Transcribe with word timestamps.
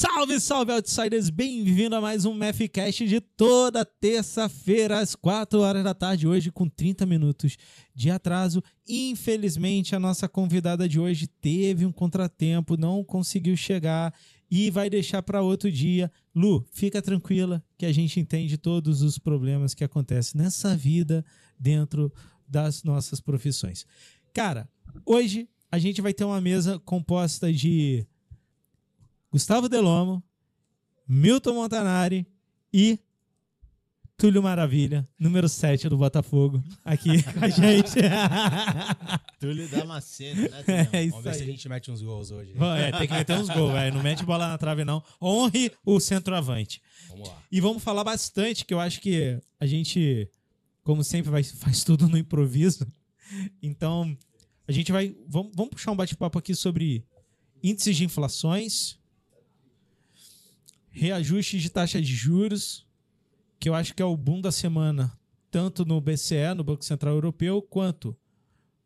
Salve, 0.00 0.40
salve, 0.40 0.72
Outsiders! 0.72 1.28
Bem-vindo 1.28 1.94
a 1.94 2.00
mais 2.00 2.24
um 2.24 2.32
MFCast 2.32 3.06
de 3.06 3.20
toda 3.20 3.84
terça-feira, 3.84 4.98
às 4.98 5.14
4 5.14 5.60
horas 5.60 5.84
da 5.84 5.92
tarde, 5.92 6.26
hoje 6.26 6.50
com 6.50 6.66
30 6.66 7.04
minutos 7.04 7.58
de 7.94 8.10
atraso. 8.10 8.62
Infelizmente, 8.88 9.94
a 9.94 10.00
nossa 10.00 10.26
convidada 10.26 10.88
de 10.88 10.98
hoje 10.98 11.26
teve 11.26 11.84
um 11.84 11.92
contratempo, 11.92 12.78
não 12.78 13.04
conseguiu 13.04 13.54
chegar 13.58 14.14
e 14.50 14.70
vai 14.70 14.88
deixar 14.88 15.22
para 15.22 15.42
outro 15.42 15.70
dia. 15.70 16.10
Lu, 16.34 16.66
fica 16.72 17.02
tranquila 17.02 17.62
que 17.76 17.84
a 17.84 17.92
gente 17.92 18.18
entende 18.18 18.56
todos 18.56 19.02
os 19.02 19.18
problemas 19.18 19.74
que 19.74 19.84
acontecem 19.84 20.40
nessa 20.40 20.74
vida 20.74 21.22
dentro 21.58 22.10
das 22.48 22.82
nossas 22.82 23.20
profissões. 23.20 23.84
Cara, 24.32 24.66
hoje 25.04 25.46
a 25.70 25.78
gente 25.78 26.00
vai 26.00 26.14
ter 26.14 26.24
uma 26.24 26.40
mesa 26.40 26.78
composta 26.78 27.52
de 27.52 28.06
Gustavo 29.30 29.68
Delomo, 29.68 30.22
Milton 31.06 31.54
Montanari 31.54 32.26
e 32.72 32.98
Túlio 34.16 34.42
Maravilha, 34.42 35.08
número 35.18 35.48
7 35.48 35.88
do 35.88 35.96
Botafogo, 35.96 36.62
aqui 36.84 37.22
com 37.22 37.44
a 37.44 37.48
gente. 37.48 37.94
Túlio 39.40 39.66
Damasceno, 39.68 40.42
né? 40.42 40.62
Túlio? 40.62 40.88
É 40.92 41.02
isso 41.04 41.10
Vamos 41.12 41.24
ver 41.24 41.34
se 41.34 41.40
a 41.40 41.44
aí. 41.44 41.50
gente 41.52 41.68
mete 41.68 41.90
uns 41.90 42.02
gols 42.02 42.30
hoje. 42.30 42.52
É, 42.78 42.92
tem 42.92 43.08
que 43.08 43.14
meter 43.14 43.38
uns 43.38 43.48
gols, 43.48 43.72
velho. 43.72 43.94
Não 43.94 44.02
mete 44.02 44.24
bola 44.24 44.48
na 44.48 44.58
trave, 44.58 44.84
não. 44.84 45.02
Honre 45.22 45.72
o 45.86 45.98
centroavante. 45.98 46.82
Vamos 47.08 47.28
lá. 47.28 47.42
E 47.50 47.60
vamos 47.60 47.82
falar 47.82 48.04
bastante, 48.04 48.66
que 48.66 48.74
eu 48.74 48.80
acho 48.80 49.00
que 49.00 49.40
a 49.58 49.64
gente, 49.64 50.28
como 50.82 51.02
sempre, 51.02 51.30
vai, 51.30 51.42
faz 51.42 51.82
tudo 51.82 52.06
no 52.06 52.18
improviso. 52.18 52.86
Então, 53.62 54.14
a 54.68 54.72
gente 54.72 54.92
vai. 54.92 55.16
Vamos, 55.26 55.52
vamos 55.54 55.70
puxar 55.70 55.92
um 55.92 55.96
bate-papo 55.96 56.38
aqui 56.38 56.54
sobre 56.54 57.06
índices 57.62 57.96
de 57.96 58.04
inflações, 58.04 58.98
reajustes 60.90 61.62
de 61.62 61.70
taxa 61.70 62.00
de 62.00 62.14
juros, 62.14 62.86
que 63.58 63.68
eu 63.68 63.74
acho 63.74 63.94
que 63.94 64.02
é 64.02 64.04
o 64.04 64.16
boom 64.16 64.40
da 64.40 64.52
semana, 64.52 65.12
tanto 65.50 65.84
no 65.84 66.00
BCE, 66.00 66.54
no 66.56 66.64
Banco 66.64 66.84
Central 66.84 67.14
Europeu, 67.14 67.60
quanto 67.62 68.16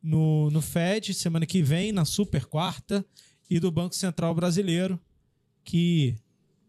no, 0.03 0.51
no 0.51 0.61
Fed, 0.61 1.15
semana 1.15 1.47
que 1.47 1.63
vem, 1.63 1.93
na 1.93 2.05
super 2.05 2.45
quarta, 2.45 3.05
e 3.49 3.59
do 3.59 3.71
Banco 3.71 3.95
Central 3.95 4.35
Brasileiro, 4.35 5.01
que 5.63 6.17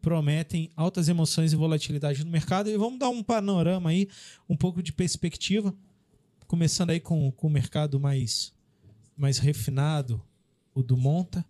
prometem 0.01 0.69
altas 0.75 1.09
emoções 1.09 1.51
e 1.51 1.55
volatilidade 1.55 2.23
no 2.23 2.31
mercado. 2.31 2.69
E 2.69 2.77
vamos 2.77 2.99
dar 2.99 3.09
um 3.09 3.23
panorama 3.23 3.89
aí, 3.89 4.07
um 4.47 4.55
pouco 4.55 4.81
de 4.81 4.93
perspectiva, 4.93 5.75
começando 6.47 6.91
aí 6.91 6.99
com, 6.99 7.31
com 7.31 7.47
o 7.47 7.49
mercado 7.49 7.99
mais, 7.99 8.53
mais 9.17 9.37
refinado, 9.37 10.21
o 10.73 10.83
do 10.83 10.95
Monta. 10.95 11.45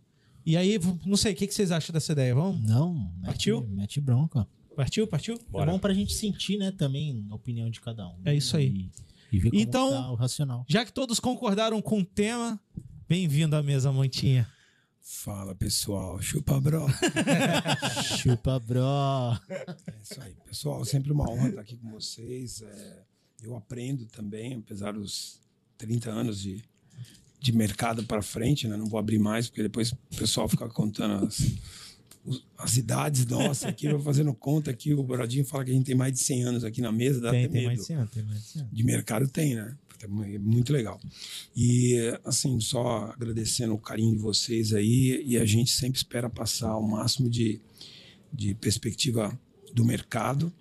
E 0.46 0.56
aí, 0.56 0.80
não 1.06 1.18
sei, 1.18 1.34
o 1.34 1.36
que, 1.36 1.48
que 1.48 1.54
vocês 1.54 1.72
acham 1.72 1.92
dessa 1.94 2.12
ideia? 2.12 2.36
Vamos? 2.36 2.62
Não, 2.62 2.94
mete, 2.94 3.26
Partiu? 3.26 3.68
mete 3.68 4.00
bronca. 4.00 4.48
Partiu? 4.76 5.08
Partiu? 5.08 5.40
Bora. 5.50 5.72
É 5.72 5.74
bom 5.74 5.80
pra 5.80 5.94
gente 5.94 6.14
sentir, 6.14 6.58
né, 6.58 6.72
também 6.72 7.26
a 7.32 7.36
opinião 7.36 7.70
de 7.70 7.82
cada 7.82 8.08
um. 8.08 8.20
É 8.26 8.36
isso 8.36 8.56
aí. 8.58 8.68
E, 9.32 9.38
e 9.38 9.40
ver 9.40 9.50
como 9.50 9.62
Então- 9.62 9.90
tá 9.92 10.12
o 10.12 10.16
racional. 10.16 10.66
Já 10.68 10.86
que 10.86 10.92
todos 10.94 11.20
concordaram 11.20 11.82
com 11.82 12.00
o 12.02 12.06
tema, 12.06 12.60
bem-vindo 13.08 13.56
à 13.56 13.64
mesa, 13.64 13.92
Montinha. 13.92 14.48
Fala 15.02 15.56
pessoal, 15.56 16.20
chupa 16.22 16.60
bro. 16.60 16.88
Chupa, 18.18 18.60
bro. 18.60 18.82
É 19.50 20.02
isso 20.02 20.22
aí, 20.22 20.36
pessoal. 20.46 20.84
Sempre 20.84 21.12
uma 21.12 21.30
honra 21.30 21.50
estar 21.50 21.62
aqui 21.62 21.78
com 21.78 21.90
vocês. 21.92 22.62
É, 22.62 23.04
eu 23.44 23.56
aprendo 23.56 24.06
também, 24.08 24.56
apesar 24.56 24.94
dos 24.94 25.40
30 25.78 26.10
anos 26.10 26.42
de, 26.42 26.64
de 27.46 27.52
mercado 27.56 28.04
para 28.04 28.22
frente, 28.22 28.68
né? 28.68 28.76
Não 28.76 28.88
vou 28.88 29.00
abrir 29.00 29.20
mais, 29.20 29.48
porque 29.48 29.62
depois 29.62 29.92
o 29.92 29.98
pessoal 30.18 30.48
fica 30.50 30.68
contando 30.68 31.26
as, 31.26 31.52
as 32.58 32.78
idades 32.78 33.26
nossas 33.28 33.66
aqui. 33.66 33.86
Eu 33.86 33.92
vou 33.98 34.02
fazendo 34.02 34.34
conta 34.34 34.72
aqui. 34.72 34.94
O 34.94 35.04
Brodinho 35.04 35.46
fala 35.46 35.64
que 35.64 35.72
a 35.72 35.73
gente 35.73 35.86
tem 35.86 35.96
mais 35.96 36.11
de 36.14 36.20
100 36.20 36.44
anos 36.44 36.64
aqui 36.64 36.82
na 36.82 36.92
mesa, 36.92 37.22
dá 37.22 37.30
Tem, 37.32 37.45
até 37.45 37.54
tem 37.54 37.61
medo. 37.61 37.67
mais 37.67 37.80
de 37.80 37.86
100, 37.86 38.05
tem 38.08 38.23
mais 38.23 38.39
de 38.42 38.48
100. 38.48 38.67
de 38.72 38.84
mercado 38.84 39.28
tem, 39.28 39.54
né? 39.55 39.76
É 40.02 40.08
mu- 40.08 40.39
muito 40.39 40.73
legal. 40.73 41.00
E, 41.55 41.95
assim, 42.26 42.60
só 42.60 43.11
agradecendo 43.14 43.73
o 43.73 43.78
carinho 43.80 44.16
de 44.16 44.22
vocês 44.22 44.73
aí, 44.73 45.23
e 45.26 45.38
a 45.38 45.45
gente 45.45 45.72
sempre 45.72 45.98
espera 45.98 46.30
passar 46.30 46.76
o 46.78 46.82
máximo 46.88 47.30
de, 47.30 47.61
de 48.34 48.55
perspectiva 48.55 49.39
do 49.73 49.86
mercado 49.86 50.52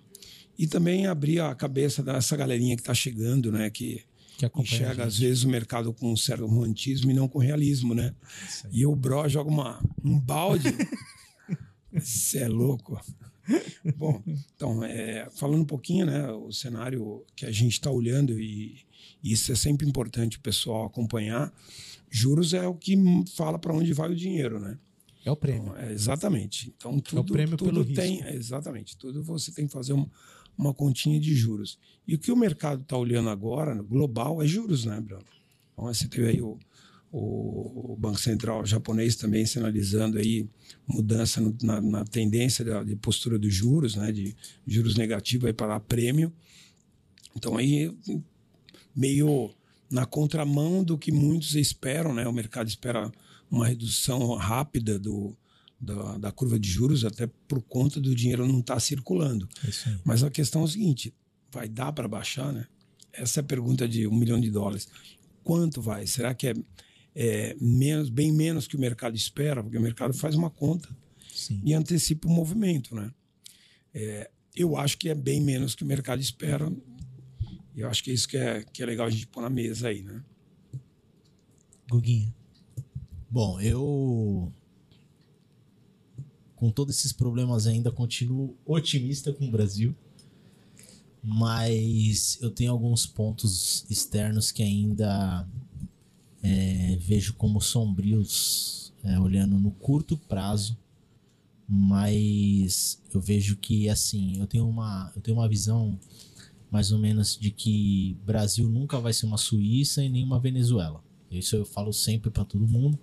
e 0.57 0.67
também 0.67 1.07
abrir 1.07 1.39
a 1.41 1.53
cabeça 1.55 2.01
dessa 2.03 2.35
galerinha 2.37 2.75
que 2.75 2.81
está 2.81 2.93
chegando, 2.93 3.51
né? 3.51 3.69
Que 3.69 4.03
Que 4.37 4.45
enxerga, 4.61 5.05
às 5.05 5.17
vezes, 5.17 5.43
o 5.43 5.49
mercado 5.49 5.93
com 5.93 6.11
um 6.11 6.17
certo 6.17 6.45
romantismo 6.45 7.09
e 7.09 7.13
não 7.13 7.27
com 7.27 7.39
realismo, 7.39 7.93
né? 7.93 8.13
Aí. 8.65 8.71
E 8.79 8.85
o 8.85 8.95
Bro 8.95 9.29
joga 9.29 9.49
uma, 9.49 9.81
um 10.03 10.19
balde. 10.19 10.69
Você 11.93 12.39
é 12.39 12.47
louco. 12.47 12.99
Bom, 13.95 14.21
então, 14.55 14.83
é, 14.83 15.29
falando 15.31 15.61
um 15.61 15.65
pouquinho, 15.65 16.05
né, 16.05 16.29
o 16.31 16.51
cenário 16.51 17.23
que 17.35 17.45
a 17.45 17.51
gente 17.51 17.73
está 17.73 17.91
olhando, 17.91 18.39
e, 18.39 18.79
isso 19.23 19.51
é 19.51 19.55
sempre 19.55 19.87
importante 19.87 20.37
o 20.37 20.41
pessoal 20.41 20.85
acompanhar, 20.85 21.53
juros 22.09 22.53
é 22.53 22.67
o 22.67 22.75
que 22.75 22.95
fala 23.35 23.57
para 23.57 23.73
onde 23.73 23.93
vai 23.93 24.11
o 24.11 24.15
dinheiro, 24.15 24.59
né? 24.59 24.77
É 25.23 25.31
o 25.31 25.35
prêmio. 25.35 25.71
Então, 25.71 25.77
é, 25.77 25.91
exatamente. 25.91 26.73
Então, 26.77 26.99
tudo, 26.99 27.33
prêmio 27.33 27.57
tudo 27.57 27.71
pelo 27.71 27.85
tem, 27.85 28.15
risco. 28.15 28.27
é, 28.27 28.35
exatamente, 28.35 28.97
tudo 28.97 29.23
você 29.23 29.51
tem 29.51 29.65
que 29.65 29.73
fazer 29.73 29.93
uma, 29.93 30.09
uma 30.57 30.73
continha 30.73 31.19
de 31.19 31.33
juros. 31.35 31.77
E 32.07 32.15
o 32.15 32.19
que 32.19 32.31
o 32.31 32.35
mercado 32.35 32.81
está 32.81 32.97
olhando 32.97 33.29
agora, 33.29 33.75
global, 33.81 34.41
é 34.41 34.47
juros, 34.47 34.85
né, 34.85 34.99
Bruno? 35.01 35.25
Então, 35.73 35.85
você 35.85 36.07
teve 36.07 36.27
aí 36.29 36.41
o, 36.41 36.57
o, 37.11 37.95
Banco 37.99 38.19
Central 38.19 38.65
japonês 38.65 39.15
também 39.15 39.45
sinalizando 39.45 40.17
aí 40.17 40.47
mudança 40.87 41.41
no- 41.41 41.55
na, 41.61 41.81
na 41.81 42.05
tendência 42.05 42.63
da, 42.63 42.83
de 42.83 42.95
postura 42.95 43.37
dos 43.37 43.53
juros, 43.53 43.95
né, 43.95 44.11
de 44.11 44.35
juros 44.65 44.95
negativos 44.95 45.51
para 45.53 45.79
prêmio. 45.79 46.31
Então, 47.35 47.57
aí, 47.57 47.93
meio 48.95 49.51
na 49.89 50.05
contramão 50.05 50.83
do 50.83 50.97
que 50.97 51.11
muitos 51.11 51.55
esperam, 51.55 52.13
né? 52.13 52.27
O 52.27 52.33
mercado 52.33 52.67
espera 52.67 53.11
uma 53.51 53.67
redução 53.67 54.33
rápida 54.35 54.97
do, 54.97 55.35
da, 55.79 56.17
da 56.17 56.31
curva 56.31 56.59
de 56.59 56.69
juros, 56.69 57.05
até 57.05 57.27
por 57.47 57.61
conta 57.61 57.99
do 57.99 58.15
dinheiro 58.15 58.47
não 58.47 58.59
estar 58.59 58.79
circulando. 58.79 59.47
É. 59.63 59.97
Mas 60.03 60.23
a 60.23 60.29
questão 60.29 60.61
é 60.61 60.65
o 60.65 60.67
seguinte: 60.67 61.13
vai 61.51 61.67
dar 61.67 61.91
para 61.91 62.07
baixar, 62.07 62.51
né? 62.51 62.67
Essa 63.13 63.39
é 63.39 63.41
a 63.41 63.43
pergunta 63.43 63.87
de 63.87 64.07
um 64.07 64.15
milhão 64.15 64.39
de 64.39 64.51
dólares. 64.51 64.87
Quanto 65.43 65.81
vai? 65.81 66.05
Será 66.07 66.33
que 66.33 66.47
é, 66.47 66.53
é 67.15 67.55
menos, 67.61 68.09
bem 68.09 68.31
menos 68.31 68.67
que 68.67 68.75
o 68.75 68.79
mercado 68.79 69.15
espera? 69.15 69.63
Porque 69.63 69.77
o 69.77 69.81
mercado 69.81 70.13
faz 70.13 70.35
uma 70.35 70.49
conta 70.49 70.89
Sim. 71.33 71.61
e 71.63 71.73
antecipa 71.73 72.27
o 72.27 72.31
movimento, 72.31 72.95
né? 72.95 73.11
É, 73.93 74.29
eu 74.55 74.75
acho 74.75 74.97
que 74.97 75.09
é 75.09 75.15
bem 75.15 75.41
menos 75.41 75.75
que 75.75 75.83
o 75.83 75.87
mercado 75.87 76.21
espera. 76.21 76.71
E 77.73 77.81
eu 77.81 77.89
acho 77.89 78.03
que 78.03 78.11
é 78.11 78.13
isso 78.13 78.27
que 78.27 78.37
é, 78.37 78.63
que 78.63 78.81
é 78.81 78.85
legal 78.85 79.07
a 79.07 79.09
gente 79.09 79.27
pôr 79.27 79.41
na 79.41 79.49
mesa 79.49 79.89
aí, 79.89 80.01
né? 80.01 80.21
Guguinha. 81.89 82.33
Bom, 83.29 83.59
eu. 83.59 84.51
Com 86.65 86.71
todos 86.71 86.97
esses 86.97 87.13
problemas 87.13 87.67
ainda, 87.67 87.91
continuo 87.91 88.57
otimista 88.65 89.31
com 89.31 89.45
o 89.47 89.51
Brasil. 89.51 89.95
Mas 91.21 92.39
eu 92.41 92.49
tenho 92.49 92.71
alguns 92.71 93.05
pontos 93.05 93.85
externos 93.87 94.51
que 94.51 94.63
ainda 94.63 95.47
é, 96.41 96.97
vejo 96.99 97.35
como 97.35 97.61
sombrios, 97.61 98.91
é, 99.03 99.19
olhando 99.19 99.59
no 99.59 99.69
curto 99.69 100.17
prazo. 100.17 100.75
Mas 101.69 102.99
eu 103.13 103.21
vejo 103.21 103.57
que, 103.57 103.87
assim, 103.87 104.39
eu 104.39 104.47
tenho 104.47 104.67
uma, 104.67 105.13
eu 105.15 105.21
tenho 105.21 105.37
uma 105.37 105.47
visão 105.47 105.99
mais 106.71 106.91
ou 106.91 106.97
menos 106.97 107.37
de 107.37 107.51
que 107.51 108.17
Brasil 108.25 108.67
nunca 108.67 108.99
vai 108.99 109.13
ser 109.13 109.27
uma 109.27 109.37
Suíça 109.37 110.03
e 110.03 110.09
nem 110.09 110.23
uma 110.23 110.39
Venezuela. 110.39 111.03
Isso 111.29 111.55
eu 111.55 111.63
falo 111.63 111.93
sempre 111.93 112.31
para 112.31 112.43
todo 112.43 112.67
mundo. 112.67 112.97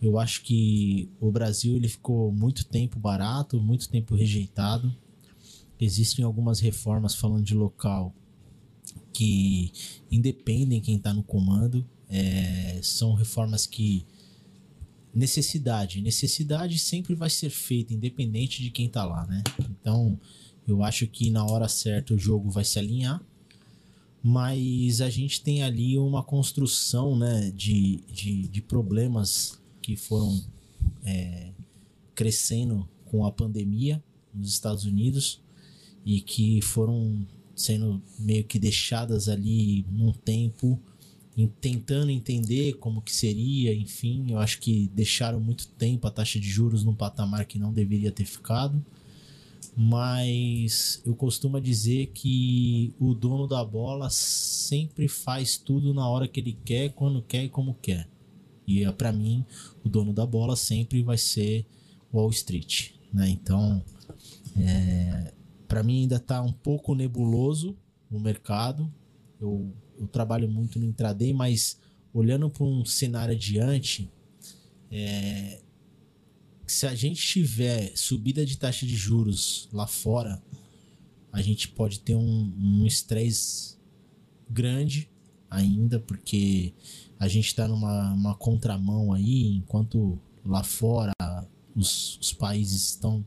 Eu 0.00 0.18
acho 0.18 0.42
que 0.42 1.08
o 1.20 1.30
Brasil 1.30 1.76
ele 1.76 1.88
ficou 1.88 2.30
muito 2.30 2.64
tempo 2.66 2.98
barato, 2.98 3.60
muito 3.60 3.88
tempo 3.88 4.14
rejeitado. 4.14 4.94
Existem 5.80 6.24
algumas 6.24 6.60
reformas 6.60 7.14
falando 7.14 7.44
de 7.44 7.54
local 7.54 8.14
que 9.12 9.72
independem 10.10 10.80
quem 10.80 10.96
está 10.96 11.12
no 11.12 11.22
comando. 11.22 11.86
É, 12.08 12.78
são 12.82 13.14
reformas 13.14 13.66
que 13.66 14.06
necessidade, 15.14 16.02
necessidade 16.02 16.78
sempre 16.78 17.14
vai 17.14 17.30
ser 17.30 17.48
feita 17.48 17.94
independente 17.94 18.62
de 18.62 18.70
quem 18.70 18.86
está 18.86 19.04
lá, 19.04 19.26
né? 19.26 19.42
Então 19.70 20.20
eu 20.68 20.82
acho 20.82 21.06
que 21.06 21.30
na 21.30 21.44
hora 21.44 21.68
certa 21.68 22.12
o 22.14 22.18
jogo 22.18 22.50
vai 22.50 22.64
se 22.64 22.78
alinhar 22.78 23.24
mas 24.28 25.00
a 25.00 25.08
gente 25.08 25.40
tem 25.40 25.62
ali 25.62 25.96
uma 25.96 26.20
construção 26.20 27.16
né, 27.16 27.52
de, 27.54 28.00
de, 28.08 28.48
de 28.48 28.60
problemas 28.60 29.56
que 29.86 29.94
foram 29.94 30.42
é, 31.04 31.52
crescendo 32.12 32.88
com 33.04 33.24
a 33.24 33.30
pandemia 33.30 34.02
nos 34.34 34.48
Estados 34.48 34.84
Unidos 34.84 35.40
e 36.04 36.20
que 36.20 36.60
foram 36.60 37.24
sendo 37.54 38.02
meio 38.18 38.42
que 38.42 38.58
deixadas 38.58 39.28
ali 39.28 39.86
num 39.88 40.12
tempo 40.12 40.76
em, 41.36 41.46
tentando 41.60 42.10
entender 42.10 42.72
como 42.78 43.00
que 43.00 43.14
seria, 43.14 43.72
enfim, 43.72 44.32
eu 44.32 44.38
acho 44.40 44.58
que 44.58 44.90
deixaram 44.92 45.38
muito 45.38 45.68
tempo 45.68 46.04
a 46.08 46.10
taxa 46.10 46.40
de 46.40 46.48
juros 46.48 46.82
num 46.82 46.94
patamar 46.94 47.44
que 47.44 47.56
não 47.56 47.72
deveria 47.72 48.10
ter 48.10 48.24
ficado. 48.24 48.84
Mas 49.76 51.00
eu 51.06 51.14
costumo 51.14 51.60
dizer 51.60 52.10
que 52.12 52.92
o 52.98 53.14
dono 53.14 53.46
da 53.46 53.64
bola 53.64 54.10
sempre 54.10 55.06
faz 55.06 55.56
tudo 55.56 55.94
na 55.94 56.08
hora 56.08 56.26
que 56.26 56.40
ele 56.40 56.58
quer, 56.64 56.92
quando 56.92 57.22
quer 57.22 57.44
e 57.44 57.48
como 57.48 57.74
quer. 57.80 58.08
E 58.66 58.84
é, 58.84 58.90
para 58.92 59.12
mim, 59.12 59.44
o 59.84 59.88
dono 59.88 60.12
da 60.12 60.26
bola 60.26 60.56
sempre 60.56 61.02
vai 61.02 61.16
ser 61.16 61.64
Wall 62.12 62.30
Street, 62.30 62.92
né? 63.12 63.28
Então, 63.28 63.84
é, 64.56 65.32
para 65.68 65.82
mim 65.82 66.02
ainda 66.02 66.16
está 66.16 66.42
um 66.42 66.52
pouco 66.52 66.94
nebuloso 66.94 67.76
o 68.10 68.18
mercado. 68.18 68.92
Eu, 69.40 69.72
eu 69.98 70.06
trabalho 70.06 70.48
muito 70.48 70.78
no 70.78 70.86
intraday, 70.86 71.32
mas 71.32 71.78
olhando 72.12 72.48
para 72.48 72.64
um 72.64 72.84
cenário 72.84 73.34
adiante, 73.34 74.10
é, 74.90 75.60
se 76.66 76.86
a 76.86 76.94
gente 76.94 77.24
tiver 77.24 77.92
subida 77.94 78.44
de 78.44 78.56
taxa 78.58 78.86
de 78.86 78.96
juros 78.96 79.68
lá 79.72 79.86
fora, 79.86 80.42
a 81.32 81.42
gente 81.42 81.68
pode 81.68 82.00
ter 82.00 82.16
um 82.16 82.84
estresse 82.86 83.76
grande 84.48 85.10
ainda, 85.50 86.00
porque 86.00 86.72
a 87.18 87.28
gente 87.28 87.46
está 87.46 87.66
numa 87.66 88.12
uma 88.12 88.34
contramão 88.34 89.12
aí, 89.12 89.56
enquanto 89.56 90.18
lá 90.44 90.62
fora 90.62 91.12
os, 91.74 92.18
os 92.18 92.32
países 92.32 92.90
estão 92.90 93.24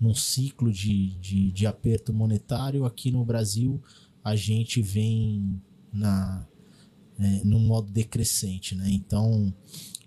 num 0.00 0.14
ciclo 0.14 0.72
de, 0.72 1.14
de, 1.18 1.50
de 1.50 1.66
aperto 1.66 2.12
monetário, 2.12 2.84
aqui 2.84 3.10
no 3.10 3.24
Brasil 3.24 3.82
a 4.22 4.36
gente 4.36 4.80
vem 4.82 5.60
na 5.92 6.46
é, 7.18 7.42
num 7.44 7.58
modo 7.58 7.90
decrescente, 7.90 8.74
né? 8.74 8.88
Então 8.90 9.52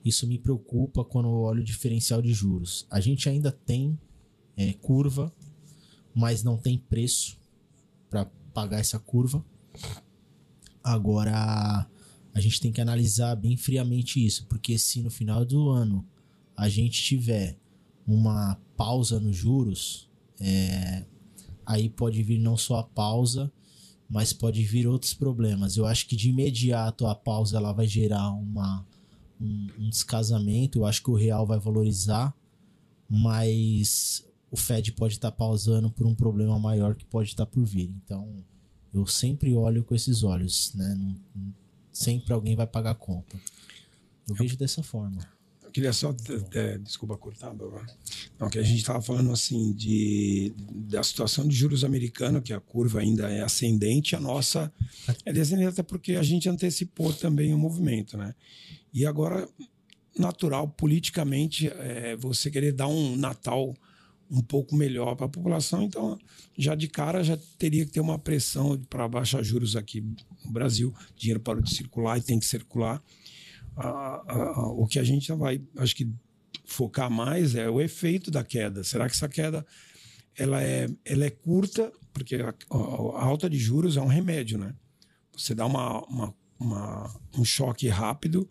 isso 0.03 0.25
me 0.25 0.37
preocupa 0.37 1.03
quando 1.03 1.27
eu 1.27 1.41
olho 1.41 1.61
o 1.61 1.65
diferencial 1.65 2.21
de 2.21 2.33
juros. 2.33 2.87
A 2.89 2.99
gente 2.99 3.27
ainda 3.27 3.51
tem 3.51 3.99
é, 4.55 4.73
curva, 4.73 5.33
mas 6.13 6.43
não 6.43 6.57
tem 6.57 6.77
preço 6.77 7.37
para 8.09 8.25
pagar 8.53 8.79
essa 8.79 8.97
curva. 8.97 9.43
Agora 10.83 11.87
a 12.33 12.39
gente 12.39 12.61
tem 12.61 12.71
que 12.71 12.81
analisar 12.81 13.35
bem 13.35 13.57
friamente 13.57 14.23
isso, 14.25 14.45
porque 14.47 14.77
se 14.77 15.01
no 15.01 15.09
final 15.09 15.43
do 15.43 15.69
ano 15.69 16.05
a 16.55 16.69
gente 16.69 17.01
tiver 17.01 17.57
uma 18.07 18.57
pausa 18.77 19.19
nos 19.19 19.35
juros, 19.35 20.09
é, 20.39 21.05
aí 21.65 21.89
pode 21.89 22.21
vir 22.23 22.39
não 22.39 22.57
só 22.57 22.79
a 22.79 22.83
pausa, 22.83 23.51
mas 24.09 24.33
pode 24.33 24.63
vir 24.63 24.87
outros 24.87 25.13
problemas. 25.13 25.77
Eu 25.77 25.85
acho 25.85 26.07
que 26.07 26.15
de 26.15 26.29
imediato 26.29 27.07
a 27.07 27.15
pausa 27.15 27.57
ela 27.57 27.71
vai 27.71 27.87
gerar 27.87 28.29
uma, 28.31 28.85
um, 29.39 29.67
um 29.79 29.89
descasamento. 29.89 30.79
Eu 30.79 30.85
acho 30.85 31.01
que 31.01 31.09
o 31.09 31.15
real 31.15 31.45
vai 31.45 31.59
valorizar, 31.59 32.35
mas 33.09 34.25
o 34.49 34.57
Fed 34.57 34.91
pode 34.91 35.13
estar 35.13 35.31
tá 35.31 35.37
pausando 35.37 35.89
por 35.89 36.05
um 36.05 36.13
problema 36.13 36.59
maior 36.59 36.93
que 36.95 37.05
pode 37.05 37.29
estar 37.29 37.45
tá 37.45 37.51
por 37.51 37.63
vir. 37.63 37.93
Então, 38.03 38.43
eu 38.93 39.07
sempre 39.07 39.55
olho 39.55 39.83
com 39.83 39.95
esses 39.95 40.23
olhos, 40.23 40.73
né? 40.75 40.93
Não, 40.95 41.53
sempre 41.91 42.33
alguém 42.33 42.55
vai 42.55 42.67
pagar 42.67 42.91
a 42.91 42.95
conta. 42.95 43.39
Eu 44.27 44.35
vejo 44.35 44.57
dessa 44.57 44.81
forma. 44.81 45.27
Eu 45.63 45.71
queria 45.71 45.93
só, 45.93 46.13
desculpa 46.83 47.15
cortar, 47.15 47.55
não, 48.37 48.49
que 48.49 48.59
a 48.59 48.63
gente 48.63 48.79
estava 48.79 49.01
falando 49.01 49.31
assim 49.31 49.71
de 49.71 50.53
da 50.57 51.01
situação 51.01 51.47
de 51.47 51.55
juros 51.55 51.85
americano, 51.85 52.41
que 52.41 52.51
a 52.51 52.59
curva 52.59 52.99
ainda 52.99 53.29
é 53.29 53.41
ascendente, 53.41 54.13
a 54.15 54.19
nossa 54.19 54.71
é 55.25 55.31
descendente 55.31 55.69
até 55.69 55.81
porque 55.81 56.15
a 56.15 56.23
gente 56.23 56.49
antecipou 56.49 57.13
também 57.13 57.53
o 57.53 57.57
movimento, 57.57 58.17
né? 58.17 58.35
E 58.93 59.05
agora, 59.05 59.47
natural, 60.19 60.67
politicamente, 60.67 61.69
é, 61.69 62.17
você 62.17 62.51
querer 62.51 62.73
dar 62.73 62.87
um 62.87 63.15
Natal 63.15 63.73
um 64.31 64.41
pouco 64.41 64.75
melhor 64.75 65.15
para 65.15 65.25
a 65.25 65.29
população, 65.29 65.83
então 65.83 66.17
já 66.57 66.73
de 66.73 66.87
cara 66.87 67.21
já 67.21 67.37
teria 67.57 67.85
que 67.85 67.91
ter 67.91 67.99
uma 67.99 68.17
pressão 68.17 68.81
para 68.89 69.05
baixar 69.07 69.43
juros 69.43 69.75
aqui 69.75 70.01
no 70.45 70.51
Brasil, 70.51 70.93
dinheiro 71.17 71.41
para 71.41 71.61
de 71.61 71.75
circular 71.75 72.17
e 72.17 72.21
tem 72.21 72.39
que 72.39 72.45
circular. 72.45 73.03
Ah, 73.75 74.23
ah, 74.25 74.67
o 74.69 74.87
que 74.87 74.99
a 74.99 75.03
gente 75.03 75.31
vai, 75.33 75.61
acho 75.77 75.95
que 75.95 76.09
focar 76.63 77.11
mais 77.11 77.55
é 77.55 77.69
o 77.69 77.81
efeito 77.81 78.31
da 78.31 78.43
queda. 78.43 78.83
Será 78.83 79.07
que 79.07 79.15
essa 79.15 79.27
queda 79.27 79.65
ela 80.37 80.63
é, 80.63 80.87
ela 81.03 81.25
é 81.25 81.29
curta? 81.29 81.91
Porque 82.13 82.35
a, 82.35 82.49
a 82.49 83.23
alta 83.23 83.49
de 83.49 83.57
juros 83.57 83.97
é 83.97 84.01
um 84.01 84.07
remédio, 84.07 84.57
né? 84.57 84.73
Você 85.35 85.53
dá 85.53 85.65
uma, 85.65 86.05
uma, 86.05 86.33
uma 86.57 87.21
um 87.37 87.43
choque 87.43 87.87
rápido 87.89 88.49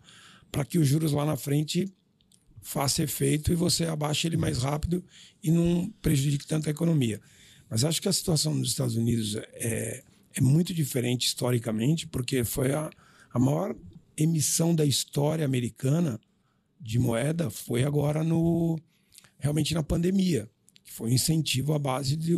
para 0.51 0.63
que 0.63 0.77
os 0.77 0.87
juros 0.87 1.11
lá 1.11 1.25
na 1.25 1.37
frente 1.37 1.91
faça 2.61 3.03
efeito 3.03 3.51
e 3.51 3.55
você 3.55 3.85
abaixe 3.85 4.27
ele 4.27 4.37
mais 4.37 4.59
rápido 4.59 5.03
e 5.43 5.51
não 5.51 5.91
prejudique 6.01 6.45
tanto 6.45 6.67
a 6.67 6.71
economia. 6.71 7.19
Mas 7.69 7.83
acho 7.83 8.01
que 8.01 8.07
a 8.07 8.13
situação 8.13 8.53
nos 8.53 8.69
Estados 8.69 8.95
Unidos 8.95 9.35
é, 9.53 10.03
é 10.35 10.41
muito 10.41 10.73
diferente 10.73 11.27
historicamente, 11.27 12.07
porque 12.07 12.43
foi 12.43 12.73
a, 12.73 12.89
a 13.33 13.39
maior 13.39 13.75
emissão 14.15 14.75
da 14.75 14.85
história 14.85 15.45
americana 15.45 16.19
de 16.79 16.99
moeda 16.99 17.49
foi 17.49 17.83
agora 17.83 18.23
no 18.23 18.79
realmente 19.37 19.73
na 19.73 19.83
pandemia, 19.83 20.49
que 20.83 20.91
foi 20.91 21.09
um 21.09 21.13
incentivo 21.13 21.73
à 21.73 21.79
base 21.79 22.15
de, 22.15 22.35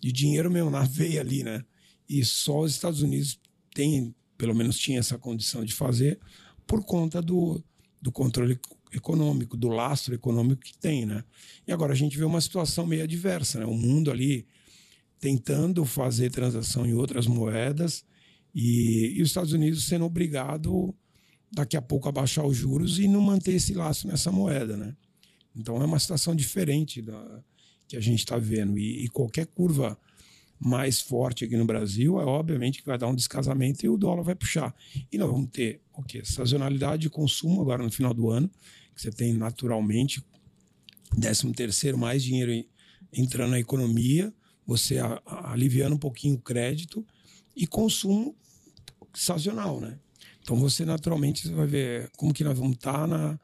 de 0.00 0.12
dinheiro 0.12 0.50
mesmo 0.50 0.70
na 0.70 0.82
veia 0.86 1.20
ali, 1.20 1.42
né? 1.42 1.64
E 2.08 2.24
só 2.24 2.60
os 2.60 2.72
Estados 2.72 3.02
Unidos 3.02 3.40
tem, 3.74 4.14
pelo 4.38 4.54
menos 4.54 4.78
tinha 4.78 4.98
essa 4.98 5.18
condição 5.18 5.64
de 5.64 5.74
fazer 5.74 6.18
por 6.66 6.84
conta 6.84 7.20
do, 7.20 7.62
do 8.00 8.10
controle 8.10 8.58
econômico, 8.92 9.56
do 9.56 9.68
lastro 9.68 10.14
econômico 10.14 10.62
que 10.62 10.76
tem, 10.76 11.06
né? 11.06 11.24
E 11.66 11.72
agora 11.72 11.92
a 11.92 11.96
gente 11.96 12.16
vê 12.16 12.24
uma 12.24 12.40
situação 12.40 12.86
meio 12.86 13.04
adversa, 13.04 13.60
né? 13.60 13.66
O 13.66 13.74
mundo 13.74 14.10
ali 14.10 14.46
tentando 15.18 15.84
fazer 15.84 16.30
transação 16.30 16.86
em 16.86 16.92
outras 16.92 17.26
moedas 17.26 18.04
e, 18.54 19.14
e 19.16 19.22
os 19.22 19.28
Estados 19.28 19.52
Unidos 19.52 19.86
sendo 19.86 20.04
obrigado 20.04 20.94
daqui 21.50 21.76
a 21.76 21.82
pouco 21.82 22.08
a 22.08 22.12
baixar 22.12 22.44
os 22.44 22.56
juros 22.56 22.98
e 22.98 23.08
não 23.08 23.20
manter 23.20 23.54
esse 23.54 23.72
lastro 23.74 24.08
nessa 24.08 24.30
moeda, 24.30 24.76
né? 24.76 24.94
Então 25.54 25.80
é 25.80 25.84
uma 25.84 25.98
situação 25.98 26.34
diferente 26.34 27.00
da 27.00 27.42
que 27.88 27.96
a 27.96 28.00
gente 28.00 28.18
está 28.18 28.36
vendo 28.36 28.76
e, 28.78 29.04
e 29.04 29.08
qualquer 29.08 29.46
curva 29.46 29.96
mais 30.58 31.00
forte 31.00 31.44
aqui 31.44 31.56
no 31.56 31.66
Brasil, 31.66 32.20
é 32.20 32.24
obviamente 32.24 32.80
que 32.80 32.86
vai 32.86 32.98
dar 32.98 33.06
um 33.06 33.14
descasamento 33.14 33.84
e 33.84 33.88
o 33.88 33.96
dólar 33.96 34.22
vai 34.22 34.34
puxar. 34.34 34.74
E 35.12 35.18
nós 35.18 35.30
vamos 35.30 35.50
ter 35.50 35.82
o 35.96 36.02
quê? 36.02 36.22
Sazonalidade 36.24 37.02
de 37.02 37.10
consumo 37.10 37.60
agora 37.60 37.82
no 37.82 37.90
final 37.90 38.12
do 38.12 38.30
ano, 38.30 38.48
que 38.94 39.00
você 39.00 39.10
tem 39.10 39.32
naturalmente 39.34 40.22
13 41.18 41.52
terceiro 41.52 41.96
mais 41.96 42.22
dinheiro 42.22 42.52
entrando 43.12 43.50
na 43.50 43.58
economia, 43.58 44.32
você 44.66 44.98
a, 44.98 45.20
a, 45.24 45.52
aliviando 45.52 45.94
um 45.94 45.98
pouquinho 45.98 46.34
o 46.34 46.40
crédito 46.40 47.06
e 47.54 47.66
consumo 47.66 48.36
sazonal, 49.14 49.80
né? 49.80 49.98
Então 50.42 50.56
você 50.56 50.84
naturalmente 50.84 51.48
vai 51.48 51.66
ver 51.66 52.10
como 52.16 52.32
que 52.32 52.44
nós 52.44 52.56
vamos 52.56 52.76
estar 52.76 52.92
tá 52.92 53.06
na, 53.06 53.40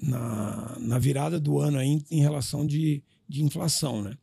na, 0.00 0.78
na 0.78 0.98
virada 0.98 1.38
do 1.38 1.58
ano 1.58 1.78
aí 1.78 2.02
em 2.10 2.20
relação 2.20 2.66
de, 2.66 3.02
de 3.28 3.42
inflação, 3.42 4.02
né? 4.02 4.16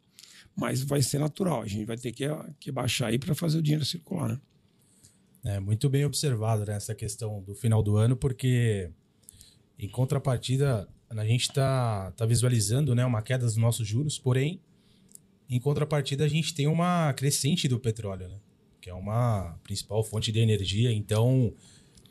mas 0.55 0.81
vai 0.81 1.01
ser 1.01 1.19
natural. 1.19 1.61
A 1.61 1.67
gente 1.67 1.85
vai 1.85 1.97
ter 1.97 2.11
que, 2.11 2.25
que 2.59 2.71
baixar 2.71 3.07
aí 3.07 3.19
para 3.19 3.35
fazer 3.35 3.57
o 3.57 3.61
dinheiro 3.61 3.83
circular, 3.83 4.29
né? 4.29 4.39
É 5.45 5.59
muito 5.59 5.87
bem 5.87 6.03
observado 6.03 6.65
né, 6.65 6.75
essa 6.75 6.95
questão 6.95 7.39
do 7.43 7.53
final 7.53 7.83
do 7.83 7.97
ano, 7.97 8.15
porque 8.17 8.89
em 9.77 9.87
contrapartida 9.87 10.89
a 11.07 11.23
gente 11.23 11.43
está 11.43 12.11
tá 12.17 12.25
visualizando 12.25 12.95
né, 12.95 13.05
uma 13.05 13.21
queda 13.21 13.45
dos 13.45 13.55
nossos 13.55 13.87
juros, 13.87 14.17
porém, 14.17 14.59
em 15.47 15.59
contrapartida 15.59 16.25
a 16.25 16.27
gente 16.27 16.55
tem 16.55 16.65
uma 16.65 17.13
crescente 17.13 17.67
do 17.67 17.79
petróleo, 17.79 18.27
né, 18.27 18.39
que 18.81 18.89
é 18.89 18.93
uma 18.93 19.55
principal 19.63 20.03
fonte 20.03 20.31
de 20.31 20.39
energia. 20.39 20.91
Então, 20.91 21.53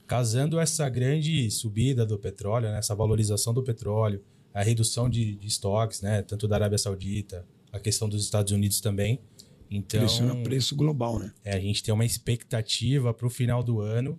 casando 0.06 0.60
essa 0.60 0.88
grande 0.88 1.50
subida 1.50 2.06
do 2.06 2.16
petróleo, 2.16 2.70
né, 2.70 2.78
essa 2.78 2.94
valorização 2.94 3.52
do 3.52 3.64
petróleo, 3.64 4.22
a 4.54 4.62
redução 4.62 5.10
de, 5.10 5.34
de 5.34 5.48
estoques, 5.48 6.02
né, 6.02 6.22
tanto 6.22 6.46
da 6.46 6.54
Arábia 6.54 6.78
Saudita 6.78 7.44
a 7.72 7.80
questão 7.80 8.08
dos 8.08 8.22
Estados 8.22 8.52
Unidos 8.52 8.80
também. 8.80 9.18
Então, 9.70 10.00
Pressiona 10.00 10.36
preço 10.42 10.76
global, 10.76 11.18
né? 11.18 11.32
É, 11.44 11.56
a 11.56 11.60
gente 11.60 11.82
tem 11.82 11.92
uma 11.92 12.04
expectativa 12.04 13.12
para 13.12 13.26
o 13.26 13.30
final 13.30 13.62
do 13.62 13.80
ano 13.80 14.18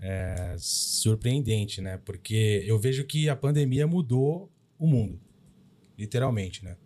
é, 0.00 0.54
surpreendente, 0.58 1.80
né? 1.80 2.00
Porque 2.04 2.64
eu 2.66 2.78
vejo 2.78 3.04
que 3.04 3.28
a 3.28 3.36
pandemia 3.36 3.86
mudou 3.86 4.50
o 4.78 4.86
mundo, 4.86 5.20
literalmente, 5.96 6.64
né? 6.64 6.76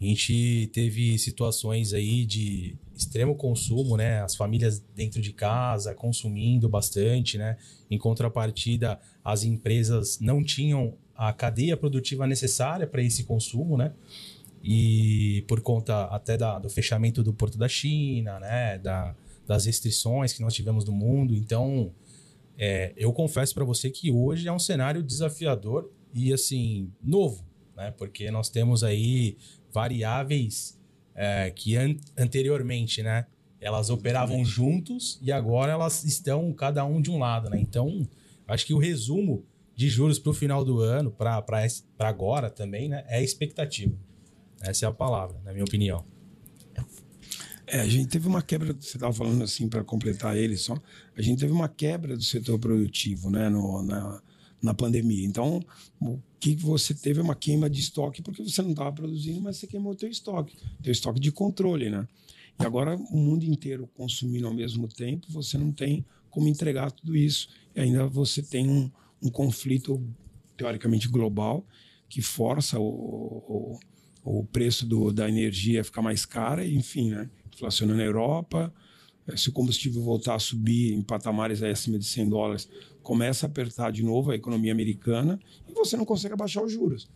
A 0.00 0.04
gente 0.04 0.68
teve 0.72 1.18
situações 1.18 1.92
aí 1.94 2.26
de 2.26 2.76
extremo 2.94 3.34
consumo, 3.34 3.96
né? 3.96 4.22
As 4.22 4.36
famílias 4.36 4.78
dentro 4.94 5.20
de 5.20 5.32
casa 5.32 5.94
consumindo 5.94 6.68
bastante, 6.68 7.38
né? 7.38 7.56
Em 7.90 7.98
contrapartida, 7.98 9.00
as 9.24 9.44
empresas 9.44 10.20
não 10.20 10.44
tinham 10.44 10.96
a 11.16 11.32
cadeia 11.32 11.76
produtiva 11.76 12.26
necessária 12.26 12.86
para 12.86 13.02
esse 13.02 13.24
consumo, 13.24 13.76
né? 13.76 13.92
E 14.64 15.44
por 15.46 15.60
conta 15.60 16.04
até 16.04 16.36
da, 16.36 16.58
do 16.58 16.70
fechamento 16.70 17.22
do 17.22 17.32
porto 17.34 17.58
da 17.58 17.68
China, 17.68 18.40
né, 18.40 18.78
da, 18.78 19.14
das 19.46 19.66
restrições 19.66 20.32
que 20.32 20.40
nós 20.40 20.54
tivemos 20.54 20.84
no 20.84 20.92
mundo. 20.92 21.34
Então, 21.34 21.92
É, 22.56 22.92
eu 22.96 23.12
confesso 23.12 23.52
para 23.52 23.64
você 23.64 23.90
que 23.90 24.12
hoje 24.12 24.46
é 24.46 24.52
um 24.52 24.60
cenário 24.60 25.02
desafiador 25.02 25.90
e 26.14 26.32
assim 26.32 26.88
novo, 27.02 27.42
né? 27.76 27.90
Porque 27.98 28.30
nós 28.30 28.48
temos 28.48 28.84
aí 28.84 29.36
variáveis 29.72 30.78
é, 31.16 31.50
que 31.50 31.76
an 31.76 31.96
anteriormente, 32.16 33.02
né? 33.02 33.26
Elas 33.60 33.90
operavam 33.90 34.44
juntos 34.44 35.18
e 35.20 35.32
agora 35.32 35.72
elas 35.72 36.04
estão 36.04 36.52
cada 36.52 36.84
um 36.84 37.02
de 37.02 37.10
um 37.10 37.18
lado, 37.18 37.50
né? 37.50 37.58
Então, 37.60 38.06
acho 38.46 38.64
que 38.64 38.72
o 38.72 38.78
resumo 38.78 39.42
de 39.74 39.88
juros 39.88 40.20
para 40.20 40.30
o 40.30 40.34
final 40.34 40.64
do 40.64 40.78
ano, 40.78 41.10
para 41.10 41.42
agora 41.98 42.50
também, 42.50 42.88
né? 42.88 43.02
É 43.08 43.20
expectativa. 43.20 43.96
Essa 44.64 44.86
é 44.86 44.88
a 44.88 44.92
palavra, 44.92 45.38
na 45.44 45.52
minha 45.52 45.64
opinião. 45.64 46.04
É, 47.66 47.80
a 47.80 47.86
gente 47.88 48.08
teve 48.08 48.28
uma 48.28 48.42
quebra, 48.42 48.72
você 48.72 48.96
estava 48.96 49.12
falando 49.12 49.42
assim, 49.42 49.68
para 49.68 49.82
completar 49.82 50.36
ele 50.36 50.56
só, 50.56 50.76
a 51.16 51.22
gente 51.22 51.40
teve 51.40 51.52
uma 51.52 51.68
quebra 51.68 52.16
do 52.16 52.22
setor 52.22 52.58
produtivo 52.58 53.30
né, 53.30 53.48
no, 53.48 53.82
na, 53.82 54.22
na 54.62 54.74
pandemia. 54.74 55.24
Então, 55.26 55.60
o 56.00 56.18
que 56.38 56.54
você 56.54 56.94
teve 56.94 57.20
é 57.20 57.22
uma 57.22 57.34
queima 57.34 57.68
de 57.68 57.80
estoque 57.80 58.22
porque 58.22 58.42
você 58.42 58.62
não 58.62 58.70
estava 58.70 58.92
produzindo, 58.92 59.40
mas 59.40 59.56
você 59.56 59.66
queimou 59.66 59.92
o 59.92 59.96
teu 59.96 60.08
estoque, 60.08 60.56
teu 60.82 60.92
estoque 60.92 61.18
de 61.18 61.32
controle, 61.32 61.88
né? 61.90 62.06
E 62.60 62.64
agora 62.64 62.96
o 62.96 63.16
mundo 63.16 63.44
inteiro 63.44 63.88
consumindo 63.94 64.46
ao 64.46 64.54
mesmo 64.54 64.86
tempo, 64.86 65.26
você 65.30 65.58
não 65.58 65.72
tem 65.72 66.04
como 66.30 66.48
entregar 66.48 66.90
tudo 66.90 67.16
isso. 67.16 67.48
E 67.74 67.80
ainda 67.80 68.06
você 68.06 68.42
tem 68.42 68.68
um, 68.68 68.90
um 69.22 69.30
conflito 69.30 70.02
teoricamente 70.56 71.08
global 71.08 71.66
que 72.08 72.22
força 72.22 72.78
o, 72.78 72.84
o, 72.84 73.80
o 74.24 74.42
preço 74.44 74.86
do, 74.86 75.12
da 75.12 75.28
energia 75.28 75.82
a 75.82 75.84
ficar 75.84 76.00
mais 76.00 76.24
cara, 76.24 76.66
enfim, 76.66 77.10
né? 77.10 77.28
inflacionando 77.52 77.98
na 77.98 78.04
Europa. 78.04 78.72
Eh, 79.26 79.36
se 79.36 79.50
o 79.50 79.52
combustível 79.52 80.02
voltar 80.02 80.34
a 80.34 80.38
subir 80.38 80.94
em 80.94 81.02
patamares 81.02 81.62
acima 81.62 81.98
de 81.98 82.06
100 82.06 82.28
dólares, 82.30 82.68
começa 83.02 83.46
a 83.46 83.48
apertar 83.48 83.92
de 83.92 84.02
novo 84.02 84.30
a 84.30 84.34
economia 84.34 84.72
americana 84.72 85.38
e 85.68 85.72
você 85.72 85.96
não 85.96 86.06
consegue 86.06 86.32
abaixar 86.34 86.64
os 86.64 86.72
juros. 86.72 87.08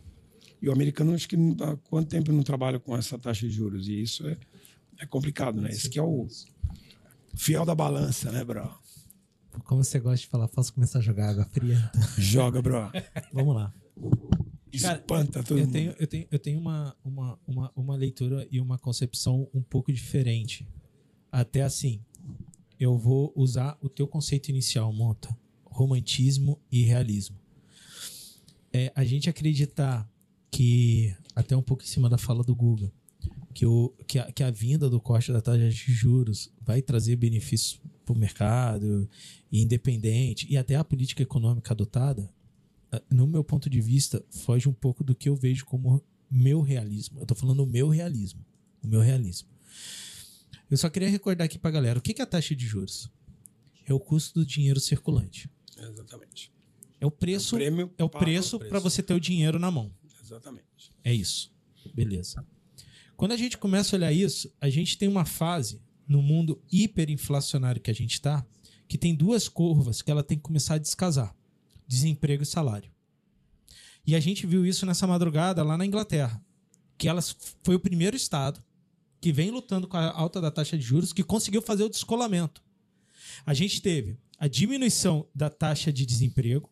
E 0.61 0.69
o 0.69 0.71
americano, 0.71 1.13
acho 1.13 1.27
que 1.27 1.35
há 1.35 1.75
quanto 1.89 2.09
tempo 2.09 2.31
não 2.31 2.43
trabalha 2.43 2.79
com 2.79 2.95
essa 2.95 3.17
taxa 3.17 3.47
de 3.47 3.53
juros? 3.53 3.87
E 3.87 4.01
isso 4.01 4.27
é, 4.27 4.37
é 4.99 5.05
complicado, 5.05 5.59
né? 5.59 5.69
Esse 5.69 5.89
que 5.89 5.97
é 5.97 6.03
o 6.03 6.27
fiel 7.33 7.65
da 7.65 7.73
balança, 7.73 8.31
né, 8.31 8.43
bro? 8.43 8.69
Como 9.63 9.83
você 9.83 9.99
gosta 9.99 10.17
de 10.17 10.27
falar, 10.27 10.47
posso 10.47 10.73
começar 10.73 10.99
a 10.99 11.01
jogar 11.01 11.29
água 11.29 11.45
fria? 11.45 11.91
Joga, 12.17 12.61
bro. 12.61 12.91
Vamos 13.33 13.55
lá. 13.55 13.73
Espanta 14.71 15.43
todo 15.43 15.57
eu 15.57 15.65
mundo. 15.65 15.73
tenho, 15.73 15.95
eu 15.99 16.07
tenho, 16.07 16.27
eu 16.29 16.39
tenho 16.39 16.59
uma, 16.59 16.95
uma, 17.03 17.39
uma, 17.47 17.71
uma 17.75 17.95
leitura 17.95 18.47
e 18.51 18.59
uma 18.59 18.77
concepção 18.77 19.47
um 19.53 19.61
pouco 19.61 19.91
diferente. 19.91 20.67
Até 21.31 21.63
assim, 21.63 22.01
eu 22.79 22.97
vou 22.97 23.33
usar 23.35 23.77
o 23.81 23.89
teu 23.89 24.07
conceito 24.07 24.49
inicial, 24.49 24.91
Monta. 24.93 25.35
Romantismo 25.65 26.59
e 26.71 26.83
realismo. 26.83 27.37
É, 28.71 28.91
a 28.95 29.03
gente 29.03 29.29
acreditar 29.29 30.09
que, 30.51 31.15
até 31.35 31.55
um 31.55 31.61
pouco 31.61 31.83
em 31.83 31.87
cima 31.87 32.09
da 32.09 32.17
fala 32.17 32.43
do 32.43 32.55
Guga, 32.55 32.91
que, 33.53 33.65
o, 33.65 33.93
que, 34.07 34.19
a, 34.19 34.31
que 34.31 34.43
a 34.43 34.51
vinda 34.51 34.89
do 34.89 34.99
corte 34.99 35.31
da 35.31 35.41
taxa 35.41 35.69
de 35.69 35.93
juros 35.93 36.51
vai 36.61 36.81
trazer 36.81 37.15
benefícios 37.15 37.81
para 38.05 38.13
o 38.13 38.17
mercado 38.17 39.09
independente 39.51 40.47
e 40.49 40.57
até 40.57 40.75
a 40.75 40.83
política 40.83 41.23
econômica 41.23 41.73
adotada, 41.73 42.31
no 43.09 43.27
meu 43.27 43.43
ponto 43.43 43.69
de 43.69 43.81
vista, 43.81 44.23
foge 44.29 44.67
um 44.67 44.73
pouco 44.73 45.03
do 45.03 45.13
que 45.15 45.29
eu 45.29 45.35
vejo 45.35 45.65
como 45.65 46.03
meu 46.29 46.61
realismo. 46.61 47.19
Eu 47.19 47.23
estou 47.23 47.37
falando 47.37 47.61
o 47.63 47.65
meu 47.65 47.89
realismo. 47.89 48.45
O 48.83 48.87
meu 48.87 49.01
realismo. 49.01 49.49
Eu 50.69 50.77
só 50.77 50.89
queria 50.89 51.09
recordar 51.09 51.45
aqui 51.45 51.57
para 51.57 51.69
a 51.69 51.73
galera, 51.73 51.99
o 51.99 52.01
que 52.01 52.19
é 52.19 52.23
a 52.23 52.27
taxa 52.27 52.55
de 52.55 52.65
juros? 52.65 53.09
É 53.85 53.93
o 53.93 53.99
custo 53.99 54.39
do 54.39 54.45
dinheiro 54.45 54.79
circulante. 54.79 55.49
Exatamente. 55.77 56.51
É 57.01 57.05
o 57.05 57.11
preço, 57.11 57.57
É 57.57 57.69
o 57.71 57.91
é 57.97 58.03
o 58.03 58.09
preço. 58.09 58.59
para 58.59 58.79
você 58.79 59.01
ter 59.01 59.13
o 59.13 59.19
dinheiro 59.19 59.57
na 59.57 59.71
mão. 59.71 59.91
Exatamente. 60.23 60.91
É 61.03 61.13
isso. 61.13 61.51
Beleza. 61.93 62.45
Quando 63.15 63.31
a 63.31 63.37
gente 63.37 63.57
começa 63.57 63.95
a 63.95 63.97
olhar 63.97 64.11
isso, 64.13 64.53
a 64.61 64.69
gente 64.69 64.97
tem 64.97 65.07
uma 65.07 65.25
fase 65.25 65.81
no 66.07 66.21
mundo 66.21 66.61
hiperinflacionário 66.71 67.81
que 67.81 67.89
a 67.91 67.93
gente 67.95 68.13
está, 68.13 68.45
que 68.87 68.97
tem 68.97 69.15
duas 69.15 69.47
curvas 69.47 70.01
que 70.01 70.11
ela 70.11 70.23
tem 70.23 70.37
que 70.37 70.43
começar 70.43 70.75
a 70.75 70.77
descasar: 70.77 71.35
desemprego 71.89 72.43
e 72.43 72.45
salário. 72.45 72.91
E 74.05 74.15
a 74.15 74.19
gente 74.19 74.45
viu 74.45 74.63
isso 74.65 74.85
nessa 74.85 75.07
madrugada 75.07 75.63
lá 75.63 75.75
na 75.75 75.85
Inglaterra, 75.85 76.41
que 76.97 77.07
ela 77.07 77.21
foi 77.63 77.75
o 77.75 77.79
primeiro 77.79 78.15
estado 78.15 78.63
que 79.19 79.33
vem 79.33 79.49
lutando 79.49 79.87
com 79.87 79.97
a 79.97 80.11
alta 80.11 80.39
da 80.39 80.51
taxa 80.51 80.77
de 80.77 80.83
juros 80.83 81.11
que 81.11 81.23
conseguiu 81.23 81.61
fazer 81.61 81.83
o 81.83 81.89
descolamento. 81.89 82.63
A 83.45 83.53
gente 83.53 83.81
teve 83.81 84.17
a 84.37 84.47
diminuição 84.47 85.27
da 85.33 85.49
taxa 85.49 85.91
de 85.91 86.05
desemprego, 86.05 86.69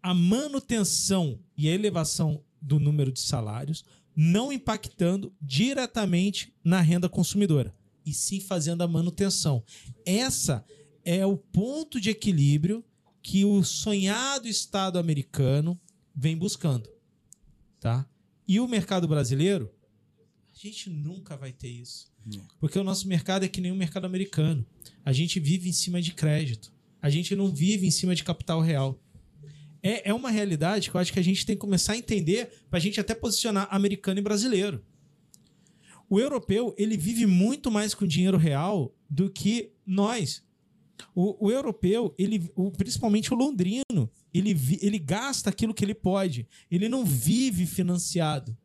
a 0.00 0.14
manutenção 0.14 1.38
e 1.56 1.68
a 1.68 1.72
elevação 1.72 2.42
do 2.62 2.78
número 2.78 3.12
de 3.12 3.20
salários, 3.20 3.84
não 4.14 4.52
impactando 4.52 5.34
diretamente 5.42 6.54
na 6.64 6.80
renda 6.80 7.08
consumidora, 7.08 7.74
e 8.06 8.14
sim 8.14 8.40
fazendo 8.40 8.82
a 8.82 8.88
manutenção. 8.88 9.62
Essa 10.06 10.64
é 11.04 11.26
o 11.26 11.36
ponto 11.36 12.00
de 12.00 12.10
equilíbrio 12.10 12.82
que 13.26 13.44
o 13.44 13.64
sonhado 13.64 14.46
Estado 14.46 15.00
americano 15.00 15.76
vem 16.14 16.36
buscando, 16.36 16.88
tá? 17.80 18.08
E 18.46 18.60
o 18.60 18.68
mercado 18.68 19.08
brasileiro, 19.08 19.68
a 20.48 20.56
gente 20.56 20.88
nunca 20.88 21.36
vai 21.36 21.50
ter 21.50 21.66
isso. 21.66 22.08
Porque 22.60 22.78
o 22.78 22.84
nosso 22.84 23.08
mercado 23.08 23.44
é 23.44 23.48
que 23.48 23.60
nem 23.60 23.72
o 23.72 23.74
mercado 23.74 24.04
americano. 24.04 24.64
A 25.04 25.12
gente 25.12 25.40
vive 25.40 25.68
em 25.68 25.72
cima 25.72 26.00
de 26.00 26.12
crédito. 26.12 26.72
A 27.02 27.10
gente 27.10 27.34
não 27.34 27.52
vive 27.52 27.84
em 27.84 27.90
cima 27.90 28.14
de 28.14 28.22
capital 28.22 28.60
real. 28.60 28.96
É, 29.82 30.10
é 30.10 30.14
uma 30.14 30.30
realidade 30.30 30.88
que 30.88 30.96
eu 30.96 31.00
acho 31.00 31.12
que 31.12 31.18
a 31.18 31.24
gente 31.24 31.44
tem 31.44 31.56
que 31.56 31.60
começar 31.60 31.94
a 31.94 31.98
entender 31.98 32.48
para 32.70 32.78
a 32.78 32.80
gente 32.80 33.00
até 33.00 33.12
posicionar 33.12 33.66
americano 33.72 34.20
e 34.20 34.22
brasileiro. 34.22 34.84
O 36.08 36.20
europeu, 36.20 36.72
ele 36.78 36.96
vive 36.96 37.26
muito 37.26 37.72
mais 37.72 37.92
com 37.92 38.06
dinheiro 38.06 38.38
real 38.38 38.94
do 39.10 39.28
que 39.28 39.72
nós. 39.84 40.45
O, 41.14 41.46
o 41.46 41.50
europeu, 41.50 42.14
ele, 42.18 42.50
o- 42.54 42.70
principalmente 42.70 43.32
o 43.32 43.36
londrino, 43.36 44.10
ele, 44.32 44.56
ele 44.80 44.98
gasta 44.98 45.50
aquilo 45.50 45.74
que 45.74 45.84
ele 45.84 45.94
pode. 45.94 46.46
Ele 46.70 46.88
não 46.88 47.04
vive 47.04 47.66
financiado. 47.66 48.56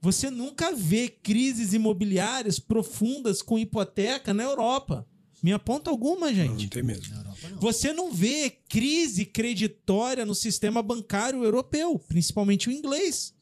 Você 0.00 0.30
nunca 0.30 0.74
vê 0.74 1.08
crises 1.08 1.72
imobiliárias 1.72 2.58
profundas 2.58 3.42
com 3.42 3.58
hipoteca 3.58 4.32
na 4.32 4.42
Europa. 4.42 5.06
Me 5.42 5.52
aponta 5.52 5.90
alguma, 5.90 6.32
gente. 6.32 6.62
não 6.62 6.68
tem 6.68 6.82
mesmo. 6.82 7.14
Na 7.14 7.20
Europa 7.20 7.48
não. 7.50 7.58
Você 7.60 7.92
não 7.92 8.12
vê 8.12 8.50
crise 8.68 9.24
creditória 9.24 10.24
no 10.24 10.34
sistema 10.34 10.82
bancário 10.82 11.42
europeu, 11.44 11.98
principalmente 11.98 12.68
o 12.68 12.72
inglês. 12.72 13.34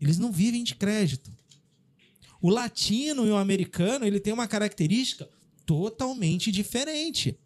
Eles 0.00 0.18
não 0.18 0.30
vivem 0.32 0.62
de 0.64 0.74
crédito. 0.74 1.30
O 2.40 2.50
latino 2.50 3.26
e 3.26 3.30
o 3.30 3.36
americano, 3.36 4.04
ele 4.04 4.18
tem 4.20 4.32
uma 4.32 4.48
característica 4.48 5.28
totalmente 5.66 6.50
diferente. 6.52 7.38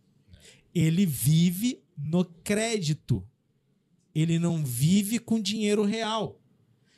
Ele 0.74 1.06
vive 1.06 1.82
no 1.96 2.24
crédito. 2.24 3.26
Ele 4.14 4.38
não 4.38 4.64
vive 4.64 5.18
com 5.18 5.40
dinheiro 5.40 5.84
real. 5.84 6.40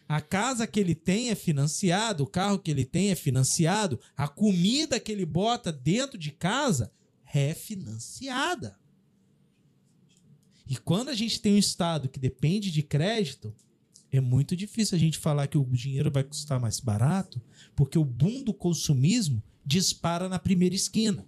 A 0.09 0.21
casa 0.21 0.67
que 0.67 0.81
ele 0.81 0.95
tem 0.95 1.29
é 1.29 1.35
financiada, 1.35 2.23
o 2.23 2.27
carro 2.27 2.59
que 2.59 2.71
ele 2.71 2.85
tem 2.85 3.11
é 3.11 3.15
financiado, 3.15 4.01
a 4.17 4.27
comida 4.27 4.99
que 4.99 5.13
ele 5.13 5.27
bota 5.27 5.71
dentro 5.71 6.17
de 6.17 6.31
casa 6.31 6.91
é 7.33 7.53
financiada. 7.53 8.79
E 10.67 10.77
quando 10.77 11.11
a 11.11 11.15
gente 11.15 11.41
tem 11.41 11.55
um 11.55 11.59
estado 11.59 12.09
que 12.09 12.19
depende 12.19 12.71
de 12.71 12.83
crédito, 12.83 13.55
é 14.11 14.21
muito 14.21 14.57
difícil 14.57 14.97
a 14.97 14.99
gente 14.99 15.19
falar 15.19 15.47
que 15.47 15.59
o 15.59 15.65
dinheiro 15.65 16.11
vai 16.11 16.25
custar 16.25 16.59
mais 16.59 16.81
barato, 16.81 17.41
porque 17.77 17.99
o 17.99 18.05
boom 18.05 18.43
do 18.43 18.55
consumismo 18.55 19.43
dispara 19.65 20.29
na 20.29 20.38
primeira 20.38 20.75
esquina. 20.75 21.27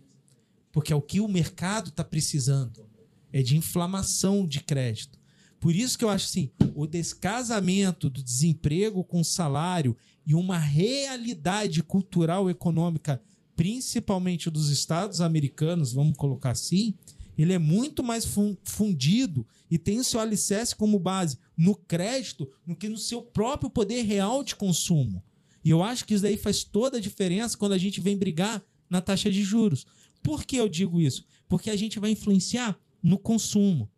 Porque 0.72 0.92
é 0.92 0.96
o 0.96 1.02
que 1.02 1.20
o 1.20 1.28
mercado 1.28 1.88
está 1.90 2.04
precisando. 2.04 2.84
É 3.32 3.42
de 3.42 3.56
inflamação 3.56 4.46
de 4.46 4.60
crédito. 4.60 5.18
Por 5.58 5.74
isso 5.74 5.98
que 5.98 6.04
eu 6.04 6.08
acho 6.08 6.26
assim, 6.26 6.50
o 6.74 6.86
descasamento 6.86 8.08
do 8.08 8.22
desemprego 8.22 9.04
com 9.04 9.22
salário 9.22 9.96
e 10.26 10.34
uma 10.34 10.58
realidade 10.58 11.82
cultural 11.82 12.48
econômica, 12.48 13.20
principalmente 13.54 14.48
dos 14.48 14.70
estados 14.70 15.20
americanos, 15.20 15.92
vamos 15.92 16.16
colocar 16.16 16.52
assim, 16.52 16.94
ele 17.36 17.52
é 17.52 17.58
muito 17.58 18.02
mais 18.02 18.24
fun- 18.24 18.56
fundido 18.64 19.46
e 19.70 19.76
tem 19.76 20.02
seu 20.02 20.18
alicerce 20.18 20.74
como 20.74 20.98
base 20.98 21.38
no 21.56 21.74
crédito 21.74 22.48
do 22.66 22.74
que 22.74 22.88
no 22.88 22.96
seu 22.98 23.20
próprio 23.20 23.68
poder 23.68 24.02
real 24.02 24.42
de 24.42 24.56
consumo. 24.56 25.22
E 25.64 25.70
eu 25.70 25.82
acho 25.82 26.04
que 26.04 26.14
isso 26.14 26.22
daí 26.22 26.36
faz 26.36 26.64
toda 26.64 26.98
a 26.98 27.00
diferença 27.00 27.56
quando 27.56 27.72
a 27.72 27.78
gente 27.78 28.00
vem 28.00 28.16
brigar 28.16 28.62
na 28.88 29.00
taxa 29.00 29.30
de 29.30 29.42
juros. 29.42 29.86
Por 30.22 30.44
que 30.44 30.56
eu 30.56 30.68
digo 30.68 31.00
isso? 31.00 31.24
Porque 31.48 31.70
a 31.70 31.76
gente 31.76 31.98
vai 31.98 32.10
influenciar 32.10 32.78
no 33.02 33.18
consumo. 33.18 33.90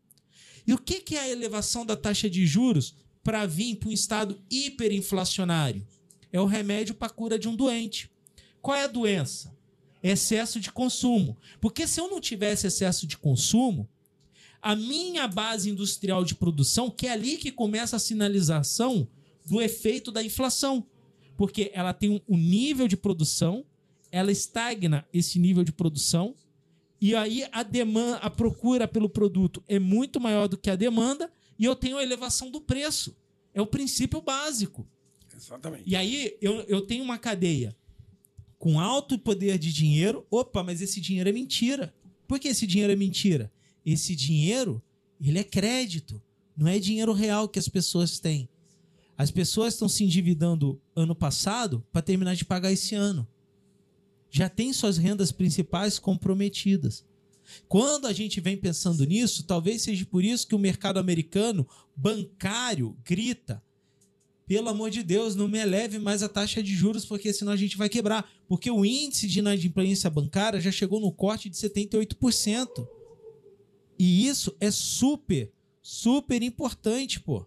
E 0.66 0.72
o 0.72 0.78
que 0.78 1.16
é 1.16 1.20
a 1.20 1.28
elevação 1.28 1.84
da 1.84 1.96
taxa 1.96 2.30
de 2.30 2.46
juros 2.46 2.94
para 3.22 3.46
vir 3.46 3.76
para 3.76 3.88
um 3.88 3.92
estado 3.92 4.40
hiperinflacionário? 4.50 5.86
É 6.32 6.40
o 6.40 6.46
remédio 6.46 6.94
para 6.94 7.08
a 7.08 7.10
cura 7.10 7.38
de 7.38 7.48
um 7.48 7.56
doente. 7.56 8.10
Qual 8.60 8.76
é 8.76 8.84
a 8.84 8.88
doença? 8.88 9.56
Excesso 10.02 10.60
de 10.60 10.70
consumo. 10.70 11.36
Porque 11.60 11.86
se 11.86 12.00
eu 12.00 12.08
não 12.08 12.20
tivesse 12.20 12.66
excesso 12.66 13.06
de 13.06 13.18
consumo, 13.18 13.88
a 14.60 14.76
minha 14.76 15.26
base 15.26 15.68
industrial 15.68 16.24
de 16.24 16.36
produção, 16.36 16.88
que 16.88 17.08
é 17.08 17.10
ali 17.10 17.36
que 17.36 17.50
começa 17.50 17.96
a 17.96 17.98
sinalização 17.98 19.08
do 19.44 19.60
efeito 19.60 20.12
da 20.12 20.22
inflação. 20.22 20.86
Porque 21.36 21.70
ela 21.74 21.92
tem 21.92 22.22
um 22.28 22.36
nível 22.36 22.86
de 22.86 22.96
produção, 22.96 23.64
ela 24.10 24.30
estagna 24.30 25.06
esse 25.12 25.38
nível 25.38 25.64
de 25.64 25.72
produção, 25.72 26.34
e 27.00 27.14
aí 27.14 27.44
a 27.50 27.62
demanda, 27.62 28.18
a 28.18 28.30
procura 28.30 28.86
pelo 28.86 29.08
produto 29.08 29.62
é 29.66 29.78
muito 29.78 30.20
maior 30.20 30.46
do 30.46 30.56
que 30.56 30.70
a 30.70 30.76
demanda, 30.76 31.30
e 31.58 31.64
eu 31.64 31.74
tenho 31.74 31.98
a 31.98 32.02
elevação 32.02 32.50
do 32.50 32.60
preço. 32.60 33.16
É 33.52 33.60
o 33.60 33.66
princípio 33.66 34.20
básico. 34.20 34.86
Exatamente. 35.34 35.84
E 35.86 35.96
aí 35.96 36.36
eu, 36.40 36.60
eu 36.62 36.82
tenho 36.82 37.02
uma 37.02 37.18
cadeia 37.18 37.76
com 38.58 38.78
alto 38.78 39.18
poder 39.18 39.58
de 39.58 39.72
dinheiro. 39.72 40.24
Opa, 40.30 40.62
mas 40.62 40.80
esse 40.80 41.00
dinheiro 41.00 41.28
é 41.28 41.32
mentira. 41.32 41.92
Por 42.28 42.38
que 42.38 42.48
esse 42.48 42.66
dinheiro 42.66 42.92
é 42.92 42.96
mentira? 42.96 43.52
Esse 43.84 44.14
dinheiro, 44.14 44.80
ele 45.20 45.38
é 45.40 45.44
crédito. 45.44 46.22
Não 46.56 46.68
é 46.68 46.78
dinheiro 46.78 47.12
real 47.12 47.48
que 47.48 47.58
as 47.58 47.68
pessoas 47.68 48.20
têm. 48.20 48.48
As 49.22 49.30
pessoas 49.30 49.74
estão 49.74 49.88
se 49.88 50.02
endividando 50.02 50.82
ano 50.96 51.14
passado 51.14 51.86
para 51.92 52.02
terminar 52.02 52.34
de 52.34 52.44
pagar 52.44 52.72
esse 52.72 52.96
ano. 52.96 53.24
Já 54.28 54.48
tem 54.48 54.72
suas 54.72 54.98
rendas 54.98 55.30
principais 55.30 55.96
comprometidas. 55.96 57.04
Quando 57.68 58.08
a 58.08 58.12
gente 58.12 58.40
vem 58.40 58.56
pensando 58.56 59.04
nisso, 59.04 59.44
talvez 59.44 59.82
seja 59.82 60.04
por 60.06 60.24
isso 60.24 60.48
que 60.48 60.56
o 60.56 60.58
mercado 60.58 60.98
americano 60.98 61.64
bancário 61.94 62.98
grita: 63.04 63.62
pelo 64.44 64.68
amor 64.68 64.90
de 64.90 65.04
Deus, 65.04 65.36
não 65.36 65.46
me 65.46 65.60
eleve 65.60 66.00
mais 66.00 66.24
a 66.24 66.28
taxa 66.28 66.60
de 66.60 66.74
juros, 66.74 67.04
porque 67.04 67.32
senão 67.32 67.52
a 67.52 67.56
gente 67.56 67.76
vai 67.76 67.88
quebrar. 67.88 68.28
Porque 68.48 68.72
o 68.72 68.84
índice 68.84 69.28
de 69.28 69.38
inadimplência 69.38 70.10
bancária 70.10 70.60
já 70.60 70.72
chegou 70.72 70.98
no 70.98 71.12
corte 71.12 71.48
de 71.48 71.56
78%. 71.56 72.88
E 73.96 74.26
isso 74.26 74.52
é 74.58 74.72
super, 74.72 75.52
super 75.80 76.42
importante, 76.42 77.20
pô. 77.20 77.46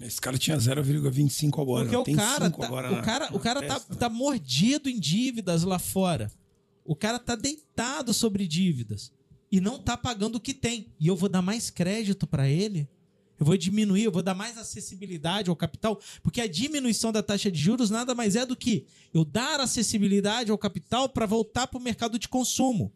Esse 0.00 0.20
cara 0.20 0.38
tinha 0.38 0.56
0,25 0.56 1.60
agora. 1.60 1.84
Porque 1.84 1.96
o 1.96 2.02
tem 2.02 2.16
cara, 2.16 2.46
cinco 2.46 2.60
tá, 2.60 2.66
agora 2.66 2.88
o 2.90 2.96
na- 2.96 3.02
cara, 3.02 3.30
na 3.30 3.36
o 3.36 3.40
cara 3.40 3.60
tá, 3.66 3.74
testa. 3.74 3.94
tá 3.96 4.08
mordido 4.08 4.88
em 4.88 4.98
dívidas 4.98 5.62
lá 5.62 5.78
fora. 5.78 6.30
O 6.84 6.96
cara 6.96 7.18
tá 7.18 7.36
deitado 7.36 8.14
sobre 8.14 8.46
dívidas 8.48 9.12
e 9.52 9.60
não 9.60 9.78
tá 9.78 9.96
pagando 9.96 10.36
o 10.36 10.40
que 10.40 10.54
tem. 10.54 10.88
E 10.98 11.06
eu 11.06 11.14
vou 11.14 11.28
dar 11.28 11.42
mais 11.42 11.68
crédito 11.70 12.26
para 12.26 12.48
ele? 12.48 12.88
Eu 13.38 13.46
vou 13.46 13.56
diminuir, 13.56 14.04
eu 14.04 14.12
vou 14.12 14.22
dar 14.22 14.34
mais 14.34 14.58
acessibilidade 14.58 15.48
ao 15.48 15.56
capital, 15.56 15.98
porque 16.22 16.42
a 16.42 16.46
diminuição 16.46 17.10
da 17.10 17.22
taxa 17.22 17.50
de 17.50 17.58
juros 17.58 17.88
nada 17.88 18.14
mais 18.14 18.36
é 18.36 18.44
do 18.44 18.54
que 18.54 18.84
eu 19.14 19.24
dar 19.24 19.60
acessibilidade 19.60 20.50
ao 20.50 20.58
capital 20.58 21.08
para 21.08 21.24
voltar 21.26 21.66
para 21.66 21.78
o 21.78 21.82
mercado 21.82 22.18
de 22.18 22.28
consumo. 22.28 22.92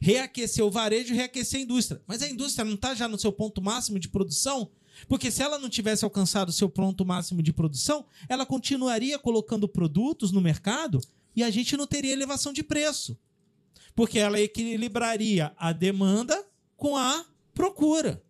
Reaquecer 0.00 0.64
o 0.64 0.70
varejo, 0.70 1.14
reaquecer 1.14 1.60
a 1.60 1.62
indústria. 1.62 2.02
Mas 2.06 2.22
a 2.22 2.28
indústria 2.28 2.64
não 2.64 2.74
está 2.74 2.94
já 2.94 3.06
no 3.06 3.18
seu 3.18 3.32
ponto 3.32 3.62
máximo 3.62 3.98
de 4.00 4.08
produção? 4.08 4.68
Porque 5.06 5.30
se 5.30 5.42
ela 5.42 5.58
não 5.58 5.68
tivesse 5.68 6.04
alcançado 6.04 6.52
seu 6.52 6.68
ponto 6.68 7.04
máximo 7.04 7.42
de 7.42 7.52
produção, 7.52 8.04
ela 8.28 8.44
continuaria 8.44 9.18
colocando 9.18 9.68
produtos 9.68 10.32
no 10.32 10.40
mercado 10.40 11.00
e 11.36 11.42
a 11.42 11.50
gente 11.50 11.76
não 11.76 11.86
teria 11.86 12.12
elevação 12.12 12.52
de 12.52 12.62
preço. 12.62 13.16
Porque 13.94 14.18
ela 14.18 14.40
equilibraria 14.40 15.52
a 15.56 15.72
demanda 15.72 16.44
com 16.76 16.96
a 16.96 17.24
procura. 17.54 18.22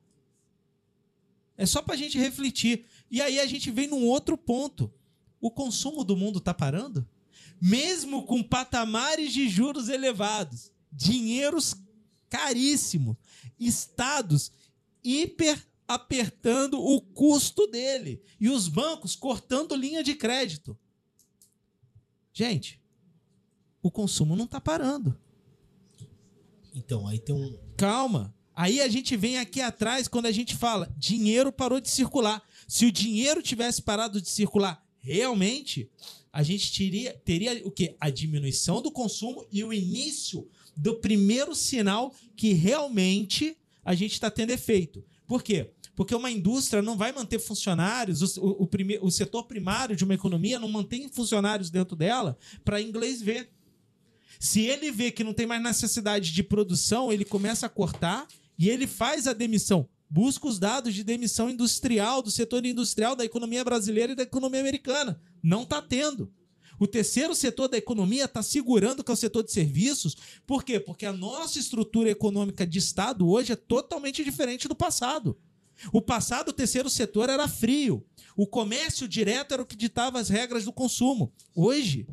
É 1.56 1.66
só 1.66 1.82
para 1.82 1.94
a 1.94 1.98
gente 1.98 2.18
refletir. 2.18 2.84
E 3.10 3.20
aí 3.20 3.40
a 3.40 3.46
gente 3.46 3.70
vem 3.70 3.88
num 3.88 4.04
outro 4.04 4.36
ponto. 4.36 4.92
O 5.40 5.50
consumo 5.50 6.04
do 6.04 6.16
mundo 6.16 6.38
está 6.38 6.54
parando? 6.54 7.06
Mesmo 7.60 8.24
com 8.24 8.42
patamares 8.42 9.32
de 9.32 9.48
juros 9.48 9.88
elevados, 9.88 10.70
dinheiros 10.92 11.74
caríssimos, 12.28 13.16
estados 13.58 14.52
hiper 15.02 15.66
apertando 15.88 16.78
o 16.78 17.00
custo 17.00 17.66
dele 17.66 18.22
e 18.38 18.50
os 18.50 18.68
bancos 18.68 19.16
cortando 19.16 19.74
linha 19.74 20.04
de 20.04 20.14
crédito. 20.14 20.78
Gente, 22.32 22.80
o 23.82 23.90
consumo 23.90 24.36
não 24.36 24.44
está 24.44 24.60
parando. 24.60 25.18
Então, 26.74 27.08
aí 27.08 27.18
tem 27.18 27.34
um. 27.34 27.58
Calma. 27.76 28.34
Aí 28.54 28.80
a 28.80 28.88
gente 28.88 29.16
vem 29.16 29.38
aqui 29.38 29.60
atrás 29.60 30.08
quando 30.08 30.26
a 30.26 30.32
gente 30.32 30.56
fala 30.56 30.92
dinheiro 30.96 31.50
parou 31.50 31.80
de 31.80 31.88
circular. 31.88 32.42
Se 32.66 32.86
o 32.86 32.92
dinheiro 32.92 33.40
tivesse 33.40 33.80
parado 33.80 34.20
de 34.20 34.28
circular 34.28 34.84
realmente, 34.98 35.88
a 36.32 36.42
gente 36.42 36.76
teria, 36.76 37.14
teria 37.24 37.66
o 37.66 37.70
quê? 37.70 37.96
A 38.00 38.10
diminuição 38.10 38.82
do 38.82 38.90
consumo 38.90 39.46
e 39.50 39.64
o 39.64 39.72
início 39.72 40.48
do 40.76 40.96
primeiro 40.96 41.54
sinal 41.54 42.14
que 42.36 42.52
realmente 42.52 43.56
a 43.84 43.94
gente 43.94 44.12
está 44.12 44.30
tendo 44.30 44.50
efeito. 44.50 45.04
Por 45.26 45.42
quê? 45.42 45.70
Porque 45.98 46.14
uma 46.14 46.30
indústria 46.30 46.80
não 46.80 46.96
vai 46.96 47.10
manter 47.10 47.40
funcionários, 47.40 48.22
o, 48.22 48.40
o, 48.40 48.62
o 48.62 48.66
prime- 48.68 49.00
o 49.02 49.10
setor 49.10 49.46
primário 49.46 49.96
de 49.96 50.04
uma 50.04 50.14
economia 50.14 50.56
não 50.56 50.68
mantém 50.68 51.08
funcionários 51.08 51.70
dentro 51.70 51.96
dela 51.96 52.38
para 52.64 52.80
inglês 52.80 53.20
ver. 53.20 53.50
Se 54.38 54.60
ele 54.60 54.92
vê 54.92 55.10
que 55.10 55.24
não 55.24 55.34
tem 55.34 55.44
mais 55.44 55.60
necessidade 55.60 56.32
de 56.32 56.42
produção, 56.44 57.12
ele 57.12 57.24
começa 57.24 57.66
a 57.66 57.68
cortar 57.68 58.28
e 58.56 58.70
ele 58.70 58.86
faz 58.86 59.26
a 59.26 59.32
demissão. 59.32 59.88
Busca 60.08 60.46
os 60.46 60.60
dados 60.60 60.94
de 60.94 61.02
demissão 61.02 61.50
industrial, 61.50 62.22
do 62.22 62.30
setor 62.30 62.64
industrial, 62.64 63.16
da 63.16 63.24
economia 63.24 63.64
brasileira 63.64 64.12
e 64.12 64.14
da 64.14 64.22
economia 64.22 64.60
americana. 64.60 65.20
Não 65.42 65.64
está 65.64 65.82
tendo. 65.82 66.32
O 66.78 66.86
terceiro 66.86 67.34
setor 67.34 67.66
da 67.66 67.76
economia 67.76 68.26
está 68.26 68.40
segurando, 68.40 69.02
que 69.02 69.10
é 69.10 69.14
o 69.14 69.16
setor 69.16 69.42
de 69.42 69.50
serviços. 69.50 70.16
Por 70.46 70.62
quê? 70.62 70.78
Porque 70.78 71.04
a 71.04 71.12
nossa 71.12 71.58
estrutura 71.58 72.08
econômica 72.08 72.64
de 72.64 72.78
Estado 72.78 73.28
hoje 73.28 73.50
é 73.50 73.56
totalmente 73.56 74.22
diferente 74.22 74.68
do 74.68 74.76
passado. 74.76 75.36
O 75.92 76.00
passado, 76.02 76.48
o 76.48 76.52
terceiro 76.52 76.88
setor 76.90 77.28
era 77.28 77.46
frio. 77.48 78.04
O 78.36 78.46
comércio 78.46 79.06
direto 79.08 79.52
era 79.52 79.62
o 79.62 79.66
que 79.66 79.76
ditava 79.76 80.18
as 80.20 80.28
regras 80.28 80.64
do 80.64 80.72
consumo. 80.72 81.32
Hoje, 81.54 82.06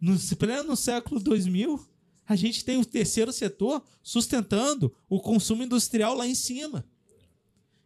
no 0.00 0.18
pleno 0.36 0.76
século 0.76 1.20
2000, 1.20 1.86
a 2.26 2.36
gente 2.36 2.64
tem 2.64 2.78
o 2.78 2.84
terceiro 2.84 3.32
setor 3.32 3.82
sustentando 4.02 4.94
o 5.08 5.20
consumo 5.20 5.62
industrial 5.62 6.14
lá 6.14 6.26
em 6.26 6.34
cima. 6.34 6.86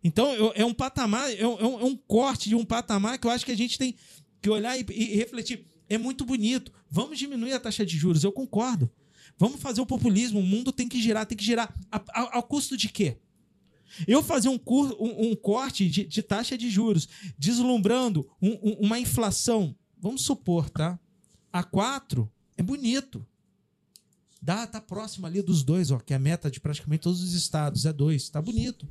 Então, 0.02 0.28
é 0.54 0.64
um 0.64 0.72
patamar, 0.74 1.33
é 1.33 1.46
um, 1.46 1.59
é 1.59 1.66
um- 1.66 1.81
é 1.81 1.85
um 1.85 1.96
corte 1.96 2.48
de 2.48 2.54
um 2.54 2.64
patamar 2.64 3.18
que 3.18 3.26
eu 3.26 3.31
acho 3.31 3.44
que 3.44 3.52
a 3.52 3.57
gente 3.57 3.76
tem 3.78 3.94
que 4.40 4.48
olhar 4.48 4.78
e, 4.78 4.85
e 4.90 5.16
refletir. 5.16 5.66
É 5.88 5.98
muito 5.98 6.24
bonito. 6.24 6.72
Vamos 6.90 7.18
diminuir 7.18 7.52
a 7.52 7.61
taxa 7.61 7.85
de 7.85 7.96
juros, 7.96 8.22
eu 8.22 8.31
concordo. 8.33 8.90
Vamos 9.37 9.61
fazer 9.61 9.81
o 9.81 9.87
populismo, 9.87 10.38
o 10.38 10.42
mundo 10.42 10.70
tem 10.72 10.88
que 10.88 11.00
girar, 11.00 11.26
tem 11.26 11.37
que 11.37 11.44
girar. 11.44 11.74
A- 11.90 12.02
a- 12.11 12.37
ao 12.37 12.42
custo 12.42 12.76
de 12.76 12.88
quê? 12.88 13.18
Eu 14.07 14.22
fazer 14.22 14.48
um, 14.48 14.59
cur- 14.59 14.96
um- 15.01 15.31
um 15.31 15.37
corte 15.37 15.88
de, 15.88 16.05
de 16.05 16.22
taxa 16.22 16.57
de 16.57 16.68
juros, 16.70 17.09
deslumbrando 17.38 18.29
um- 18.40 18.59
um- 18.70 18.77
uma 18.87 18.98
inflação, 18.98 19.74
vamos 19.98 20.22
supor, 20.22 20.68
tá? 20.70 20.98
A 21.53 21.62
4 21.62 22.31
é 22.57 22.62
bonito. 22.62 23.24
Dá, 24.40 24.66
tá 24.66 24.81
próximo 24.81 25.27
ali 25.27 25.42
dos 25.42 25.62
dois, 25.64 25.90
ó, 25.90 25.98
que 25.98 26.12
é 26.12 26.16
a 26.16 26.18
meta 26.20 26.51
de 26.51 26.61
praticamente 26.61 27.03
todos 27.03 27.22
os 27.22 27.33
estados, 27.35 27.85
é 27.85 27.92
dois, 27.92 28.29
tá 28.29 28.40
bonito. 28.40 28.87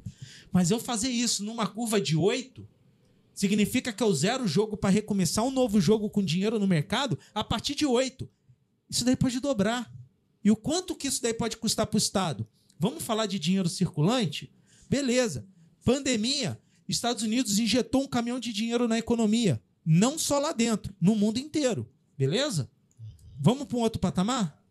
Mas 0.51 0.71
eu 0.71 0.79
fazer 0.79 1.09
isso 1.09 1.43
numa 1.43 1.65
curva 1.65 2.01
de 2.01 2.17
8 2.17 2.67
significa 3.33 3.93
que 3.93 4.03
eu 4.03 4.13
zero 4.13 4.43
o 4.43 4.47
jogo 4.47 4.75
para 4.75 4.89
recomeçar 4.89 5.45
um 5.45 5.51
novo 5.51 5.79
jogo 5.79 6.09
com 6.09 6.21
dinheiro 6.23 6.59
no 6.59 6.67
mercado 6.67 7.17
a 7.33 7.43
partir 7.43 7.75
de 7.75 7.85
8. 7.85 8.27
Isso 8.89 9.05
daí 9.05 9.15
pode 9.15 9.39
dobrar. 9.39 9.89
E 10.43 10.51
o 10.51 10.55
quanto 10.55 10.95
que 10.95 11.07
isso 11.07 11.21
daí 11.21 11.33
pode 11.33 11.55
custar 11.57 11.87
para 11.87 11.95
o 11.95 11.99
Estado? 11.99 12.45
Vamos 12.79 13.03
falar 13.03 13.25
de 13.25 13.39
dinheiro 13.39 13.69
circulante? 13.69 14.51
Beleza. 14.89 15.45
Pandemia, 15.83 16.59
Estados 16.87 17.23
Unidos 17.23 17.59
injetou 17.59 18.03
um 18.03 18.07
caminhão 18.07 18.39
de 18.39 18.51
dinheiro 18.53 18.87
na 18.87 18.97
economia. 18.97 19.61
Não 19.85 20.17
só 20.19 20.39
lá 20.39 20.51
dentro, 20.51 20.93
no 20.99 21.15
mundo 21.15 21.37
inteiro. 21.39 21.89
Beleza? 22.17 22.69
Vamos 23.39 23.65
para 23.67 23.77
um 23.77 23.81
outro 23.81 23.99
patamar? 23.99 24.61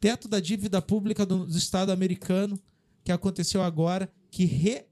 Teto 0.00 0.28
da 0.28 0.38
dívida 0.40 0.80
pública 0.82 1.24
do, 1.24 1.46
do 1.46 1.56
Estado 1.56 1.90
americano, 1.90 2.60
que 3.04 3.10
aconteceu 3.10 3.62
agora, 3.62 4.12
que 4.30 4.44
re- 4.44 4.84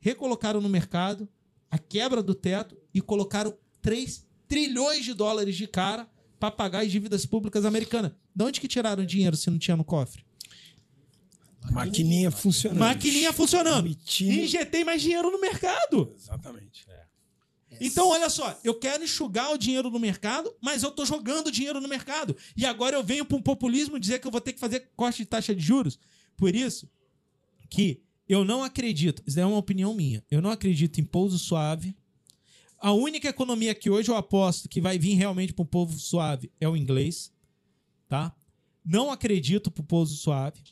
recolocaram 0.00 0.60
no 0.60 0.68
mercado 0.68 1.28
a 1.70 1.78
quebra 1.78 2.22
do 2.22 2.34
teto 2.34 2.76
e 2.92 3.00
colocaram 3.00 3.56
3 3.82 4.26
trilhões 4.48 5.04
de 5.04 5.14
dólares 5.14 5.56
de 5.56 5.66
cara 5.66 6.08
para 6.38 6.50
pagar 6.50 6.80
as 6.84 6.90
dívidas 6.92 7.24
públicas 7.24 7.64
americanas. 7.64 8.12
De 8.34 8.44
onde 8.44 8.60
que 8.60 8.68
tiraram 8.68 9.04
dinheiro 9.04 9.36
se 9.36 9.48
não 9.50 9.58
tinha 9.58 9.76
no 9.76 9.84
cofre? 9.84 10.25
Maquininha 11.72 12.30
funcionando. 12.30 12.78
Maquininha 12.78 13.32
funcionando. 13.32 13.86
Emitindo- 13.86 14.32
Injetei 14.32 14.84
mais 14.84 15.02
dinheiro 15.02 15.30
no 15.30 15.40
mercado. 15.40 16.12
Exatamente. 16.16 16.86
Então, 17.78 18.08
olha 18.08 18.30
só, 18.30 18.58
eu 18.64 18.74
quero 18.78 19.04
enxugar 19.04 19.52
o 19.52 19.58
dinheiro 19.58 19.90
no 19.90 19.98
mercado, 20.00 20.54
mas 20.62 20.82
eu 20.82 20.90
tô 20.90 21.04
jogando 21.04 21.50
dinheiro 21.50 21.78
no 21.80 21.86
mercado. 21.88 22.34
E 22.56 22.64
agora 22.64 22.96
eu 22.96 23.04
venho 23.04 23.24
para 23.24 23.36
um 23.36 23.42
populismo 23.42 24.00
dizer 24.00 24.18
que 24.18 24.26
eu 24.26 24.30
vou 24.30 24.40
ter 24.40 24.54
que 24.54 24.60
fazer 24.60 24.88
corte 24.96 25.18
de 25.18 25.26
taxa 25.26 25.54
de 25.54 25.62
juros. 25.62 25.98
Por 26.38 26.54
isso 26.54 26.88
que 27.68 28.00
eu 28.26 28.44
não 28.46 28.62
acredito, 28.64 29.22
isso 29.26 29.38
é 29.38 29.44
uma 29.44 29.58
opinião 29.58 29.92
minha, 29.94 30.24
eu 30.30 30.40
não 30.40 30.50
acredito 30.50 31.00
em 31.00 31.04
pouso 31.04 31.38
suave. 31.38 31.94
A 32.78 32.92
única 32.92 33.28
economia 33.28 33.74
que 33.74 33.90
hoje 33.90 34.10
eu 34.10 34.16
aposto 34.16 34.68
que 34.70 34.80
vai 34.80 34.98
vir 34.98 35.14
realmente 35.14 35.52
para 35.52 35.62
um 35.62 35.66
povo 35.66 35.98
suave 35.98 36.50
é 36.58 36.66
o 36.68 36.76
inglês, 36.76 37.30
tá? 38.08 38.34
Não 38.84 39.10
acredito 39.10 39.70
pro 39.70 39.82
pouso 39.82 40.16
suave. 40.16 40.62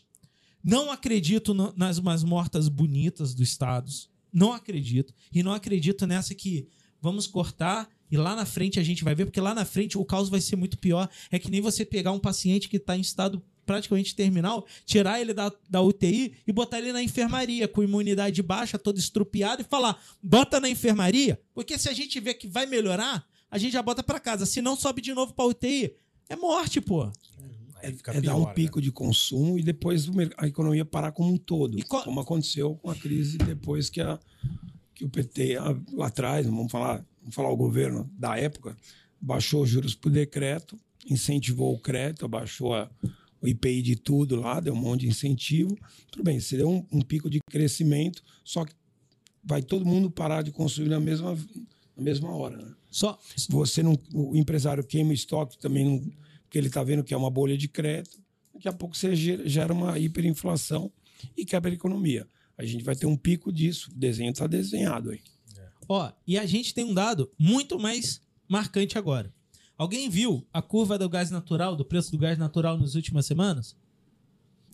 Não 0.64 0.90
acredito 0.90 1.52
no- 1.52 1.72
nas 1.76 1.98
umas 1.98 2.24
mortas 2.24 2.68
bonitas 2.68 3.34
dos 3.34 3.48
estados. 3.48 4.08
Não 4.32 4.52
acredito. 4.52 5.12
E 5.32 5.42
não 5.42 5.52
acredito 5.52 6.06
nessa 6.06 6.34
que 6.34 6.66
vamos 7.00 7.26
cortar 7.26 7.88
e 8.10 8.16
lá 8.16 8.34
na 8.34 8.46
frente 8.46 8.80
a 8.80 8.82
gente 8.82 9.04
vai 9.04 9.14
ver, 9.14 9.26
porque 9.26 9.40
lá 9.40 9.54
na 9.54 9.64
frente 9.64 9.98
o 9.98 10.04
caos 10.04 10.28
vai 10.30 10.40
ser 10.40 10.56
muito 10.56 10.78
pior. 10.78 11.08
É 11.30 11.38
que 11.38 11.50
nem 11.50 11.60
você 11.60 11.84
pegar 11.84 12.12
um 12.12 12.18
paciente 12.18 12.68
que 12.68 12.78
está 12.78 12.96
em 12.96 13.00
estado 13.00 13.42
praticamente 13.66 14.14
terminal, 14.14 14.66
tirar 14.84 15.20
ele 15.20 15.32
da, 15.32 15.50
da 15.70 15.80
UTI 15.80 16.34
e 16.46 16.52
botar 16.52 16.78
ele 16.78 16.92
na 16.92 17.02
enfermaria, 17.02 17.66
com 17.68 17.82
imunidade 17.82 18.42
baixa, 18.42 18.78
todo 18.78 18.98
estrupiado, 18.98 19.62
e 19.62 19.64
falar: 19.64 20.02
bota 20.22 20.60
na 20.60 20.68
enfermaria, 20.68 21.40
porque 21.54 21.78
se 21.78 21.88
a 21.88 21.92
gente 21.92 22.18
vê 22.20 22.34
que 22.34 22.46
vai 22.46 22.66
melhorar, 22.66 23.26
a 23.50 23.56
gente 23.58 23.72
já 23.72 23.82
bota 23.82 24.02
para 24.02 24.20
casa. 24.20 24.44
Se 24.46 24.60
não, 24.62 24.76
sobe 24.76 25.00
de 25.00 25.14
novo 25.14 25.32
pra 25.34 25.46
UTI. 25.46 25.94
É 26.28 26.36
morte, 26.36 26.80
pô. 26.80 27.10
É 28.18 28.20
dar 28.20 28.32
pior, 28.32 28.36
um 28.42 28.46
né? 28.46 28.52
pico 28.54 28.80
de 28.80 28.90
consumo 28.92 29.58
e 29.58 29.62
depois 29.62 30.08
a 30.36 30.46
economia 30.46 30.84
parar 30.84 31.12
como 31.12 31.32
um 31.32 31.36
todo. 31.36 31.76
Como 32.04 32.20
aconteceu 32.20 32.74
com 32.76 32.90
a 32.90 32.94
crise 32.94 33.38
depois 33.38 33.88
que, 33.90 34.00
a, 34.00 34.18
que 34.94 35.04
o 35.04 35.08
PT, 35.08 35.56
a- 35.56 35.76
lá 35.92 36.06
atrás, 36.06 36.46
vamos 36.46 36.70
falar, 36.70 37.04
vamos 37.20 37.34
falar 37.34 37.50
o 37.50 37.56
governo 37.56 38.10
da 38.18 38.36
época, 38.38 38.76
baixou 39.20 39.62
os 39.62 39.68
juros 39.70 39.94
por 39.94 40.10
decreto, 40.10 40.78
incentivou 41.08 41.74
o 41.74 41.78
crédito, 41.78 42.24
abaixou 42.24 42.74
a- 42.74 42.90
o 43.40 43.46
IPI 43.48 43.82
de 43.82 43.96
tudo 43.96 44.36
lá, 44.36 44.58
deu 44.58 44.72
um 44.72 44.76
monte 44.76 45.02
de 45.02 45.08
incentivo. 45.08 45.76
Tudo 46.10 46.24
bem, 46.24 46.40
você 46.40 46.56
deu 46.56 46.70
um, 46.70 46.86
um 46.90 47.00
pico 47.02 47.28
de 47.28 47.38
crescimento, 47.50 48.22
só 48.42 48.64
que 48.64 48.72
vai 49.44 49.60
todo 49.62 49.84
mundo 49.84 50.10
parar 50.10 50.40
de 50.42 50.50
consumir 50.50 50.88
na 50.88 50.98
mesma, 50.98 51.34
na 51.94 52.02
mesma 52.02 52.34
hora. 52.34 52.56
Né? 52.56 52.74
Só. 52.90 53.18
você 53.50 53.82
não, 53.82 53.98
o 54.14 54.34
empresário 54.34 54.82
queima 54.82 55.12
estoque 55.12 55.58
também, 55.58 55.84
não, 55.84 56.12
porque 56.54 56.58
ele 56.60 56.68
está 56.68 56.84
vendo 56.84 57.02
que 57.02 57.12
é 57.12 57.16
uma 57.16 57.30
bolha 57.30 57.58
de 57.58 57.66
crédito. 57.66 58.22
Daqui 58.54 58.68
a 58.68 58.72
pouco 58.72 58.96
você 58.96 59.16
gera, 59.16 59.72
uma 59.72 59.98
hiperinflação 59.98 60.92
e 61.36 61.44
quebra 61.44 61.68
a 61.68 61.74
economia. 61.74 62.28
A 62.56 62.64
gente 62.64 62.84
vai 62.84 62.94
ter 62.94 63.06
um 63.06 63.16
pico 63.16 63.52
disso. 63.52 63.90
O 63.90 63.98
desenho 63.98 64.30
está 64.30 64.46
desenhado 64.46 65.10
aí. 65.10 65.20
Ó, 65.88 66.12
e 66.24 66.38
a 66.38 66.46
gente 66.46 66.72
tem 66.72 66.84
um 66.84 66.94
dado 66.94 67.28
muito 67.36 67.76
mais 67.76 68.20
marcante 68.48 68.96
agora. 68.96 69.34
Alguém 69.76 70.08
viu 70.08 70.46
a 70.52 70.62
curva 70.62 70.96
do 70.96 71.08
gás 71.08 71.28
natural, 71.28 71.74
do 71.74 71.84
preço 71.84 72.12
do 72.12 72.18
gás 72.18 72.38
natural 72.38 72.78
nas 72.78 72.94
últimas 72.94 73.26
semanas? 73.26 73.76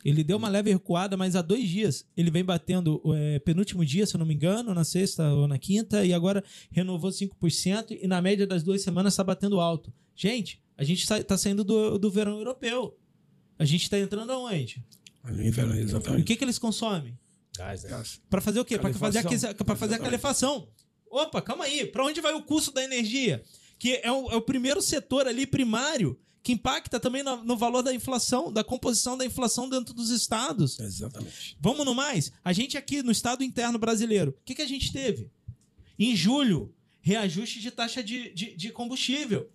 Ele 0.05 0.23
deu 0.23 0.37
uma 0.37 0.51
leve 0.51 0.71
recuada, 0.71 1.17
mas 1.17 1.35
há 1.35 1.41
dois 1.41 1.67
dias 1.67 2.07
ele 2.15 2.31
vem 2.31 2.45
batendo, 2.45 3.01
é, 3.15 3.39
penúltimo 3.39 3.83
dia, 3.87 4.05
se 4.05 4.15
eu 4.15 4.19
não 4.19 4.27
me 4.27 4.35
engano, 4.35 4.75
na 4.75 4.85
sexta 4.85 5.33
ou 5.33 5.49
na 5.49 5.59
quinta, 5.59 6.05
e 6.05 6.13
agora 6.13 6.45
renovou 6.71 7.11
5%, 7.11 7.99
e 8.03 8.07
na 8.07 8.21
média 8.21 8.47
das 8.47 8.63
duas 8.63 8.83
semanas 8.83 9.15
está 9.15 9.25
batendo 9.25 9.59
alto. 9.61 9.91
Gente, 10.15 10.63
a 10.81 10.85
gente 10.85 11.01
está 11.03 11.37
saindo 11.37 11.63
do, 11.63 11.99
do 11.99 12.11
verão 12.11 12.39
europeu. 12.39 12.99
A 13.59 13.67
gente 13.67 13.83
está 13.83 13.99
entrando 13.99 14.33
aonde? 14.33 14.83
No 15.23 15.45
inverno, 15.45 15.75
O 15.75 15.79
exatamente. 15.79 16.25
que, 16.25 16.37
que 16.37 16.43
eles 16.43 16.59
consomem? 16.59 17.19
Gás, 17.55 17.83
né? 17.83 18.03
Para 18.31 18.41
fazer 18.41 18.61
o 18.61 18.65
quê? 18.65 18.79
Para 18.79 18.95
fazer, 18.95 19.23
pra 19.63 19.77
fazer 19.77 19.97
a 19.97 19.99
calefação. 19.99 20.71
Opa, 21.11 21.43
calma 21.43 21.65
aí. 21.65 21.85
Para 21.85 22.07
onde 22.07 22.23
vai 22.23 22.33
o 22.33 22.43
custo 22.43 22.73
da 22.73 22.83
energia? 22.83 23.45
Que 23.79 23.97
é 24.03 24.11
o, 24.11 24.31
é 24.31 24.37
o 24.37 24.41
primeiro 24.41 24.81
setor 24.81 25.29
ali 25.29 25.47
primário 25.47 26.19
que 26.43 26.53
impacta 26.53 26.99
também 26.99 27.23
no, 27.23 27.45
no 27.45 27.59
valor 27.59 27.83
da 27.83 27.93
inflação, 27.93 28.51
da 28.51 28.65
composição 28.65 29.19
da 29.19 29.27
inflação 29.27 29.69
dentro 29.69 29.93
dos 29.93 30.09
estados. 30.09 30.81
Exatamente. 30.81 31.59
Vamos 31.61 31.85
no 31.85 31.95
mais? 31.95 32.33
A 32.43 32.55
gente 32.55 32.79
aqui 32.79 33.03
no 33.03 33.13
estado 33.13 33.45
interno 33.45 33.79
brasileiro, 33.79 34.31
o 34.31 34.45
que, 34.47 34.55
que 34.55 34.63
a 34.63 34.67
gente 34.69 34.91
teve? 34.91 35.31
Em 35.99 36.17
julho, 36.17 36.75
reajuste 37.03 37.61
de 37.61 37.71
taxa 37.71 38.03
de, 38.03 38.33
de, 38.33 38.57
de 38.57 38.71
combustível. 38.73 39.51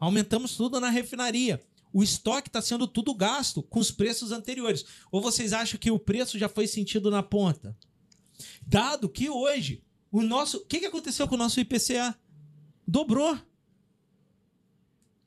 Aumentamos 0.00 0.56
tudo 0.56 0.80
na 0.80 0.88
refinaria. 0.88 1.62
O 1.92 2.02
estoque 2.02 2.48
está 2.48 2.62
sendo 2.62 2.88
tudo 2.88 3.14
gasto 3.14 3.62
com 3.62 3.78
os 3.78 3.90
preços 3.90 4.32
anteriores. 4.32 4.84
Ou 5.12 5.20
vocês 5.20 5.52
acham 5.52 5.78
que 5.78 5.90
o 5.90 5.98
preço 5.98 6.38
já 6.38 6.48
foi 6.48 6.66
sentido 6.66 7.10
na 7.10 7.22
ponta? 7.22 7.76
Dado 8.66 9.08
que 9.08 9.28
hoje 9.28 9.82
o 10.10 10.22
nosso. 10.22 10.58
O 10.58 10.64
que, 10.66 10.80
que 10.80 10.86
aconteceu 10.86 11.28
com 11.28 11.34
o 11.34 11.38
nosso 11.38 11.60
IPCA? 11.60 12.18
Dobrou. 12.86 13.38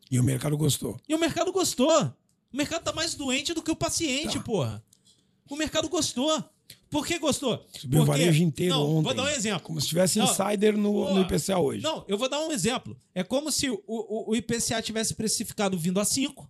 E 0.09 0.19
o 0.19 0.23
mercado 0.23 0.57
gostou. 0.57 0.99
E 1.07 1.13
o 1.13 1.19
mercado 1.19 1.51
gostou. 1.51 2.13
O 2.51 2.57
mercado 2.57 2.83
tá 2.83 2.93
mais 2.93 3.13
doente 3.15 3.53
do 3.53 3.61
que 3.63 3.71
o 3.71 3.75
paciente, 3.75 4.37
Tá. 4.37 4.43
porra. 4.43 4.83
O 5.49 5.55
mercado 5.55 5.89
gostou. 5.89 6.43
Por 6.93 7.05
que 7.07 7.17
gostou? 7.19 7.65
Subiu 7.79 8.03
o 8.03 8.05
Porque- 8.05 8.21
varejo 8.21 8.43
inteiro 8.43 8.75
Não, 8.75 8.89
ontem. 8.97 9.03
Vou 9.03 9.13
dar 9.15 9.23
um 9.23 9.27
exemplo. 9.27 9.61
Como 9.63 9.81
se 9.81 9.87
tivesse 9.87 10.19
Não. 10.19 10.25
insider 10.25 10.77
no, 10.77 10.93
Pô, 10.93 11.13
no 11.13 11.21
IPCA 11.21 11.57
hoje. 11.59 11.81
Não, 11.83 12.05
eu 12.07 12.17
vou 12.17 12.29
dar 12.29 12.39
um 12.39 12.51
exemplo. 12.51 12.95
É 13.15 13.23
como 13.23 13.51
se 13.51 13.69
o, 13.69 13.83
o, 13.87 14.29
o 14.31 14.35
IPCA 14.35 14.81
tivesse 14.81 15.15
precificado 15.15 15.77
vindo 15.77 15.99
a 15.99 16.05
5, 16.05 16.47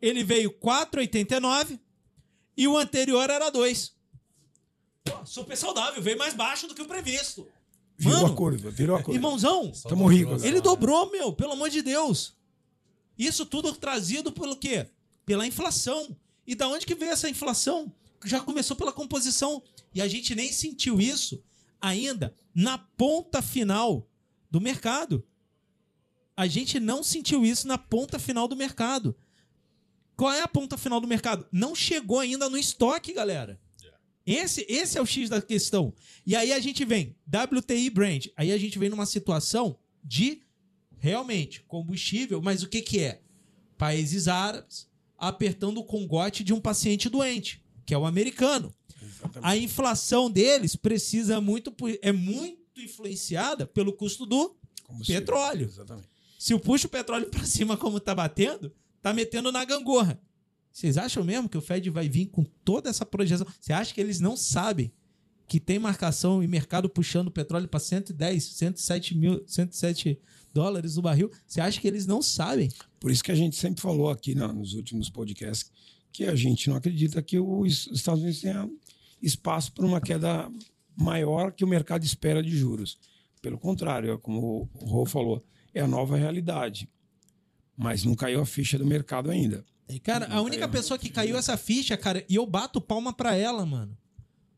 ele 0.00 0.22
veio 0.22 0.50
4,89 0.52 1.78
e 2.56 2.68
o 2.68 2.78
anterior 2.78 3.28
era 3.28 3.50
2. 3.50 3.92
Pô, 5.04 5.26
super 5.26 5.56
saudável, 5.56 6.00
veio 6.00 6.16
mais 6.16 6.32
baixo 6.34 6.66
do 6.66 6.74
que 6.74 6.82
o 6.82 6.86
previsto. 6.86 7.46
virou 7.98 8.20
Mano, 8.22 8.32
a 8.32 8.36
curva, 8.36 8.70
virou 8.70 8.96
a 8.96 9.02
curva. 9.02 9.16
Irmãozão, 9.18 9.70
Tamo 9.82 9.88
dobrou, 10.04 10.08
rico 10.08 10.32
agora. 10.34 10.48
ele 10.48 10.60
dobrou, 10.60 11.10
meu, 11.10 11.32
pelo 11.32 11.52
amor 11.52 11.70
de 11.70 11.82
Deus. 11.82 12.34
Isso 13.18 13.44
tudo 13.46 13.72
trazido 13.74 14.30
pelo 14.30 14.56
quê? 14.56 14.86
Pela 15.24 15.46
inflação. 15.46 16.16
E 16.46 16.54
da 16.54 16.68
onde 16.68 16.86
que 16.86 16.94
veio 16.94 17.10
essa 17.12 17.28
inflação? 17.28 17.92
Já 18.26 18.40
começou 18.40 18.76
pela 18.76 18.92
composição. 18.92 19.62
E 19.94 20.02
a 20.02 20.08
gente 20.08 20.34
nem 20.34 20.52
sentiu 20.52 21.00
isso 21.00 21.42
ainda 21.80 22.34
na 22.54 22.76
ponta 22.76 23.40
final 23.40 24.10
do 24.50 24.60
mercado. 24.60 25.24
A 26.36 26.46
gente 26.46 26.78
não 26.78 27.02
sentiu 27.02 27.46
isso 27.46 27.66
na 27.66 27.78
ponta 27.78 28.18
final 28.18 28.46
do 28.46 28.56
mercado. 28.56 29.16
Qual 30.16 30.32
é 30.32 30.42
a 30.42 30.48
ponta 30.48 30.76
final 30.76 31.00
do 31.00 31.06
mercado? 31.06 31.46
Não 31.52 31.74
chegou 31.74 32.20
ainda 32.20 32.48
no 32.50 32.58
estoque, 32.58 33.12
galera. 33.12 33.60
Esse, 34.26 34.66
esse 34.68 34.98
é 34.98 35.00
o 35.00 35.06
X 35.06 35.30
da 35.30 35.40
questão. 35.40 35.94
E 36.26 36.34
aí 36.34 36.52
a 36.52 36.58
gente 36.58 36.84
vem, 36.84 37.14
WTI 37.28 37.90
Brand. 37.90 38.26
Aí 38.36 38.50
a 38.50 38.58
gente 38.58 38.78
vem 38.78 38.88
numa 38.88 39.06
situação 39.06 39.78
de 40.02 40.42
realmente 40.98 41.62
combustível, 41.62 42.42
mas 42.42 42.62
o 42.62 42.68
que, 42.68 42.82
que 42.82 42.98
é? 42.98 43.20
Países 43.78 44.26
árabes 44.26 44.88
apertando 45.16 45.78
o 45.78 45.84
congote 45.84 46.42
de 46.42 46.52
um 46.52 46.60
paciente 46.60 47.08
doente, 47.08 47.62
que 47.86 47.94
é 47.94 47.98
o 47.98 48.04
americano. 48.04 48.74
Exatamente. 49.02 49.40
A 49.42 49.56
inflação 49.56 50.30
deles 50.30 50.74
precisa 50.76 51.40
muito, 51.40 51.72
é 52.02 52.12
muito 52.12 52.58
influenciada 52.80 53.66
pelo 53.66 53.92
custo 53.92 54.26
do 54.26 54.54
petróleo. 55.06 55.66
Exatamente. 55.66 56.08
se 56.38 56.52
eu 56.52 56.60
puxo 56.60 56.86
o 56.86 56.90
petróleo 56.90 57.26
pra 57.30 57.44
cima 57.44 57.76
como 57.76 57.98
tá 57.98 58.14
batendo, 58.14 58.70
tá 59.00 59.12
metendo 59.14 59.50
na 59.50 59.64
gangorra. 59.64 60.20
Vocês 60.72 60.98
acham 60.98 61.24
mesmo 61.24 61.48
que 61.48 61.56
o 61.56 61.62
Fed 61.62 61.88
vai 61.88 62.08
vir 62.08 62.26
com 62.26 62.44
toda 62.64 62.90
essa 62.90 63.06
projeção? 63.06 63.46
Você 63.58 63.72
acha 63.72 63.94
que 63.94 64.00
eles 64.00 64.20
não 64.20 64.36
sabem 64.36 64.92
que 65.48 65.58
tem 65.60 65.78
marcação 65.78 66.42
e 66.42 66.46
mercado 66.48 66.88
puxando 66.88 67.28
o 67.28 67.30
petróleo 67.30 67.68
para 67.68 67.80
110, 67.80 68.44
107 68.44 69.14
mil, 69.16 69.42
107 69.46 70.18
dólares 70.52 70.96
o 70.98 71.02
barril? 71.02 71.30
Você 71.46 71.60
acha 71.60 71.80
que 71.80 71.88
eles 71.88 72.06
não 72.06 72.20
sabem? 72.20 72.68
Por 73.00 73.10
isso 73.10 73.24
que 73.24 73.32
a 73.32 73.34
gente 73.34 73.56
sempre 73.56 73.80
falou 73.80 74.10
aqui 74.10 74.34
na- 74.34 74.52
nos 74.52 74.74
últimos 74.74 75.08
podcasts 75.08 75.70
que 76.16 76.24
a 76.24 76.34
gente 76.34 76.70
não 76.70 76.76
acredita 76.76 77.20
que 77.20 77.38
os 77.38 77.88
Estados 77.92 78.22
Unidos 78.22 78.40
tenha 78.40 78.66
espaço 79.20 79.70
para 79.72 79.84
uma 79.84 80.00
queda 80.00 80.50
maior 80.96 81.52
que 81.52 81.62
o 81.62 81.68
mercado 81.68 82.04
espera 82.04 82.42
de 82.42 82.56
juros. 82.56 82.98
Pelo 83.42 83.58
contrário, 83.58 84.14
é 84.14 84.16
como 84.16 84.66
o 84.72 84.86
Rô 84.86 85.04
falou, 85.04 85.44
é 85.74 85.82
a 85.82 85.86
nova 85.86 86.16
realidade. 86.16 86.88
Mas 87.76 88.02
não 88.02 88.14
caiu 88.14 88.40
a 88.40 88.46
ficha 88.46 88.78
do 88.78 88.86
mercado 88.86 89.30
ainda. 89.30 89.62
Cara, 90.02 90.26
a 90.32 90.40
única 90.40 90.66
pessoa 90.66 90.98
que 90.98 91.10
caiu 91.10 91.36
essa 91.36 91.54
ficha, 91.58 91.98
cara, 91.98 92.24
e 92.30 92.34
eu 92.34 92.46
bato 92.46 92.80
palma 92.80 93.12
pra 93.12 93.36
ela, 93.36 93.66
mano. 93.66 93.94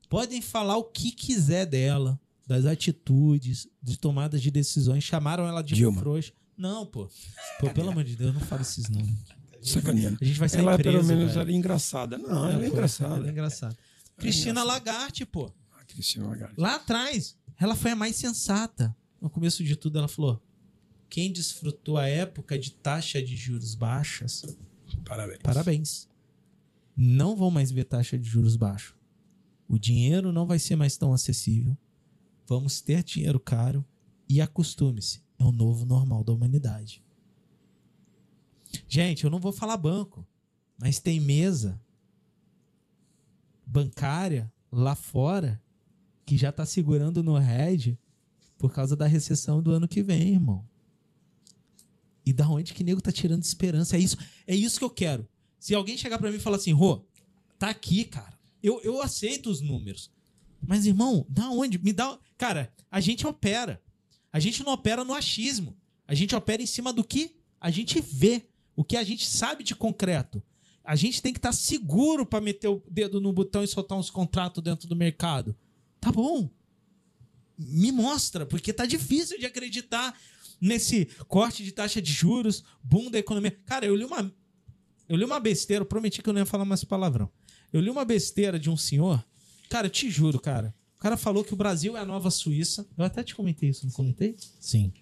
Podem 0.09 0.41
falar 0.41 0.77
o 0.77 0.85
que 0.85 1.11
quiser 1.11 1.67
dela, 1.67 2.21
das 2.47 2.67
atitudes, 2.67 3.67
de 3.83 3.99
tomadas 3.99 4.41
de 4.41 4.53
decisões. 4.53 5.03
Chamaram 5.03 5.45
ela 5.45 5.61
de 5.61 5.75
Dilma. 5.75 6.01
frouxa. 6.01 6.33
Não, 6.57 6.87
pô. 6.87 7.11
Pô, 7.59 7.69
pelo 7.71 7.91
amor 7.91 8.05
de 8.05 8.15
Deus, 8.15 8.33
não 8.33 8.41
fala 8.41 8.63
esses 8.63 8.89
nomes. 8.89 9.38
Sacaneando. 9.63 10.19
A 10.21 10.25
gente 10.25 10.39
vai 10.39 10.49
sair 10.49 10.61
Ela, 10.61 10.77
preso, 10.79 10.99
pelo 10.99 11.05
menos, 11.05 11.29
velho. 11.33 11.41
era 11.41 11.53
engraçada. 11.53 12.17
Não, 12.19 12.29
ela 12.29 12.51
é 12.51 12.55
Ela 12.55 12.65
é 12.65 12.69
engraçada. 12.69 13.31
engraçada. 13.31 13.77
Cristina 14.17 14.63
Lagarde, 14.63 15.25
pô. 15.27 15.53
A 15.79 15.85
Cristina 15.85 16.27
Lagarde. 16.29 16.55
Lá 16.57 16.77
atrás, 16.77 17.37
ela 17.59 17.75
foi 17.77 17.91
a 17.93 17.97
mais 17.97 18.17
sensata. 18.17 18.95
No 19.21 19.29
começo 19.29 19.63
de 19.65 19.75
tudo, 19.77 19.99
ela 19.99 20.09
falou: 20.09 20.41
quem 21.09 21.33
desfrutou 21.33 21.97
a 21.97 22.07
época 22.07 22.59
de 22.59 22.73
taxa 22.73 23.21
de 23.23 23.35
juros 23.37 23.75
baixas, 23.75 24.45
Parabéns. 25.05 25.39
parabéns. 25.43 26.09
Não 26.97 27.37
vão 27.37 27.51
mais 27.51 27.71
ver 27.71 27.85
taxa 27.85 28.19
de 28.19 28.29
juros 28.29 28.57
baixo. 28.57 28.97
O 29.69 29.79
dinheiro 29.79 30.33
não 30.33 30.47
vai 30.47 30.59
ser 30.59 30.77
mais 30.77 30.97
tão 30.97 31.13
acessível. 31.13 31.77
Vamos 32.47 32.81
ter 32.81 33.03
dinheiro 33.05 33.39
caro 33.39 33.85
e 34.29 34.41
acostume-se. 34.41 35.21
É 35.39 35.45
o 35.45 35.53
novo 35.53 35.85
normal 35.85 36.25
da 36.25 36.33
humanidade. 36.33 37.03
Gente, 38.89 39.25
eu 39.25 39.31
não 39.31 39.39
vou 39.39 39.53
falar 39.53 39.77
banco, 39.77 40.27
mas 40.79 40.99
tem 40.99 41.21
mesa 41.21 41.81
bancária 43.65 44.53
lá 44.71 44.95
fora 44.95 45.63
que 46.25 46.37
já 46.37 46.51
tá 46.51 46.65
segurando 46.65 47.23
no 47.23 47.37
head 47.37 47.99
por 48.57 48.73
causa 48.73 48.97
da 48.97 49.07
recessão 49.07 49.63
do 49.63 49.71
ano 49.73 49.89
que 49.89 50.03
vem, 50.03 50.33
irmão. 50.33 50.67
E 52.25 52.33
da 52.33 52.49
onde 52.49 52.75
que 52.75 52.85
nego 52.85 53.01
tá 53.01 53.13
tirando 53.13 53.43
esperança? 53.43 53.97
É 53.97 54.01
isso, 54.01 54.17
é 54.47 54.55
isso 54.55 54.79
que 54.79 54.85
eu 54.85 54.91
quero. 54.91 55.27
Se 55.59 55.75
alguém 55.75 55.97
chegar 55.97 56.19
pra 56.19 56.31
mim 56.31 56.37
e 56.37 56.41
falar 56.41 56.57
assim, 56.57 56.73
Rô, 56.73 57.05
Tá 57.59 57.71
aqui, 57.71 58.05
cara. 58.05 58.39
Eu, 58.63 58.81
eu 58.83 59.03
aceito 59.03 59.51
os 59.51 59.61
números. 59.61 60.11
Mas, 60.65 60.87
irmão, 60.87 61.27
da 61.29 61.51
onde? 61.51 61.79
Me 61.79 61.93
dá. 61.93 62.19
Cara, 62.37 62.73
a 62.91 63.01
gente 63.01 63.27
opera. 63.27 63.83
A 64.33 64.39
gente 64.39 64.63
não 64.63 64.73
opera 64.73 65.05
no 65.05 65.13
achismo. 65.13 65.77
A 66.07 66.15
gente 66.15 66.35
opera 66.35 66.63
em 66.63 66.67
cima 66.67 66.93
do 66.93 67.03
que 67.03 67.37
a 67.61 67.71
gente 67.71 68.01
vê. 68.01 68.48
O 68.79 68.85
que 68.85 68.97
a 68.97 69.03
gente 69.03 69.27
sabe 69.27 69.65
de 69.65 69.75
concreto. 69.75 70.41
A 70.85 70.95
gente 70.95 71.21
tem 71.21 71.33
que 71.33 71.41
estar 71.41 71.51
seguro 71.51 72.25
para 72.25 72.41
meter 72.41 72.69
o 72.69 72.81
dedo 72.89 73.21
no 73.21 73.33
botão 73.33 73.65
e 73.65 73.67
soltar 73.67 73.99
uns 73.99 74.09
contratos 74.09 74.63
dentro 74.63 74.87
do 74.87 74.95
mercado. 74.95 75.53
Tá 76.01 76.13
bom. 76.13 76.49
Me 77.59 77.91
mostra, 77.91 78.47
porque 78.47 78.73
tá 78.73 78.87
difícil 78.87 79.37
de 79.37 79.47
acreditar 79.47 80.17
nesse 80.61 81.07
corte 81.27 81.65
de 81.65 81.73
taxa 81.73 82.01
de 82.01 82.13
juros, 82.13 82.63
boom 82.81 83.11
da 83.11 83.19
economia. 83.19 83.51
Cara, 83.67 83.85
eu 83.85 83.97
li 83.97 84.05
uma 84.05 84.33
eu 85.09 85.17
li 85.17 85.25
uma 85.25 85.41
besteira, 85.41 85.83
eu 85.83 85.87
prometi 85.87 86.23
que 86.23 86.29
eu 86.29 86.33
não 86.33 86.41
ia 86.41 86.47
falar 86.47 86.65
mais 86.65 86.85
palavrão. 86.85 87.29
Eu 87.73 87.81
li 87.81 87.91
uma 87.91 88.05
besteira 88.05 88.61
de 88.61 88.71
um 88.71 88.77
senhor. 88.77 89.27
Cara, 89.69 89.89
eu 89.89 89.91
te 89.91 90.09
juro, 90.09 90.39
cara. 90.39 90.73
O 90.97 91.01
cara 91.01 91.17
falou 91.17 91.43
que 91.43 91.53
o 91.53 91.57
Brasil 91.57 91.97
é 91.97 92.01
a 92.01 92.07
nova 92.07 92.31
Suíça. 92.31 92.87
Eu 92.97 93.05
até 93.05 93.25
te 93.25 93.35
comentei 93.35 93.71
isso, 93.71 93.85
não 93.85 93.93
comentei? 93.93 94.37
Sim. 94.61 94.93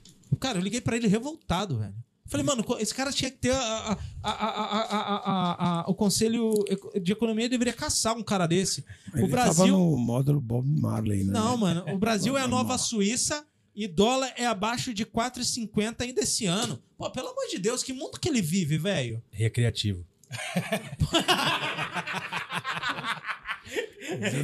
Cara, 0.41 0.59
eu 0.59 0.63
liguei 0.63 0.81
pra 0.81 0.97
ele 0.97 1.09
revoltado, 1.09 1.77
velho. 1.77 2.07
Falei, 2.29 2.45
mano, 2.45 2.65
esse 2.81 2.95
cara 2.95 3.13
tinha 3.13 3.31
que 3.31 3.39
ter. 3.39 3.53
A, 3.53 3.99
a, 4.23 4.33
a, 4.33 5.81
a, 5.81 5.91
o 5.91 5.95
Conselho 5.95 6.53
de 7.01 7.13
Economia 7.13 7.49
deveria 7.49 7.73
caçar 7.73 8.17
um 8.17 8.23
cara 8.23 8.47
desse. 8.47 8.85
Ele 9.15 9.25
o 9.25 9.29
Brasil. 9.29 9.55
Tava 9.55 9.67
no 9.69 9.97
módulo 9.97 10.41
Bob 10.41 10.67
Marley, 10.67 11.25
né? 11.25 11.33
Não, 11.33 11.57
mano. 11.57 11.85
O 11.93 11.99
Brasil 11.99 12.37
é 12.37 12.43
a 12.43 12.49
nova 12.49 12.77
Suíça 12.79 13.47
e 13.75 13.87
dólar 13.87 14.33
é 14.37 14.47
abaixo 14.47 14.93
de 14.93 15.05
4,50 15.05 16.01
ainda 16.01 16.23
esse 16.23 16.47
ano. 16.47 16.83
Pô, 16.97 17.11
pelo 17.11 17.29
amor 17.29 17.47
de 17.49 17.59
Deus, 17.59 17.83
que 17.83 17.93
mundo 17.93 18.19
que 18.19 18.29
ele 18.29 18.43
vive, 18.43 18.79
velho? 18.79 19.23
Recreativo. 19.31 20.05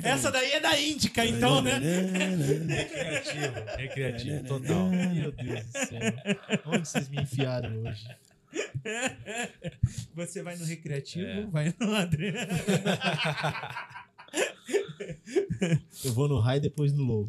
Essa 0.03 0.31
daí 0.31 0.53
é 0.53 0.61
da 0.61 0.81
Índica, 0.81 1.25
então, 1.25 1.63
né? 1.63 1.79
Recreativo, 1.79 3.55
recreativo, 3.77 4.45
total. 4.45 4.89
Meu 4.89 5.33
Deus 5.33 5.65
do 5.65 5.73
céu. 5.73 6.01
Onde 6.67 6.89
vocês 6.89 7.09
me 7.09 7.23
enfiaram 7.23 7.83
hoje? 7.83 8.07
Você 10.15 10.43
vai 10.43 10.57
no 10.57 10.65
recreativo, 10.65 11.51
vai 11.51 11.75
no 11.79 11.95
André. 11.95 12.35
Eu 16.05 16.13
vou 16.13 16.29
no 16.29 16.39
raio 16.39 16.59
e 16.59 16.63
depois 16.63 16.93
no 16.93 17.03
lobo. 17.05 17.29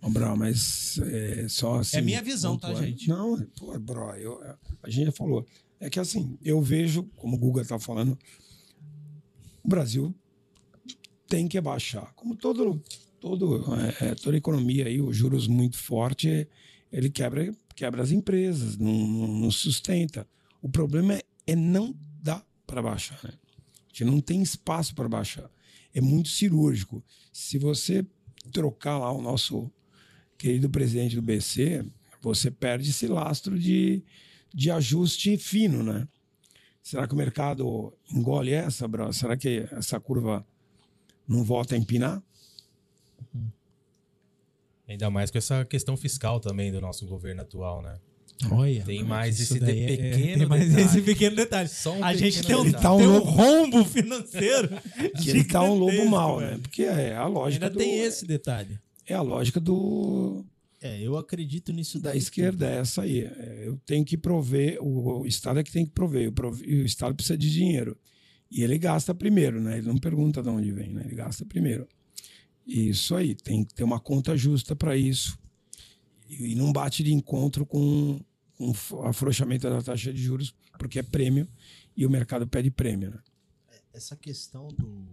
Ô, 0.00 0.10
Bro, 0.10 0.36
mas 0.36 0.98
é, 0.98 1.48
só 1.48 1.76
assim. 1.80 1.98
É 1.98 2.00
minha 2.00 2.22
visão, 2.22 2.58
tá, 2.58 2.74
gente? 2.74 3.08
Não, 3.08 3.40
pô, 3.58 3.78
Bro, 3.78 4.16
eu, 4.16 4.42
a 4.82 4.90
gente 4.90 5.06
já 5.06 5.12
falou. 5.12 5.46
É 5.78 5.90
que 5.90 6.00
assim, 6.00 6.38
eu 6.42 6.60
vejo, 6.62 7.04
como 7.16 7.36
o 7.36 7.38
Guga 7.38 7.64
tá 7.64 7.78
falando, 7.78 8.18
o 9.66 9.68
Brasil 9.68 10.14
tem 11.26 11.48
que 11.48 11.60
baixar. 11.60 12.12
Como 12.14 12.36
todo, 12.36 12.80
todo, 13.18 13.64
é, 14.00 14.14
toda 14.14 14.36
economia 14.36 14.86
aí, 14.86 15.00
os 15.00 15.16
juros 15.16 15.48
muito 15.48 15.76
forte, 15.76 16.48
ele 16.92 17.10
quebra, 17.10 17.52
quebra 17.74 18.00
as 18.00 18.12
empresas, 18.12 18.78
não, 18.78 19.26
não, 19.26 19.50
sustenta. 19.50 20.24
O 20.62 20.68
problema 20.68 21.14
é, 21.14 21.22
é 21.48 21.56
não 21.56 21.92
dar 22.22 22.46
para 22.64 22.80
baixar. 22.80 23.18
Né? 23.24 23.32
A 23.32 23.88
gente 23.88 24.04
não 24.04 24.20
tem 24.20 24.40
espaço 24.40 24.94
para 24.94 25.08
baixar. 25.08 25.50
É 25.92 26.00
muito 26.00 26.28
cirúrgico. 26.28 27.02
Se 27.32 27.58
você 27.58 28.06
trocar 28.52 28.98
lá 28.98 29.10
o 29.10 29.20
nosso 29.20 29.68
querido 30.38 30.70
presidente 30.70 31.16
do 31.16 31.22
BC, 31.22 31.84
você 32.22 32.52
perde 32.52 32.90
esse 32.90 33.08
lastro 33.08 33.58
de, 33.58 34.04
de 34.54 34.70
ajuste 34.70 35.36
fino, 35.36 35.82
né? 35.82 36.06
Será 36.86 37.04
que 37.08 37.14
o 37.14 37.16
mercado 37.16 37.92
engole 38.14 38.52
essa, 38.52 38.86
Bro? 38.86 39.12
Será 39.12 39.36
que 39.36 39.66
essa 39.72 39.98
curva 39.98 40.46
não 41.26 41.42
volta 41.42 41.74
a 41.74 41.78
empinar? 41.78 42.22
Ainda 44.86 45.10
mais 45.10 45.32
com 45.32 45.36
essa 45.38 45.64
questão 45.64 45.96
fiscal 45.96 46.38
também 46.38 46.70
do 46.70 46.80
nosso 46.80 47.04
governo 47.04 47.42
atual, 47.42 47.82
né? 47.82 47.98
Olha. 48.52 48.84
Tem 48.84 49.02
mais 49.02 49.40
esse 49.40 49.56
é- 49.56 49.66
pequeno 49.66 50.38
tem 50.38 50.46
mais 50.46 50.64
detalhe. 50.68 50.84
esse 50.86 51.02
pequeno 51.02 51.34
detalhe. 51.34 51.68
Só 51.68 51.92
um 51.92 52.04
a 52.04 52.14
gente 52.14 52.46
tem 52.46 52.54
um, 52.54 52.70
tá 52.70 52.94
um 52.94 52.98
tem 52.98 53.08
um 53.08 53.18
rombo 53.18 53.84
financeiro. 53.84 54.68
Que 55.20 55.30
ele 55.30 55.42
tá 55.42 55.62
um 55.64 55.74
lobo 55.74 55.90
velho. 55.90 56.40
né? 56.40 56.58
Porque 56.62 56.84
é 56.84 57.16
a 57.16 57.26
lógica 57.26 57.66
Ainda 57.66 57.74
do, 57.74 57.80
tem 57.80 57.98
esse 57.98 58.24
detalhe. 58.24 58.78
é 59.04 59.14
a 59.14 59.22
lógica 59.22 59.58
do 59.58 60.44
É, 60.86 61.00
eu 61.00 61.16
acredito 61.16 61.72
nisso 61.72 61.98
da 62.00 62.14
esquerda, 62.14 62.70
é 62.70 62.76
essa 62.78 63.02
aí. 63.02 63.20
É, 63.24 63.64
eu 63.66 63.76
tenho 63.84 64.04
que 64.04 64.16
prover, 64.16 64.78
o, 64.82 65.20
o 65.22 65.26
Estado 65.26 65.58
é 65.58 65.64
que 65.64 65.72
tem 65.72 65.84
que 65.84 65.92
prover, 65.92 66.28
o, 66.28 66.32
prov- 66.32 66.62
o 66.62 66.84
Estado 66.84 67.14
precisa 67.14 67.36
de 67.36 67.50
dinheiro. 67.50 67.96
E 68.50 68.62
ele 68.62 68.78
gasta 68.78 69.14
primeiro, 69.14 69.60
né? 69.60 69.78
Ele 69.78 69.86
não 69.88 69.98
pergunta 69.98 70.42
de 70.42 70.48
onde 70.48 70.70
vem, 70.70 70.92
né? 70.92 71.02
Ele 71.04 71.14
gasta 71.16 71.44
primeiro. 71.44 71.88
Isso 72.66 73.14
aí, 73.14 73.34
tem 73.34 73.64
que 73.64 73.74
ter 73.74 73.84
uma 73.84 73.98
conta 73.98 74.36
justa 74.36 74.74
para 74.76 74.96
isso. 74.96 75.38
E, 76.28 76.52
e 76.52 76.54
não 76.54 76.72
bate 76.72 77.02
de 77.02 77.12
encontro 77.12 77.66
com, 77.66 78.20
com 78.56 78.72
o 78.92 79.02
afrouxamento 79.02 79.68
da 79.68 79.82
taxa 79.82 80.12
de 80.12 80.22
juros, 80.22 80.54
porque 80.78 80.98
é 80.98 81.02
prêmio 81.02 81.48
e 81.96 82.06
o 82.06 82.10
mercado 82.10 82.46
pede 82.46 82.70
prêmio, 82.70 83.10
né? 83.10 83.18
essa 83.92 84.14
questão 84.14 84.68
do 84.68 85.06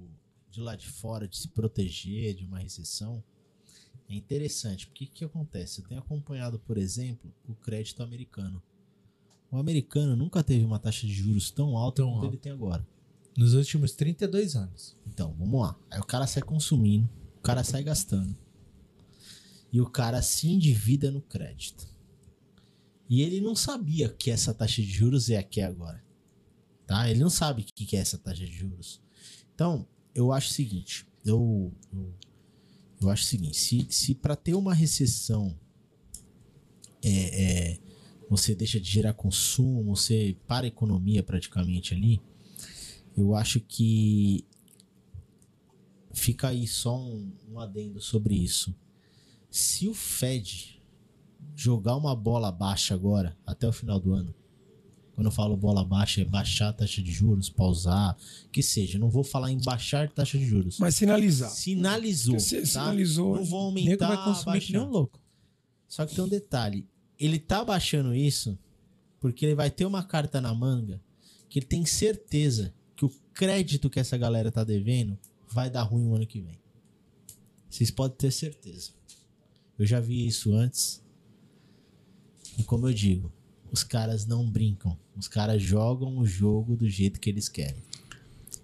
de 0.52 0.60
lá 0.60 0.76
de 0.76 0.88
fora 0.88 1.28
de 1.28 1.38
se 1.38 1.48
proteger 1.48 2.36
de 2.36 2.46
uma 2.46 2.60
recessão 2.60 3.24
é 4.10 4.16
interessante. 4.16 4.88
Porque 4.88 5.06
o 5.06 5.08
que 5.10 5.26
acontece? 5.26 5.82
Eu 5.82 5.88
tenho 5.88 6.02
acompanhado, 6.02 6.60
por 6.60 6.78
exemplo, 6.78 7.34
o 7.48 7.54
crédito 7.56 8.04
americano. 8.04 8.62
O 9.52 9.58
americano 9.58 10.16
nunca 10.16 10.44
teve 10.44 10.66
uma 10.66 10.80
taxa 10.80 11.06
de 11.06 11.14
juros 11.14 11.52
tão 11.52 11.78
alta 11.78 12.02
Tão 12.02 12.10
quanto 12.12 12.24
alta. 12.24 12.28
ele 12.36 12.38
tem 12.38 12.52
agora. 12.52 12.86
Nos 13.38 13.54
últimos 13.54 13.92
32 13.94 14.56
anos. 14.56 14.96
Então, 15.08 15.34
vamos 15.38 15.62
lá. 15.62 15.80
Aí 15.92 16.00
o 16.00 16.06
cara 16.06 16.26
sai 16.28 16.44
consumindo, 16.44 17.10
o 17.38 17.42
cara 17.42 17.64
sai 17.64 17.84
gastando. 17.84 18.36
E 19.72 19.82
o 19.82 19.90
cara 19.90 20.22
se 20.22 20.48
endivida 20.50 21.10
no 21.12 21.22
crédito. 21.22 21.88
E 23.10 23.22
ele 23.22 23.42
não 23.42 23.56
sabia 23.56 24.10
que 24.10 24.32
essa 24.32 24.54
taxa 24.54 24.82
de 24.82 24.90
juros 24.90 25.30
é 25.30 25.38
a 25.38 25.44
que 25.44 25.62
é 25.62 25.66
agora. 25.66 26.04
Tá? 26.86 27.10
Ele 27.10 27.20
não 27.20 27.30
sabe 27.30 27.62
o 27.62 27.66
que 27.66 27.86
que 27.86 27.96
é 27.96 28.00
essa 28.00 28.18
taxa 28.18 28.46
de 28.46 28.52
juros. 28.52 29.02
Então, 29.54 29.88
eu 30.14 30.32
acho 30.32 30.50
o 30.50 30.54
seguinte. 30.54 31.06
Eu, 31.26 31.72
eu, 31.92 32.14
eu 33.04 33.10
acho 33.10 33.24
o 33.24 33.28
seguinte. 33.28 33.58
Se, 33.58 33.86
se 33.90 34.16
para 34.16 34.36
ter 34.36 34.56
uma 34.56 34.74
recessão 34.74 35.56
é, 37.04 37.72
é, 37.72 37.80
você 38.30 38.56
deixa 38.56 38.80
de 38.80 38.90
gerar 38.90 39.14
consumo, 39.14 39.96
você 39.96 40.36
para 40.48 40.66
a 40.66 40.68
economia 40.68 41.22
praticamente 41.22 41.94
ali, 41.94 42.22
eu 43.16 43.36
acho 43.36 43.60
que 43.60 44.46
fica 46.14 46.48
aí 46.50 46.68
só 46.68 47.00
um, 47.00 47.32
um 47.52 47.60
adendo 47.60 48.00
sobre 48.00 48.36
isso. 48.36 48.74
Se 49.50 49.88
o 49.88 49.94
Fed 49.94 50.82
jogar 51.56 51.96
uma 51.96 52.16
bola 52.16 52.52
baixa 52.52 52.94
agora, 52.94 53.38
até 53.46 53.68
o 53.68 53.74
final 53.74 54.00
do 54.00 54.14
ano, 54.14 54.34
quando 55.16 55.28
eu 55.28 55.32
falo 55.32 55.56
bola 55.56 55.84
baixa, 55.84 56.22
é 56.22 56.26
baixar 56.26 56.70
a 56.70 56.74
taxa 56.74 57.02
de 57.02 57.12
juros, 57.12 57.50
pausar, 57.50 58.18
que 58.52 58.64
seja. 58.64 58.98
Não 58.98 59.10
vou 59.10 59.24
falar 59.24 59.52
em 59.52 59.60
baixar 59.62 60.10
taxa 60.10 60.38
de 60.38 60.46
juros. 60.46 60.80
Mas 60.80 60.96
sinalizar. 60.96 61.50
Sinalizou. 61.52 62.36
Tá? 62.36 62.40
sinalizou. 62.40 63.36
Não 63.36 63.46
vou 63.46 63.70
O 63.70 63.74
nego 63.74 63.88
aumentar. 63.90 64.08
vai 64.08 64.24
consumir 64.24 64.62
que 64.62 64.74
nem 64.74 64.82
um 64.82 64.90
louco. 64.90 65.20
Só 65.88 66.06
que 66.06 66.16
tem 66.16 66.24
um 66.24 66.28
detalhe. 66.28 66.88
Ele 67.20 67.38
tá 67.38 67.64
baixando 67.64 68.16
isso 68.16 68.58
porque 69.20 69.46
ele 69.46 69.56
vai 69.56 69.70
ter 69.70 69.86
uma 69.86 70.04
carta 70.04 70.42
na 70.42 70.54
manga 70.54 71.00
que 71.48 71.60
ele 71.60 71.66
tem 71.68 71.86
certeza 71.86 72.74
que 72.96 73.06
o 73.06 73.10
crédito 73.34 73.90
que 73.90 74.00
essa 74.00 74.18
galera 74.18 74.52
tá 74.52 74.64
devendo 74.64 75.18
vai 75.48 75.70
dar 75.70 75.84
ruim 75.84 76.08
o 76.08 76.16
ano 76.16 76.26
que 76.26 76.42
vem. 76.42 76.60
Vocês 77.70 77.92
podem 77.92 78.18
ter 78.18 78.32
certeza. 78.32 78.92
Eu 79.78 79.86
já 79.86 80.00
vi 80.00 80.26
isso 80.26 80.54
antes. 80.56 81.02
E 82.58 82.64
como 82.64 82.88
eu 82.88 82.94
digo, 82.94 83.32
os 83.72 83.84
caras 83.84 84.26
não 84.26 84.50
brincam. 84.50 84.98
Os 85.18 85.28
caras 85.28 85.62
jogam 85.62 86.18
o 86.18 86.26
jogo 86.26 86.76
do 86.76 86.90
jeito 86.90 87.20
que 87.20 87.30
eles 87.30 87.48
querem. 87.48 87.84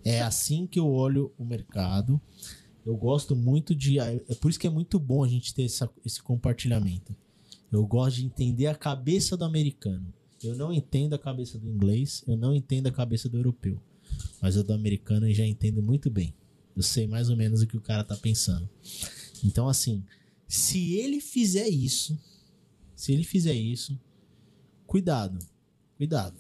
É 0.04 0.22
assim 0.22 0.66
que 0.66 0.80
eu 0.80 0.88
olho 0.90 1.32
o 1.38 1.46
mercado. 1.46 2.20
Eu 2.86 2.96
gosto 2.98 3.36
muito 3.36 3.76
de. 3.76 4.00
É 4.00 4.18
por 4.40 4.50
isso 4.50 4.60
que 4.60 4.66
é 4.68 4.70
muito 4.70 4.98
bom 5.00 5.24
a 5.24 5.28
gente 5.28 5.54
ter 5.54 5.64
essa- 5.64 5.90
esse 6.06 6.22
compartilhamento. 6.22 7.16
Eu 7.72 7.86
gosto 7.86 8.16
de 8.18 8.26
entender 8.26 8.66
a 8.68 8.74
cabeça 8.76 9.38
do 9.38 9.46
americano. 9.46 10.12
Eu 10.44 10.56
não 10.56 10.74
entendo 10.74 11.14
a 11.14 11.20
cabeça 11.20 11.60
do 11.60 11.70
inglês, 11.70 12.24
eu 12.26 12.36
não 12.38 12.56
entendo 12.56 12.88
a 12.88 12.92
cabeça 12.92 13.28
do 13.30 13.38
europeu. 13.38 13.80
Mas 14.42 14.56
o 14.56 14.64
do 14.64 14.74
americano 14.74 15.28
eu 15.30 15.34
já 15.34 15.46
entendo 15.46 15.82
muito 15.84 16.10
bem. 16.10 16.34
Eu 16.76 16.82
sei 16.82 17.06
mais 17.06 17.30
ou 17.30 17.36
menos 17.36 17.62
o 17.62 17.68
que 17.68 17.78
o 17.78 17.82
cara 17.82 18.04
tá 18.04 18.16
pensando. 18.16 18.68
Então, 19.44 19.68
assim, 19.68 20.04
se 20.48 20.94
ele 20.96 21.20
fizer 21.20 21.68
isso, 21.68 22.18
se 22.96 23.12
ele 23.12 23.24
fizer 23.24 23.54
isso, 23.54 24.00
cuidado, 24.88 25.38
cuidado. 26.00 26.38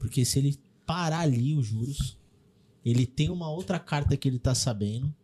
Porque 0.00 0.24
se 0.24 0.40
ele 0.40 0.58
parar 0.84 1.20
ali 1.20 1.54
os 1.54 1.64
juros, 1.64 2.18
ele 2.84 3.06
tem 3.06 3.30
uma 3.30 3.48
outra 3.48 3.78
carta 3.78 4.16
que 4.16 4.26
ele 4.28 4.38
tá 4.38 4.52
sabendo. 4.52 5.14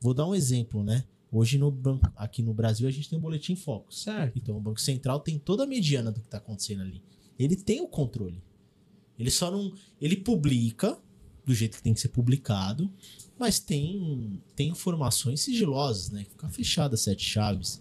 Vou 0.00 0.12
dar 0.12 0.26
um 0.26 0.34
exemplo, 0.34 0.82
né? 0.82 1.04
Hoje 1.30 1.56
no 1.56 1.70
banco, 1.70 2.12
aqui 2.16 2.42
no 2.42 2.52
Brasil 2.52 2.86
a 2.88 2.90
gente 2.90 3.08
tem 3.08 3.16
o 3.16 3.22
boletim 3.22 3.54
Focus. 3.54 4.02
Certo. 4.02 4.36
Então 4.36 4.56
o 4.56 4.60
Banco 4.60 4.80
Central 4.80 5.20
tem 5.20 5.38
toda 5.38 5.62
a 5.62 5.66
mediana 5.66 6.10
do 6.10 6.20
que 6.20 6.26
está 6.26 6.38
acontecendo 6.38 6.82
ali. 6.82 7.00
Ele 7.38 7.54
tem 7.54 7.80
o 7.80 7.86
controle. 7.86 8.42
Ele 9.16 9.30
só 9.30 9.50
não. 9.52 9.72
Ele 10.00 10.16
publica, 10.16 10.98
do 11.46 11.54
jeito 11.54 11.76
que 11.76 11.82
tem 11.82 11.94
que 11.94 12.00
ser 12.00 12.08
publicado, 12.08 12.92
mas 13.38 13.60
tem, 13.60 14.42
tem 14.56 14.70
informações 14.70 15.40
sigilosas, 15.40 16.10
né? 16.10 16.24
Fica 16.24 16.48
fechada 16.48 16.96
sete 16.96 17.24
chaves. 17.24 17.80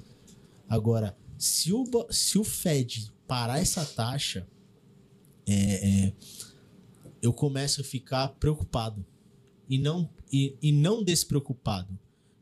Agora, 0.70 1.18
se 1.38 1.74
o, 1.74 1.84
se 2.12 2.38
o 2.38 2.44
Fed 2.44 3.12
parar 3.28 3.60
essa 3.60 3.84
taxa, 3.84 4.48
é, 5.52 6.06
é, 6.08 6.14
eu 7.22 7.34
começo 7.34 7.82
a 7.82 7.84
ficar 7.84 8.30
preocupado 8.40 9.06
e 9.70 9.78
não, 9.78 10.10
e, 10.32 10.56
e 10.62 10.72
não 10.72 11.04
despreocupado. 11.04 11.98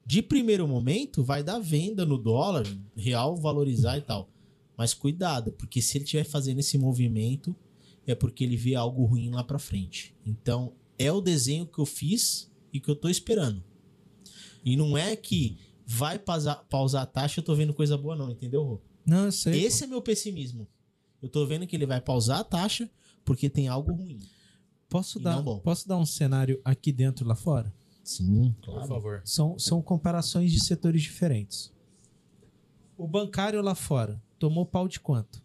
De 0.06 0.22
primeiro 0.22 0.68
momento, 0.68 1.24
vai 1.24 1.44
dar 1.44 1.60
venda 1.60 2.06
no 2.06 2.18
dólar, 2.18 2.66
real 2.96 3.36
valorizar 3.36 3.98
e 3.98 4.02
tal. 4.02 4.30
Mas 4.76 4.94
cuidado, 4.94 5.52
porque 5.52 5.82
se 5.82 5.98
ele 5.98 6.06
estiver 6.06 6.24
fazendo 6.24 6.60
esse 6.60 6.78
movimento, 6.78 7.56
é 8.08 8.16
porque 8.16 8.44
ele 8.44 8.56
vê 8.56 8.76
algo 8.76 9.06
ruim 9.06 9.30
lá 9.30 9.44
pra 9.44 9.60
frente. 9.60 10.16
Então, 10.26 10.74
é 10.98 11.12
o 11.12 11.22
desenho 11.22 11.68
que 11.68 11.80
eu 11.80 11.86
fiz 11.86 12.50
e 12.74 12.80
que 12.80 12.90
eu 12.90 12.96
tô 12.96 13.08
esperando. 13.10 13.64
E 14.64 14.76
não 14.76 14.98
é 14.98 15.16
que 15.16 15.58
vai 15.86 16.18
pausar, 16.18 16.66
pausar 16.70 17.04
a 17.04 17.06
taxa, 17.06 17.40
eu 17.40 17.44
tô 17.44 17.56
vendo 17.56 17.74
coisa 17.74 17.98
boa, 17.98 18.16
não, 18.16 18.32
entendeu, 18.32 18.64
Rô? 18.64 18.82
Não, 19.06 19.26
eu 19.26 19.32
sei. 19.32 19.64
Esse 19.64 19.84
é 19.84 19.88
meu 19.88 20.02
pessimismo. 20.02 20.68
Eu 21.22 21.30
tô 21.30 21.46
vendo 21.46 21.68
que 21.68 21.76
ele 21.76 21.86
vai 21.86 22.00
pausar 22.00 22.40
a 22.40 22.44
taxa 22.44 22.90
porque 23.30 23.48
tem 23.48 23.68
algo 23.68 23.94
ruim. 23.94 24.20
Posso 24.90 25.20
E 25.20 25.22
dar, 25.22 25.44
posso 25.44 25.88
dar 25.88 25.98
um 25.98 26.06
cenário 26.06 26.60
aqui 26.66 26.92
dentro 26.92 27.24
e 27.24 27.28
lá 27.28 27.36
fora? 27.36 27.72
Sim, 28.04 28.56
Por 28.60 28.88
favor. 28.88 29.22
São, 29.24 29.60
são 29.60 29.84
comparações 29.84 30.52
de 30.52 30.60
setores 30.60 31.04
diferentes. 31.04 31.72
O 32.98 33.08
bancário 33.08 33.62
lá 33.62 33.76
fora 33.76 34.20
tomou 34.40 34.66
pau 34.66 34.88
de 34.88 35.00
quanto? 35.00 35.44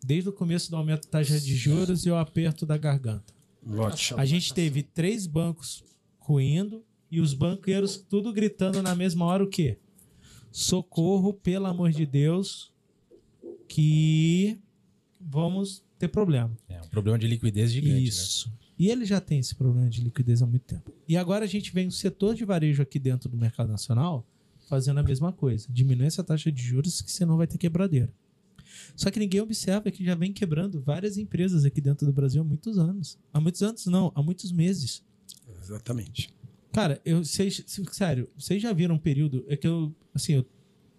Desde 0.00 0.28
o 0.28 0.32
começo 0.32 0.70
do 0.70 0.76
aumento 0.76 1.06
da 1.06 1.18
taxa 1.18 1.40
de 1.40 1.56
juros 1.56 2.06
e 2.06 2.10
o 2.10 2.14
aperto 2.14 2.64
da 2.64 2.78
garganta. 2.78 3.34
Lote. 3.66 4.14
A 4.14 4.24
gente 4.24 4.54
teve 4.54 4.84
três 4.84 5.26
bancos 5.26 5.82
ruindo 6.20 6.84
e 7.10 7.20
os 7.20 7.34
banqueiros 7.34 7.96
tudo 7.96 8.32
gritando 8.32 8.80
na 8.80 8.94
mesma 8.94 9.24
hora 9.24 9.42
o 9.42 9.48
quê? 9.48 9.76
Socorro, 10.52 11.34
pelo 11.34 11.66
amor 11.66 11.90
de 11.90 12.06
Deus, 12.06 12.72
que 13.66 14.56
vamos 15.20 15.82
ter 15.98 16.08
problema. 16.08 16.56
É 16.68 16.80
um 16.80 16.88
problema 16.88 17.18
de 17.18 17.26
liquidez 17.26 17.72
gigante. 17.72 17.94
Né? 17.94 18.00
Isso. 18.00 18.52
E 18.78 18.88
ele 18.88 19.04
já 19.04 19.20
tem 19.20 19.40
esse 19.40 19.54
problema 19.54 19.90
de 19.90 20.00
liquidez 20.00 20.40
há 20.40 20.46
muito 20.46 20.62
tempo. 20.62 20.92
E 21.08 21.16
agora 21.16 21.44
a 21.44 21.48
gente 21.48 21.72
vem 21.72 21.88
o 21.88 21.92
setor 21.92 22.34
de 22.34 22.44
varejo 22.44 22.80
aqui 22.80 22.98
dentro 22.98 23.28
do 23.28 23.36
mercado 23.36 23.68
nacional 23.68 24.26
fazendo 24.68 24.98
a 24.98 25.02
mesma 25.02 25.32
coisa. 25.32 25.66
Diminui 25.70 26.06
essa 26.06 26.22
taxa 26.22 26.52
de 26.52 26.62
juros 26.62 27.00
que 27.00 27.10
senão 27.10 27.36
vai 27.36 27.46
ter 27.46 27.58
quebradeira. 27.58 28.12
Só 28.94 29.10
que 29.10 29.18
ninguém 29.18 29.40
observa 29.40 29.90
que 29.90 30.04
já 30.04 30.14
vem 30.14 30.32
quebrando 30.32 30.80
várias 30.80 31.16
empresas 31.16 31.64
aqui 31.64 31.80
dentro 31.80 32.06
do 32.06 32.12
Brasil 32.12 32.42
há 32.42 32.44
muitos 32.44 32.78
anos. 32.78 33.18
Há 33.32 33.40
muitos 33.40 33.62
anos 33.62 33.86
não, 33.86 34.12
há 34.14 34.22
muitos 34.22 34.52
meses. 34.52 35.02
Exatamente. 35.60 36.32
Cara, 36.72 37.00
eu 37.04 37.24
vocês, 37.24 37.64
sério, 37.90 38.28
vocês 38.36 38.62
já 38.62 38.72
viram 38.72 38.94
um 38.94 38.98
período 38.98 39.44
é 39.48 39.56
que 39.56 39.66
eu 39.66 39.94
assim, 40.14 40.34
eu, 40.34 40.46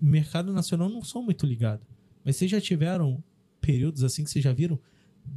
mercado 0.02 0.52
nacional 0.52 0.90
não 0.90 1.04
sou 1.04 1.22
muito 1.22 1.46
ligado, 1.46 1.86
mas 2.24 2.36
vocês 2.36 2.50
já 2.50 2.60
tiveram 2.60 3.24
períodos 3.72 4.04
assim 4.04 4.24
que 4.24 4.30
vocês 4.32 4.44
já 4.44 4.52
viram 4.54 4.80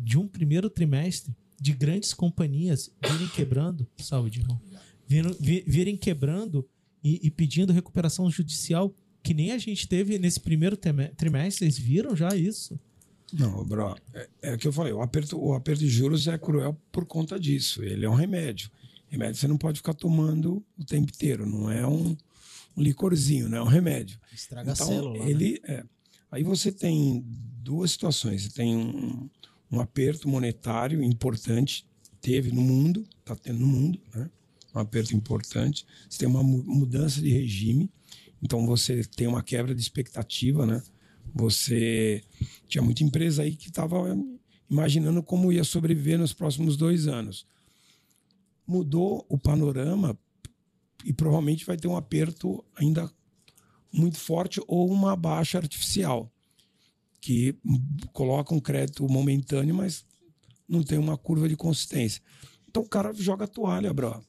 de 0.05 0.17
um 0.19 0.27
primeiro 0.27 0.71
trimestre 0.71 1.35
de 1.61 1.73
grandes 1.73 2.13
companhias 2.15 2.91
virem 3.09 3.29
quebrando, 3.29 3.87
saúde, 3.99 4.41
irmão, 4.41 4.61
virem, 5.07 5.37
vi- 5.39 5.65
virem 5.67 5.97
quebrando 5.97 6.67
e, 7.05 7.21
e 7.27 7.31
pedindo 7.31 7.73
recuperação 7.73 8.31
judicial 8.31 8.95
que 9.23 9.35
nem 9.35 9.53
a 9.53 9.59
gente 9.59 9.87
teve 9.87 10.19
nesse 10.19 10.41
primeiro 10.41 10.77
trimestre. 10.77 11.71
Vocês 11.71 11.79
viram 11.79 12.17
já 12.17 12.35
isso? 12.35 12.79
Não, 13.33 13.65
bro, 13.65 13.97
é, 14.15 14.29
é 14.43 14.55
o 14.55 14.59
que 14.59 14.67
eu 14.69 14.73
falei, 14.73 14.93
o 14.93 15.01
aperto, 15.01 15.39
o 15.39 15.55
aperto 15.55 15.81
de 15.81 15.89
juros 15.89 16.27
é 16.27 16.37
cruel 16.37 16.77
por 16.91 17.05
conta 17.07 17.39
disso. 17.39 17.83
Ele 17.83 18.05
é 18.05 18.11
um 18.11 18.15
remédio. 18.15 18.71
Remédio 19.09 19.37
você 19.37 19.47
não 19.49 19.57
pode 19.59 19.79
ficar 19.79 19.95
tomando 19.95 20.65
o 20.79 20.85
tempo 20.85 21.11
inteiro, 21.15 21.47
não 21.47 21.71
é 21.71 21.87
um, 21.87 22.17
um 22.77 22.83
licorzinho, 22.83 23.49
né? 23.49 23.59
É 23.59 23.63
um 23.63 23.67
remédio. 23.67 24.19
Estraga 24.33 24.73
então, 24.73 24.87
a 24.87 24.89
célula. 24.91 25.19
né? 25.25 25.31
ele 25.31 25.61
é. 25.65 25.85
Aí 26.33 26.43
você 26.43 26.73
tem 26.73 27.23
duas 27.63 27.93
situações. 27.93 28.43
Você 28.43 28.51
tem 28.51 28.75
um, 28.75 29.29
um 29.71 29.81
aperto 29.81 30.27
monetário 30.27 31.03
importante, 31.03 31.87
teve 32.23 32.51
no 32.51 32.63
mundo, 32.63 33.07
está 33.21 33.37
tendo 33.37 33.59
no 33.59 33.67
mundo, 33.67 34.01
né? 34.15 34.31
Um 34.75 34.79
aperto 34.79 35.15
importante. 35.15 35.87
Você 36.09 36.21
tem 36.21 36.29
uma 36.29 36.43
mu- 36.43 36.65
mudança 36.65 37.21
de 37.21 37.29
regime, 37.29 37.91
então 38.43 38.67
você 38.67 39.05
tem 39.05 39.27
uma 39.27 39.43
quebra 39.43 39.75
de 39.75 39.83
expectativa, 39.83 40.65
né? 40.65 40.83
Você 41.35 42.23
tinha 42.67 42.83
muita 42.83 43.05
empresa 43.05 43.43
aí 43.43 43.55
que 43.55 43.69
estava 43.69 44.17
imaginando 44.71 45.23
como 45.23 45.53
ia 45.53 45.65
sobreviver 45.65 46.19
nos 46.19 46.33
próximos 46.33 46.79
dois 46.79 47.07
anos. 47.07 47.47
Mudou 48.67 49.27
o 49.29 49.39
panorama 49.39 50.19
e 51.05 51.13
provavelmente 51.13 51.67
vai 51.67 51.77
ter 51.77 51.89
um 51.89 51.97
aperto 51.97 52.65
ainda 52.75 53.13
muito 53.93 54.19
forte 54.19 54.61
ou 54.67 54.91
uma 54.91 55.15
baixa 55.15 55.59
artificial, 55.59 56.33
que 57.21 57.55
coloca 58.13 58.55
um 58.55 58.61
crédito 58.61 59.07
momentâneo, 59.09 59.75
mas 59.75 60.05
não 60.69 60.83
tem 60.83 60.99
uma 60.99 61.17
curva 61.17 61.49
de 61.49 61.57
consistência. 61.57 62.23
Então 62.69 62.83
o 62.83 62.89
cara 62.89 63.13
joga 63.13 63.45
a 63.45 63.49
toalha, 63.49 63.93
bro. 63.93 64.25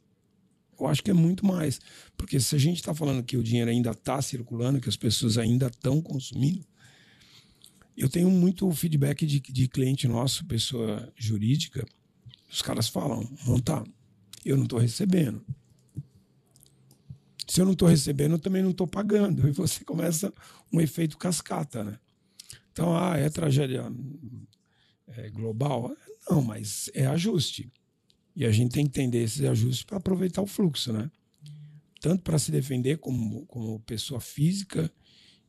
Eu 0.80 0.88
acho 0.88 1.04
que 1.04 1.12
é 1.12 1.14
muito 1.14 1.46
mais. 1.46 1.80
Porque 2.18 2.40
se 2.40 2.56
a 2.56 2.60
gente 2.60 2.78
está 2.78 2.94
falando 2.94 3.24
que 3.24 3.38
o 3.38 3.44
dinheiro 3.44 3.72
ainda 3.72 3.92
está 3.92 4.22
circulando, 4.22 4.82
que 4.82 4.90
as 4.90 4.98
pessoas 4.98 5.38
ainda 5.38 5.68
estão 5.68 6.02
consumindo, 6.02 6.66
eu 7.96 8.10
tenho 8.10 8.30
muito 8.30 8.70
feedback 8.72 9.26
de, 9.26 9.40
de 9.40 9.68
cliente 9.68 10.08
nosso, 10.08 10.46
pessoa 10.46 11.12
jurídica, 11.16 11.86
os 12.52 12.62
caras 12.62 12.88
falam, 12.88 13.28
não 13.48 13.60
tá, 13.60 13.84
eu 14.44 14.58
não 14.58 14.64
estou 14.64 14.80
recebendo. 14.80 15.44
Se 17.54 17.62
eu 17.62 17.66
não 17.66 17.74
estou 17.74 17.88
recebendo, 17.88 18.32
eu 18.32 18.40
também 18.40 18.64
não 18.64 18.72
estou 18.72 18.88
pagando. 18.88 19.48
E 19.48 19.52
você 19.52 19.86
começa 19.86 20.34
um 20.72 20.82
efeito 20.82 21.20
cascata, 21.20 21.84
né? 21.84 22.00
Então, 22.72 22.98
ah, 22.98 23.16
é 23.16 23.30
tragédia 23.30 23.86
é, 25.10 25.30
global? 25.30 25.96
Não, 26.28 26.42
mas 26.42 26.90
é 26.96 27.06
ajuste. 27.06 27.72
E 28.36 28.44
a 28.44 28.52
gente 28.52 28.72
tem 28.72 28.86
que 28.86 29.00
entender 29.00 29.22
esses 29.22 29.46
ajustes 29.46 29.84
para 29.84 29.98
aproveitar 29.98 30.42
o 30.42 30.48
fluxo, 30.48 30.92
né? 30.92 31.12
Tanto 32.02 32.24
para 32.24 32.40
se 32.40 32.52
defender 32.52 32.98
como, 32.98 33.46
como 33.46 33.80
pessoa 33.82 34.20
física 34.20 34.92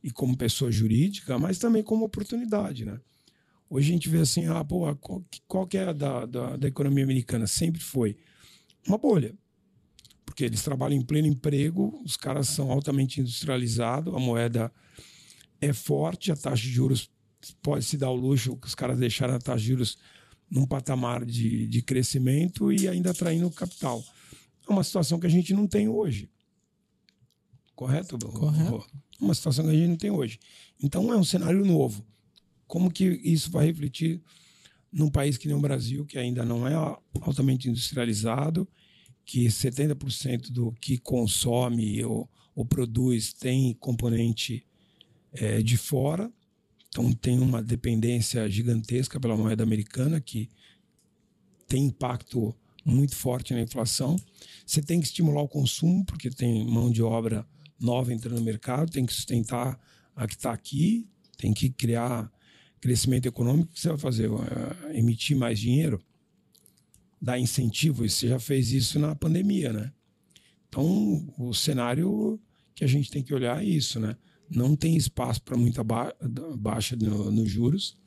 e 0.03 0.11
como 0.11 0.37
pessoa 0.37 0.71
jurídica, 0.71 1.39
mas 1.39 1.57
também 1.57 1.81
como 1.81 2.05
oportunidade, 2.05 2.85
né? 2.85 3.01
Hoje 3.67 3.89
a 3.89 3.93
gente 3.93 4.09
vê 4.09 4.19
assim, 4.19 4.45
ah, 4.45 4.63
pô, 4.63 4.95
qual, 4.97 5.25
qual 5.47 5.65
que 5.65 5.79
é 5.79 5.85
a 5.85 5.91
da, 5.91 6.27
da, 6.27 6.55
da 6.55 6.67
economia 6.67 7.03
americana? 7.03 7.47
Sempre 7.47 7.81
foi 7.81 8.15
uma 8.87 8.99
bolha. 8.99 9.35
Porque 10.35 10.43
eles 10.43 10.63
trabalham 10.63 10.97
em 10.97 11.01
pleno 11.01 11.29
emprego, 11.29 12.01
os 12.03 12.17
caras 12.17 12.49
são 12.49 12.69
altamente 12.69 13.21
industrializados, 13.21 14.13
a 14.13 14.19
moeda 14.19 14.69
é 15.61 15.71
forte, 15.71 16.29
a 16.29 16.35
taxa 16.35 16.61
de 16.61 16.71
juros 16.71 17.09
pode 17.61 17.85
se 17.85 17.95
dar 17.95 18.09
o 18.09 18.15
luxo 18.17 18.57
que 18.57 18.67
os 18.67 18.75
caras 18.75 18.99
deixaram 18.99 19.35
a 19.35 19.39
taxa 19.39 19.61
de 19.61 19.67
juros 19.67 19.97
num 20.51 20.67
patamar 20.67 21.23
de, 21.23 21.65
de 21.67 21.81
crescimento 21.81 22.69
e 22.69 22.85
ainda 22.85 23.11
atraindo 23.11 23.49
capital. 23.49 24.03
É 24.67 24.73
uma 24.73 24.83
situação 24.83 25.21
que 25.21 25.25
a 25.25 25.29
gente 25.29 25.53
não 25.53 25.65
tem 25.65 25.87
hoje. 25.87 26.29
Correto? 27.73 28.19
Correto. 28.19 28.85
Uma 29.17 29.33
situação 29.33 29.63
que 29.63 29.71
a 29.71 29.73
gente 29.73 29.87
não 29.87 29.95
tem 29.95 30.11
hoje. 30.11 30.37
Então 30.83 31.13
é 31.13 31.15
um 31.15 31.23
cenário 31.23 31.63
novo. 31.63 32.05
Como 32.67 32.91
que 32.91 33.05
isso 33.23 33.49
vai 33.49 33.67
refletir 33.67 34.21
num 34.91 35.09
país 35.09 35.37
que 35.37 35.47
nem 35.47 35.55
o 35.55 35.61
Brasil, 35.61 36.05
que 36.05 36.17
ainda 36.17 36.43
não 36.43 36.67
é 36.67 36.73
altamente 37.21 37.69
industrializado, 37.69 38.67
que 39.25 39.45
70% 39.47 40.51
do 40.51 40.71
que 40.73 40.97
consome 40.97 42.03
ou, 42.03 42.29
ou 42.55 42.65
produz 42.65 43.33
tem 43.33 43.73
componente 43.73 44.65
eh, 45.33 45.61
de 45.61 45.77
fora, 45.77 46.31
então 46.87 47.11
tem 47.11 47.39
uma 47.39 47.61
dependência 47.61 48.47
gigantesca 48.49 49.19
pela 49.19 49.35
moeda 49.35 49.63
americana 49.63 50.21
que 50.21 50.49
tem 51.67 51.85
impacto 51.85 52.55
muito 52.85 53.15
forte 53.15 53.53
na 53.53 53.61
inflação. 53.61 54.15
Você 54.65 54.81
tem 54.81 55.01
que 55.01 55.07
estimular 55.07 55.41
o 55.41 55.47
consumo, 55.47 56.05
porque 56.05 56.29
tem 56.29 56.65
mão 56.65 56.91
de 56.91 57.01
obra 57.01 57.45
nova 57.79 58.13
entrando 58.13 58.37
no 58.37 58.45
mercado, 58.45 58.91
tem 58.91 59.05
que 59.05 59.13
sustentar 59.13 59.79
a 60.15 60.27
que 60.27 60.35
está 60.35 60.53
aqui, 60.53 61.07
tem 61.37 61.53
que 61.53 61.69
criar 61.69 62.31
crescimento 62.79 63.25
econômico. 63.25 63.71
O 63.71 63.73
que 63.73 63.81
você 63.81 63.89
vai 63.89 63.97
fazer? 63.97 64.29
Eh, 64.29 64.99
emitir 64.99 65.35
mais 65.35 65.59
dinheiro? 65.59 66.01
Dar 67.25 67.39
incentivo? 67.39 68.07
Você 68.07 68.27
já 68.27 68.37
fez 68.39 68.71
isso 68.71 68.99
na 68.99 69.15
pandemia, 69.15 69.73
né? 69.73 69.91
Então, 70.69 71.27
o 71.39 71.55
cenário 71.55 72.39
que 72.75 72.83
a 72.83 72.87
gente 72.87 73.09
tem 73.09 73.23
que 73.23 73.33
olhar 73.33 73.63
é 73.63 73.65
isso, 73.65 73.99
né? 73.99 74.15
Não 74.47 74.75
tem 74.75 74.95
espaço 74.95 75.41
para 75.41 75.57
muita 75.57 75.83
ba 75.83 76.13
baixa 76.55 76.95
no- 76.95 77.31
nos 77.31 77.49
juros 77.49 77.97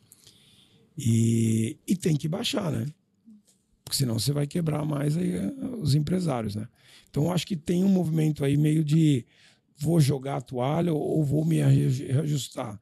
e, 0.96 1.76
e 1.84 1.96
tem 1.96 2.16
que 2.16 2.28
baixar, 2.28 2.70
né? 2.70 2.86
Porque 3.84 3.96
senão 3.96 4.20
você 4.20 4.32
vai 4.32 4.46
quebrar 4.46 4.84
mais 4.84 5.16
aí, 5.16 5.34
eh, 5.34 5.52
os 5.80 5.96
empresários, 5.96 6.54
né? 6.54 6.68
Então, 7.10 7.32
acho 7.32 7.44
que 7.44 7.56
tem 7.56 7.82
um 7.82 7.88
movimento 7.88 8.44
aí 8.44 8.56
meio 8.56 8.84
de 8.84 9.26
vou 9.76 10.00
jogar 10.00 10.36
a 10.36 10.40
toalha 10.40 10.92
ou 10.92 11.24
vou 11.24 11.44
me 11.44 11.56
reaju- 11.56 12.06
reajustar 12.06 12.80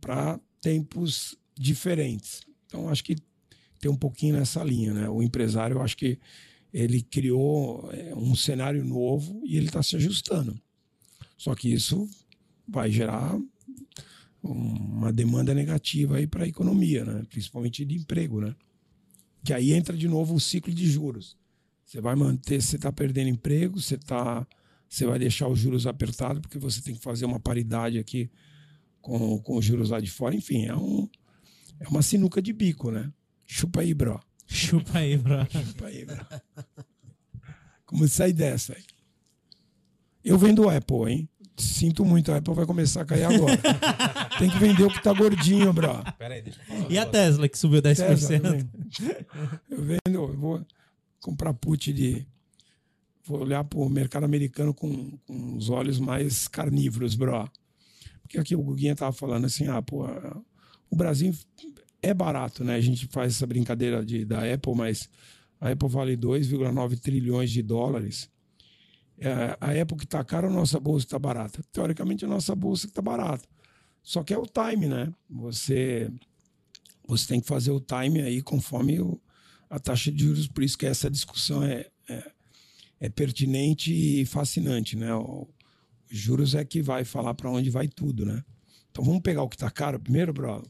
para 0.00 0.40
tempos 0.60 1.36
diferentes. 1.56 2.40
Então, 2.66 2.88
acho 2.88 3.04
que 3.04 3.14
tem 3.82 3.90
um 3.90 3.96
pouquinho 3.96 4.36
nessa 4.36 4.62
linha, 4.62 4.94
né? 4.94 5.08
O 5.08 5.20
empresário, 5.20 5.78
eu 5.78 5.82
acho 5.82 5.96
que 5.96 6.16
ele 6.72 7.02
criou 7.02 7.90
é, 7.92 8.14
um 8.14 8.32
cenário 8.36 8.84
novo 8.84 9.42
e 9.44 9.56
ele 9.56 9.66
está 9.66 9.82
se 9.82 9.96
ajustando. 9.96 10.56
Só 11.36 11.52
que 11.56 11.68
isso 11.70 12.08
vai 12.66 12.92
gerar 12.92 13.36
uma 14.40 15.12
demanda 15.12 15.52
negativa 15.52 16.16
aí 16.16 16.28
para 16.28 16.44
a 16.44 16.48
economia, 16.48 17.04
né? 17.04 17.24
principalmente 17.28 17.84
de 17.84 17.96
emprego. 17.96 18.40
Né? 18.40 18.54
Que 19.44 19.52
aí 19.52 19.72
entra 19.72 19.96
de 19.96 20.06
novo 20.06 20.36
o 20.36 20.40
ciclo 20.40 20.72
de 20.72 20.88
juros. 20.88 21.36
Você 21.84 22.00
vai 22.00 22.14
manter, 22.14 22.62
você 22.62 22.76
está 22.76 22.92
perdendo 22.92 23.30
emprego, 23.30 23.80
você, 23.80 23.98
tá, 23.98 24.46
você 24.88 25.04
vai 25.04 25.18
deixar 25.18 25.48
os 25.48 25.58
juros 25.58 25.88
apertados, 25.88 26.40
porque 26.40 26.58
você 26.58 26.80
tem 26.80 26.94
que 26.94 27.02
fazer 27.02 27.24
uma 27.24 27.40
paridade 27.40 27.98
aqui 27.98 28.30
com, 29.00 29.40
com 29.40 29.56
os 29.56 29.64
juros 29.64 29.90
lá 29.90 29.98
de 29.98 30.10
fora. 30.10 30.36
Enfim, 30.36 30.66
é, 30.66 30.76
um, 30.76 31.08
é 31.80 31.88
uma 31.88 32.00
sinuca 32.00 32.40
de 32.40 32.52
bico, 32.52 32.92
né? 32.92 33.12
Chupa 33.54 33.82
aí, 33.82 33.92
bro. 33.92 34.18
Chupa 34.46 34.98
aí, 34.98 35.18
bro. 35.18 35.46
Chupa 35.50 35.86
aí, 35.86 36.06
bro. 36.06 36.26
Como 37.84 38.08
sair 38.08 38.32
dessa 38.32 38.72
aí? 38.72 38.82
Eu 40.24 40.38
vendo 40.38 40.70
Apple, 40.70 41.12
hein? 41.12 41.28
Sinto 41.54 42.02
muito, 42.02 42.32
a 42.32 42.38
Apple 42.38 42.54
vai 42.54 42.64
começar 42.64 43.02
a 43.02 43.04
cair 43.04 43.24
agora. 43.24 43.60
Tem 44.38 44.48
que 44.48 44.58
vender 44.58 44.84
o 44.84 44.90
que 44.90 45.02
tá 45.02 45.12
gordinho, 45.12 45.70
bro. 45.70 46.02
Pera 46.16 46.32
aí, 46.32 46.40
deixa 46.40 46.60
eu 46.62 46.64
falar. 46.64 46.90
E 46.90 46.96
a 46.96 47.04
Tesla, 47.04 47.46
que 47.46 47.58
subiu 47.58 47.82
10%? 47.82 48.26
Tesla 48.26 48.58
eu 49.68 49.82
vendo, 49.82 50.00
eu 50.14 50.34
vou 50.34 50.66
comprar 51.20 51.52
put 51.52 51.92
de. 51.92 52.26
Vou 53.22 53.42
olhar 53.42 53.62
pro 53.64 53.86
mercado 53.90 54.24
americano 54.24 54.72
com, 54.72 55.18
com 55.26 55.56
os 55.58 55.68
olhos 55.68 55.98
mais 55.98 56.48
carnívoros, 56.48 57.14
bro. 57.14 57.46
Porque 58.22 58.38
aqui 58.38 58.56
o 58.56 58.62
Guguinha 58.62 58.96
tava 58.96 59.12
falando 59.12 59.44
assim, 59.44 59.68
ah, 59.68 59.82
pô, 59.82 60.06
o 60.88 60.96
Brasil 60.96 61.34
é 62.02 62.12
barato, 62.12 62.64
né? 62.64 62.74
A 62.74 62.80
gente 62.80 63.06
faz 63.06 63.36
essa 63.36 63.46
brincadeira 63.46 64.04
de, 64.04 64.24
da 64.24 64.52
Apple, 64.52 64.74
mas 64.74 65.08
a 65.60 65.70
Apple 65.70 65.88
vale 65.88 66.16
2,9 66.16 66.98
trilhões 66.98 67.50
de 67.50 67.62
dólares. 67.62 68.28
É, 69.18 69.56
a 69.60 69.70
Apple 69.80 69.96
que 69.96 70.04
está 70.04 70.24
cara, 70.24 70.48
a 70.48 70.50
nossa 70.50 70.80
bolsa 70.80 71.06
está 71.06 71.18
barata. 71.18 71.62
Teoricamente, 71.70 72.24
a 72.24 72.28
nossa 72.28 72.54
bolsa 72.56 72.86
está 72.86 73.00
barata. 73.00 73.48
Só 74.02 74.24
que 74.24 74.34
é 74.34 74.38
o 74.38 74.46
time, 74.46 74.88
né? 74.88 75.14
Você, 75.30 76.10
você 77.06 77.28
tem 77.28 77.40
que 77.40 77.46
fazer 77.46 77.70
o 77.70 77.80
time 77.80 78.20
aí 78.20 78.42
conforme 78.42 79.00
o, 79.00 79.20
a 79.70 79.78
taxa 79.78 80.10
de 80.10 80.24
juros. 80.24 80.48
Por 80.48 80.64
isso 80.64 80.76
que 80.76 80.86
essa 80.86 81.08
discussão 81.08 81.62
é, 81.62 81.86
é, 82.08 82.30
é 82.98 83.08
pertinente 83.08 83.92
e 83.92 84.26
fascinante, 84.26 84.96
né? 84.96 85.14
O, 85.14 85.48
os 86.10 86.18
juros 86.18 86.56
é 86.56 86.64
que 86.64 86.82
vai 86.82 87.04
falar 87.04 87.34
para 87.34 87.48
onde 87.48 87.70
vai 87.70 87.86
tudo, 87.86 88.26
né? 88.26 88.42
Então 88.90 89.04
vamos 89.04 89.22
pegar 89.22 89.42
o 89.44 89.48
que 89.48 89.56
está 89.56 89.70
caro 89.70 90.00
primeiro, 90.00 90.32
bro. 90.32 90.62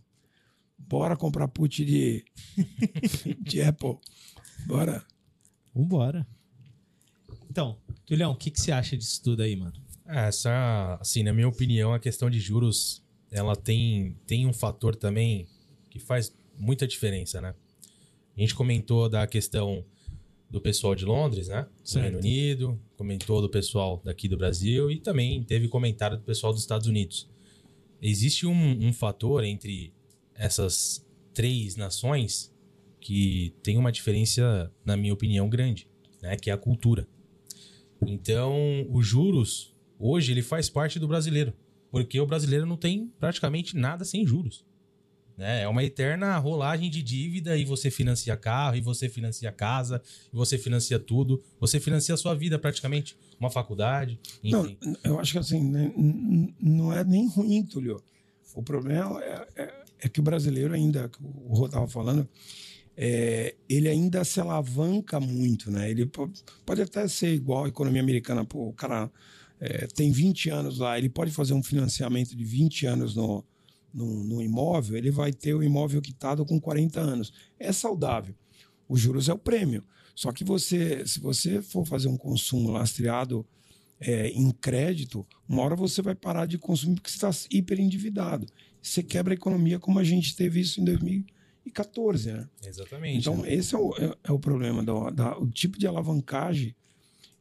Bora 0.89 1.17
comprar 1.17 1.49
put 1.49 1.85
de, 1.85 2.25
de 3.41 3.63
Apple. 3.63 3.97
Bora. 4.67 5.05
Vambora. 5.75 6.27
Então, 7.51 7.79
Julião, 8.09 8.33
o 8.33 8.37
que, 8.37 8.51
que 8.51 8.61
você 8.61 8.73
acha 8.73 8.97
disso 8.97 9.23
tudo 9.23 9.43
aí, 9.43 9.57
mano? 9.57 9.73
É, 10.07 10.29
essa, 10.29 10.99
assim, 11.01 11.23
na 11.23 11.33
minha 11.33 11.49
opinião, 11.49 11.95
a 11.95 11.99
questão 11.99 12.29
de 12.29 12.39
juros, 12.41 13.03
ela 13.31 13.57
tem, 13.57 14.17
tem 14.27 14.47
um 14.47 14.53
fator 14.53 14.95
também 14.95 15.47
que 15.91 15.99
faz 15.99 16.35
muita 16.59 16.87
diferença, 16.87 17.41
né? 17.41 17.55
A 18.37 18.41
gente 18.41 18.55
comentou 18.55 19.09
da 19.09 19.27
questão 19.27 19.85
do 20.51 20.61
pessoal 20.61 20.95
de 20.95 21.05
Londres, 21.05 21.49
né? 21.49 21.67
Do. 21.85 22.01
Reino 22.01 22.19
Unido, 22.19 22.81
comentou 22.97 23.41
do 23.41 23.49
pessoal 23.49 24.01
daqui 24.05 24.29
do 24.29 24.37
Brasil 24.37 24.91
e 24.91 24.99
também 24.99 25.43
teve 25.43 25.69
comentário 25.69 26.17
do 26.19 26.23
pessoal 26.23 26.53
dos 26.53 26.63
Estados 26.63 26.87
Unidos. 26.87 27.29
Existe 28.01 28.47
um, 28.47 28.87
um 28.87 28.93
fator 28.93 29.45
entre 29.45 29.93
essas 30.35 31.05
três 31.35 31.77
nações 31.77 32.53
que 33.01 33.55
tem 33.63 33.77
uma 33.77 33.91
diferença, 33.93 34.71
na 34.85 34.97
minha 34.97 35.13
opinião, 35.13 35.49
grande, 35.49 35.89
né? 36.23 36.37
Que 36.37 36.51
é 36.51 36.53
a 36.53 36.59
cultura. 36.59 37.07
Então, 38.07 38.87
os 38.91 39.07
juros, 39.07 39.75
hoje, 39.99 40.33
ele 40.33 40.43
faz 40.43 40.69
parte 40.69 40.99
do 40.99 41.09
brasileiro. 41.09 41.53
Porque 41.91 42.19
o 42.21 42.27
brasileiro 42.27 42.65
não 42.67 42.77
tem 42.77 43.13
praticamente 43.21 43.77
nada 43.77 44.05
sem 44.05 44.27
juros. 44.27 44.65
Né? 45.37 45.63
É 45.63 45.69
uma 45.69 45.83
eterna 45.85 46.37
rolagem 46.39 46.91
de 46.91 47.03
dívida 47.03 47.57
e 47.57 47.65
você 47.65 47.91
financia 47.91 48.37
carro, 48.37 48.77
e 48.77 48.81
você 48.81 49.09
financia 49.09 49.51
casa, 49.53 50.03
e 50.33 50.37
você 50.37 50.57
financia 50.59 50.99
tudo. 50.99 51.43
Você 51.61 51.79
financia 51.81 52.15
a 52.15 52.19
sua 52.19 52.35
vida 52.35 52.59
praticamente. 52.59 53.17
Uma 53.39 53.51
faculdade, 53.51 54.21
Não, 54.45 54.65
enfim. 54.65 54.79
eu 55.03 55.19
acho 55.19 55.33
que 55.33 55.39
assim, 55.39 55.63
né, 55.69 55.93
não 56.61 56.93
é 56.93 57.03
nem 57.03 57.29
ruim, 57.29 57.65
Tulio. 57.65 58.01
O 58.55 58.63
problema 58.63 59.21
é, 59.23 59.47
é- 59.57 59.82
é 60.03 60.09
que 60.09 60.21
o 60.21 60.23
brasileiro 60.23 60.75
ainda, 60.75 61.11
o 61.21 61.55
Rô 61.55 61.67
estava 61.67 61.87
falando, 61.87 62.29
é, 62.97 63.55
ele 63.69 63.89
ainda 63.89 64.25
se 64.25 64.41
alavanca 64.41 65.19
muito, 65.19 65.71
né? 65.71 65.91
Ele 65.91 66.07
po- 66.07 66.31
pode 66.67 66.83
até 66.83 67.07
ser 67.09 67.33
igual 67.35 67.65
à 67.65 67.69
economia 67.69 68.03
americana, 68.03 68.45
pô, 68.45 68.69
o 68.69 68.73
cara 68.73 69.11
é, 69.61 69.87
tem 69.87 70.11
20 70.11 70.51
anos 70.51 70.79
lá, 70.79 70.99
ele 70.99 71.09
pode 71.09 71.31
fazer 71.31 71.55
um 71.55 71.63
financiamento 71.63 72.37
de 72.37 72.45
20 72.45 72.85
anos 72.87 73.15
no, 73.15 73.45
no, 73.95 74.25
no 74.25 74.43
imóvel, 74.43 74.97
ele 74.97 75.11
vai 75.11 75.33
ter 75.33 75.55
o 75.55 75.63
imóvel 75.63 76.03
quitado 76.03 76.45
com 76.45 76.61
40 76.61 77.01
anos. 77.01 77.33
É 77.59 77.73
saudável. 77.73 78.35
Os 78.89 79.01
juros 79.01 79.29
é 79.29 79.33
o 79.33 79.39
prêmio. 79.39 79.85
Só 80.15 80.33
que 80.33 80.45
você, 80.45 81.07
se 81.07 81.21
você 81.21 81.63
for 81.63 81.87
fazer 81.87 82.09
um 82.09 82.17
consumo 82.17 82.71
lastreado 82.71 83.47
é, 83.99 84.29
em 84.29 84.51
crédito, 84.51 85.27
uma 85.49 85.63
hora 85.63 85.77
você 85.77 86.03
vai 86.03 86.15
parar 86.15 86.45
de 86.47 86.59
consumir 86.59 86.97
porque 86.97 87.11
você 87.11 87.25
está 87.27 87.31
hiper 87.51 87.81
endividado. 87.81 88.47
Você 88.83 89.03
quebra 89.03 89.33
a 89.33 89.37
economia 89.37 89.79
como 89.79 90.01
a 90.01 90.05
gente 90.05 90.35
teve 90.35 90.61
isso 90.61 90.81
em 90.81 90.85
2014, 90.85 92.33
né? 92.33 92.49
Exatamente. 92.67 93.19
Então, 93.21 93.39
né? 93.39 93.55
esse 93.55 93.75
é 93.75 93.79
o, 93.79 93.95
é, 93.97 94.17
é 94.25 94.33
o 94.33 94.39
problema, 94.39 94.83
do, 94.83 95.11
da, 95.11 95.39
o 95.39 95.49
tipo 95.49 95.79
de 95.79 95.87
alavancagem 95.87 96.75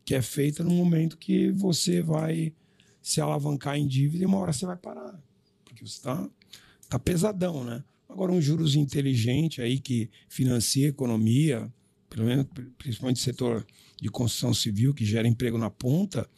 que 0.06 0.14
é 0.14 0.22
feita 0.22 0.64
no 0.64 0.72
momento 0.72 1.18
que 1.18 1.52
você 1.52 2.02
vai 2.02 2.54
se 3.02 3.20
alavancar 3.20 3.78
em 3.78 3.88
dívida 3.88 4.24
e 4.24 4.28
uma 4.28 4.38
hora 4.38 4.54
você 4.54 4.66
vai 4.66 4.78
parar. 4.78 5.20
Porque 5.66 5.86
você 5.86 5.98
está 5.98 6.30
tá 6.88 7.00
pesadão, 7.00 7.64
né? 7.64 7.84
Agora, 8.08 8.32
um 8.32 8.42
juros 8.42 8.76
inteligente 8.76 9.62
aí 9.62 9.80
que 9.80 10.10
financia 10.28 10.86
a 10.86 10.90
economia, 10.90 11.72
pelo 12.10 12.26
menos 12.26 12.46
principalmente 12.78 13.18
o 13.18 13.24
setor 13.24 13.66
de 14.00 14.10
construção 14.10 14.54
civil, 14.54 14.94
que 14.94 15.06
gera 15.06 15.28
emprego 15.28 15.58
na 15.58 15.70
ponta, 15.70 16.30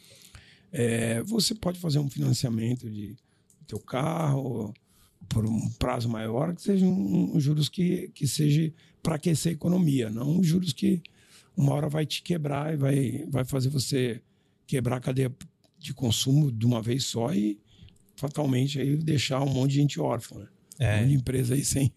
é, 0.72 1.22
você 1.22 1.54
pode 1.54 1.78
fazer 1.78 1.98
um 1.98 2.08
financiamento 2.08 2.88
de 2.88 3.16
teu 3.66 3.80
carro 3.80 4.72
por 5.28 5.46
um 5.46 5.70
prazo 5.78 6.08
maior, 6.08 6.54
que 6.54 6.62
seja 6.62 6.86
um, 6.86 7.36
um 7.36 7.40
juros 7.40 7.68
que, 7.68 8.08
que 8.14 8.26
seja 8.26 8.72
para 9.02 9.16
aquecer 9.16 9.50
a 9.50 9.54
economia, 9.54 10.10
não 10.10 10.38
um 10.38 10.42
juros 10.42 10.72
que 10.72 11.02
uma 11.56 11.72
hora 11.72 11.88
vai 11.88 12.04
te 12.06 12.22
quebrar 12.22 12.72
e 12.74 12.76
vai, 12.76 13.24
vai 13.28 13.44
fazer 13.44 13.68
você 13.68 14.20
quebrar 14.66 14.96
a 14.96 15.00
cadeia 15.00 15.32
de 15.78 15.92
consumo 15.94 16.50
de 16.50 16.64
uma 16.66 16.80
vez 16.82 17.04
só 17.04 17.32
e 17.32 17.58
fatalmente 18.16 18.80
aí 18.80 18.96
deixar 18.96 19.40
um 19.42 19.50
monte 19.52 19.72
de 19.72 19.76
gente 19.76 20.00
órfã, 20.00 20.38
né? 20.40 20.48
Um 20.80 20.84
É. 20.84 20.96
monte 21.00 21.08
de 21.10 21.14
empresa 21.14 21.54
aí 21.54 21.64
sem, 21.64 21.92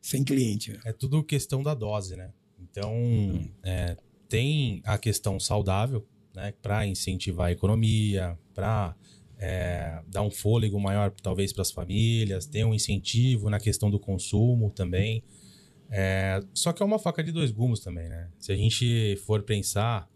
sem 0.00 0.24
cliente. 0.24 0.72
né? 0.72 0.80
É 0.86 0.92
tudo 0.92 1.22
questão 1.22 1.62
da 1.62 1.74
dose, 1.74 2.16
né? 2.16 2.30
Então, 2.60 2.92
Hum. 2.94 3.48
é, 3.62 3.96
tem 4.28 4.82
a 4.84 4.98
questão 4.98 5.38
saudável, 5.40 6.06
né? 6.34 6.52
Para 6.60 6.86
incentivar 6.86 7.48
a 7.48 7.52
economia, 7.52 8.38
para 8.54 8.94
dar 10.08 10.22
um 10.22 10.30
fôlego 10.30 10.80
maior, 10.80 11.12
talvez, 11.22 11.52
para 11.52 11.62
as 11.62 11.70
famílias, 11.70 12.46
tem 12.46 12.64
um 12.64 12.74
incentivo 12.74 13.48
na 13.48 13.60
questão 13.60 13.90
do 13.90 13.98
consumo 13.98 14.70
também. 14.70 15.22
É, 15.90 16.40
só 16.52 16.72
que 16.72 16.82
é 16.82 16.86
uma 16.86 16.98
faca 16.98 17.22
de 17.22 17.32
dois 17.32 17.50
gumes 17.50 17.80
também, 17.80 18.08
né? 18.08 18.28
Se 18.38 18.52
a 18.52 18.56
gente 18.56 19.16
for 19.24 19.42
pensar, 19.42 20.10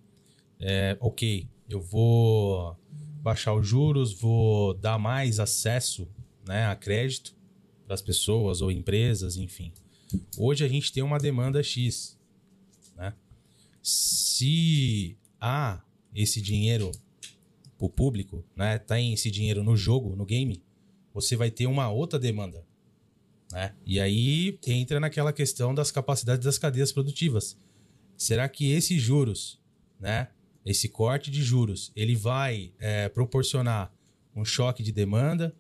é, 0.61 0.97
ok, 1.01 1.49
eu 1.69 1.81
vou 1.81 2.77
baixar 3.23 3.55
os 3.55 3.67
juros, 3.67 4.13
vou 4.13 4.75
dar 4.75 4.99
mais 4.99 5.39
acesso 5.39 6.09
né, 6.47 6.67
a 6.67 6.75
crédito 6.75 7.35
para 7.87 7.95
as 7.95 8.03
pessoas 8.03 8.61
ou 8.61 8.71
empresas, 8.71 9.37
enfim. 9.37 9.73
Hoje 10.37 10.65
a 10.65 10.69
gente 10.69 10.93
tem 10.93 11.03
uma 11.03 11.19
demanda 11.19 11.63
X, 11.63 12.19
né? 12.97 13.15
Se 13.81 15.17
há 15.41 15.83
esse 16.15 16.41
dinheiro 16.43 16.91
o 17.85 17.89
público, 17.89 18.45
né? 18.55 18.79
Tem 18.79 19.13
esse 19.13 19.29
dinheiro 19.29 19.65
no 19.65 19.77
jogo, 19.77 20.15
no 20.15 20.25
game, 20.25 20.63
você 21.13 21.35
vai 21.35 21.51
ter 21.51 21.67
uma 21.67 21.91
outra 21.91 22.17
demanda, 22.17 22.65
né? 23.51 23.75
E 23.85 23.99
aí 23.99 24.57
entra 24.65 25.01
naquela 25.01 25.33
questão 25.33 25.75
das 25.75 25.91
capacidades 25.91 26.45
das 26.45 26.59
cadeias 26.59 26.93
produtivas. 26.93 27.59
Será 28.17 28.49
que 28.49 28.71
esses 28.71 29.03
juros, 29.03 29.61
né? 29.99 30.29
Esse 30.65 30.89
corte 30.89 31.29
de 31.29 31.43
juros, 31.43 31.91
ele 31.97 32.15
vai 32.15 32.73
é, 32.79 33.09
proporcionar 33.09 33.93
um 34.35 34.45
choque 34.45 34.81
de 34.81 34.93
demanda? 34.93 35.53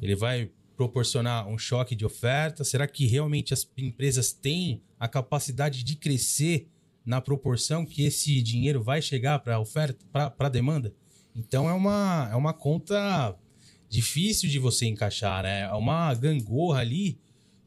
Ele 0.00 0.16
vai 0.16 0.50
proporcionar 0.74 1.46
um 1.46 1.58
choque 1.58 1.94
de 1.94 2.06
oferta? 2.06 2.64
Será 2.64 2.88
que 2.88 3.04
realmente 3.04 3.52
as 3.52 3.70
empresas 3.76 4.32
têm 4.32 4.82
a 4.98 5.06
capacidade 5.06 5.84
de 5.84 5.96
crescer 5.96 6.66
na 7.04 7.20
proporção 7.20 7.84
que 7.84 8.04
esse 8.04 8.40
dinheiro 8.40 8.82
vai 8.82 9.02
chegar 9.02 9.38
para 9.40 9.56
a 9.56 9.60
oferta, 9.60 10.02
para 10.10 10.46
a 10.46 10.48
demanda? 10.48 10.94
Então 11.34 11.68
é 11.68 11.72
uma, 11.72 12.28
é 12.32 12.36
uma 12.36 12.52
conta 12.52 13.34
difícil 13.88 14.48
de 14.48 14.58
você 14.58 14.86
encaixar, 14.86 15.42
né? 15.42 15.62
É 15.62 15.74
uma 15.74 16.12
gangorra 16.14 16.80
ali 16.80 17.18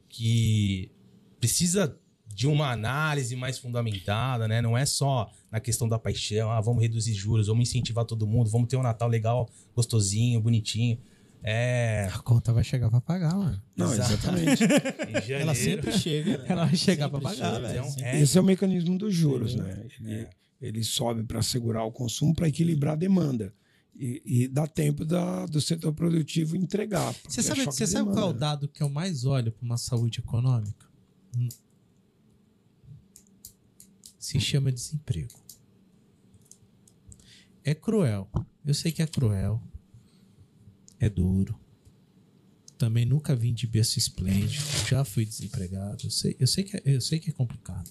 que 0.08 0.90
precisa 1.40 1.98
de 2.34 2.46
uma 2.46 2.70
análise 2.70 3.36
mais 3.36 3.58
fundamentada, 3.58 4.48
né? 4.48 4.62
Não 4.62 4.76
é 4.76 4.86
só 4.86 5.30
na 5.50 5.60
questão 5.60 5.88
da 5.88 5.98
paixão, 5.98 6.50
ah, 6.50 6.60
vamos 6.60 6.82
reduzir 6.82 7.12
juros, 7.12 7.46
vamos 7.46 7.68
incentivar 7.68 8.04
todo 8.04 8.26
mundo, 8.26 8.50
vamos 8.50 8.68
ter 8.68 8.76
um 8.76 8.82
Natal 8.82 9.08
legal, 9.08 9.48
gostosinho, 9.74 10.40
bonitinho. 10.40 10.98
É. 11.42 12.08
A 12.14 12.18
conta 12.20 12.52
vai 12.52 12.62
chegar 12.62 12.88
pra 12.88 13.00
pagar, 13.00 13.34
mano. 13.34 13.60
Não, 13.76 13.92
exatamente. 13.92 14.62
Ela 15.32 15.54
sempre 15.54 15.92
chega, 15.92 16.38
né? 16.38 16.44
Ela 16.48 16.66
vai 16.66 16.76
chegar 16.76 17.08
pra 17.10 17.20
pagar, 17.20 17.36
chega, 17.36 17.60
velho. 17.60 17.84
Então, 17.84 18.04
é. 18.04 18.16
é, 18.16 18.20
Esse 18.20 18.38
é 18.38 18.40
o 18.40 18.44
mecanismo 18.44 18.96
dos 18.96 19.12
juros, 19.12 19.56
né? 19.56 19.84
Ele, 20.00 20.28
ele 20.62 20.84
sobe 20.84 21.24
para 21.24 21.42
segurar 21.42 21.84
o 21.84 21.90
consumo, 21.90 22.32
para 22.32 22.48
equilibrar 22.48 22.92
a 22.92 22.96
demanda. 22.96 23.52
E, 23.94 24.22
e 24.24 24.48
dá 24.48 24.66
tempo 24.66 25.04
da, 25.04 25.44
do 25.44 25.60
setor 25.60 25.92
produtivo 25.92 26.56
entregar. 26.56 27.14
Você 27.28 27.40
é 27.40 27.42
sabe, 27.42 27.64
choque 27.64 27.76
você 27.76 27.84
de 27.84 27.90
sabe 27.90 28.10
qual 28.10 28.28
é 28.28 28.30
o 28.30 28.32
dado 28.32 28.68
que 28.68 28.82
eu 28.82 28.88
mais 28.88 29.24
olho 29.24 29.50
para 29.52 29.64
uma 29.64 29.76
saúde 29.76 30.20
econômica? 30.20 30.86
Hum. 31.36 31.48
Se 34.18 34.40
chama 34.40 34.70
desemprego. 34.70 35.34
É 37.64 37.74
cruel. 37.74 38.30
Eu 38.64 38.72
sei 38.72 38.92
que 38.92 39.02
é 39.02 39.06
cruel. 39.06 39.60
É 40.98 41.10
duro. 41.10 41.58
Também 42.78 43.04
nunca 43.04 43.34
vim 43.34 43.52
de 43.52 43.66
berço 43.66 43.98
esplêndido. 43.98 44.64
Já 44.88 45.04
fui 45.04 45.24
desempregado. 45.24 46.04
Eu 46.04 46.10
sei, 46.10 46.36
eu 46.38 46.46
sei, 46.46 46.64
que, 46.64 46.76
é, 46.76 46.82
eu 46.84 47.00
sei 47.00 47.18
que 47.18 47.30
é 47.30 47.32
complicado. 47.32 47.90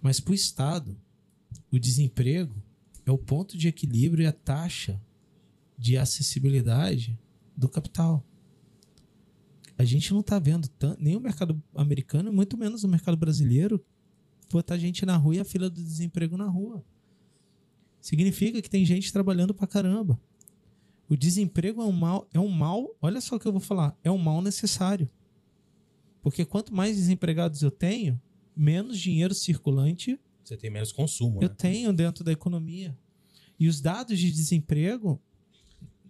Mas 0.00 0.18
para 0.18 0.32
o 0.32 0.34
Estado, 0.34 1.00
o 1.72 1.80
desemprego 1.80 2.54
é 3.06 3.10
o 3.10 3.18
ponto 3.18 3.56
de 3.56 3.68
equilíbrio 3.68 4.24
e 4.24 4.26
a 4.26 4.32
taxa 4.32 5.00
de 5.76 5.96
acessibilidade 5.96 7.18
do 7.56 7.68
capital. 7.68 8.24
A 9.78 9.84
gente 9.84 10.12
não 10.12 10.20
está 10.20 10.38
vendo 10.38 10.68
tanto, 10.68 11.02
nem 11.02 11.16
o 11.16 11.20
mercado 11.20 11.60
americano, 11.74 12.32
muito 12.32 12.56
menos 12.56 12.84
o 12.84 12.88
mercado 12.88 13.16
brasileiro, 13.16 13.84
botar 14.50 14.76
gente 14.76 15.04
na 15.06 15.16
rua 15.16 15.36
e 15.36 15.40
a 15.40 15.44
fila 15.44 15.70
do 15.70 15.82
desemprego 15.82 16.36
na 16.36 16.46
rua. 16.46 16.84
Significa 18.00 18.60
que 18.60 18.68
tem 18.68 18.84
gente 18.84 19.12
trabalhando 19.12 19.54
pra 19.54 19.66
caramba. 19.66 20.20
O 21.08 21.16
desemprego 21.16 21.82
é 21.82 21.84
um 21.84 21.92
mal, 21.92 22.28
é 22.32 22.38
um 22.38 22.48
mal, 22.48 22.94
olha 23.00 23.20
só 23.20 23.36
o 23.36 23.40
que 23.40 23.46
eu 23.46 23.52
vou 23.52 23.60
falar, 23.60 23.98
é 24.04 24.10
um 24.10 24.18
mal 24.18 24.42
necessário. 24.42 25.08
Porque 26.20 26.44
quanto 26.44 26.74
mais 26.74 26.96
desempregados 26.96 27.62
eu 27.62 27.70
tenho, 27.70 28.20
menos 28.54 28.98
dinheiro 28.98 29.34
circulante 29.34 30.20
você 30.52 30.56
tem 30.60 30.70
menos 30.70 30.92
consumo, 30.92 31.38
eu 31.42 31.48
né? 31.48 31.54
tenho 31.56 31.92
dentro 31.92 32.22
da 32.24 32.32
economia. 32.32 32.96
E 33.58 33.68
os 33.68 33.80
dados 33.80 34.18
de 34.18 34.30
desemprego 34.30 35.20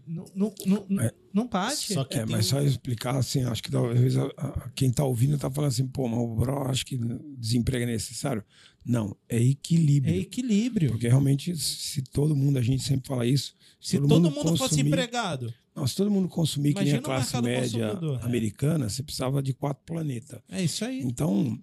não, 0.06 0.24
não, 0.34 0.54
não, 0.66 0.86
não, 0.88 1.02
É. 1.04 1.12
não 1.32 1.46
bate. 1.46 1.92
Só 1.94 2.04
que 2.04 2.16
É, 2.18 2.24
tem 2.26 2.34
mas 2.34 2.46
só 2.46 2.60
explicar 2.60 3.16
assim, 3.16 3.44
acho 3.44 3.62
que 3.62 3.70
talvez 3.70 4.16
a- 4.16 4.24
a- 4.36 4.70
quem 4.74 4.90
está 4.90 5.04
ouvindo 5.04 5.36
está 5.36 5.50
falando 5.50 5.68
assim, 5.70 5.86
pô, 5.86 6.08
mas 6.08 6.18
o 6.18 6.34
Bro 6.34 6.62
acho 6.68 6.84
que 6.84 6.98
desemprego 7.38 7.84
é 7.84 7.86
necessário. 7.86 8.42
Não, 8.84 9.16
é 9.28 9.36
É 9.36 9.42
equilíbrio. 9.42 10.14
equilíbrio. 10.16 10.90
Porque 10.90 11.06
realmente, 11.06 11.56
se 11.56 12.02
todo 12.02 12.34
mundo, 12.34 12.58
a 12.58 12.62
gente 12.62 12.82
sempre 12.82 13.06
fala 13.06 13.24
isso. 13.24 13.54
Se 13.80 13.96
todo, 14.00 14.08
mundo, 14.30 14.32
fosse 14.56 14.58
consumir- 14.58 14.88
empregado, 14.88 15.54
Não, 15.74 15.86
se 15.86 15.94
todo 15.96 16.10
mundo 16.10 16.28
consumir 16.28 16.74
que 16.74 16.80
nem 16.80 16.88
Imagina 16.94 16.98
a 16.98 17.00
o 17.00 17.04
classe 17.04 17.32
mercado 17.34 17.44
média 17.44 17.86
consumidor. 17.94 18.24
americana, 18.24 18.88
você 18.88 19.02
precisava 19.04 19.40
de 19.42 19.54
quatro 19.54 19.82
planetas. 19.86 20.40
é 20.50 20.62
isso 20.64 20.84
aí. 20.84 21.00
Então, 21.00 21.56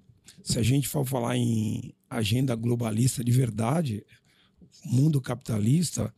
se 0.44 0.58
a 0.60 0.64
gente 0.64 0.88
for 0.88 1.06
falar 1.06 1.38
em 1.38 1.94
agenda 2.10 2.56
globalista 2.56 3.24
de 3.24 3.32
verdade, 3.32 4.04
mundo 4.86 5.22
capitalista, 5.22 6.14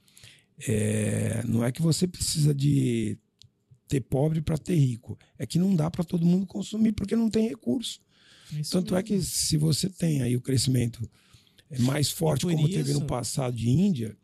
é, 0.68 1.44
não 1.48 1.64
é 1.64 1.72
que 1.72 1.82
você 1.82 2.08
precisa 2.08 2.54
de 2.54 3.18
ter 3.88 4.02
pobre 4.02 4.42
para 4.42 4.58
ter 4.58 4.76
rico. 4.76 5.18
É 5.38 5.46
que 5.46 5.60
não 5.60 5.76
dá 5.76 5.90
para 5.90 6.04
todo 6.04 6.26
mundo 6.26 6.46
consumir 6.46 6.94
porque 6.94 7.16
não 7.16 7.30
tem 7.30 7.48
recurso. 7.50 8.00
É 8.56 8.60
isso 8.62 8.72
Tanto 8.72 8.96
é 8.96 9.02
mesmo. 9.04 9.08
que 9.20 9.26
se 9.26 9.58
você 9.58 9.90
tem 9.90 10.22
aí 10.22 10.36
o 10.36 10.42
crescimento 10.42 11.10
é 11.70 11.80
mais 11.80 12.10
forte, 12.12 12.46
como 12.46 12.70
teve 12.70 12.92
isso- 12.92 13.00
no 13.00 13.06
passado 13.06 13.56
de 13.56 13.70
Índia 13.70 14.16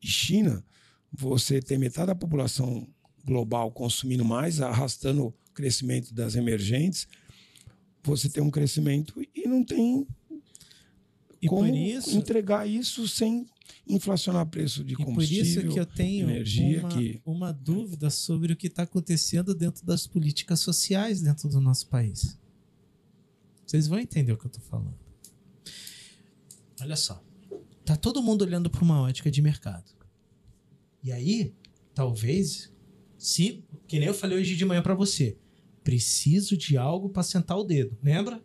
e 0.00 0.06
China, 0.06 0.64
você 1.12 1.60
tem 1.60 1.78
metade 1.78 2.06
da 2.08 2.14
população 2.14 2.88
global 3.24 3.70
consumindo 3.70 4.24
mais, 4.24 4.60
arrastando 4.60 5.26
o 5.26 5.34
crescimento 5.54 6.12
das 6.14 6.34
emergentes, 6.34 7.06
você 8.02 8.28
tem 8.28 8.42
um 8.42 8.50
crescimento 8.50 9.20
e 9.34 9.46
não 9.46 9.64
tem 9.64 10.06
E 11.40 11.48
como 11.48 11.68
por 11.68 11.76
isso, 11.76 12.16
entregar 12.16 12.68
isso 12.68 13.06
sem 13.08 13.46
inflacionar 13.86 14.46
preço 14.46 14.84
de 14.84 14.94
e 14.94 14.96
por 14.96 15.06
combustível. 15.06 15.42
isso 15.44 15.68
que 15.72 15.78
eu 15.80 15.86
tenho 15.86 16.28
energia 16.30 16.80
uma, 16.80 16.88
que- 16.88 17.20
uma 17.24 17.52
dúvida 17.52 18.10
sobre 18.10 18.52
o 18.52 18.56
que 18.56 18.66
está 18.68 18.82
acontecendo 18.84 19.54
dentro 19.54 19.84
das 19.84 20.06
políticas 20.06 20.60
sociais 20.60 21.20
dentro 21.20 21.48
do 21.48 21.60
nosso 21.60 21.88
país. 21.88 22.38
Vocês 23.66 23.86
vão 23.88 23.98
entender 23.98 24.32
o 24.32 24.36
que 24.36 24.44
eu 24.46 24.48
estou 24.50 24.62
falando. 24.64 24.94
Olha 26.80 26.96
só. 26.96 27.22
Tá 27.84 27.96
todo 27.96 28.22
mundo 28.22 28.42
olhando 28.42 28.68
para 28.70 28.82
uma 28.84 29.00
ótica 29.00 29.30
de 29.30 29.40
mercado. 29.42 29.90
E 31.02 31.10
aí, 31.10 31.52
talvez, 31.94 32.72
se, 33.18 33.64
que 33.88 33.98
nem 33.98 34.08
eu 34.08 34.14
falei 34.14 34.38
hoje 34.38 34.54
de 34.56 34.64
manhã 34.64 34.82
para 34.82 34.94
você, 34.94 35.36
preciso 35.82 36.56
de 36.56 36.76
algo 36.76 37.08
para 37.08 37.22
sentar 37.22 37.58
o 37.58 37.64
dedo, 37.64 37.96
lembra? 38.02 38.42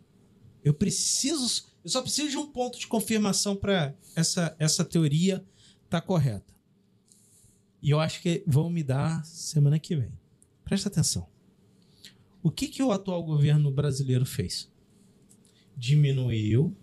Eu 0.64 0.74
preciso, 0.74 1.64
eu 1.84 1.90
só 1.90 2.02
preciso 2.02 2.28
de 2.28 2.36
um 2.36 2.46
ponto 2.46 2.78
de 2.78 2.86
confirmação 2.86 3.56
para 3.56 3.94
essa 4.14 4.54
essa 4.58 4.84
teoria 4.84 5.44
tá 5.88 6.00
correta. 6.00 6.52
E 7.80 7.90
eu 7.90 8.00
acho 8.00 8.20
que 8.20 8.42
vão 8.46 8.68
me 8.68 8.82
dar 8.82 9.24
semana 9.24 9.78
que 9.78 9.94
vem. 9.94 10.12
Presta 10.64 10.88
atenção. 10.88 11.28
O 12.42 12.50
que 12.50 12.68
que 12.68 12.82
o 12.82 12.92
atual 12.92 13.22
governo 13.22 13.70
brasileiro 13.70 14.26
fez? 14.26 14.70
Diminuiu 15.76 16.76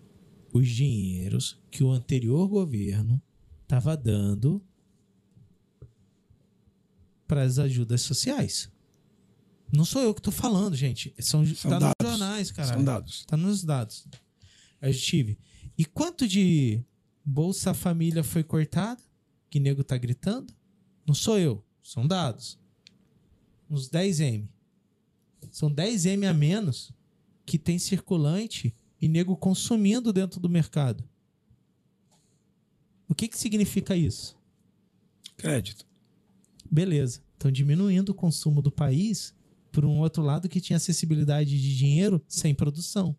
os 0.52 0.68
dinheiros 0.68 1.60
que 1.70 1.84
o 1.84 1.90
anterior 1.90 2.48
governo 2.48 3.22
estava 3.62 3.96
dando 3.96 4.62
para 7.26 7.42
as 7.42 7.58
ajudas 7.58 8.02
sociais. 8.02 8.70
Não 9.72 9.84
sou 9.84 10.02
eu 10.02 10.14
que 10.14 10.20
estou 10.20 10.32
falando, 10.32 10.76
gente. 10.76 11.14
São, 11.18 11.44
São 11.46 11.70
tá 11.70 11.78
dados. 11.78 11.94
nos 12.00 12.10
jornais, 12.10 12.50
cara. 12.50 12.68
São 12.74 12.84
dados. 12.84 13.24
Tá 13.26 13.36
nos 13.36 13.64
dados. 13.64 14.06
Eu 14.80 14.94
tive. 14.94 15.38
E 15.76 15.84
quanto 15.84 16.26
de 16.26 16.82
Bolsa 17.24 17.74
Família 17.74 18.22
foi 18.22 18.44
cortada? 18.44 19.02
Que 19.50 19.58
nego 19.58 19.82
tá 19.82 19.96
gritando? 19.96 20.54
Não 21.06 21.14
sou 21.14 21.38
eu. 21.38 21.64
São 21.82 22.06
dados. 22.06 22.58
Uns 23.68 23.88
10M. 23.88 24.48
São 25.50 25.70
10M 25.70 26.28
a 26.28 26.32
menos 26.34 26.92
que 27.44 27.58
tem 27.58 27.78
circulante 27.78 28.74
e 29.00 29.08
nego 29.08 29.36
consumindo 29.36 30.12
dentro 30.12 30.40
do 30.40 30.48
mercado. 30.48 31.04
O 33.08 33.14
que, 33.14 33.28
que 33.28 33.38
significa 33.38 33.96
isso? 33.96 34.36
Crédito. 35.36 35.86
Beleza. 36.70 37.22
Estão 37.34 37.50
diminuindo 37.50 38.10
o 38.10 38.14
consumo 38.14 38.60
do 38.60 38.72
país 38.72 39.34
por 39.76 39.84
um 39.84 39.98
outro 39.98 40.22
lado 40.22 40.48
que 40.48 40.58
tinha 40.58 40.78
acessibilidade 40.78 41.50
de 41.50 41.76
dinheiro 41.76 42.24
sem 42.26 42.54
produção. 42.54 43.14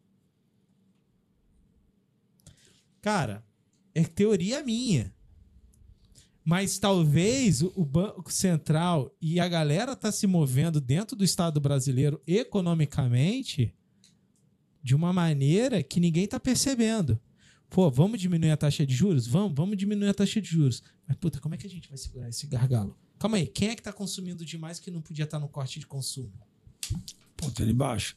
Cara, 2.99 3.45
é 3.93 4.03
teoria 4.03 4.64
minha. 4.64 5.14
Mas 6.43 6.80
talvez 6.80 7.62
o 7.62 7.86
Banco 7.86 8.34
Central 8.34 9.16
e 9.22 9.39
a 9.39 9.47
galera 9.47 9.95
tá 9.95 10.12
se 10.12 10.26
movendo 10.26 10.82
dentro 10.82 11.16
do 11.16 11.24
Estado 11.24 11.62
brasileiro 11.62 12.20
economicamente 12.26 13.72
de 14.82 14.95
uma 14.95 15.14
maneira 15.14 15.84
que 15.84 15.99
ninguém 15.99 16.26
tá 16.26 16.39
percebendo. 16.39 17.22
Pô, 17.70 17.91
vamos 17.91 18.20
diminuir 18.20 18.49
a 18.49 18.58
taxa 18.58 18.84
de 18.84 18.95
juros? 18.95 19.28
Vamos, 19.28 19.53
vamos 19.55 19.78
diminuir 19.78 20.10
a 20.10 20.14
taxa 20.16 20.41
de 20.41 20.49
juros. 20.49 20.82
Mas, 21.08 21.18
puta, 21.18 21.39
como 21.39 21.53
é 21.53 21.58
que 21.60 21.68
a 21.68 21.70
gente 21.70 21.88
vai 21.88 21.99
segurar 21.99 22.30
esse 22.30 22.47
gargalo? 22.47 22.97
Calma 23.20 23.38
aí, 23.38 23.45
quem 23.45 23.70
é 23.70 23.76
que 23.76 23.84
tá 23.84 23.93
consumindo 23.93 24.43
demais 24.43 24.80
que 24.80 24.89
não 24.89 25.03
podia 25.03 25.26
estar 25.26 25.39
no 25.39 25.47
corte 25.47 25.80
de 25.80 25.86
consumo? 25.86 26.47
Ponta 27.36 27.66
de 27.66 27.74
baixo. 27.74 28.16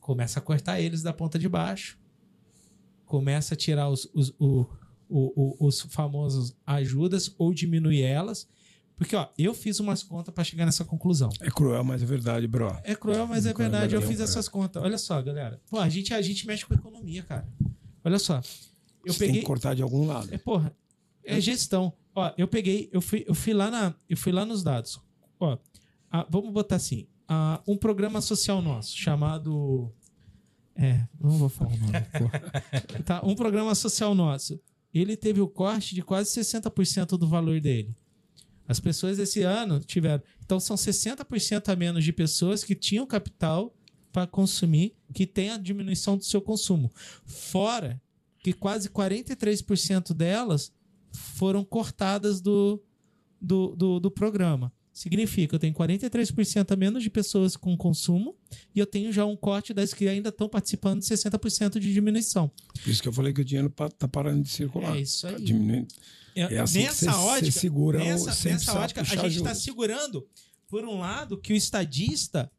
Começa 0.00 0.38
a 0.38 0.42
cortar 0.42 0.80
eles 0.80 1.02
da 1.02 1.12
ponta 1.12 1.38
de 1.38 1.48
baixo. 1.48 1.98
Começa 3.04 3.54
a 3.54 3.56
tirar 3.56 3.88
os, 3.88 4.08
os, 4.14 4.30
o- 4.38 4.66
o- 5.08 5.56
o- 5.64 5.66
os 5.66 5.80
famosos 5.82 6.54
ajudas 6.66 7.34
ou 7.38 7.54
diminuir 7.54 8.02
elas. 8.02 8.48
Porque, 8.96 9.14
ó, 9.14 9.28
eu 9.38 9.54
fiz 9.54 9.78
umas 9.80 10.02
contas 10.02 10.34
para 10.34 10.42
chegar 10.44 10.66
nessa 10.66 10.84
conclusão. 10.84 11.30
É 11.40 11.50
cruel, 11.50 11.84
mas 11.84 12.02
é 12.02 12.06
verdade, 12.06 12.46
bro. 12.48 12.76
É 12.82 12.94
cruel, 12.96 13.26
mas 13.26 13.46
é 13.46 13.54
Cruel, 13.54 13.70
verdade. 13.70 13.94
Eu 13.94 14.02
fiz 14.02 14.18
essas 14.20 14.48
contas. 14.48 14.82
Olha 14.82 14.98
só, 14.98 15.22
galera. 15.22 15.60
Pô, 15.70 15.78
a 15.78 15.88
gente, 15.88 16.12
a 16.12 16.20
gente 16.20 16.46
mexe 16.46 16.66
com 16.66 16.74
economia, 16.74 17.22
cara. 17.22 17.48
Olha 18.04 18.18
só. 18.18 18.38
Eu 19.04 19.12
Você 19.12 19.20
tem 19.20 19.28
peguei. 19.28 19.40
que 19.40 19.46
cortar 19.46 19.74
de 19.74 19.82
algum 19.82 20.04
lado. 20.06 20.28
É, 20.34 20.36
porra, 20.38 20.74
é 21.24 21.40
gestão. 21.40 21.92
Ó, 22.14 22.32
eu 22.36 22.48
peguei, 22.48 22.90
eu 22.92 23.00
fui, 23.00 23.24
eu 23.28 23.34
fui 23.34 23.54
lá 23.54 23.70
na, 23.70 23.94
eu 24.08 24.16
fui 24.16 24.32
lá 24.32 24.44
nos 24.44 24.64
dados. 24.64 25.00
Ó, 25.38 25.56
ah, 26.10 26.26
vamos 26.28 26.52
botar 26.52 26.76
assim, 26.76 27.06
ah, 27.28 27.62
um 27.66 27.76
programa 27.76 28.20
social 28.20 28.62
nosso 28.62 28.96
chamado 28.96 29.92
é, 30.78 31.04
não 31.20 31.30
vou 31.32 31.48
falar 31.48 31.72
o 31.72 31.76
nome. 31.76 31.92
tá, 33.04 33.20
um 33.24 33.34
programa 33.34 33.74
social 33.74 34.14
nosso. 34.14 34.60
Ele 34.94 35.16
teve 35.16 35.40
o 35.40 35.48
corte 35.48 35.92
de 35.92 36.02
quase 36.02 36.30
60% 36.40 37.18
do 37.18 37.26
valor 37.26 37.60
dele. 37.60 37.96
As 38.66 38.78
pessoas 38.78 39.18
esse 39.18 39.42
ano 39.42 39.80
tiveram, 39.80 40.22
então 40.44 40.60
são 40.60 40.76
60% 40.76 41.68
a 41.68 41.74
menos 41.74 42.04
de 42.04 42.12
pessoas 42.12 42.62
que 42.62 42.76
tinham 42.76 43.06
capital 43.06 43.74
para 44.12 44.26
consumir 44.26 44.94
que 45.12 45.26
tem 45.26 45.50
a 45.50 45.58
diminuição 45.58 46.16
do 46.16 46.24
seu 46.24 46.40
consumo. 46.40 46.92
Fora 47.24 48.00
que 48.38 48.52
quase 48.52 48.88
43% 48.88 50.14
delas 50.14 50.72
foram 51.10 51.64
cortadas 51.64 52.40
do, 52.40 52.80
do, 53.40 53.74
do, 53.74 53.98
do 53.98 54.10
programa. 54.10 54.72
Significa, 54.98 55.54
eu 55.54 55.60
tenho 55.60 55.72
43% 55.74 56.72
a 56.72 56.76
menos 56.76 57.04
de 57.04 57.08
pessoas 57.08 57.56
com 57.56 57.76
consumo 57.76 58.34
e 58.74 58.80
eu 58.80 58.86
tenho 58.86 59.12
já 59.12 59.24
um 59.24 59.36
corte 59.36 59.72
das 59.72 59.94
que 59.94 60.08
ainda 60.08 60.30
estão 60.30 60.48
participando 60.48 60.98
de 61.00 61.06
60% 61.06 61.78
de 61.78 61.92
diminuição. 61.92 62.50
Por 62.82 62.90
isso 62.90 63.00
que 63.00 63.06
eu 63.08 63.12
falei 63.12 63.32
que 63.32 63.40
o 63.40 63.44
dinheiro 63.44 63.70
pa- 63.70 63.88
tá 63.88 64.08
parando 64.08 64.42
de 64.42 64.48
circular. 64.48 64.96
É 64.96 65.00
isso 65.00 65.24
aí. 65.28 65.34
Tá 65.34 65.38
diminuindo. 65.38 65.86
É 66.34 66.58
assim 66.58 66.80
que 66.80 66.84
nessa 66.86 67.12
você- 67.12 67.18
ótica, 67.18 67.52
você 67.52 67.60
segura 67.60 67.98
nessa, 68.00 68.48
nessa 68.48 68.78
ótica, 68.80 69.00
a 69.02 69.04
gente 69.04 69.36
está 69.36 69.54
segurando, 69.54 70.26
por 70.66 70.84
um 70.84 70.98
lado, 70.98 71.38
que 71.40 71.52
o 71.52 71.56
estadista 71.56 72.50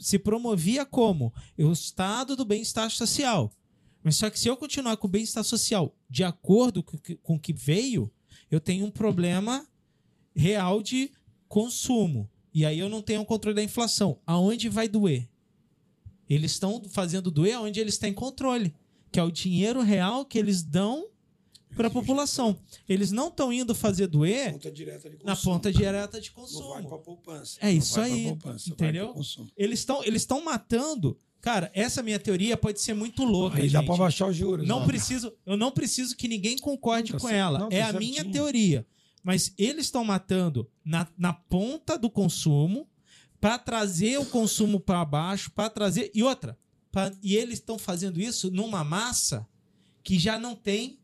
se 0.00 0.18
promovia 0.18 0.84
como 0.84 1.32
o 1.56 1.70
estado 1.70 2.34
do 2.34 2.44
bem-estar 2.44 2.90
social. 2.90 3.52
Mas 4.02 4.16
só 4.16 4.28
que 4.28 4.38
se 4.40 4.48
eu 4.48 4.56
continuar 4.56 4.96
com 4.96 5.06
o 5.06 5.10
bem-estar 5.10 5.44
social 5.44 5.96
de 6.10 6.24
acordo 6.24 6.82
com 7.22 7.36
o 7.36 7.38
que 7.40 7.52
veio, 7.52 8.10
eu 8.50 8.58
tenho 8.60 8.84
um 8.84 8.90
problema 8.90 9.64
real 10.34 10.82
de 10.82 11.10
consumo. 11.48 12.28
E 12.52 12.64
aí 12.64 12.78
eu 12.78 12.88
não 12.88 13.02
tenho 13.02 13.24
controle 13.24 13.54
da 13.54 13.62
inflação. 13.62 14.18
Aonde 14.26 14.68
vai 14.68 14.88
doer? 14.88 15.28
Eles 16.28 16.52
estão 16.52 16.82
fazendo 16.90 17.30
doer 17.30 17.58
onde 17.60 17.80
eles 17.80 17.96
têm 17.98 18.12
controle, 18.12 18.74
que 19.10 19.18
é 19.18 19.22
o 19.22 19.30
dinheiro 19.30 19.80
real 19.80 20.24
que 20.24 20.38
eles 20.38 20.62
dão 20.62 21.06
para 21.74 21.88
a 21.88 21.90
população. 21.90 22.58
Eles 22.88 23.10
não 23.12 23.28
estão 23.28 23.52
indo 23.52 23.74
fazer 23.74 24.06
doer 24.06 24.52
Ponta 24.52 24.70
consumo. 24.70 25.18
na 25.24 25.36
ponta 25.36 25.72
direta 25.72 26.20
de 26.20 26.30
Não 26.36 26.44
vai 26.44 26.82
consumo. 26.82 26.98
poupança. 26.98 27.58
É 27.62 27.70
isso 27.72 28.00
aí, 28.00 28.24
poupança, 28.28 28.70
entendeu? 28.70 29.08
consumo. 29.08 29.50
Eles 29.56 29.78
estão 29.78 30.02
eles 30.04 30.22
estão 30.22 30.42
matando. 30.44 31.16
Cara, 31.40 31.70
essa 31.72 32.02
minha 32.02 32.18
teoria 32.18 32.56
pode 32.56 32.80
ser 32.80 32.94
muito 32.94 33.22
louca, 33.24 33.58
Aí 33.58 33.70
dá 33.70 33.80
pra 33.82 33.96
baixar 33.96 34.28
os 34.28 34.36
juros. 34.36 34.66
Não 34.66 34.80
né? 34.80 34.86
preciso, 34.86 35.32
eu 35.46 35.56
não 35.56 35.70
preciso 35.70 36.16
que 36.16 36.26
ninguém 36.26 36.58
concorde 36.58 37.12
Não, 37.12 37.18
tá 37.20 37.22
com 37.28 37.32
ela. 37.32 37.58
Não, 37.60 37.68
tá 37.68 37.76
é 37.76 37.82
a 37.82 37.92
certinho. 37.92 38.10
minha 38.10 38.24
teoria. 38.24 38.86
Mas 39.28 39.52
eles 39.58 39.84
estão 39.84 40.02
matando 40.06 40.66
na, 40.82 41.06
na 41.18 41.34
ponta 41.34 41.98
do 41.98 42.08
consumo 42.08 42.88
para 43.38 43.58
trazer 43.58 44.18
o 44.18 44.24
consumo 44.24 44.80
para 44.80 45.04
baixo, 45.04 45.50
para 45.50 45.68
trazer 45.68 46.10
e 46.14 46.22
outra. 46.22 46.58
pra- 46.90 47.12
e 47.22 47.36
eles 47.36 47.58
estão 47.58 47.78
fazendo 47.78 48.18
isso 48.18 48.50
numa 48.50 48.82
massa 48.82 49.46
que 50.02 50.18
já 50.18 50.38
não 50.38 50.56
tem 50.56 50.98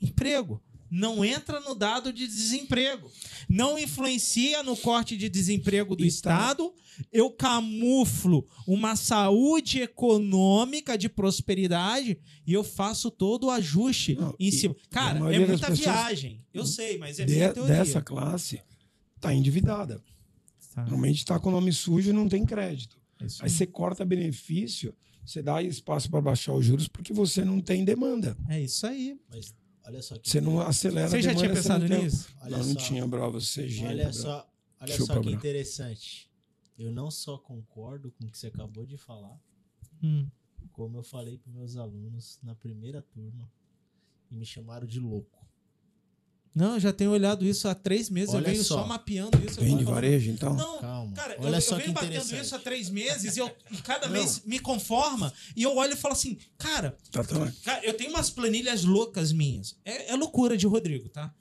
emprego. 0.00 0.60
Não 0.94 1.24
entra 1.24 1.58
no 1.60 1.74
dado 1.74 2.12
de 2.12 2.26
desemprego. 2.26 3.10
Não 3.48 3.78
influencia 3.78 4.62
no 4.62 4.76
corte 4.76 5.16
de 5.16 5.26
desemprego 5.30 5.96
do 5.96 6.02
tá- 6.04 6.08
Estado. 6.08 6.70
Eu 7.10 7.30
camuflo 7.30 8.46
uma 8.66 8.94
saúde 8.94 9.80
econômica 9.80 10.98
de 10.98 11.08
prosperidade 11.08 12.18
e 12.46 12.52
eu 12.52 12.62
faço 12.62 13.10
todo 13.10 13.44
o 13.44 13.50
ajuste 13.50 14.14
Não, 14.16 14.34
em 14.38 14.50
cima. 14.50 14.76
Cara, 14.90 15.18
é 15.34 15.38
muita 15.38 15.54
pessoas- 15.68 15.78
viagem. 15.78 16.44
Eu 16.52 16.66
sei, 16.66 16.98
mas 16.98 17.18
é 17.18 17.24
De- 17.24 17.32
minha 17.36 17.52
teoria. 17.54 17.74
dessa 17.76 18.02
classe 18.02 18.60
tá 19.18 19.32
endividada. 19.34 20.02
Tá, 20.74 20.82
Normalmente 20.82 21.18
está 21.18 21.38
com 21.40 21.48
o 21.48 21.52
nome 21.52 21.72
sujo 21.72 22.10
e 22.10 22.12
não 22.12 22.28
tem 22.28 22.44
crédito. 22.44 22.98
é 23.18 23.24
isso 23.26 23.42
Aí 23.42 23.48
você 23.48 23.66
corta 23.66 24.04
benefício, 24.04 24.94
você 25.24 25.42
dá 25.42 25.62
espaço 25.62 26.10
para 26.10 26.20
baixar 26.20 26.52
os 26.52 26.64
juros 26.66 26.86
porque 26.88 27.12
você 27.14 27.44
não 27.44 27.60
tem 27.60 27.82
demanda. 27.84 28.36
É 28.48 28.60
isso 28.60 28.86
aí. 28.86 29.16
Mas 29.30 29.54
olha 29.84 30.02
só 30.02 30.16
que 30.18 30.28
Você 30.28 30.40
não 30.40 30.60
acelera 30.60 31.08
Você 31.08 31.16
a 31.16 31.20
já 31.20 31.34
tinha 31.34 31.52
pensado 31.52 31.88
não 31.88 32.02
nisso? 32.02 32.28
Olha 32.40 32.58
não, 32.58 32.64
não 32.66 32.72
só. 32.74 32.78
tinha, 32.80 33.06
bravo. 33.06 33.40
Você 33.40 33.64
é 33.64 33.68
gênio. 33.68 33.88
Olha 33.90 34.02
bravo. 34.04 34.16
só, 34.18 34.50
olha 34.80 34.92
Chupa, 34.94 35.06
só 35.06 35.14
que 35.14 35.20
Bruno. 35.20 35.36
interessante. 35.36 36.30
Eu 36.78 36.90
não 36.92 37.10
só 37.10 37.36
concordo 37.38 38.10
com 38.12 38.24
o 38.24 38.30
que 38.30 38.38
você 38.38 38.46
acabou 38.48 38.84
de 38.86 38.96
falar, 38.96 39.38
Hum. 40.02 40.26
como 40.72 40.98
eu 40.98 41.02
falei 41.02 41.38
para 41.38 41.52
meus 41.52 41.76
alunos 41.76 42.38
na 42.42 42.54
primeira 42.54 43.00
turma 43.02 43.50
e 44.30 44.34
me 44.34 44.44
chamaram 44.44 44.86
de 44.86 44.98
louco. 44.98 45.41
Não, 46.54 46.74
eu 46.74 46.80
já 46.80 46.92
tenho 46.92 47.10
olhado 47.10 47.46
isso 47.46 47.66
há 47.66 47.74
três 47.74 48.10
meses. 48.10 48.34
Olha 48.34 48.42
eu 48.46 48.50
venho 48.52 48.64
só. 48.64 48.82
só, 48.82 48.86
mapeando 48.86 49.38
isso. 49.42 49.58
Vem 49.60 49.76
de 49.76 49.84
varejo, 49.84 50.30
então? 50.30 50.54
Não, 50.54 50.78
Calma. 50.80 51.12
cara, 51.14 51.36
olha 51.40 51.56
eu, 51.56 51.60
só 51.62 51.76
eu 51.76 51.80
venho 51.80 51.92
batendo 51.92 52.36
isso 52.36 52.54
há 52.54 52.58
três 52.58 52.90
meses 52.90 53.36
e 53.36 53.40
eu 53.40 53.50
e 53.70 53.78
cada 53.78 54.06
Não. 54.06 54.12
mês 54.12 54.42
me 54.44 54.58
conforma 54.58 55.32
e 55.56 55.62
eu 55.62 55.74
olho 55.74 55.94
e 55.94 55.96
falo 55.96 56.12
assim, 56.12 56.36
cara, 56.58 56.96
Tá, 57.10 57.24
tá. 57.24 57.52
Cara, 57.64 57.84
eu 57.86 57.94
tenho 57.94 58.10
umas 58.10 58.28
planilhas 58.28 58.84
loucas 58.84 59.32
minhas. 59.32 59.76
É, 59.84 60.12
é 60.12 60.16
loucura 60.16 60.56
de 60.56 60.66
Rodrigo, 60.66 61.08
tá? 61.08 61.32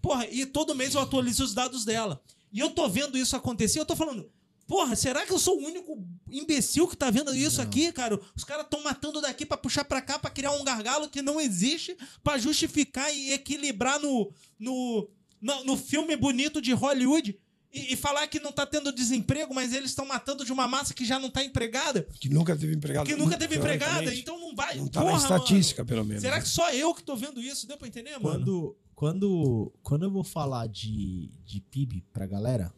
Porra, 0.00 0.26
e 0.30 0.46
todo 0.46 0.74
mês 0.74 0.94
eu 0.94 1.00
atualizo 1.00 1.44
os 1.44 1.52
dados 1.52 1.84
dela. 1.84 2.20
E 2.52 2.60
eu 2.60 2.70
tô 2.70 2.88
vendo 2.88 3.18
isso 3.18 3.34
acontecer, 3.36 3.80
eu 3.80 3.84
tô 3.86 3.96
falando, 3.96 4.30
porra, 4.66 4.96
será 4.96 5.24
que 5.26 5.32
eu 5.32 5.38
sou 5.38 5.58
o 5.60 5.64
único 5.66 6.02
imbecil 6.30 6.88
que 6.88 6.96
tá 6.96 7.10
vendo 7.10 7.34
isso 7.34 7.58
Não. 7.58 7.64
aqui, 7.64 7.92
cara? 7.92 8.18
Os 8.36 8.44
caras 8.44 8.64
estão 8.64 8.82
matando 8.82 9.20
daqui 9.20 9.44
pra 9.46 9.56
puxar 9.56 9.84
pra 9.84 10.00
cá, 10.00 10.18
pra 10.18 10.30
criar 10.30 10.52
um 10.52 10.64
gargalo 10.64 11.08
que 11.08 11.22
não 11.22 11.40
existe, 11.40 11.96
pra 12.22 12.38
justificar 12.38 13.12
e 13.14 13.32
equilibrar 13.32 14.00
no, 14.00 14.32
no, 14.58 15.08
no, 15.40 15.64
no 15.64 15.76
filme 15.76 16.16
bonito 16.16 16.60
de 16.60 16.72
Hollywood. 16.72 17.38
E, 17.76 17.92
e 17.92 17.96
falar 17.96 18.24
que 18.28 18.38
não 18.38 18.52
tá 18.52 18.64
tendo 18.64 18.92
desemprego, 18.92 19.52
mas 19.52 19.72
eles 19.72 19.90
estão 19.90 20.06
matando 20.06 20.44
de 20.44 20.52
uma 20.52 20.68
massa 20.68 20.94
que 20.94 21.04
já 21.04 21.18
não 21.18 21.28
tá 21.28 21.42
empregada, 21.44 22.06
Que 22.20 22.28
nunca 22.28 22.54
teve 22.56 22.72
empregado. 22.72 23.04
que 23.04 23.16
nunca 23.16 23.36
teve 23.36 23.56
empregada, 23.56 24.14
então 24.14 24.38
não 24.38 24.54
vai. 24.54 24.76
Não 24.76 24.86
tá 24.86 25.00
Porra, 25.00 25.14
na 25.14 25.20
mano. 25.28 25.34
estatística, 25.34 25.84
pelo 25.84 26.04
menos. 26.04 26.22
Será 26.22 26.40
que 26.40 26.48
só 26.48 26.70
eu 26.72 26.94
que 26.94 27.02
tô 27.02 27.16
vendo 27.16 27.40
isso? 27.40 27.66
Deu 27.66 27.76
pra 27.76 27.88
entender, 27.88 28.12
mano? 28.12 28.22
Quando, 28.22 28.76
quando, 28.94 29.72
quando 29.82 30.04
eu 30.04 30.10
vou 30.12 30.22
falar 30.22 30.68
de, 30.68 31.32
de 31.44 31.60
PIB 31.60 32.04
pra 32.12 32.26
galera, 32.28 32.72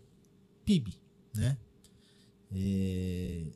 PIB, 0.65 0.99
né? 1.35 1.59
É, 2.53 3.47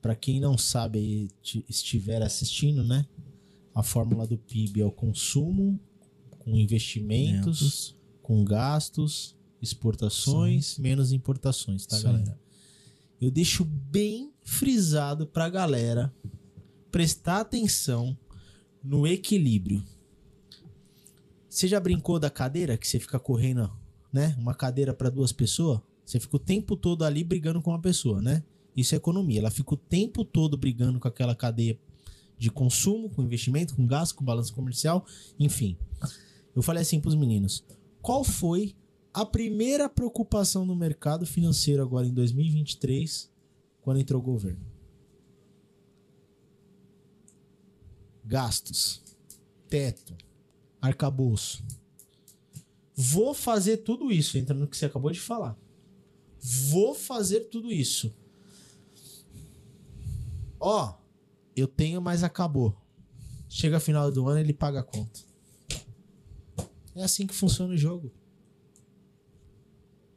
para 0.00 0.14
quem 0.14 0.40
não 0.40 0.56
sabe 0.56 0.98
e 0.98 1.28
ti- 1.42 1.64
estiver 1.68 2.22
assistindo, 2.22 2.84
né? 2.84 3.06
A 3.74 3.82
fórmula 3.82 4.26
do 4.26 4.38
PIB 4.38 4.80
é 4.80 4.84
o 4.84 4.90
consumo 4.92 5.78
com 6.38 6.56
investimentos, 6.56 7.96
com 8.22 8.44
gastos, 8.44 9.36
exportações, 9.60 10.78
menos 10.78 11.12
importações, 11.12 11.84
tá, 11.86 11.96
Sim. 11.96 12.04
galera? 12.04 12.40
Eu 13.20 13.30
deixo 13.30 13.64
bem 13.64 14.32
frisado 14.42 15.26
pra 15.26 15.48
galera 15.48 16.14
prestar 16.90 17.40
atenção 17.40 18.16
no 18.82 19.06
equilíbrio. 19.06 19.82
Você 21.48 21.66
já 21.66 21.80
brincou 21.80 22.18
da 22.18 22.30
cadeira 22.30 22.76
que 22.76 22.86
você 22.86 23.00
fica 23.00 23.18
correndo, 23.18 23.70
né? 24.12 24.36
Uma 24.38 24.54
cadeira 24.54 24.92
para 24.94 25.08
duas 25.10 25.32
pessoas? 25.32 25.80
Você 26.06 26.20
fica 26.20 26.36
o 26.36 26.38
tempo 26.38 26.76
todo 26.76 27.04
ali 27.04 27.24
brigando 27.24 27.60
com 27.60 27.72
uma 27.72 27.80
pessoa, 27.80 28.22
né? 28.22 28.44
Isso 28.76 28.94
é 28.94 28.98
economia. 28.98 29.40
Ela 29.40 29.50
fica 29.50 29.74
o 29.74 29.76
tempo 29.76 30.24
todo 30.24 30.56
brigando 30.56 31.00
com 31.00 31.08
aquela 31.08 31.34
cadeia 31.34 31.76
de 32.38 32.48
consumo, 32.48 33.10
com 33.10 33.22
investimento, 33.22 33.74
com 33.74 33.84
gasto, 33.86 34.14
com 34.14 34.24
balanço 34.24 34.54
comercial, 34.54 35.04
enfim. 35.38 35.76
Eu 36.54 36.62
falei 36.62 36.82
assim 36.82 37.00
pros 37.00 37.16
meninos: 37.16 37.64
qual 38.00 38.22
foi 38.22 38.76
a 39.12 39.26
primeira 39.26 39.88
preocupação 39.88 40.64
no 40.64 40.76
mercado 40.76 41.26
financeiro 41.26 41.82
agora 41.82 42.06
em 42.06 42.14
2023, 42.14 43.28
quando 43.82 43.98
entrou 43.98 44.20
o 44.20 44.24
governo? 44.24 44.64
Gastos, 48.24 49.02
teto, 49.68 50.14
arcabouço. 50.80 51.64
Vou 52.94 53.34
fazer 53.34 53.78
tudo 53.78 54.12
isso, 54.12 54.38
entra 54.38 54.54
no 54.54 54.68
que 54.68 54.76
você 54.76 54.86
acabou 54.86 55.10
de 55.10 55.20
falar. 55.20 55.56
Vou 56.40 56.94
fazer 56.94 57.40
tudo 57.48 57.72
isso. 57.72 58.14
Ó, 60.60 60.94
eu 61.54 61.66
tenho, 61.66 62.00
mas 62.00 62.22
acabou. 62.22 62.76
Chega 63.48 63.80
final 63.80 64.10
do 64.10 64.28
ano, 64.28 64.40
ele 64.40 64.52
paga 64.52 64.80
a 64.80 64.84
conta. 64.84 65.20
É 66.94 67.02
assim 67.02 67.26
que 67.26 67.34
funciona 67.34 67.74
o 67.74 67.76
jogo. 67.76 68.12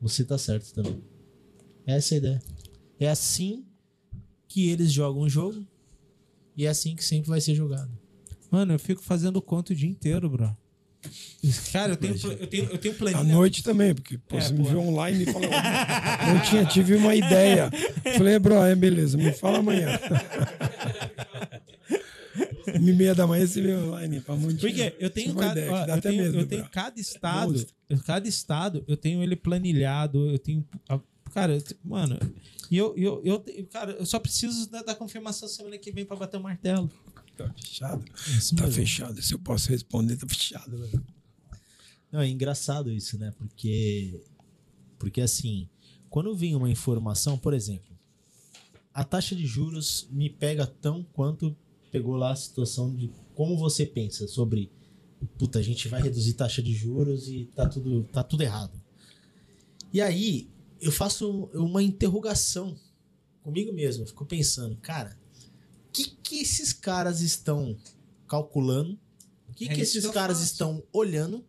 Você 0.02 0.24
tá 0.24 0.38
certo 0.38 0.74
também. 0.74 1.04
Essa 1.86 2.14
é 2.14 2.16
a 2.16 2.18
ideia. 2.18 2.44
É 3.00 3.10
assim 3.10 3.66
que 4.48 4.70
eles 4.70 4.92
jogam 4.92 5.22
o 5.24 5.30
jogo 5.30 5.66
e 6.56 6.66
é 6.66 6.70
assim 6.70 6.96
que 6.96 7.04
sempre 7.04 7.30
vai 7.30 7.42
ser 7.42 7.56
jogado. 7.56 7.92
Mano, 8.50 8.74
eu 8.74 8.80
fico 8.80 9.02
fazendo 9.02 9.42
conta 9.42 9.74
o 9.74 9.76
dia 9.76 9.90
inteiro, 9.90 10.30
bro. 10.30 10.56
Cara, 11.72 11.94
eu 11.94 11.98
tenho, 11.98 12.16
eu 12.16 12.48
tenho, 12.48 12.66
eu 12.66 12.78
tenho 12.78 12.94
À 12.94 12.98
planilha. 12.98 13.24
noite 13.34 13.64
também, 13.64 13.96
porque 13.96 14.18
pô, 14.18 14.38
É, 14.38 14.42
você 14.42 14.52
me 14.54 14.60
pô. 14.64 14.70
viu 14.70 14.80
online 14.82 15.24
e 15.24 15.26
falou. 15.32 15.50
Eu 16.36 16.42
tinha, 16.50 16.66
tive 16.66 16.96
uma 16.96 17.16
ideia. 17.16 17.72
Falei, 18.18 18.38
bro, 18.38 18.56
é 18.64 18.76
beleza, 18.76 19.18
me 19.18 19.32
fala 19.32 19.60
amanhã. 19.60 19.88
Uma 22.76 22.90
e 22.90 22.94
meia 22.94 23.16
da 23.16 23.26
manhã 23.26 23.46
você 23.48 23.62
veio 23.62 23.86
online. 23.88 24.22
Pra 24.22 24.36
monte 24.36 24.60
Porque 24.60 24.94
eu 25.00 25.10
tenho, 25.10 25.32
uma 25.32 25.42
cada, 25.42 25.60
ideia, 25.60 25.72
ó, 25.74 25.86
eu 25.88 26.02
tenho, 26.02 26.24
medo, 26.24 26.40
eu 26.40 26.46
tenho 26.48 26.70
cada 26.70 27.00
estado, 27.00 27.52
Monstro. 27.52 27.74
eu- 27.90 28.00
cada 28.00 28.28
estado, 28.28 28.84
eu 28.88 28.96
tenho 28.98 29.24
ele 29.24 29.36
planilhado, 29.36 30.30
eu 30.30 30.38
tenho, 30.38 30.64
cara, 31.34 31.54
eu 31.56 31.64
mano, 31.84 32.20
e 32.70 32.78
eu, 32.78 32.94
eu, 32.96 33.22
eu, 33.26 33.44
cara, 33.72 33.94
eu 33.94 34.06
só 34.06 34.20
preciso 34.20 34.70
da, 34.70 34.84
da 34.84 34.94
confirmação 34.96 35.48
semana 35.50 35.78
que 35.80 35.92
vem 35.92 36.06
pra 36.06 36.16
bater 36.16 36.38
o 36.38 36.44
martelo. 36.44 36.90
Tá 37.48 37.54
fechado? 37.54 38.06
Tá 38.58 38.68
fechado. 38.72 39.22
Se 39.22 39.34
eu 39.34 39.40
posso 39.40 39.70
responder, 39.70 40.18
tá 40.18 40.28
fechado. 40.28 40.78
velho. 40.78 41.06
Não, 42.12 42.22
é 42.22 42.28
engraçado 42.28 42.92
isso, 42.92 43.18
né? 43.18 43.34
Porque, 43.38 44.22
porque 44.98 45.22
assim, 45.22 45.70
quando 46.10 46.36
vem 46.36 46.56
uma 46.56 46.70
informação, 46.70 47.38
por 47.38 47.54
exemplo, 47.54 47.98
a 48.94 49.04
taxa 49.04 49.36
de 49.36 49.46
juros 49.46 50.08
me 50.12 50.30
pega 50.30 50.66
tão 50.66 51.04
quanto 51.14 51.56
pegou 51.92 52.16
lá 52.16 52.32
a 52.32 52.36
situação 52.36 52.94
de 52.94 53.12
como 53.34 53.58
você 53.58 53.86
pensa 53.86 54.28
sobre 54.28 54.72
puta, 55.38 55.60
a 55.60 55.62
gente 55.62 55.88
vai 55.88 56.02
reduzir 56.02 56.34
taxa 56.34 56.62
de 56.62 56.74
juros 56.74 57.28
e 57.28 57.50
tá 57.56 57.68
tudo, 57.68 58.04
tá 58.12 58.24
tudo 58.24 58.42
errado. 58.42 58.80
E 59.94 60.02
aí 60.02 60.50
eu 60.82 60.92
faço 60.92 61.50
uma 61.54 61.84
interrogação 61.84 62.76
comigo 63.42 63.72
mesmo, 63.74 64.04
eu 64.04 64.08
fico 64.08 64.26
pensando, 64.26 64.76
cara, 64.78 65.18
que, 65.92 66.06
que 66.24 66.40
esses 66.42 66.72
caras 66.74 67.22
estão 67.22 67.78
calculando? 68.28 68.98
O 69.50 69.54
que, 69.54 69.66
É 69.70 69.74
que 69.76 69.82
esses 69.82 70.06
que 70.06 70.12
caras 70.14 70.38
faço. 70.40 70.52
estão 70.52 70.84
olhando 70.94 71.44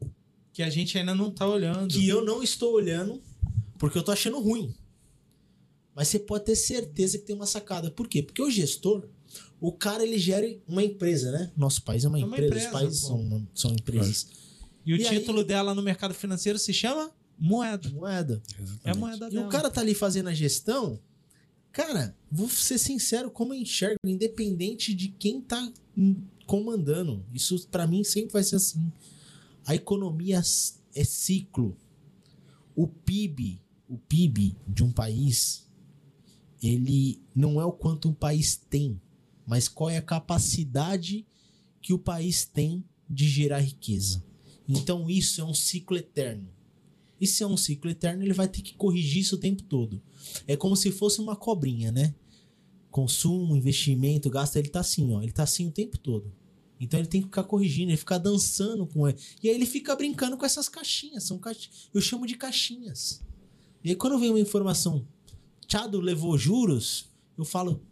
Que 0.52 0.62
a 0.62 0.70
gente 0.70 0.96
ainda 0.98 1.14
não 1.14 1.30
tá 1.30 1.46
olhando. 1.46 1.88
que 1.92 2.06
eu 2.08 2.24
não 2.24 2.42
estou 2.42 2.72
olhando 2.74 3.22
porque 3.78 3.96
eu 3.98 4.02
tô 4.02 4.10
achando 4.12 4.38
ruim. 4.40 4.74
Mas 5.94 6.08
você 6.08 6.18
pode 6.18 6.44
ter 6.44 6.56
certeza 6.56 7.18
que 7.18 7.24
tem 7.24 7.36
uma 7.36 7.46
sacada. 7.46 7.90
Por 7.90 8.08
quê? 8.08 8.22
Porque 8.22 8.42
o 8.42 8.50
gestor, 8.50 9.08
o 9.60 9.72
cara 9.72 10.02
ele 10.02 10.18
gera 10.18 10.46
uma 10.66 10.82
empresa, 10.82 11.30
né? 11.30 11.50
Nosso 11.56 11.82
país 11.82 12.04
é 12.04 12.08
uma 12.08 12.18
É 12.18 12.24
uma 12.24 12.36
empresa, 12.36 12.48
empresa, 12.48 12.66
os 12.66 12.72
países 12.72 13.00
são, 13.00 13.48
são 13.54 13.72
empresas. 13.72 14.26
E 14.84 14.94
o 14.94 14.96
E 14.96 15.06
aí- 15.06 15.18
título 15.18 15.44
dela 15.44 15.74
no 15.74 15.82
mercado 15.82 16.14
financeiro 16.14 16.58
se 16.58 16.72
chama 16.72 17.10
moeda. 17.38 17.88
Moeda. 17.90 18.42
É 18.84 18.90
a 18.90 18.94
moeda 18.94 19.26
E 19.28 19.30
dela. 19.30 19.46
o 19.46 19.50
cara 19.50 19.70
tá 19.70 19.80
ali 19.80 19.94
fazendo 19.94 20.28
a 20.28 20.34
gestão. 20.34 20.98
Cara, 21.72 22.16
vou 22.30 22.48
ser 22.48 22.78
sincero, 22.78 23.30
como 23.30 23.54
eu 23.54 23.60
enxergo, 23.60 23.98
independente 24.04 24.92
de 24.94 25.08
quem 25.08 25.40
tá 25.40 25.72
comandando. 26.46 27.24
Isso 27.32 27.68
pra 27.68 27.86
mim 27.86 28.02
sempre 28.02 28.32
vai 28.32 28.42
ser 28.42 28.56
assim. 28.56 28.92
A 29.64 29.74
economia 29.74 30.42
é 30.94 31.04
ciclo. 31.04 31.76
O 32.74 32.88
PIB, 32.88 33.62
o 33.88 33.96
PIB 33.98 34.56
de 34.66 34.82
um 34.82 34.90
país, 34.90 35.68
ele 36.62 37.22
não 37.34 37.60
é 37.60 37.64
o 37.64 37.72
quanto 37.72 38.08
um 38.08 38.14
país 38.14 38.56
tem, 38.56 39.00
mas 39.46 39.68
qual 39.68 39.90
é 39.90 39.96
a 39.96 40.02
capacidade 40.02 41.26
que 41.80 41.92
o 41.92 41.98
país 41.98 42.44
tem 42.44 42.84
de 43.08 43.28
gerar 43.28 43.60
riqueza. 43.60 44.24
Então 44.68 45.08
isso 45.10 45.40
é 45.40 45.44
um 45.44 45.54
ciclo 45.54 45.96
eterno. 45.96 46.48
Se 47.26 47.42
é 47.42 47.46
um 47.46 47.56
ciclo 47.56 47.90
eterno, 47.90 48.22
ele 48.22 48.32
vai 48.32 48.48
ter 48.48 48.62
que 48.62 48.74
corrigir 48.74 49.20
isso 49.20 49.36
o 49.36 49.38
tempo 49.38 49.62
todo. 49.62 50.02
É 50.46 50.56
como 50.56 50.76
se 50.76 50.90
fosse 50.90 51.20
uma 51.20 51.36
cobrinha, 51.36 51.92
né? 51.92 52.14
Consumo, 52.90 53.56
investimento, 53.56 54.30
gasto, 54.30 54.56
ele 54.56 54.68
tá 54.68 54.80
assim, 54.80 55.12
ó. 55.12 55.22
Ele 55.22 55.32
tá 55.32 55.42
assim 55.42 55.68
o 55.68 55.70
tempo 55.70 55.98
todo. 55.98 56.32
Então 56.80 56.98
ele 56.98 57.08
tem 57.08 57.20
que 57.20 57.26
ficar 57.26 57.44
corrigindo, 57.44 57.90
ele 57.90 57.96
ficar 57.96 58.16
dançando 58.16 58.86
com 58.86 59.06
ele. 59.06 59.18
E 59.42 59.50
aí 59.50 59.54
ele 59.54 59.66
fica 59.66 59.94
brincando 59.94 60.36
com 60.36 60.46
essas 60.46 60.68
caixinhas. 60.68 61.24
São 61.24 61.38
caixinhas. 61.38 61.90
Eu 61.92 62.00
chamo 62.00 62.26
de 62.26 62.36
caixinhas. 62.36 63.22
E 63.84 63.90
aí 63.90 63.96
quando 63.96 64.18
vem 64.18 64.30
uma 64.30 64.40
informação, 64.40 65.06
Tchado 65.66 66.00
levou 66.00 66.36
juros, 66.38 67.10
eu 67.36 67.44
falo, 67.44 67.82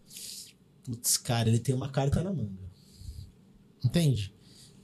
putz, 0.82 1.18
cara, 1.18 1.48
ele 1.48 1.58
tem 1.58 1.74
uma 1.74 1.90
carta 1.90 2.22
na 2.22 2.32
manga. 2.32 2.68
Entende? 3.84 4.34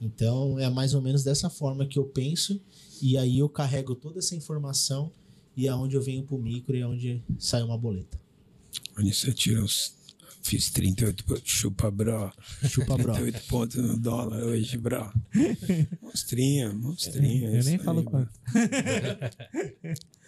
Então 0.00 0.58
é 0.58 0.68
mais 0.68 0.94
ou 0.94 1.00
menos 1.00 1.24
dessa 1.24 1.48
forma 1.48 1.86
que 1.86 1.98
eu 1.98 2.04
penso. 2.04 2.60
E 3.02 3.16
aí 3.16 3.38
eu 3.38 3.48
carrego 3.48 3.94
toda 3.94 4.18
essa 4.18 4.34
informação 4.34 5.10
e 5.56 5.66
é 5.66 5.74
onde 5.74 5.96
eu 5.96 6.02
venho 6.02 6.24
pro 6.24 6.38
micro 6.38 6.76
e 6.76 6.80
é 6.80 6.86
onde 6.86 7.22
sai 7.38 7.62
uma 7.62 7.78
boleta. 7.78 8.20
Onde 8.98 9.14
você 9.14 9.32
tira 9.32 9.62
os. 9.62 9.94
Fiz 10.42 10.70
38 10.70 11.24
pontos, 11.24 11.42
chupa 11.46 11.90
bro. 11.90 12.30
Chupa, 12.68 12.98
bro. 12.98 13.14
38 13.14 13.46
pontos 13.48 13.76
no 13.76 13.96
dólar 13.96 14.42
hoje, 14.42 14.76
bro. 14.76 15.10
Monstrinha, 16.02 16.70
monstrinha. 16.74 17.48
Eu 17.48 17.64
nem 17.64 17.76
aí, 17.76 17.78
falo 17.78 18.02
bro. 18.02 18.10
quanto. 18.10 18.30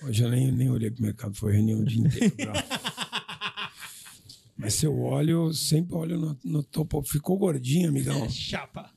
Hoje 0.02 0.24
eu 0.24 0.30
nem, 0.30 0.50
nem 0.50 0.70
olhei 0.70 0.90
pro 0.90 1.02
mercado, 1.02 1.34
foi 1.34 1.52
reunião 1.52 1.80
o 1.80 1.84
dia 1.84 2.00
inteiro, 2.00 2.34
bro. 2.34 2.52
Mas 4.56 4.72
se 4.74 4.86
eu 4.86 4.98
olho, 4.98 5.48
eu 5.48 5.52
sempre 5.52 5.94
olho 5.94 6.18
no, 6.18 6.38
no 6.42 6.62
topo. 6.62 7.02
Ficou 7.02 7.36
gordinho, 7.36 7.90
amigão? 7.90 8.28
Chapa. 8.30 8.90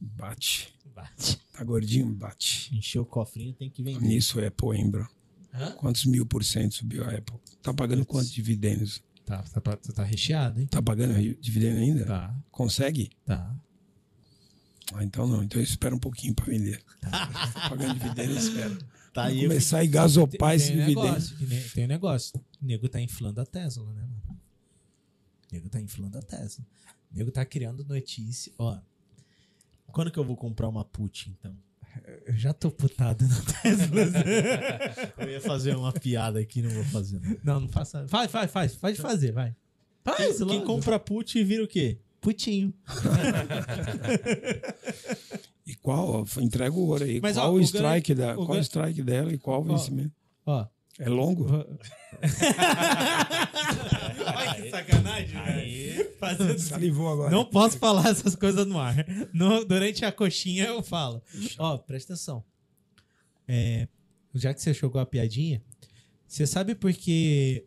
Bate. 0.00 0.74
Bate. 0.94 1.38
Tá 1.56 1.62
gordinho? 1.64 2.12
Bate. 2.12 2.74
Encher 2.76 2.98
o 3.00 3.06
cofrinho 3.06 3.54
tem 3.54 3.70
que 3.70 3.82
vender. 3.82 4.00
Nisso 4.04 4.40
é 4.40 4.48
Apple, 4.48 4.76
hein, 4.76 4.90
bro? 4.90 5.08
Hã? 5.54 5.70
Quantos 5.76 6.04
mil 6.04 6.26
por 6.26 6.42
cento 6.44 6.74
subiu 6.74 7.04
a 7.04 7.10
Apple? 7.14 7.38
Tá 7.62 7.72
pagando 7.72 8.04
quantos 8.04 8.32
dividendos? 8.32 9.02
Tá, 9.24 9.40
tá, 9.42 9.76
tá 9.76 10.02
recheado, 10.04 10.60
hein? 10.60 10.66
Tá 10.66 10.82
pagando 10.82 11.14
dividendo 11.40 11.78
ainda? 11.78 12.04
Tá, 12.04 12.36
Consegue? 12.50 13.10
tá. 13.24 13.56
Ah, 14.92 15.02
então 15.04 15.26
não. 15.26 15.42
Então 15.42 15.58
eu 15.60 15.64
espero 15.64 15.96
um 15.96 15.98
pouquinho 15.98 16.34
pra 16.34 16.44
vender. 16.44 16.82
Tá 17.00 17.68
pagando 17.70 17.94
dividendo, 17.94 18.32
eu 18.32 18.36
espero. 18.36 18.78
Tá 19.14 19.24
aí. 19.26 19.44
eu 19.44 19.48
começar 19.48 19.78
a 19.80 19.86
gasopar 19.86 20.56
esse 20.56 20.72
tem 20.72 20.76
um 20.76 20.80
dividendo. 20.80 21.06
negócio, 21.06 21.36
que 21.36 21.46
nem- 21.46 21.68
tem 21.68 21.84
um 21.84 21.88
negócio. 21.88 22.38
O 22.60 22.66
nego 22.66 22.88
tá 22.88 23.00
inflando 23.00 23.40
a 23.40 23.46
Tesla, 23.46 23.92
né, 23.94 24.02
mano? 24.02 24.40
O 25.50 25.54
nego 25.54 25.68
tá 25.70 25.80
inflando 25.80 26.18
a 26.18 26.22
Tesla. 26.22 26.64
O 27.12 27.16
nego 27.16 27.30
tá 27.30 27.44
criando 27.46 27.84
notícia. 27.84 28.52
Ó, 28.58 28.76
Quando 29.92 30.10
que 30.10 30.18
eu 30.18 30.24
vou 30.24 30.36
comprar 30.36 30.68
uma 30.68 30.84
put, 30.84 31.30
então? 31.38 31.54
eu 32.26 32.34
já 32.36 32.52
tô 32.52 32.70
putado 32.70 33.24
na 33.26 33.40
Tesla. 33.62 34.00
Eu 35.18 35.30
ia 35.30 35.40
fazer 35.40 35.76
uma 35.76 35.92
piada 35.92 36.40
aqui, 36.40 36.60
não 36.62 36.70
vou 36.70 36.84
fazer. 36.84 37.20
Não. 37.20 37.54
não, 37.54 37.60
não 37.60 37.68
faça. 37.68 38.06
Faz, 38.08 38.30
faz, 38.30 38.50
faz. 38.50 38.74
Pode 38.74 39.00
fazer, 39.00 39.32
vai. 39.32 39.54
Faz, 40.02 40.38
Quem, 40.38 40.46
quem 40.48 40.64
compra 40.64 40.98
put 40.98 41.42
vira 41.44 41.62
o 41.64 41.68
quê? 41.68 41.98
Putinho. 42.20 42.72
E 45.66 45.74
qual? 45.76 46.22
ó, 46.22 46.40
Entrega 46.42 46.74
o 46.74 46.86
ouro 46.88 47.04
aí. 47.04 47.20
Mas, 47.22 47.36
qual 47.36 47.48
ó, 47.48 47.54
o 47.54 47.56
o 47.56 47.60
strike 47.62 48.12
ganho- 48.14 48.34
da, 48.36 48.38
o 48.38 48.44
qual 48.44 48.58
o 48.58 48.60
strike 48.60 49.02
dela 49.02 49.32
e 49.32 49.38
qual 49.38 49.62
o 49.62 49.64
vencimento? 49.64 50.12
Ó. 50.44 50.66
É 50.98 51.08
longo? 51.08 51.46
Olha 54.26 54.54
que 54.62 54.70
sacanagem, 54.70 55.42
velho. 55.42 56.14
Fazendo- 56.18 56.58
Salivou 56.58 57.08
agora. 57.12 57.30
Não 57.30 57.44
posso 57.44 57.78
falar 57.78 58.08
essas 58.10 58.34
coisas 58.34 58.66
no 58.66 58.78
ar. 58.78 58.94
No- 59.32 59.64
durante 59.64 60.04
a 60.04 60.12
coxinha 60.12 60.64
eu 60.66 60.82
falo. 60.82 61.22
Ó, 61.58 61.76
presta 61.78 62.12
atenção. 62.14 62.44
É, 63.46 63.86
já 64.34 64.54
que 64.54 64.62
você 64.62 64.72
jogou 64.72 65.00
a 65.00 65.06
piadinha, 65.06 65.62
você 66.26 66.46
sabe 66.46 66.74
por 66.74 66.92
que 66.92 67.66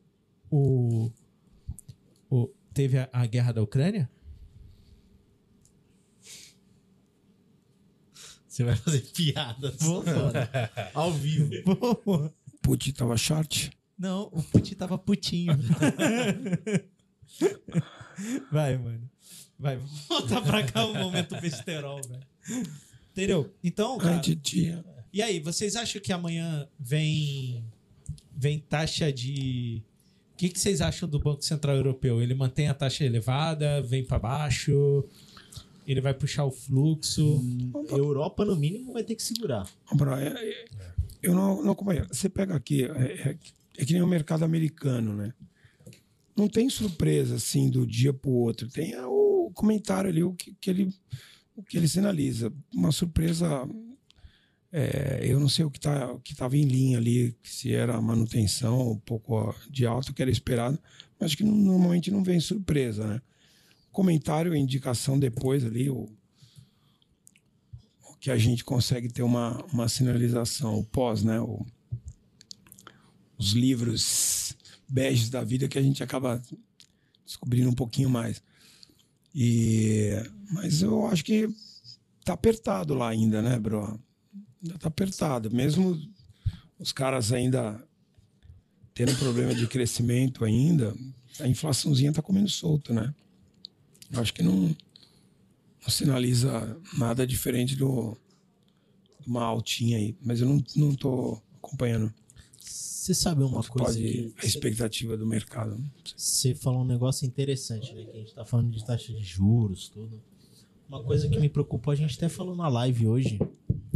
o, 0.50 1.12
o, 2.30 2.50
teve 2.74 2.98
a, 2.98 3.10
a 3.14 3.26
guerra 3.26 3.52
da 3.52 3.62
Ucrânia? 3.62 4.10
Você 8.48 8.64
vai 8.64 8.76
fazer 8.76 9.02
piada 9.14 9.72
Vou, 9.80 10.02
foda. 10.04 10.50
ao 10.96 11.12
vivo. 11.14 11.52
Pô, 12.04 12.32
Put 12.62 12.92
tava 12.94 13.16
short. 13.16 13.70
Não, 13.98 14.30
o 14.32 14.44
Putin 14.44 14.76
tava 14.76 14.98
putinho. 14.98 15.58
Vai, 18.52 18.78
mano. 18.78 19.10
Vai, 19.60 19.78
volta 20.08 20.42
pra 20.42 20.64
cá 20.64 20.86
o 20.86 20.94
momento 20.94 21.40
besterol, 21.42 22.00
velho. 22.08 22.68
Entendeu? 23.12 23.52
Então, 23.64 23.98
cara, 23.98 24.20
tinha. 24.20 24.86
e 25.12 25.22
aí, 25.22 25.40
vocês 25.40 25.76
acham 25.76 26.00
que 26.02 26.14
amanhã 26.14 26.68
vem 26.80 27.64
vem 28.36 28.60
taxa 28.60 29.12
de 29.12 29.82
o 30.34 30.38
que, 30.38 30.50
que 30.50 30.60
vocês 30.60 30.80
acham 30.82 31.10
do 31.10 31.18
Banco 31.20 31.44
Central 31.44 31.76
Europeu? 31.78 32.22
Ele 32.22 32.36
mantém 32.36 32.68
a 32.68 32.74
taxa 32.76 33.04
elevada, 33.04 33.82
vem 33.82 34.04
pra 34.06 34.20
baixo? 34.20 35.04
Ele 35.88 36.00
vai 36.00 36.14
puxar 36.14 36.46
o 36.46 36.52
fluxo? 36.52 37.44
Europa, 37.90 38.46
no 38.46 38.56
mínimo, 38.56 38.94
vai 38.94 39.04
ter 39.04 39.16
que 39.16 39.24
segurar. 39.24 39.68
Bro, 39.94 40.14
é- 40.14 40.28
é- 40.28 40.66
eu 41.24 41.34
não, 41.34 41.64
não 41.64 41.72
acompanho. 41.72 42.06
Você 42.12 42.30
pega 42.30 42.56
aqui, 42.56 42.84
é, 42.86 43.36
é- 43.78 43.86
que 43.86 43.94
nem 43.94 44.02
o 44.02 44.08
mercado 44.08 44.44
americano, 44.44 45.16
né? 45.16 45.34
Não 46.36 46.48
tem 46.48 46.70
surpresa 46.70 47.36
assim 47.36 47.70
do 47.70 47.86
dia 47.88 48.14
pro 48.14 48.30
outro. 48.32 48.68
Tem 48.70 48.94
o 48.98 49.52
comentário 49.54 50.10
ali, 50.10 50.24
o 50.24 50.34
que, 50.34 50.54
que 50.60 50.70
ele, 50.70 50.94
o 51.56 51.64
que 51.64 51.78
ele 51.78 51.88
sinaliza. 51.88 52.54
Uma 52.74 52.92
surpresa. 52.92 53.68
é, 54.72 55.22
eu 55.24 55.40
não 55.40 55.50
sei 55.50 55.66
o 55.66 55.72
que 55.72 55.80
tá, 55.80 56.12
o 56.12 56.22
estava 56.28 56.56
em 56.58 56.64
linha 56.66 56.98
ali, 56.98 57.36
se 57.44 57.74
era 57.74 58.00
manutenção, 58.02 58.92
um 58.92 59.00
pouco 59.00 59.56
de 59.70 59.86
alta, 59.86 60.14
que 60.14 60.22
era 60.22 60.30
esperado, 60.30 60.78
mas 61.20 61.34
que 61.34 61.44
normalmente 61.44 62.12
não 62.12 62.24
vem 62.24 62.40
surpresa, 62.40 63.08
né? 63.08 63.22
Comentário, 63.92 64.54
indicação 64.56 65.18
depois 65.18 65.66
ali, 65.66 65.90
o, 65.90 66.08
que 68.20 68.30
a 68.30 68.38
gente 68.38 68.64
consegue 68.64 69.08
ter 69.08 69.24
uma, 69.24 69.64
uma 69.72 69.88
sinalização, 69.88 70.78
o 70.78 70.84
pós, 70.84 71.24
né? 71.24 71.40
O- 71.40 71.66
os 73.38 73.52
livros 73.52 74.56
beges 74.88 75.30
da 75.30 75.44
vida 75.44 75.68
que 75.68 75.78
a 75.78 75.82
gente 75.82 76.04
acaba 76.04 76.42
descobrindo 77.26 77.70
um 77.70 77.76
pouquinho 77.76 78.10
mais. 78.10 78.42
E, 79.36 80.12
mas 80.52 80.82
eu 80.82 81.06
acho 81.08 81.24
que 81.24 81.48
tá 82.24 82.34
apertado 82.34 82.94
lá 82.94 83.10
ainda, 83.10 83.42
né, 83.42 83.60
bro? 83.60 84.00
Ainda 84.64 84.78
tá 84.80 84.88
apertado. 84.88 85.52
Mesmo 85.52 86.00
os 86.80 86.92
caras 86.92 87.32
ainda 87.32 87.84
tendo 88.94 89.16
problema 89.18 89.54
de 89.54 89.68
crescimento 89.68 90.44
ainda, 90.44 90.96
a 91.40 91.48
inflaçãozinha 91.48 92.12
tá 92.12 92.22
comendo 92.22 92.50
solto, 92.50 92.94
né? 92.94 93.14
Eu 94.12 94.22
acho 94.22 94.34
que 94.34 94.42
não, 94.42 94.76
não 95.82 95.90
sinaliza 95.90 96.80
nada 96.98 97.28
diferente 97.28 97.76
do 97.76 98.18
uma 99.26 99.44
altinha 99.44 99.98
aí, 99.98 100.16
mas 100.22 100.40
eu 100.40 100.48
não, 100.48 100.64
não 100.76 100.96
tô 100.96 101.40
acompanhando. 101.58 102.12
Você 102.68 103.14
sabe 103.14 103.42
uma 103.42 103.64
Quanto 103.64 103.72
coisa 103.72 103.94
pode 103.94 104.02
que 104.02 104.34
a 104.38 104.46
expectativa 104.46 105.16
do 105.16 105.26
mercado. 105.26 105.78
né? 105.78 105.90
você 106.16 106.54
falou 106.54 106.82
um 106.82 106.86
negócio 106.86 107.26
interessante, 107.26 107.94
né? 107.94 108.04
Que 108.04 108.18
a 108.18 108.20
gente 108.20 108.34
tá 108.34 108.44
falando 108.44 108.70
de 108.70 108.84
taxa 108.84 109.14
de 109.14 109.24
juros, 109.24 109.88
tudo. 109.88 110.22
Uma 110.90 111.02
coisa 111.04 111.30
que 111.30 111.40
me 111.40 111.48
preocupou, 111.48 111.92
a 111.92 111.96
gente 111.96 112.16
até 112.16 112.28
falou 112.28 112.56
na 112.56 112.68
live 112.68 113.08
hoje. 113.08 113.40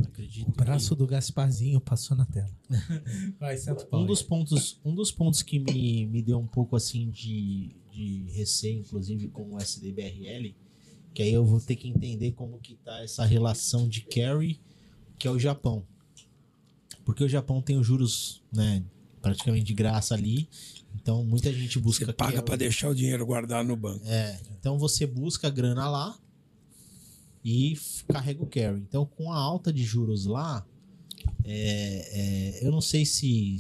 Acredito. 0.02 0.48
O 0.48 0.52
braço 0.52 0.96
do 0.96 1.06
Gasparzinho 1.06 1.82
passou 1.82 2.16
na 2.16 2.26
tela. 2.26 2.52
Vai, 3.40 3.58
senta 3.58 3.84
o 3.84 3.86
pau 3.86 4.02
Um 4.02 4.06
dos 4.06 4.22
pontos, 4.22 4.80
um 4.84 4.96
dos 4.96 5.12
pontos 5.12 5.42
que 5.42 5.60
me, 5.60 6.06
me 6.06 6.22
deu 6.22 6.40
um 6.40 6.48
pouco 6.48 6.76
assim 6.76 7.10
de, 7.10 7.76
de 7.92 8.24
receio, 8.32 8.80
inclusive 8.80 9.28
com 9.28 9.54
o 9.54 9.58
SDBRL, 9.58 10.54
que 11.14 11.22
aí 11.22 11.34
eu 11.34 11.46
vou 11.46 11.60
ter 11.60 11.76
que 11.76 11.90
entender 11.90 12.32
como 12.32 12.60
que 12.60 12.76
tá 12.76 13.04
essa 13.04 13.26
relação 13.26 13.88
de 13.90 14.02
carry, 14.02 14.60
que 15.20 15.28
é 15.28 15.32
o 15.32 15.40
Japão. 15.40 15.86
Porque 17.06 17.24
o 17.24 17.30
Japão 17.30 17.62
tem 17.62 17.78
os 17.78 17.86
juros, 17.86 18.42
né, 18.52 18.84
praticamente 19.22 19.66
de 19.66 19.74
graça 19.74 20.14
ali. 20.14 20.48
Então 20.96 21.24
muita 21.24 21.52
gente 21.52 21.80
busca 21.80 22.06
Você 22.06 22.14
paga 22.14 22.42
para 22.42 22.56
deixar 22.56 22.90
o 22.90 22.96
dinheiro 22.96 23.26
guardado 23.26 23.68
no 23.68 23.76
banco. 23.76 24.06
É, 24.06 24.40
então 24.60 24.78
você 24.78 25.06
busca 25.06 25.48
a 25.48 25.52
grana 25.52 25.90
lá 25.90 26.18
e 27.44 27.78
carrega 28.08 28.44
o 28.44 28.48
carry. 28.48 28.80
Então, 28.80 29.06
com 29.06 29.32
a 29.32 29.38
alta 29.38 29.74
de 29.74 29.84
juros 29.84 30.26
lá, 30.26 30.66
é, 31.44 32.60
é, 32.62 32.68
eu 32.68 32.72
não 32.72 32.82
sei 32.82 33.06
se, 33.06 33.58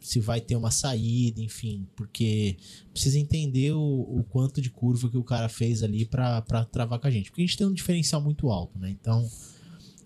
se 0.00 0.20
vai 0.20 0.40
ter 0.40 0.56
uma 0.56 0.70
saída, 0.70 1.40
enfim, 1.40 1.86
porque 1.96 2.56
precisa 2.92 3.18
entender 3.18 3.72
o, 3.72 3.80
o 3.80 4.24
quanto 4.28 4.60
de 4.60 4.70
curva 4.70 5.08
que 5.08 5.16
o 5.16 5.24
cara 5.24 5.48
fez 5.48 5.82
ali 5.82 6.04
pra 6.04 6.42
travar 6.70 6.98
com 6.98 7.06
a 7.06 7.10
gente. 7.10 7.30
Porque 7.30 7.42
a 7.42 7.46
gente 7.46 7.56
tem 7.56 7.66
um 7.66 7.72
diferencial 7.72 8.20
muito 8.20 8.50
alto, 8.50 8.78
né? 8.78 8.90
Então. 8.90 9.28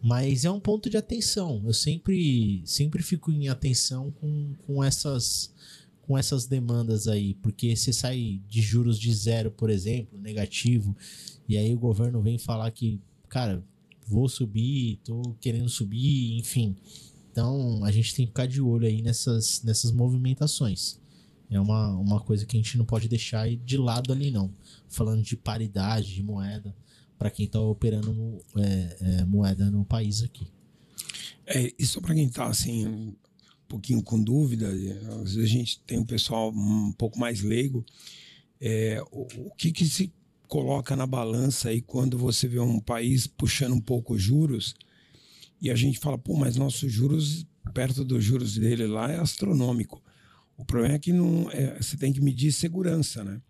Mas 0.02 0.44
é 0.44 0.50
um 0.50 0.60
ponto 0.60 0.88
de 0.88 0.96
atenção. 0.96 1.62
Eu 1.64 1.72
sempre, 1.72 2.62
sempre 2.64 3.02
fico 3.02 3.30
em 3.30 3.48
atenção 3.48 4.10
com, 4.12 4.54
com 4.66 4.82
essas 4.82 5.52
com 6.02 6.16
essas 6.16 6.46
demandas 6.46 7.06
aí, 7.06 7.34
porque 7.34 7.76
você 7.76 7.92
sai 7.92 8.40
de 8.48 8.62
juros 8.62 8.98
de 8.98 9.12
zero, 9.12 9.50
por 9.50 9.68
exemplo, 9.68 10.18
negativo, 10.18 10.96
e 11.46 11.54
aí 11.54 11.74
o 11.74 11.78
governo 11.78 12.22
vem 12.22 12.38
falar 12.38 12.70
que, 12.70 12.98
cara, 13.28 13.62
vou 14.06 14.26
subir, 14.26 14.98
tô 15.04 15.20
querendo 15.38 15.68
subir, 15.68 16.38
enfim. 16.38 16.74
Então 17.30 17.84
a 17.84 17.92
gente 17.92 18.14
tem 18.14 18.24
que 18.24 18.30
ficar 18.30 18.46
de 18.46 18.58
olho 18.58 18.86
aí 18.86 19.02
nessas, 19.02 19.62
nessas 19.62 19.92
movimentações. 19.92 20.98
É 21.50 21.60
uma, 21.60 21.94
uma 21.96 22.20
coisa 22.20 22.46
que 22.46 22.56
a 22.56 22.60
gente 22.60 22.78
não 22.78 22.86
pode 22.86 23.06
deixar 23.06 23.46
de 23.54 23.76
lado 23.76 24.10
ali, 24.10 24.30
não. 24.30 24.50
Falando 24.88 25.22
de 25.22 25.36
paridade 25.36 26.14
de 26.14 26.22
moeda, 26.22 26.74
para 27.18 27.30
quem 27.30 27.46
tá 27.48 27.60
operando 27.60 28.38
é, 28.56 28.96
é, 29.00 29.24
moeda 29.24 29.70
no 29.70 29.84
país 29.84 30.22
aqui. 30.22 30.46
É, 31.46 31.72
e 31.78 31.84
só 31.84 32.00
para 32.00 32.14
quem 32.14 32.26
está 32.26 32.46
assim, 32.46 32.86
um 32.86 33.16
pouquinho 33.66 34.02
com 34.02 34.22
dúvida, 34.22 34.68
às 34.68 35.34
vezes 35.34 35.38
a 35.38 35.46
gente 35.46 35.80
tem 35.80 35.98
um 35.98 36.06
pessoal 36.06 36.50
um 36.50 36.92
pouco 36.92 37.18
mais 37.18 37.42
leigo. 37.42 37.84
é, 38.60 39.02
o, 39.10 39.26
o 39.46 39.50
que, 39.56 39.72
que 39.72 39.86
se 39.86 40.12
coloca 40.46 40.96
na 40.96 41.06
balança 41.06 41.68
aí 41.68 41.82
quando 41.82 42.16
você 42.16 42.48
vê 42.48 42.58
um 42.58 42.80
país 42.80 43.26
puxando 43.26 43.74
um 43.74 43.80
pouco 43.80 44.14
os 44.14 44.22
juros 44.22 44.74
e 45.60 45.70
a 45.70 45.74
gente 45.74 45.98
fala, 45.98 46.16
pô, 46.16 46.36
mas 46.36 46.56
nossos 46.56 46.90
juros, 46.90 47.44
perto 47.74 48.04
dos 48.04 48.24
juros 48.24 48.56
dele 48.56 48.86
lá, 48.86 49.10
é 49.10 49.18
astronômico. 49.18 50.02
O 50.56 50.64
problema 50.64 50.94
é 50.94 50.98
que 50.98 51.12
não, 51.12 51.50
é, 51.50 51.80
você 51.80 51.96
tem 51.96 52.12
que 52.12 52.20
medir 52.20 52.52
segurança, 52.52 53.22
né? 53.24 53.40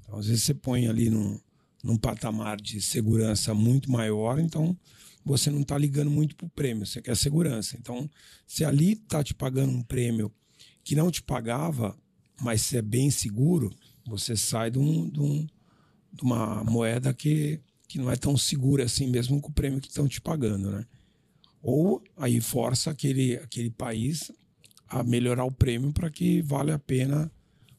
Então, 0.00 0.18
às 0.18 0.26
vezes 0.26 0.42
você 0.42 0.54
põe 0.54 0.86
ali 0.86 1.08
num, 1.10 1.38
num 1.82 1.96
patamar 1.96 2.60
de 2.60 2.80
segurança 2.80 3.54
muito 3.54 3.90
maior, 3.90 4.38
então 4.38 4.76
você 5.24 5.50
não 5.50 5.60
está 5.60 5.78
ligando 5.78 6.10
muito 6.10 6.34
para 6.36 6.46
o 6.46 6.50
prêmio, 6.50 6.86
você 6.86 7.00
quer 7.00 7.16
segurança. 7.16 7.76
Então, 7.78 8.08
se 8.46 8.64
ali 8.64 8.92
está 8.92 9.22
te 9.22 9.34
pagando 9.34 9.72
um 9.72 9.82
prêmio 9.82 10.32
que 10.84 10.94
não 10.96 11.10
te 11.10 11.22
pagava, 11.22 11.96
mas 12.40 12.62
se 12.62 12.76
é 12.76 12.82
bem 12.82 13.10
seguro, 13.10 13.70
você 14.06 14.36
sai 14.36 14.70
de, 14.70 14.78
um, 14.78 15.08
de, 15.08 15.20
um- 15.20 15.46
de 16.12 16.22
uma 16.22 16.64
moeda 16.64 17.14
que, 17.14 17.60
que 17.88 17.98
não 17.98 18.10
é 18.10 18.16
tão 18.16 18.36
segura 18.36 18.84
assim 18.84 19.06
mesmo 19.08 19.40
com 19.40 19.50
o 19.50 19.54
prêmio 19.54 19.80
que 19.80 19.88
estão 19.88 20.08
te 20.08 20.20
pagando, 20.20 20.70
né? 20.70 20.84
Ou 21.62 22.02
aí 22.16 22.40
força 22.40 22.90
aquele, 22.90 23.36
aquele 23.36 23.70
país 23.70 24.32
a 24.88 25.02
melhorar 25.04 25.44
o 25.44 25.52
prêmio 25.52 25.92
para 25.92 26.10
que 26.10 26.42
vale 26.42 26.72
a 26.72 26.78
pena 26.78 27.30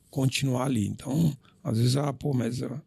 continuar 0.10 0.66
ali. 0.66 0.88
Então, 0.88 1.36
às 1.64 1.78
vezes, 1.78 1.98
ah, 1.98 2.14
pô, 2.14 2.34
mas 2.34 2.64
ah, 2.64 2.82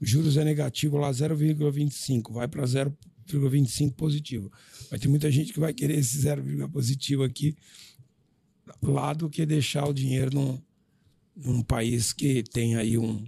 juros 0.00 0.36
é 0.36 0.44
negativo 0.44 0.96
lá 0.96 1.10
0,25, 1.10 2.32
vai 2.32 2.48
para 2.48 2.62
0,25 2.64 3.94
positivo. 3.94 4.52
Vai 4.90 4.98
ter 4.98 5.08
muita 5.08 5.30
gente 5.30 5.52
que 5.52 5.60
vai 5.60 5.72
querer 5.72 5.98
esse 5.98 6.18
0, 6.20 6.68
positivo 6.70 7.24
aqui 7.24 7.56
lá 8.82 9.12
do 9.12 9.28
que 9.28 9.44
deixar 9.44 9.86
o 9.86 9.92
dinheiro 9.92 10.30
num, 10.34 10.62
num 11.34 11.62
país 11.62 12.12
que 12.12 12.42
tem 12.42 12.76
aí 12.76 12.96
um, 12.98 13.26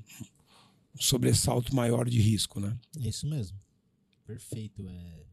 um 0.94 1.00
sobressalto 1.00 1.74
maior 1.74 2.08
de 2.08 2.20
risco, 2.20 2.60
né? 2.60 2.78
Isso 2.98 3.26
mesmo. 3.26 3.58
Perfeito. 4.26 4.88
É, 4.88 5.24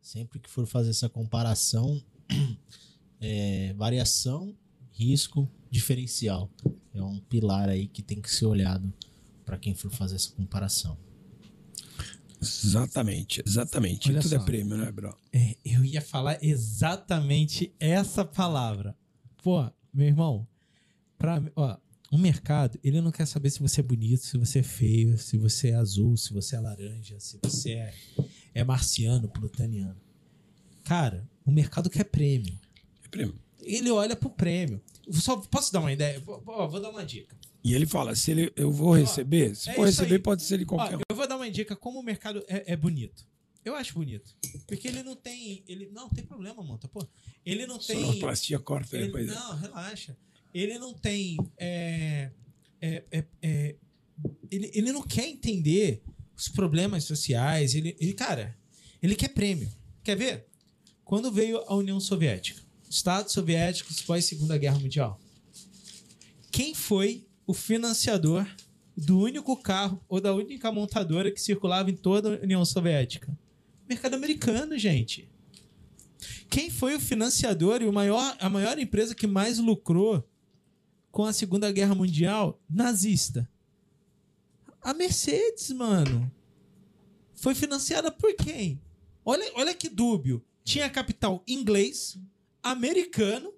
sempre 0.00 0.38
que 0.38 0.48
for 0.48 0.66
fazer 0.66 0.90
essa 0.90 1.08
comparação, 1.08 2.02
é, 3.20 3.74
variação, 3.74 4.56
risco, 4.92 5.50
diferencial. 5.70 6.50
É 6.94 7.02
um 7.02 7.18
pilar 7.18 7.68
aí 7.68 7.86
que 7.86 8.02
tem 8.02 8.20
que 8.20 8.30
ser 8.30 8.46
olhado 8.46 8.92
para 9.46 9.56
quem 9.56 9.74
for 9.74 9.90
fazer 9.90 10.16
essa 10.16 10.30
comparação. 10.32 10.98
Exatamente, 12.42 13.42
exatamente. 13.46 14.10
Olha 14.10 14.20
Tudo 14.20 14.30
só. 14.30 14.42
é 14.42 14.44
prêmio, 14.44 14.76
né, 14.76 14.92
Bro? 14.92 15.16
É, 15.32 15.56
eu 15.64 15.84
ia 15.84 16.02
falar 16.02 16.38
exatamente 16.42 17.74
essa 17.80 18.24
palavra. 18.24 18.94
Pô, 19.42 19.70
meu 19.94 20.08
irmão, 20.08 20.46
pra, 21.16 21.42
ó, 21.54 21.78
o 22.10 22.18
mercado, 22.18 22.78
ele 22.84 23.00
não 23.00 23.10
quer 23.10 23.26
saber 23.26 23.50
se 23.50 23.60
você 23.60 23.80
é 23.80 23.84
bonito, 23.84 24.24
se 24.24 24.36
você 24.36 24.58
é 24.58 24.62
feio, 24.62 25.16
se 25.16 25.38
você 25.38 25.70
é 25.70 25.74
azul, 25.76 26.16
se 26.16 26.32
você 26.34 26.56
é 26.56 26.60
laranja, 26.60 27.18
se 27.20 27.38
você 27.42 27.72
é, 27.72 27.94
é 28.52 28.64
marciano, 28.64 29.28
plutoniano. 29.28 29.96
Cara, 30.84 31.26
o 31.44 31.50
mercado 31.50 31.88
quer 31.88 32.04
prêmio. 32.04 32.58
É 33.04 33.08
prêmio. 33.08 33.40
Ele 33.62 33.90
olha 33.90 34.14
pro 34.14 34.28
prêmio. 34.28 34.82
Só 35.10 35.36
posso 35.36 35.72
dar 35.72 35.80
uma 35.80 35.92
ideia? 35.92 36.20
Pô, 36.20 36.40
vou 36.68 36.80
dar 36.80 36.90
uma 36.90 37.04
dica. 37.04 37.34
E 37.66 37.74
ele 37.74 37.84
fala, 37.84 38.14
se 38.14 38.30
ele, 38.30 38.52
eu 38.54 38.70
vou 38.70 38.92
receber, 38.94 39.52
se 39.56 39.70
é 39.70 39.74
for 39.74 39.86
receber, 39.86 40.14
aí. 40.14 40.18
pode 40.20 40.44
ser 40.44 40.56
de 40.56 40.62
Ó, 40.62 40.68
qualquer 40.68 40.98
um. 40.98 41.00
eu 41.10 41.16
vou 41.16 41.26
dar 41.26 41.34
uma 41.34 41.50
dica 41.50 41.74
como 41.74 41.98
o 41.98 42.02
mercado 42.02 42.40
é, 42.46 42.72
é 42.74 42.76
bonito. 42.76 43.26
Eu 43.64 43.74
acho 43.74 43.92
bonito. 43.94 44.36
Porque 44.68 44.86
ele 44.86 45.02
não 45.02 45.16
tem. 45.16 45.64
Ele, 45.66 45.90
não, 45.92 46.08
tem 46.08 46.24
problema, 46.24 46.62
monta. 46.62 46.86
Pô. 46.86 47.04
Ele 47.44 47.66
não 47.66 47.76
tem. 47.76 48.00
Sonoplastia 48.00 48.60
corta 48.60 48.94
Ele- 48.96 49.06
depois. 49.06 49.26
não, 49.26 49.56
relaxa. 49.56 50.16
Ele 50.54 50.78
não 50.78 50.94
tem. 50.94 51.36
é, 51.58 52.30
é, 52.80 53.02
é, 53.10 53.24
é, 53.42 53.74
ele, 54.48 54.70
ele 54.72 54.92
não 54.92 55.02
quer 55.02 55.26
entender 55.26 56.04
os 56.36 56.46
problemas 56.48 57.02
sociais. 57.02 57.74
Ele, 57.74 57.96
ele, 57.98 58.14
cara, 58.14 58.56
ele 59.02 59.16
quer 59.16 59.30
prêmio. 59.30 59.68
Quer 60.04 60.16
ver? 60.16 60.46
Quando 61.04 61.32
veio 61.32 61.58
a 61.66 61.74
União 61.74 61.98
Soviética, 61.98 62.62
Estados 62.88 63.32
Soviéticos 63.32 64.00
pós 64.02 64.24
Segunda 64.24 64.56
Guerra 64.56 64.78
Mundial, 64.78 65.20
quem 66.52 66.72
foi 66.72 67.25
o 67.46 67.54
financiador 67.54 68.46
do 68.96 69.18
único 69.18 69.56
carro 69.56 70.02
ou 70.08 70.20
da 70.20 70.34
única 70.34 70.72
montadora 70.72 71.30
que 71.30 71.40
circulava 71.40 71.90
em 71.90 71.96
toda 71.96 72.36
a 72.36 72.42
União 72.42 72.64
Soviética? 72.64 73.36
Mercado 73.88 74.14
americano, 74.14 74.76
gente. 74.76 75.30
Quem 76.50 76.70
foi 76.70 76.94
o 76.94 77.00
financiador 77.00 77.82
e 77.82 77.86
o 77.86 77.92
maior, 77.92 78.36
a 78.40 78.48
maior 78.48 78.78
empresa 78.78 79.14
que 79.14 79.26
mais 79.26 79.58
lucrou 79.58 80.26
com 81.10 81.24
a 81.24 81.32
Segunda 81.32 81.70
Guerra 81.70 81.94
Mundial? 81.94 82.60
Nazista. 82.68 83.48
A 84.80 84.92
Mercedes, 84.94 85.70
mano. 85.70 86.30
Foi 87.34 87.54
financiada 87.54 88.10
por 88.10 88.34
quem? 88.34 88.80
Olha, 89.24 89.50
olha 89.54 89.74
que 89.74 89.88
dúbio. 89.88 90.44
Tinha 90.64 90.90
capital 90.90 91.44
inglês, 91.46 92.18
americano, 92.62 93.52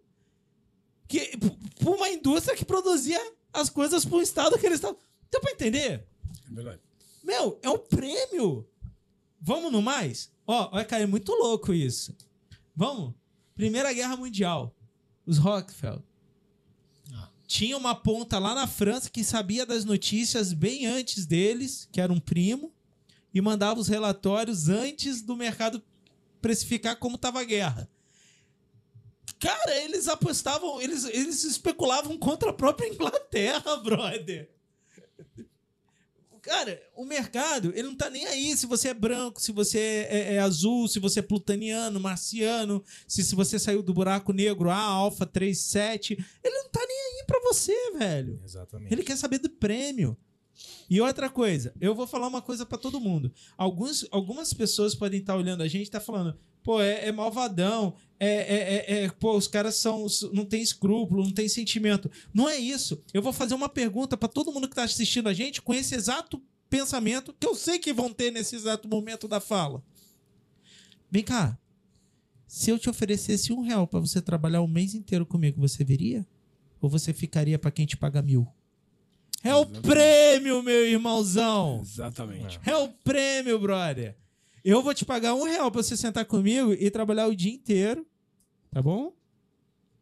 que, 1.07 1.39
por 1.81 1.97
uma 1.97 2.11
indústria 2.11 2.57
que 2.57 2.65
produzia 2.65 3.21
as 3.53 3.71
coisas 3.71 4.05
um 4.05 4.21
estado 4.21 4.59
que 4.59 4.67
eles 4.67 4.79
estavam. 4.79 4.99
Deu 5.31 5.41
pra 5.41 5.53
entender? 5.53 6.07
É 6.51 6.55
verdade. 6.55 6.81
Meu, 7.23 7.59
é 7.63 7.69
um 7.69 7.79
prêmio. 7.79 8.67
Vamos 9.41 9.71
no 9.71 9.83
mais? 9.83 10.31
Ó, 10.47 10.71
vai 10.71 10.85
cair 10.85 11.07
muito 11.07 11.33
louco 11.33 11.73
isso. 11.73 12.17
Vamos? 12.75 13.15
Primeira 13.55 13.93
Guerra 13.93 14.17
Mundial. 14.17 14.75
Os 15.27 15.37
Rockefeller. 15.37 16.03
Ah. 17.13 17.29
Tinha 17.47 17.77
uma 17.77 17.95
ponta 17.95 18.39
lá 18.39 18.55
na 18.55 18.67
França 18.67 19.11
que 19.11 19.23
sabia 19.23 19.67
das 19.67 19.85
notícias 19.85 20.53
bem 20.53 20.87
antes 20.87 21.27
deles, 21.27 21.89
que 21.93 22.01
era 22.01 22.13
um 22.13 22.21
primo, 22.21 22.73
e 23.35 23.41
mandava 23.41 23.79
os 23.79 23.89
relatórios 23.89 24.69
antes 24.69 25.21
do 25.21 25.37
mercado 25.37 25.83
precificar 26.41 26.97
como 26.97 27.17
estava 27.17 27.41
a 27.41 27.45
guerra. 27.45 27.89
Cara, 29.39 29.77
eles 29.85 30.09
apostavam, 30.09 30.81
eles, 30.81 31.05
eles 31.05 31.45
especulavam 31.45 32.19
contra 32.19 32.51
a 32.51 32.55
própria 32.55 32.89
Inglaterra, 32.89 33.77
brother. 33.83 34.51
Cara, 36.41 36.81
o 36.97 37.05
mercado, 37.05 37.73
ele 37.75 37.89
não 37.89 37.95
tá 37.95 38.09
nem 38.09 38.25
aí 38.27 38.57
se 38.57 38.65
você 38.65 38.89
é 38.89 38.95
branco, 38.95 39.41
se 39.41 39.53
você 39.53 40.07
é, 40.09 40.35
é 40.37 40.39
azul, 40.39 40.89
se 40.89 40.99
você 40.99 41.19
é 41.19 41.23
plutaniano, 41.23 42.01
marciano, 42.01 42.83
se, 43.07 43.23
se 43.23 43.35
você 43.35 43.59
saiu 43.59 43.83
do 43.83 43.93
buraco 43.93 44.33
negro, 44.33 44.71
A, 44.71 44.79
Alpha 44.79 45.27
37. 45.27 46.15
Ele 46.43 46.63
não 46.63 46.71
tá 46.71 46.81
nem 46.87 46.97
aí 46.97 47.25
pra 47.27 47.41
você, 47.41 47.75
velho. 47.99 48.41
Exatamente. 48.43 48.93
Ele 48.93 49.03
quer 49.03 49.17
saber 49.17 49.39
do 49.39 49.51
prêmio. 49.51 50.17
E 50.89 51.01
outra 51.01 51.29
coisa, 51.29 51.75
eu 51.81 51.95
vou 51.95 52.07
falar 52.07 52.27
uma 52.29 52.41
coisa 52.41 52.65
pra 52.65 52.79
todo 52.79 53.01
mundo. 53.01 53.31
Alguns, 53.57 54.07
algumas 54.11 54.55
pessoas 54.55 54.95
podem 54.95 55.21
estar 55.21 55.37
olhando 55.37 55.63
a 55.63 55.69
gente 55.69 55.89
e 55.89 55.91
tá 55.91 56.01
falando, 56.01 56.39
pô, 56.69 56.83
é, 56.83 57.07
é 57.07 57.11
malvadão, 57.13 57.95
é, 58.21 58.29
é, 58.29 58.75
é- 59.01 59.05
é- 59.05 59.09
pô, 59.09 59.35
os 59.35 59.49
caras 59.49 59.77
são, 59.77 60.07
não 60.35 60.45
tem 60.45 60.61
escrúpulo, 60.61 61.25
não 61.25 61.33
tem 61.33 61.49
sentimento. 61.49 62.11
Não 62.35 62.47
é 62.47 62.59
isso. 62.59 63.03
Eu 63.15 63.23
vou 63.23 63.33
fazer 63.33 63.55
uma 63.55 63.71
pergunta 63.71 64.19
pra 64.19 64.29
todo 64.29 64.53
mundo 64.53 64.69
que 64.69 64.75
tá 64.75 64.83
assistindo 64.83 65.31
a 65.31 65.33
gente 65.33 65.63
com 65.63 65.73
esse 65.73 65.95
exato 65.95 66.39
pensamento 66.69 67.35
que 67.41 67.47
eu 67.47 67.55
sei 67.55 67.79
que 67.79 67.91
vão 67.91 68.13
ter 68.13 68.31
nesse 68.31 68.55
exato 68.55 68.87
momento 68.87 69.27
da 69.27 69.41
fala. 69.41 69.83
Vem 71.11 71.25
cá. 71.25 71.59
Se 72.47 72.69
eu 72.69 72.79
te 72.79 72.91
oferecesse 72.91 73.51
um 73.51 73.63
real 73.63 73.87
pra 73.87 73.99
você 74.01 74.21
trabalhar 74.21 74.61
o 74.61 74.69
mês 74.69 74.93
inteiro 74.93 75.25
comigo, 75.25 75.59
você 75.59 75.83
viria? 75.83 76.27
Ou 76.83 76.91
você 76.91 77.15
ficaria 77.15 77.59
pra 77.59 77.71
quem 77.71 77.87
te 77.87 77.97
paga 77.97 78.21
mil? 78.21 78.47
É 79.43 79.55
o 79.55 79.65
prêmio, 79.65 80.63
meu 80.63 80.87
irmãozão! 80.87 81.81
Exatamente. 81.83 82.61
É 82.67 82.77
o 82.77 82.89
prêmio, 82.89 83.59
brother. 83.59 84.19
Eu 84.69 84.83
vou 84.83 84.93
te 84.93 85.05
pagar 85.05 85.35
um 85.35 85.45
real 85.45 85.71
pra 85.71 85.83
você 85.83 85.97
sentar 85.97 86.25
comigo 86.27 86.73
e 86.75 86.91
trabalhar 86.91 87.27
o 87.27 87.35
dia 87.35 87.53
inteiro. 87.53 88.07
Tá 88.71 88.83
bom? 88.83 89.13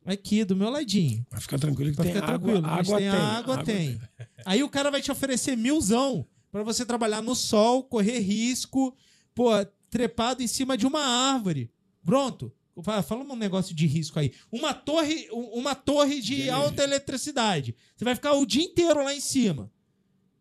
Aqui, 0.05 0.45
do 0.45 0.57
meu 0.57 0.71
ladinho. 0.71 1.25
Mas 1.31 1.43
fica 1.43 1.59
tranquilo 1.59 1.91
que 1.91 1.97
Pra 1.97 2.05
tem 2.05 2.15
ficar 2.15 2.35
água, 2.35 2.39
tranquilo. 2.53 2.67
Água 2.67 2.99
tem 2.99 3.11
tem. 3.11 3.19
água, 3.21 3.65
tem. 3.65 4.01
Aí 4.45 4.63
o 4.63 4.69
cara 4.69 4.91
vai 4.91 5.01
te 5.01 5.11
oferecer 5.13 5.57
milzão 5.57 6.27
pra 6.51 6.63
você 6.63 6.85
trabalhar 6.85 7.23
no 7.23 7.35
sol, 7.35 7.85
correr 7.85 8.19
risco, 8.19 8.93
pô, 9.35 9.51
trepado 9.91 10.43
em 10.43 10.47
cima 10.49 10.77
de 10.77 10.87
uma 10.87 11.01
árvore. 11.01 11.71
Pronto. 12.05 12.53
Fala 13.05 13.23
um 13.25 13.37
negócio 13.37 13.75
de 13.75 13.87
risco 13.87 14.19
aí. 14.19 14.33
Uma 14.53 14.75
torre, 14.75 15.29
um- 15.33 15.61
uma 15.61 15.75
torre 15.75 16.21
de 16.21 16.51
alta 16.51 16.83
eletricidade. 16.85 17.75
Você 17.97 18.05
vai 18.05 18.15
ficar 18.15 18.33
o 18.35 18.45
dia 18.45 18.63
inteiro 18.65 19.03
lá 19.03 19.15
em 19.15 19.21
cima. 19.21 19.71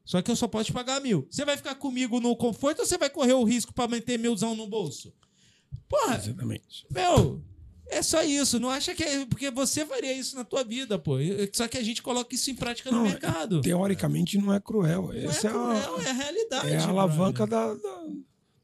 Só 0.06 0.22
que 0.22 0.30
eu 0.30 0.36
só 0.36 0.48
posso 0.48 0.66
te 0.66 0.74
pagar 0.74 1.02
mil. 1.02 1.28
Você 1.30 1.44
vai 1.44 1.58
ficar 1.58 1.76
comigo 1.76 2.20
no 2.20 2.36
conforto 2.36 2.80
ou 2.80 2.86
você 2.86 2.98
vai 2.98 3.10
correr 3.10 3.34
o 3.34 3.44
risco 3.44 3.74
pra 3.74 3.88
manter 3.88 4.20
milzão 4.20 4.56
no 4.56 4.68
bolso? 4.68 5.12
Porra, 5.90 6.16
Exatamente. 6.16 6.86
meu, 6.92 7.44
é 7.88 8.02
só 8.04 8.24
isso. 8.24 8.60
Não 8.60 8.70
acha 8.70 8.94
que 8.94 9.04
é 9.04 9.26
porque 9.26 9.50
você 9.50 9.84
faria 9.86 10.14
isso 10.14 10.36
na 10.36 10.44
tua 10.44 10.64
vida, 10.64 11.00
pô. 11.00 11.16
Só 11.52 11.68
que 11.68 11.78
a 11.78 11.84
gente 11.84 12.04
coloca 12.04 12.36
isso 12.36 12.52
em 12.52 12.56
prática 12.56 12.92
no 12.92 12.98
Não, 12.98 13.04
mercado. 13.04 13.62
Teoricamente 13.62 14.38
não 14.38 14.54
é 14.54 14.60
cruel. 14.60 15.08
Não 15.08 15.14
Essa 15.14 15.48
é, 15.48 15.50
é, 15.50 15.54
cruel, 15.54 15.98
a, 15.98 16.04
é 16.04 16.10
a 16.10 16.14
realidade. 16.14 16.70
é 16.70 16.78
a 16.78 16.88
alavanca 16.88 17.48
da, 17.48 17.74
da, 17.74 18.08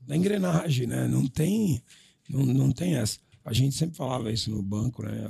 da 0.01 0.15
engrenagem, 0.15 0.85
né? 0.85 1.07
Não 1.07 1.27
tem, 1.27 1.83
não, 2.29 2.45
não 2.45 2.71
tem 2.71 2.95
essa. 2.95 3.19
A 3.43 3.51
gente 3.53 3.75
sempre 3.75 3.97
falava 3.97 4.31
isso 4.31 4.51
no 4.51 4.61
banco, 4.61 5.01
né? 5.03 5.27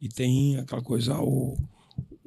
E 0.00 0.08
tem 0.08 0.58
aquela 0.58 0.82
coisa, 0.82 1.18
o, 1.20 1.56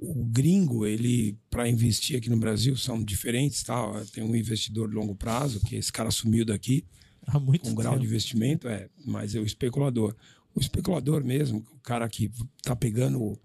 o 0.02 0.26
gringo, 0.26 0.86
ele, 0.86 1.38
para 1.50 1.68
investir 1.68 2.18
aqui 2.18 2.30
no 2.30 2.38
Brasil, 2.38 2.76
são 2.78 3.04
diferentes, 3.04 3.64
tá? 3.64 4.06
Tem 4.14 4.24
um 4.24 4.36
investidor 4.36 4.89
de 4.89 4.95
longo 4.95 5.16
prazo, 5.16 5.60
que 5.62 5.76
esse 5.76 5.91
cara 5.91 6.10
sumiu 6.12 6.45
daqui, 6.45 6.86
Há 7.28 7.39
muito 7.39 7.64
com 7.64 7.70
um 7.70 7.76
grau 7.76 7.97
de 8.00 8.06
investimento, 8.06 8.68
é, 8.68 8.89
mas 9.06 9.36
é 9.36 9.39
o 9.39 9.45
especulador. 9.45 10.16
O 10.56 10.60
especulador 10.60 11.24
mesmo, 11.24 11.60
o 11.74 11.80
cara 11.80 12.08
que 12.10 12.32
tá 12.64 12.76
pegando 12.76 13.22
o, 13.22 13.39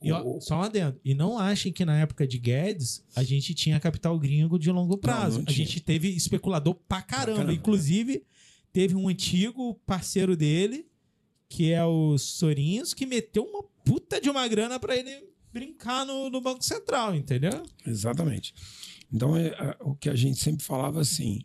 E, 0.00 0.10
ó, 0.10 0.40
só 0.40 0.58
um 0.58 0.62
adendo. 0.62 0.98
E 1.04 1.12
não 1.12 1.38
achem 1.38 1.72
que 1.72 1.84
na 1.84 1.98
época 1.98 2.26
de 2.26 2.38
Guedes 2.38 3.04
a 3.14 3.22
gente 3.22 3.52
tinha 3.52 3.78
capital 3.78 4.18
gringo 4.18 4.58
de 4.58 4.70
longo 4.70 4.96
prazo. 4.96 5.38
não 5.38 5.42
a 5.42 5.46
tinha. 5.46 5.66
gente 5.66 5.80
teve 5.80 6.08
especulador 6.08 6.74
pra 6.88 7.02
caramba. 7.02 7.38
caramba. 7.38 7.52
Inclusive, 7.52 8.22
teve 8.72 8.94
um 8.94 9.08
antigo 9.08 9.74
parceiro 9.84 10.34
dele, 10.36 10.86
que 11.48 11.72
é 11.72 11.84
o 11.84 12.16
Sorinhos, 12.16 12.94
que 12.94 13.04
meteu 13.04 13.42
uma 13.44 13.62
puta 13.84 14.20
de 14.20 14.30
uma 14.30 14.48
grana 14.48 14.80
pra 14.80 14.96
ele 14.96 15.10
brincar 15.56 16.04
no, 16.04 16.28
no 16.28 16.40
Banco 16.42 16.62
Central, 16.62 17.14
entendeu? 17.14 17.62
Exatamente. 17.86 18.52
Então, 19.10 19.34
é, 19.34 19.46
é, 19.46 19.76
o 19.80 19.94
que 19.94 20.10
a 20.10 20.14
gente 20.14 20.38
sempre 20.38 20.62
falava 20.62 21.00
assim: 21.00 21.40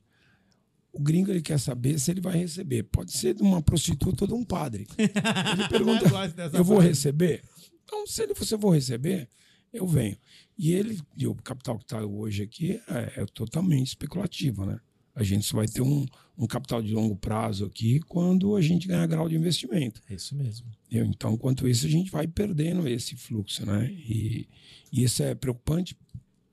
o 0.91 0.99
gringo 0.99 1.31
ele 1.31 1.41
quer 1.41 1.57
saber 1.57 1.97
se 1.97 2.11
ele 2.11 2.19
vai 2.19 2.37
receber. 2.37 2.83
Pode 2.83 3.13
ser 3.13 3.33
de 3.33 3.41
uma 3.41 3.61
prostituta 3.61 4.25
ou 4.25 4.27
de 4.27 4.33
um 4.33 4.43
padre. 4.43 4.85
Ele 4.97 5.67
pergunta: 5.69 6.05
Eu 6.05 6.59
eu 6.59 6.63
vou 6.63 6.79
receber? 6.79 7.41
Então, 7.83 8.05
se 8.05 8.23
ele 8.23 8.33
você 8.33 8.57
for 8.57 8.71
receber, 8.71 9.29
eu 9.71 9.87
venho. 9.87 10.17
E 10.57 10.73
ele, 10.73 10.99
e 11.17 11.27
o 11.27 11.35
capital 11.35 11.77
que 11.77 11.83
está 11.83 12.05
hoje 12.05 12.43
aqui 12.43 12.81
é, 12.87 13.21
é 13.21 13.25
totalmente 13.25 13.87
especulativo, 13.87 14.65
né? 14.65 14.79
A 15.13 15.23
gente 15.23 15.45
só 15.45 15.57
vai 15.57 15.67
ter 15.67 15.81
um, 15.81 16.05
um 16.37 16.47
capital 16.47 16.81
de 16.81 16.93
longo 16.93 17.15
prazo 17.15 17.65
aqui 17.65 17.99
quando 18.01 18.55
a 18.55 18.61
gente 18.61 18.87
ganhar 18.87 19.05
grau 19.07 19.27
de 19.27 19.35
investimento. 19.35 20.01
É 20.09 20.15
isso 20.15 20.35
mesmo. 20.35 20.67
Então, 20.89 21.33
enquanto 21.33 21.67
isso, 21.67 21.85
a 21.85 21.89
gente 21.89 22.09
vai 22.09 22.27
perdendo 22.27 22.87
esse 22.87 23.15
fluxo, 23.15 23.65
né? 23.65 23.91
E, 23.91 24.47
e 24.91 25.03
isso 25.03 25.21
é 25.23 25.35
preocupante. 25.35 25.97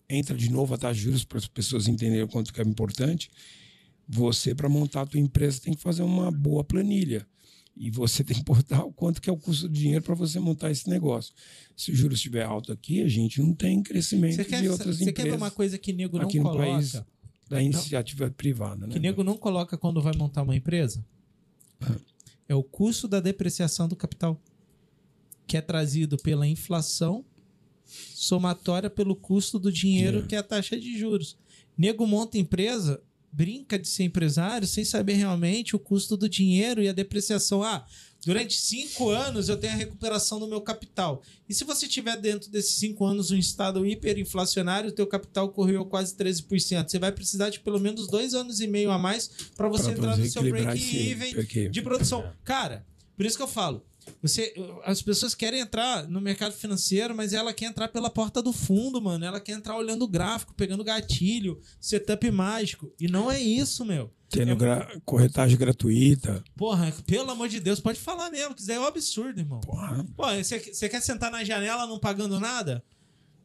Entra 0.09 0.36
de 0.36 0.50
novo 0.50 0.74
a 0.74 0.78
taxa 0.78 0.94
de 0.94 1.00
juros 1.02 1.24
para 1.24 1.38
as 1.38 1.46
pessoas 1.46 1.86
entenderem 1.86 2.24
o 2.24 2.28
quanto 2.28 2.52
que 2.52 2.61
é 2.61 2.64
importante. 2.64 3.30
Você, 4.09 4.54
para 4.54 4.68
montar 4.68 5.02
a 5.02 5.06
tua 5.06 5.20
empresa, 5.20 5.61
tem 5.61 5.74
que 5.74 5.82
fazer 5.82 6.02
uma 6.02 6.30
boa 6.30 6.64
planilha. 6.64 7.26
E 7.76 7.90
você 7.90 8.22
tem 8.24 8.36
que 8.36 8.44
botar 8.44 8.84
o 8.84 8.92
quanto 8.92 9.20
que 9.20 9.30
é 9.30 9.32
o 9.32 9.36
custo 9.36 9.68
do 9.68 9.74
dinheiro 9.74 10.02
para 10.02 10.14
você 10.14 10.40
montar 10.40 10.70
esse 10.70 10.88
negócio. 10.88 11.32
Se 11.76 11.92
o 11.92 11.94
juros 11.94 12.18
estiver 12.18 12.44
alto 12.44 12.72
aqui, 12.72 13.02
a 13.02 13.09
gente 13.09 13.40
não 13.40 13.54
tem 13.54 13.82
crescimento 13.82 14.36
Você 14.36 14.44
quer, 14.44 14.62
de 14.62 14.68
outras 14.68 14.98
você 14.98 15.04
quer 15.04 15.22
empresas 15.22 15.30
ver 15.32 15.36
uma 15.36 15.50
coisa 15.50 15.78
que 15.78 15.92
nego 15.92 16.18
não 16.18 16.26
aqui 16.26 16.38
no 16.38 16.50
coloca? 16.50 17.06
Da 17.49 17.62
iniciativa 17.62 18.30
privada, 18.30 18.86
né? 18.86 18.92
Que 18.92 18.99
nego 18.99 19.24
não 19.24 19.36
coloca 19.36 19.76
quando 19.78 20.03
vai 20.03 20.12
montar 20.16 20.42
uma 20.42 20.55
empresa? 20.57 21.05
É 22.49 22.55
o 22.55 22.62
custo 22.62 23.07
da 23.09 23.20
depreciação 23.20 23.88
do 23.88 23.96
capital, 23.96 24.40
que 25.46 25.57
é 25.57 25.61
trazido 25.61 26.16
pela 26.18 26.46
inflação 26.46 27.24
somatória 27.84 28.90
pelo 28.90 29.16
custo 29.16 29.59
do 29.59 29.72
dinheiro, 29.72 30.18
É. 30.20 30.22
que 30.26 30.34
é 30.34 30.38
a 30.38 30.42
taxa 30.42 30.78
de 30.78 30.99
juros. 30.99 31.36
Nego 31.76 32.07
monta 32.07 32.36
empresa, 32.38 33.01
brinca 33.32 33.78
de 33.78 33.88
ser 33.88 34.05
empresário 34.05 34.66
sem 34.66 34.84
saber 34.84 35.14
realmente 35.14 35.74
o 35.76 35.78
custo 35.78 36.16
do 36.16 36.28
dinheiro 36.28 36.82
e 36.82 36.88
a 36.88 36.92
depreciação. 36.92 37.62
Ah, 37.62 37.86
durante 38.24 38.56
cinco 38.58 39.10
anos 39.10 39.48
eu 39.48 39.56
tenho 39.56 39.72
a 39.72 39.76
recuperação 39.76 40.38
do 40.38 40.46
meu 40.46 40.60
capital. 40.60 41.22
E 41.48 41.54
se 41.54 41.64
você 41.64 41.86
tiver 41.88 42.16
dentro 42.16 42.50
desses 42.50 42.72
cinco 42.74 43.04
anos 43.04 43.30
um 43.30 43.36
estado 43.36 43.86
hiperinflacionário, 43.86 44.90
o 44.90 44.92
teu 44.92 45.06
capital 45.06 45.48
correu 45.50 45.84
quase 45.84 46.14
13%. 46.16 46.88
Você 46.88 46.98
vai 46.98 47.12
precisar 47.12 47.50
de 47.50 47.60
pelo 47.60 47.78
menos 47.80 48.06
dois 48.08 48.34
anos 48.34 48.60
e 48.60 48.66
meio 48.66 48.90
a 48.90 48.98
mais 48.98 49.30
para 49.56 49.68
você 49.68 49.84
Pra 49.84 49.92
entrar 49.92 50.16
no 50.16 50.26
seu 50.26 50.42
break-even 50.42 51.32
break-even. 51.34 51.70
de 51.70 51.82
produção. 51.82 52.30
Cara, 52.44 52.84
por 53.16 53.24
isso 53.24 53.36
que 53.36 53.42
eu 53.42 53.48
falo. 53.48 53.84
Você, 54.22 54.54
as 54.84 55.00
pessoas 55.02 55.34
querem 55.34 55.61
entrar 55.61 56.09
no 56.09 56.20
mercado 56.20 56.52
financeiro, 56.52 57.14
mas 57.14 57.32
ela 57.32 57.52
quer 57.52 57.66
entrar 57.66 57.88
pela 57.88 58.11
porta 58.11 58.42
do 58.42 58.52
fundo, 58.52 59.00
mano. 59.00 59.24
Ela 59.24 59.40
quer 59.40 59.52
entrar 59.52 59.76
olhando 59.76 60.02
o 60.04 60.09
gráfico, 60.09 60.54
pegando 60.54 60.82
gatilho, 60.84 61.61
setup 61.80 62.30
mágico. 62.30 62.92
E 63.00 63.09
não 63.09 63.30
é 63.30 63.40
isso, 63.40 63.84
meu. 63.84 64.11
Tendo 64.30 64.52
É- 64.52 64.56
gra- 64.56 65.00
corretagem 65.04 65.56
gratuita. 65.56 66.44
Porra, 66.56 66.92
pelo 67.06 67.30
amor 67.30 67.48
de 67.48 67.61
Deus, 67.61 67.80
pode 67.80 67.98
falar 67.98 68.30
mesmo, 68.30 68.54
que 68.54 68.61
isso 68.61 68.68
daí 68.68 68.76
é 68.76 68.80
um 68.80 68.84
absurdo, 68.86 69.40
irmão. 69.40 69.61
Porra, 69.61 70.04
Pô, 70.16 70.26
você, 70.34 70.59
você 70.59 70.88
quer 70.88 71.00
sentar 71.00 71.30
na 71.30 71.42
janela 71.44 71.86
não 71.86 71.98
pagando 71.98 72.38
nada? 72.38 72.84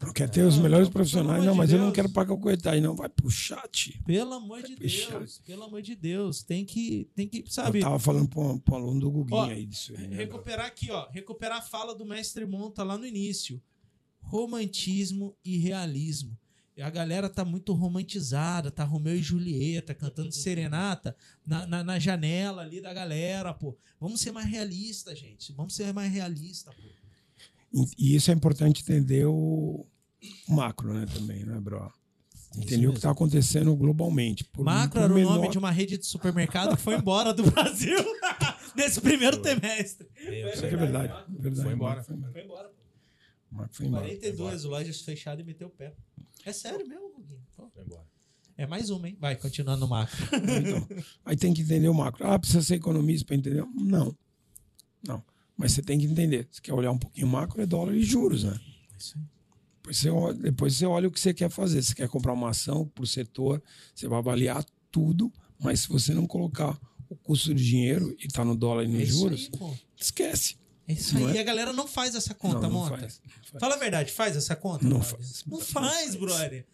Não 0.05 0.13
quer 0.13 0.29
ter 0.29 0.41
os 0.41 0.57
melhores 0.57 0.89
profissionais. 0.89 1.41
amor 1.41 1.45
Não, 1.45 1.55
mas 1.55 1.71
eu 1.71 1.79
não 1.79 1.91
quero 1.91 2.09
pagar 2.09 2.33
o 2.33 2.37
corretagem. 2.37 2.81
Não, 2.81 2.95
vai 2.95 3.09
pro 3.09 3.29
chat. 3.29 3.99
Pelo 4.05 4.33
amor 4.33 4.61
de. 4.61 4.75
Deus, 4.75 5.41
pelo 5.45 5.63
amor 5.63 5.81
de 5.81 5.95
Deus. 5.95 6.43
Tem 6.43 6.65
que, 6.65 7.09
tem 7.15 7.27
que 7.27 7.39
Eu 7.39 7.47
sabe, 7.47 7.79
tava 7.79 7.99
falando 7.99 8.27
para 8.27 8.73
um 8.73 8.75
aluno 8.75 8.99
do 8.99 9.11
Guguinho 9.11 9.43
aí 9.43 9.65
disso 9.65 9.93
aí. 9.97 10.07
né, 10.07 10.15
recuperar 10.17 10.65
aqui, 10.65 10.91
ó. 10.91 11.09
Recuperar 11.09 11.59
a 11.59 11.61
fala 11.61 11.95
do 11.95 12.05
mestre 12.05 12.45
Monta 12.45 12.83
lá 12.83 12.97
no 12.97 13.05
início. 13.05 13.61
Romantismo 14.21 15.35
e 15.43 15.57
realismo. 15.57 16.37
A 16.81 16.89
galera 16.89 17.29
tá 17.29 17.45
muito 17.45 17.71
romantizada, 17.73 18.71
tá 18.71 18.83
Romeu 18.83 19.15
e 19.15 19.21
Julieta 19.21 19.93
cantando 19.93 20.31
serenata 20.33 21.15
na, 21.45 21.67
na, 21.67 21.83
na 21.83 21.99
janela 21.99 22.63
ali 22.63 22.81
da 22.81 22.91
galera, 22.91 23.53
pô. 23.53 23.77
Vamos 23.99 24.21
ser 24.21 24.31
mais 24.31 24.47
realistas, 24.47 25.19
gente. 25.19 25.53
Vamos 25.53 25.75
ser 25.75 25.93
mais 25.93 26.11
realistas, 26.11 26.73
pô. 26.73 27.87
E 27.97 28.15
isso 28.15 28.29
é 28.29 28.33
importante 28.33 28.81
entender 28.81 29.25
o 29.25 29.85
macro, 30.47 30.93
né, 30.93 31.05
também, 31.13 31.43
né, 31.45 31.59
bro? 31.59 31.91
Entender 32.55 32.87
o 32.87 32.91
que 32.91 32.97
está 32.99 33.09
acontecendo 33.11 33.75
globalmente. 33.75 34.43
Por- 34.43 34.63
Macro 34.63 34.99
por 34.99 35.03
era 35.05 35.11
o 35.11 35.15
menor- 35.15 35.35
nome 35.37 35.49
de 35.49 35.57
uma 35.57 35.71
rede 35.71 35.97
de 35.97 36.05
supermercado 36.05 36.75
que 36.77 36.81
foi 36.83 36.95
embora 36.95 37.33
do 37.33 37.43
Brasil 37.49 37.97
nesse 38.75 39.01
primeiro 39.01 39.41
trimestre. 39.41 40.07
Isso 40.15 40.63
aqui 40.65 40.75
é 40.75 40.77
verdade. 40.77 41.13
verdade. 41.29 41.63
Foi 41.63 41.73
embora. 41.73 42.03
Foi 42.03 42.15
embora. 42.15 42.31
Foi 42.31 42.43
embora, 42.43 42.67
pô. 42.69 42.75
Macro 43.51 43.75
foi 43.75 43.85
embora. 43.87 44.03
42 44.05 44.63
lojas 44.65 45.01
fechadas 45.01 45.43
e 45.43 45.47
meteu 45.47 45.67
o 45.67 45.71
pé. 45.71 45.93
É 46.45 46.53
sério 46.53 46.87
mesmo, 46.87 47.11
Guguinho? 47.15 47.41
Foi 47.55 47.83
embora. 47.83 48.05
É 48.55 48.67
mais 48.67 48.91
uma, 48.91 49.09
hein? 49.09 49.17
Vai, 49.19 49.35
continuando 49.35 49.79
no 49.81 49.87
macro. 49.87 50.15
Então, 50.35 50.87
aí 51.25 51.35
tem 51.35 51.55
que 51.55 51.61
entender 51.63 51.87
o 51.89 51.93
macro. 51.93 52.27
Ah, 52.27 52.37
precisa 52.37 52.61
ser 52.61 52.75
economista 52.75 53.25
para 53.25 53.35
entender? 53.35 53.65
Não. 53.73 54.15
Não. 55.07 55.23
Mas 55.57 55.71
você 55.71 55.81
tem 55.81 55.97
que 55.97 56.05
entender. 56.05 56.47
Se 56.51 56.61
quer 56.61 56.73
olhar 56.73 56.91
um 56.91 56.99
pouquinho 56.99 57.25
o 57.25 57.29
macro, 57.31 57.59
é 57.61 57.65
dólar 57.65 57.95
e 57.95 58.03
juros, 58.03 58.43
né? 58.43 58.59
Isso 58.99 59.17
aí. 59.17 59.23
Depois 59.83 59.97
você, 59.97 60.09
olha, 60.09 60.33
depois 60.33 60.75
você 60.75 60.85
olha 60.85 61.07
o 61.09 61.11
que 61.11 61.19
você 61.19 61.33
quer 61.33 61.49
fazer. 61.49 61.83
Você 61.83 61.93
quer 61.93 62.07
comprar 62.07 62.31
uma 62.33 62.49
ação 62.49 62.87
por 62.95 63.05
setor, 63.05 63.61
você 63.93 64.07
vai 64.07 64.17
avaliar 64.19 64.65
tudo, 64.89 65.31
mas 65.59 65.81
se 65.81 65.89
você 65.89 66.13
não 66.13 66.25
colocar 66.25 66.79
o 67.09 67.15
custo 67.17 67.53
de 67.53 67.63
dinheiro 67.65 68.15
e 68.17 68.27
tá 68.29 68.45
no 68.45 68.55
dólar 68.55 68.85
e 68.85 68.87
nos 68.87 69.01
É 69.01 69.05
juros, 69.05 69.49
aí, 69.61 69.77
esquece. 69.99 70.55
É 70.87 70.93
isso 70.93 71.17
Não 71.19 71.27
aí. 71.27 71.33
é? 71.33 71.35
E 71.35 71.39
a 71.39 71.43
galera 71.43 71.73
não 71.73 71.87
faz 71.87 72.15
essa 72.15 72.33
conta, 72.33 72.61
não, 72.61 72.69
não 72.69 72.71
Monta. 72.71 72.97
faz, 72.97 73.21
faz. 73.51 73.59
Fala 73.59 73.75
a 73.75 73.77
verdade, 73.77 74.11
faz 74.11 74.35
essa 74.37 74.55
conta? 74.55 74.83
Não 74.85 74.99
brother? 74.99 75.17
faz. 75.17 75.43
Não 75.45 75.59
faz. 75.59 76.15
brother. 76.15 76.65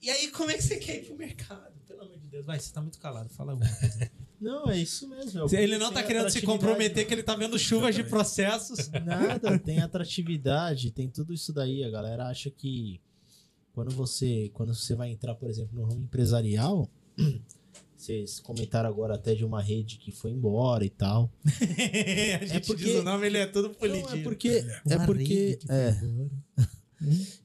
E 0.00 0.10
aí, 0.10 0.28
como 0.28 0.50
é 0.50 0.54
que 0.54 0.62
você 0.62 0.76
quer 0.78 0.98
ir 0.98 1.06
pro 1.06 1.16
mercado? 1.16 1.72
Pelo 1.92 2.02
amor 2.04 2.18
de 2.18 2.26
Deus. 2.28 2.44
Vai, 2.46 2.58
você 2.58 2.72
tá 2.72 2.80
muito 2.80 2.98
calado. 2.98 3.28
Fala 3.30 3.52
alguma 3.52 3.70
coisa. 3.76 4.10
Não, 4.40 4.68
é 4.70 4.78
isso 4.78 5.08
mesmo. 5.08 5.46
é 5.54 5.62
Ele 5.62 5.78
não 5.78 5.92
tá 5.92 6.02
querendo 6.02 6.28
se 6.30 6.42
comprometer 6.42 7.06
que 7.06 7.14
ele 7.14 7.22
tá 7.22 7.36
vendo 7.36 7.58
chuvas 7.58 7.94
de 7.94 8.02
processos. 8.04 8.88
Nada, 9.04 9.56
tem 9.60 9.80
atratividade, 9.80 10.90
tem 10.90 11.08
tudo 11.08 11.32
isso 11.32 11.52
daí. 11.52 11.84
A 11.84 11.90
galera 11.90 12.26
acha 12.26 12.50
que 12.50 13.00
quando 13.72 13.90
você, 13.94 14.50
quando 14.52 14.74
você 14.74 14.94
vai 14.94 15.10
entrar, 15.10 15.34
por 15.36 15.48
exemplo, 15.48 15.78
no 15.78 15.84
ramo 15.86 16.02
empresarial, 16.02 16.90
vocês 17.96 18.40
comentaram 18.40 18.88
agora 18.88 19.14
até 19.14 19.32
de 19.34 19.44
uma 19.44 19.62
rede 19.62 19.96
que 19.98 20.10
foi 20.10 20.32
embora 20.32 20.84
e 20.84 20.90
tal. 20.90 21.30
a 22.40 22.44
gente 22.44 22.66
porque- 22.66 22.84
diz 22.84 22.96
o 22.96 23.02
nome, 23.04 23.26
ele 23.26 23.38
é 23.38 23.46
todo 23.46 23.68
Não, 23.68 23.74
polidinho. 23.74 24.08
é 24.20 24.22
porque 24.24 24.48
é 24.88 24.96
Uma 24.96 25.06
porque 25.06 25.58
é, 25.68 25.96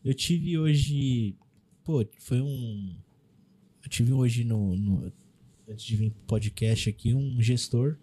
eu 0.03 0.13
tive 0.15 0.57
hoje, 0.57 1.35
pô, 1.83 2.03
foi 2.19 2.41
um 2.41 2.95
eu 3.87 3.89
tive 3.89 4.11
hoje 4.11 4.43
no, 4.43 4.75
no- 4.75 5.11
antes 5.67 5.85
de 5.85 5.95
vir 5.95 6.11
pro 6.11 6.21
podcast 6.27 6.89
aqui 6.89 7.13
um 7.13 7.41
gestor 7.41 7.97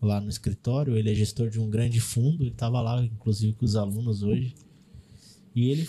lá 0.00 0.20
no 0.20 0.28
escritório, 0.30 0.96
ele 0.96 1.10
é 1.10 1.14
gestor 1.14 1.50
de 1.50 1.60
um 1.60 1.68
grande 1.68 2.00
fundo, 2.00 2.42
ele 2.42 2.50
tava 2.50 2.80
lá 2.80 3.02
inclusive 3.04 3.52
com 3.54 3.64
os 3.64 3.76
alunos 3.76 4.22
hoje. 4.22 4.54
E 5.54 5.70
ele 5.70 5.86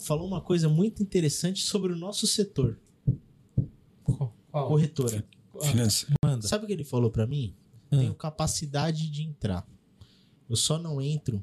falou 0.00 0.26
uma 0.26 0.40
coisa 0.40 0.68
muito 0.68 1.02
interessante 1.02 1.62
sobre 1.62 1.92
o 1.92 1.96
nosso 1.96 2.26
setor, 2.26 2.78
Qual? 4.04 4.34
Corretora. 4.50 5.24
Financeiro. 5.62 6.14
Manda. 6.24 6.46
Sabe 6.46 6.64
o 6.64 6.66
que 6.66 6.72
ele 6.72 6.84
falou 6.84 7.10
pra 7.10 7.26
mim? 7.26 7.54
Ah. 7.90 7.96
Tenho 7.98 8.14
capacidade 8.14 9.10
de 9.10 9.22
entrar. 9.22 9.66
Eu 10.48 10.56
só 10.56 10.78
não 10.78 11.00
entro 11.00 11.42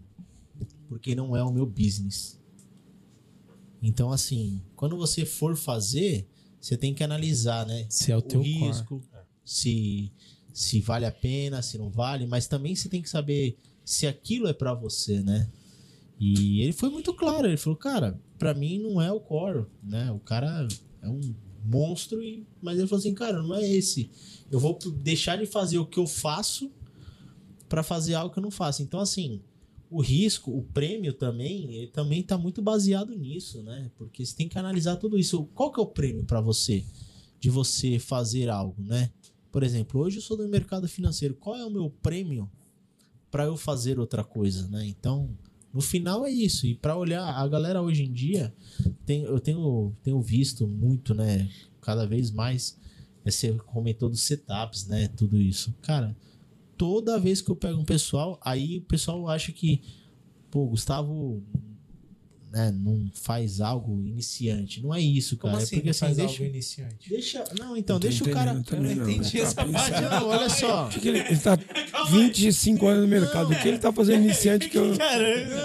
porque 0.88 1.13
não 1.16 1.36
é 1.36 1.43
o 1.43 1.51
meu 1.51 1.66
business. 1.66 2.39
Então, 3.82 4.11
assim, 4.11 4.61
quando 4.76 4.95
você 4.97 5.26
for 5.26 5.55
fazer, 5.55 6.28
você 6.66 6.76
tem 6.76 6.95
que 6.95 7.03
analisar, 7.03 7.63
né? 7.68 7.86
Se 7.89 8.11
é 8.11 8.16
o 8.16 8.18
o 8.18 8.22
teu 8.24 8.39
core. 8.39 8.51
risco, 8.51 8.99
se, 9.43 10.11
se 10.51 10.82
vale 10.82 11.05
a 11.05 11.11
pena, 11.11 11.61
se 11.61 11.78
não 11.78 11.91
vale, 11.91 12.26
mas 12.26 12.47
também 12.47 12.76
você 12.76 12.89
tem 12.89 13.03
que 13.03 13.09
saber 13.09 13.55
se 13.84 14.07
aquilo 14.07 14.47
é 14.47 14.53
pra 14.53 14.74
você, 14.74 15.22
né? 15.22 15.47
E 16.20 16.61
ele 16.61 16.74
foi 16.74 16.89
muito 16.89 17.13
claro, 17.13 17.45
ele 17.45 17.55
falou, 17.55 17.78
cara, 17.78 18.20
pra 18.39 18.55
mim 18.55 18.80
não 18.80 18.99
é 18.99 19.11
o 19.11 19.20
core, 19.20 19.68
né? 19.84 20.11
O 20.11 20.18
cara 20.18 20.68
é 21.03 21.07
um 21.07 21.36
monstro, 21.63 22.20
e... 22.24 22.47
mas 22.59 22.80
ele 22.80 22.88
falou 22.88 22.99
assim, 22.99 23.13
cara, 23.13 23.43
não 23.43 23.53
é 23.53 23.63
esse. 23.63 24.09
Eu 24.49 24.59
vou 24.59 24.76
deixar 25.03 25.38
de 25.38 25.45
fazer 25.45 25.78
o 25.78 25.86
que 25.86 25.99
eu 25.99 26.07
faço 26.07 26.72
pra 27.70 27.84
fazer 27.84 28.16
algo 28.16 28.34
que 28.34 28.39
eu 28.39 28.43
não 28.43 28.49
faço. 28.49 28.82
Então, 28.82 28.99
assim, 28.99 29.39
o 29.96 30.02
risco, 30.02 30.52
o 30.52 30.62
prêmio 30.62 31.14
também, 31.14 31.74
ele 31.74 31.88
também 31.88 32.22
tá 32.22 32.38
muito 32.38 32.62
baseado 32.62 33.16
nisso, 33.16 33.64
né? 33.64 33.89
Porque 33.98 34.26
você 34.26 34.36
tem 34.36 34.50
que 34.50 34.60
analisar 34.60 34.98
tudo 34.98 35.18
isso. 35.18 35.46
Qual 35.56 35.72
que 35.72 35.80
é 35.80 35.84
o 35.84 35.88
prêmio 35.88 36.26
pra 36.26 36.41
você 36.41 36.84
de 37.39 37.50
você 37.50 37.98
fazer 37.98 38.50
algo, 38.50 38.76
né? 38.84 39.10
Por 39.50 39.64
exemplo, 39.64 40.02
hoje 40.02 40.18
eu 40.18 40.22
sou 40.22 40.36
do 40.36 40.46
mercado 40.50 40.86
financeiro. 40.86 41.34
Qual 41.36 41.56
é 41.56 41.66
o 41.66 41.70
meu 41.70 41.89
prêmio 41.89 42.52
pra 43.32 43.46
eu 43.46 43.56
fazer 43.56 43.98
outra 43.98 44.22
coisa, 44.22 44.68
né? 44.68 44.86
Então, 44.86 45.30
no 45.74 45.80
final 45.80 46.26
é 46.26 46.30
isso. 46.30 46.68
E 46.68 46.76
pra 46.76 46.98
olhar, 46.98 47.24
a 47.24 47.48
galera 47.48 47.82
hoje 47.82 48.04
em 48.04 48.12
dia, 48.12 48.54
tem, 49.06 49.24
eu 49.24 49.39
tenho, 49.39 49.93
tenho 50.04 50.22
visto 50.22 50.68
muito, 50.68 51.14
né? 51.14 51.50
Cada 51.80 52.06
vez 52.06 52.32
mais. 52.32 52.78
é, 53.24 53.32
Você 53.32 53.54
comentou 53.54 54.10
dos 54.10 54.24
setups, 54.24 54.88
né? 54.88 55.08
Tudo 55.08 55.39
isso. 55.39 55.74
Cara, 55.82 56.14
toda 56.78 57.19
vez 57.19 57.41
que 57.41 57.49
eu 57.51 57.55
pego 57.55 57.80
um 57.80 57.86
pessoal, 57.86 58.39
aí 58.43 58.78
o 58.78 58.82
pessoal 58.82 59.28
acha 59.30 59.51
que, 59.51 59.82
pô, 60.51 60.65
Gustavo 60.67 61.43
né, 62.51 62.71
não 62.71 63.09
faz 63.13 63.59
algo 63.59 64.01
iniciante. 64.01 64.82
Não 64.82 64.93
é 64.93 65.01
isso, 65.01 65.36
Como 65.36 65.51
cara. 65.53 65.63
assim? 65.63 65.76
é 65.76 65.80
porque 65.80 65.89
assim, 65.89 65.99
faz 65.99 66.15
deixa, 66.17 66.34
algo 66.34 66.45
iniciante? 66.45 67.09
deixa. 67.09 67.43
Não, 67.59 67.76
então, 67.76 67.99
deixa 67.99 68.23
o 68.23 68.30
cara. 68.32 68.51
eu 68.51 68.82
não 68.82 68.91
entendi 68.91 69.32
Tá 69.34 69.39
essa 69.39 69.55
pensando. 69.55 69.73
parte, 69.73 70.01
Não, 70.01 70.28
olha 70.30 70.49
só. 70.49 70.86
O 70.86 70.89
que 70.89 70.99
que 71.01 71.07
ele, 71.09 71.19
ele 71.19 71.38
tá 71.39 71.57
25 72.11 72.88
anos 72.88 73.01
no 73.03 73.07
mercado. 73.09 73.51
O 73.51 73.59
que 73.61 73.67
ele 73.67 73.78
tá 73.78 73.91
fazendo 73.91 74.23
iniciante 74.23 74.69
que 74.69 74.78
eu. 74.78 74.97
Caramba! 74.97 75.55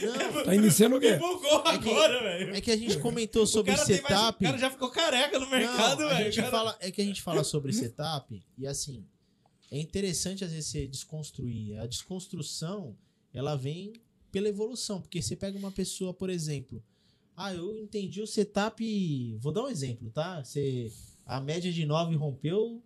Não, 0.00 0.32
não. 0.34 0.44
Tá 0.44 0.54
iniciando 0.54 0.96
o 0.96 1.00
quê? 1.00 1.16
Bugou 1.16 1.62
agora, 1.66 2.22
velho. 2.22 2.54
É 2.56 2.60
que 2.62 2.70
a 2.70 2.76
gente 2.76 2.96
comentou 3.00 3.42
O 3.42 3.46
sobre 3.46 3.72
cara, 3.74 3.84
tem 3.84 3.96
mais- 4.00 4.08
setup. 4.08 4.42
o 4.42 4.46
cara 4.48 4.58
já 4.58 4.70
ficou 4.70 4.88
careca 4.90 5.38
no 5.38 5.50
mercado, 5.50 6.08
velho. 6.08 6.34
Cara- 6.50 6.76
é 6.80 6.90
que 6.90 7.02
a 7.02 7.04
gente 7.04 7.20
fala 7.20 7.44
sobre 7.44 7.70
setup 7.74 8.42
e 8.56 8.66
assim, 8.66 9.04
é 9.70 9.78
interessante 9.78 10.44
às 10.44 10.50
vezes 10.52 10.68
você 10.70 10.86
desconstruir. 10.86 11.78
A 11.78 11.86
desconstrução, 11.86 12.96
ela 13.32 13.56
vem 13.56 13.92
pela 14.32 14.48
evolução, 14.48 15.00
porque 15.00 15.20
você 15.22 15.34
pega 15.36 15.58
uma 15.58 15.70
pessoa, 15.72 16.12
por 16.14 16.30
exemplo, 16.30 16.82
ah, 17.36 17.54
eu 17.54 17.76
entendi 17.76 18.20
o 18.20 18.26
setup, 18.26 19.36
vou 19.40 19.52
dar 19.52 19.64
um 19.64 19.68
exemplo, 19.68 20.10
tá? 20.10 20.42
Você 20.44 20.90
a 21.26 21.40
média 21.40 21.72
de 21.72 21.86
9 21.86 22.16
rompeu, 22.16 22.82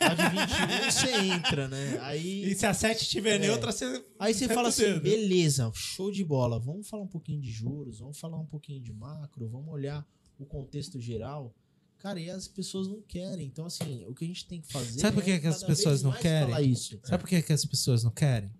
a 0.00 0.14
de 0.14 0.22
21 0.22 0.90
você 0.90 1.14
entra, 1.32 1.68
né? 1.68 1.96
Aí 2.00 2.50
E 2.50 2.54
se 2.56 2.66
a 2.66 2.74
7 2.74 3.02
estiver 3.02 3.36
É. 3.36 3.38
neutra, 3.38 3.70
você. 3.70 4.04
Aí 4.18 4.34
você 4.34 4.48
fala 4.48 4.68
assim, 4.68 4.82
dedo. 4.82 5.00
beleza, 5.02 5.70
show 5.74 6.10
de 6.10 6.24
bola. 6.24 6.58
Vamos 6.58 6.88
falar 6.88 7.04
um 7.04 7.08
pouquinho 7.08 7.40
de 7.40 7.50
juros, 7.52 8.00
vamos 8.00 8.18
falar 8.18 8.36
um 8.36 8.46
pouquinho 8.46 8.80
de 8.82 8.92
macro, 8.92 9.48
vamos 9.48 9.72
olhar 9.72 10.04
o 10.40 10.44
contexto 10.44 11.00
geral. 11.00 11.54
Cara, 11.98 12.20
e 12.20 12.30
as 12.30 12.46
pessoas 12.46 12.86
não 12.86 13.02
querem. 13.02 13.46
Então, 13.46 13.66
assim, 13.66 14.04
o 14.06 14.14
que 14.14 14.24
a 14.24 14.28
gente 14.28 14.46
tem 14.46 14.60
que 14.60 14.72
fazer. 14.72 15.00
Sabe 15.00 15.16
por 15.16 15.24
que 15.24 15.32
é 15.32 15.38
que 15.40 15.46
as 15.46 15.62
pessoas 15.62 16.02
não 16.02 16.12
querem? 16.12 16.70
Isso. 16.70 16.98
Sabe 17.02 17.22
por 17.22 17.28
que, 17.28 17.42
que 17.42 17.52
as 17.52 17.64
pessoas 17.64 18.04
não 18.04 18.10
querem? 18.10 18.50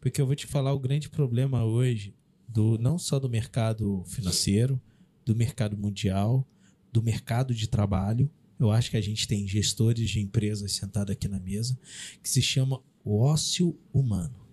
Porque 0.00 0.20
eu 0.20 0.26
vou 0.26 0.34
te 0.34 0.46
falar 0.46 0.72
o 0.72 0.78
grande 0.78 1.08
problema 1.08 1.64
hoje, 1.64 2.14
do 2.48 2.76
não 2.78 2.98
só 2.98 3.18
do 3.18 3.28
mercado 3.28 4.02
financeiro, 4.06 4.80
do 5.24 5.34
mercado 5.34 5.76
mundial, 5.76 6.46
do 6.92 7.02
mercado 7.02 7.54
de 7.54 7.68
trabalho. 7.68 8.30
Eu 8.58 8.70
acho 8.70 8.90
que 8.90 8.96
a 8.96 9.00
gente 9.00 9.26
tem 9.26 9.46
gestores 9.46 10.10
de 10.10 10.20
empresas 10.20 10.72
sentados 10.72 11.12
aqui 11.12 11.28
na 11.28 11.40
mesa, 11.40 11.78
que 12.22 12.28
se 12.28 12.42
chama 12.42 12.82
o 13.04 13.20
ócio 13.20 13.78
humano. 13.92 14.43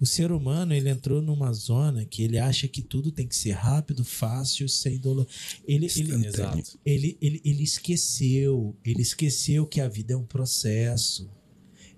O 0.00 0.06
ser 0.06 0.32
humano 0.32 0.74
ele 0.74 0.88
entrou 0.88 1.22
numa 1.22 1.52
zona 1.52 2.04
que 2.04 2.22
ele 2.22 2.38
acha 2.38 2.68
que 2.68 2.82
tudo 2.82 3.10
tem 3.10 3.26
que 3.26 3.36
ser 3.36 3.52
rápido, 3.52 4.04
fácil, 4.04 4.68
sem 4.68 4.98
dolor. 4.98 5.26
Ele, 5.66 5.86
ele, 5.96 6.26
Exato. 6.26 6.78
ele, 6.84 7.18
ele, 7.20 7.40
ele 7.44 7.62
esqueceu, 7.62 8.76
ele 8.84 9.02
esqueceu 9.02 9.66
que 9.66 9.80
a 9.80 9.88
vida 9.88 10.14
é 10.14 10.16
um 10.16 10.26
processo. 10.26 11.30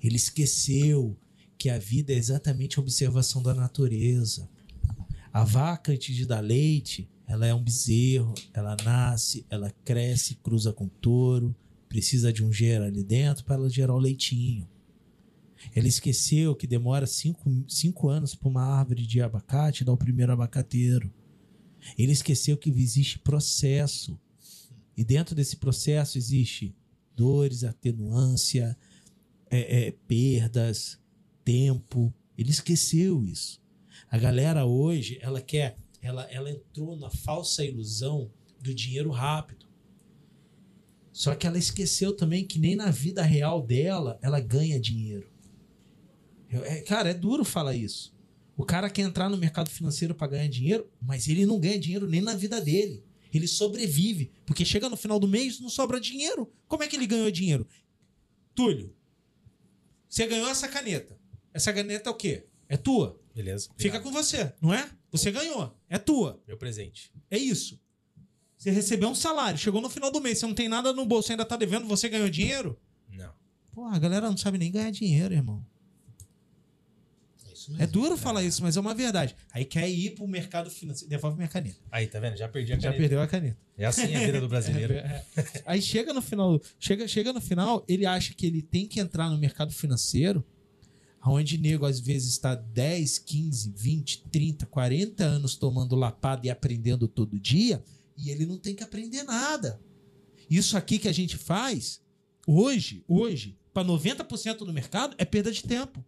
Ele 0.03 0.17
esqueceu 0.17 1.17
que 1.59 1.71
a 1.71 1.79
vida 1.79 2.13
é 2.13 2.17
exatamente 2.17 2.79
a 2.79 2.83
observação 2.83 3.43
da 3.43 3.55
natureza. 3.55 4.49
A 5.33 5.45
vaca, 5.45 5.93
antes 5.93 6.15
de 6.15 6.25
dar 6.25 6.41
leite, 6.41 7.09
ela 7.27 7.47
é 7.47 7.53
um 7.53 7.63
bezerro, 7.63 8.35
ela 8.55 8.77
nasce, 8.85 9.45
ela 9.51 9.71
cresce, 9.85 10.37
cruza 10.37 10.73
com 10.73 10.89
touro, 10.89 11.55
precisa 11.89 12.33
de 12.33 12.45
um 12.45 12.53
gera 12.53 12.87
ali 12.87 13.03
dentro 13.03 13.45
para 13.45 13.57
ela 13.57 13.69
gerar 13.69 13.95
o 13.95 13.99
leitinho. 13.99 14.69
Ele 15.75 15.89
esqueceu 15.89 16.55
que 16.55 16.67
demora 16.67 17.07
cinco, 17.07 17.51
cinco 17.69 18.09
anos 18.09 18.35
para 18.35 18.49
uma 18.49 18.63
árvore 18.63 19.07
de 19.07 19.21
abacate 19.21 19.85
dar 19.85 19.93
o 19.93 19.97
primeiro 19.97 20.33
abacateiro. 20.33 21.13
Ele 21.99 22.13
esqueceu 22.13 22.57
que 22.57 22.71
existe 22.71 23.19
processo. 23.19 24.19
E 24.97 25.05
dentro 25.05 25.35
desse 25.35 25.57
processo 25.57 26.17
existe 26.17 26.75
dores, 27.15 27.65
atenuância, 27.65 28.77
é, 29.51 29.87
é, 29.87 29.91
perdas, 30.07 30.99
tempo. 31.45 32.13
Ele 32.37 32.51
esqueceu 32.51 33.25
isso. 33.25 33.61
A 34.11 34.19
galera 34.19 34.65
hoje, 34.65 35.19
ela 35.21 35.41
quer, 35.41 35.77
ela, 36.01 36.25
ela 36.25 36.51
entrou 36.51 36.97
na 36.97 37.11
falsa 37.11 37.65
ilusão 37.65 38.31
do 38.61 38.75
dinheiro 38.75 39.11
rápido. 39.11 39.67
Só 41.13 41.35
que 41.35 41.47
ela 41.47 41.59
esqueceu 41.59 42.15
também 42.15 42.45
que 42.45 42.59
nem 42.59 42.77
na 42.77 42.91
vida 42.91 43.23
real 43.23 43.63
dela 43.63 44.19
ela 44.21 44.39
ganha 44.39 44.79
dinheiro. 44.79 45.27
É, 46.51 46.81
cara, 46.83 47.11
é 47.11 47.15
duro 47.15 47.45
falar 47.45 47.75
isso. 47.75 48.15
O 48.57 48.65
cara 48.65 48.89
quer 48.89 49.03
entrar 49.03 49.29
no 49.29 49.37
mercado 49.37 49.69
financeiro 49.69 50.15
para 50.15 50.29
ganhar 50.29 50.49
dinheiro, 50.49 50.91
mas 51.01 51.29
ele 51.29 51.45
não 51.45 51.61
ganha 51.61 51.79
dinheiro 51.79 52.09
nem 52.09 52.21
na 52.21 52.35
vida 52.35 52.61
dele. 52.61 53.05
Ele 53.33 53.47
sobrevive, 53.47 54.31
porque 54.47 54.65
chega 54.65 54.89
no 54.89 54.97
final 54.97 55.19
do 55.19 55.29
mês 55.29 55.61
não 55.61 55.69
sobra 55.69 56.01
dinheiro. 56.01 56.51
Como 56.67 56.83
é 56.83 56.89
que 56.89 56.97
ele 56.97 57.07
ganhou 57.07 57.31
dinheiro? 57.31 57.67
Túlio, 58.55 58.95
você 60.09 60.27
ganhou 60.27 60.49
essa 60.49 60.67
caneta. 60.69 61.19
Essa 61.53 61.73
caneta 61.73 62.09
é 62.09 62.13
o 62.13 62.17
quê? 62.17 62.47
É 62.69 62.77
tua. 62.77 63.21
Beleza. 63.35 63.69
Fica 63.77 63.99
Obrigado. 63.99 64.03
com 64.03 64.11
você, 64.13 64.55
não 64.63 64.73
é? 64.73 64.91
Você 65.13 65.31
ganhou. 65.31 65.77
É 65.91 65.99
tua. 65.99 66.43
Meu 66.47 66.57
presente. 66.57 67.13
É 67.31 67.37
isso. 67.37 67.79
Você 68.57 68.71
recebeu 68.71 69.11
um 69.11 69.15
salário, 69.15 69.59
chegou 69.59 69.83
no 69.83 69.91
final 69.91 70.11
do 70.11 70.21
mês, 70.21 70.39
você 70.39 70.47
não 70.47 70.55
tem 70.55 70.69
nada 70.69 70.93
no 70.93 71.05
bolso, 71.05 71.31
ainda 71.31 71.45
tá 71.45 71.57
devendo, 71.57 71.87
você 71.87 72.09
ganhou 72.09 72.31
dinheiro? 72.31 72.79
Não. 73.11 73.33
Pô, 73.73 73.85
a 73.85 73.99
galera 73.99 74.31
não 74.31 74.37
sabe 74.37 74.57
nem 74.57 74.73
ganhar 74.73 74.91
dinheiro, 74.91 75.35
irmão. 75.35 75.65
É 77.67 77.73
isso 77.73 77.73
mesmo. 77.73 77.83
É 77.83 77.87
duro 77.87 78.17
falar 78.17 78.43
isso, 78.43 78.63
mas 78.63 78.77
é 78.77 78.81
uma 78.81 78.95
verdade. 78.95 79.35
Aí 79.53 79.65
quer 79.65 79.89
ir 79.89 80.15
pro 80.15 80.27
mercado 80.27 80.71
financeiro. 80.71 81.11
Devolve 81.11 81.37
minha 81.37 81.49
caneta. 81.49 81.79
Aí, 81.91 82.07
tá 82.07 82.21
vendo? 82.21 82.37
Já 82.37 82.49
perdi 82.49 82.73
a 82.73 82.77
Já 82.77 82.83
caneta. 82.83 82.99
perdeu 82.99 83.21
a 83.21 83.27
caneta. 83.27 83.59
É 83.77 83.85
assim 83.85 84.15
a 84.15 84.21
vida 84.21 84.41
do 84.41 84.49
brasileiro. 84.49 84.95
É, 84.95 85.25
é. 85.37 85.45
Aí 85.67 85.83
chega 85.83 86.13
no 86.13 86.23
final, 86.23 86.61
chega, 86.79 87.07
chega 87.09 87.33
no 87.33 87.41
final, 87.41 87.85
ele 87.89 88.07
acha 88.07 88.35
que 88.35 88.47
ele 88.47 88.63
tem 88.63 88.87
que 88.87 89.01
entrar 89.01 89.29
no 89.29 89.39
mercado 89.39 89.73
financeiro, 89.73 90.45
onde 91.25 91.59
nego 91.59 91.85
às 91.85 91.99
vezes 91.99 92.31
está 92.31 92.55
10, 92.55 93.19
15, 93.19 93.73
20, 93.77 94.25
30, 94.31 94.67
40 94.67 95.25
anos 95.25 95.57
tomando 95.57 95.97
lapada 95.97 96.47
e 96.47 96.51
aprendendo 96.51 97.09
todo 97.09 97.39
dia, 97.39 97.83
e 98.17 98.31
ele 98.31 98.47
não 98.47 98.59
tem 98.59 98.75
que 98.75 98.85
aprender 98.85 99.25
nada. 99.25 99.81
Isso 100.49 100.77
aqui 100.77 100.99
que 100.99 101.09
a 101.09 101.13
gente 101.13 101.37
faz 101.37 102.01
hoje, 102.47 103.05
hoje, 103.09 103.59
para 103.75 103.87
90% 103.87 104.59
do 104.59 104.73
mercado 104.73 105.15
é 105.19 105.25
perda 105.25 105.51
de 105.51 105.63
tempo. 105.63 106.03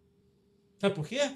Sabe 0.79 0.95
por 0.95 1.05
quê? 1.05 1.33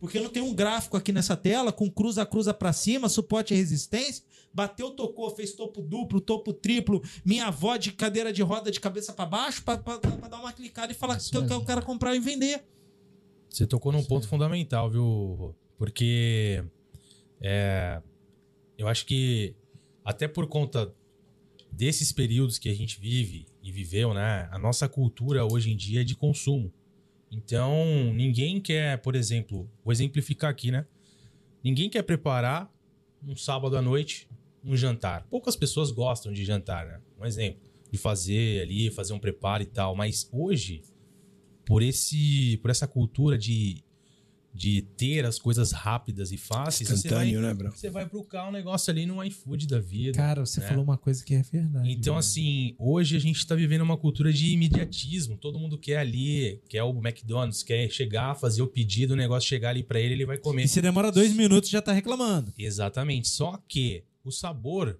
Porque 0.00 0.18
não 0.18 0.30
tem 0.30 0.42
um 0.42 0.54
gráfico 0.54 0.96
aqui 0.96 1.12
nessa 1.12 1.36
tela 1.36 1.70
com 1.70 1.90
cruza 1.90 2.24
cruza 2.24 2.54
para 2.54 2.72
cima, 2.72 3.08
suporte 3.08 3.52
e 3.52 3.56
resistência. 3.56 4.24
Bateu, 4.52 4.90
tocou, 4.90 5.30
fez 5.36 5.52
topo 5.52 5.82
duplo, 5.82 6.20
topo 6.20 6.52
triplo, 6.52 7.02
minha 7.24 7.46
avó 7.46 7.76
de 7.76 7.92
cadeira 7.92 8.32
de 8.32 8.42
roda 8.42 8.70
de 8.70 8.80
cabeça 8.80 9.12
para 9.12 9.26
baixo 9.26 9.62
para 9.62 9.76
dar 9.76 10.40
uma 10.40 10.52
clicada 10.52 10.90
e 10.90 10.94
falar 10.94 11.18
Isso 11.18 11.30
que 11.30 11.36
eu 11.36 11.46
quero 11.46 11.60
o 11.60 11.64
cara 11.64 11.82
comprar 11.82 12.16
e 12.16 12.18
vender. 12.18 12.64
Você 13.48 13.66
tocou 13.66 13.92
num 13.92 14.02
ponto 14.02 14.26
fundamental, 14.26 14.90
viu? 14.90 15.04
Rô? 15.04 15.54
Porque 15.76 16.64
é, 17.40 18.02
eu 18.78 18.88
acho 18.88 19.04
que 19.06 19.54
até 20.04 20.26
por 20.26 20.46
conta 20.46 20.92
desses 21.70 22.10
períodos 22.10 22.58
que 22.58 22.68
a 22.68 22.74
gente 22.74 22.98
vive 23.00 23.46
e 23.62 23.70
viveu, 23.70 24.14
né? 24.14 24.48
A 24.50 24.58
nossa 24.58 24.88
cultura 24.88 25.44
hoje 25.44 25.70
em 25.70 25.76
dia 25.76 26.00
é 26.00 26.04
de 26.04 26.16
consumo. 26.16 26.72
Então, 27.30 28.12
ninguém 28.12 28.60
quer, 28.60 28.98
por 28.98 29.14
exemplo, 29.14 29.70
vou 29.84 29.92
exemplificar 29.92 30.50
aqui, 30.50 30.70
né? 30.70 30.86
Ninguém 31.62 31.88
quer 31.88 32.02
preparar 32.02 32.72
um 33.26 33.36
sábado 33.36 33.76
à 33.76 33.82
noite 33.82 34.28
um 34.64 34.76
jantar. 34.76 35.26
Poucas 35.30 35.56
pessoas 35.56 35.90
gostam 35.90 36.32
de 36.32 36.44
jantar, 36.44 36.86
né? 36.86 37.00
Um 37.18 37.24
exemplo, 37.24 37.60
de 37.90 37.98
fazer 37.98 38.62
ali, 38.62 38.90
fazer 38.90 39.12
um 39.12 39.18
preparo 39.18 39.62
e 39.62 39.66
tal. 39.66 39.94
Mas 39.94 40.28
hoje, 40.32 40.82
por 41.64 41.82
esse, 41.82 42.58
por 42.58 42.70
essa 42.70 42.86
cultura 42.86 43.38
de, 43.38 43.82
de 44.52 44.82
ter 44.82 45.24
as 45.24 45.38
coisas 45.38 45.72
rápidas 45.72 46.32
e 46.32 46.36
fáceis, 46.36 46.88
você 46.88 47.08
vai, 47.08 47.26
Instantâneo, 47.28 47.40
né, 47.40 47.54
Bruno? 47.54 47.74
você 47.74 47.88
vai 47.88 48.04
buscar 48.04 48.48
um 48.48 48.52
negócio 48.52 48.90
ali 48.90 49.06
no 49.06 49.22
iFood 49.24 49.66
da 49.66 49.78
vida. 49.78 50.16
Cara, 50.16 50.44
você 50.44 50.60
né? 50.60 50.66
falou 50.66 50.82
uma 50.82 50.98
coisa 50.98 51.24
que 51.24 51.34
é 51.34 51.42
verdade. 51.42 51.90
Então, 51.90 52.14
velho. 52.14 52.18
assim, 52.18 52.74
hoje 52.78 53.16
a 53.16 53.20
gente 53.20 53.46
tá 53.46 53.54
vivendo 53.54 53.82
uma 53.82 53.96
cultura 53.96 54.32
de 54.32 54.52
imediatismo. 54.52 55.36
Todo 55.36 55.58
mundo 55.58 55.78
quer 55.78 55.98
ali, 55.98 56.60
quer 56.68 56.82
o 56.82 56.90
McDonald's, 56.90 57.62
quer 57.62 57.88
chegar, 57.90 58.34
fazer 58.34 58.62
o 58.62 58.66
pedido, 58.66 59.12
o 59.12 59.16
negócio 59.16 59.48
chegar 59.48 59.70
ali 59.70 59.82
pra 59.82 60.00
ele, 60.00 60.14
ele 60.14 60.26
vai 60.26 60.38
comer. 60.38 60.64
E 60.64 60.68
se 60.68 60.82
demora 60.82 61.12
dois 61.12 61.32
minutos, 61.32 61.70
já 61.70 61.80
tá 61.80 61.92
reclamando. 61.92 62.52
Exatamente. 62.58 63.28
Só 63.28 63.58
que 63.68 64.04
o 64.24 64.30
sabor 64.30 64.98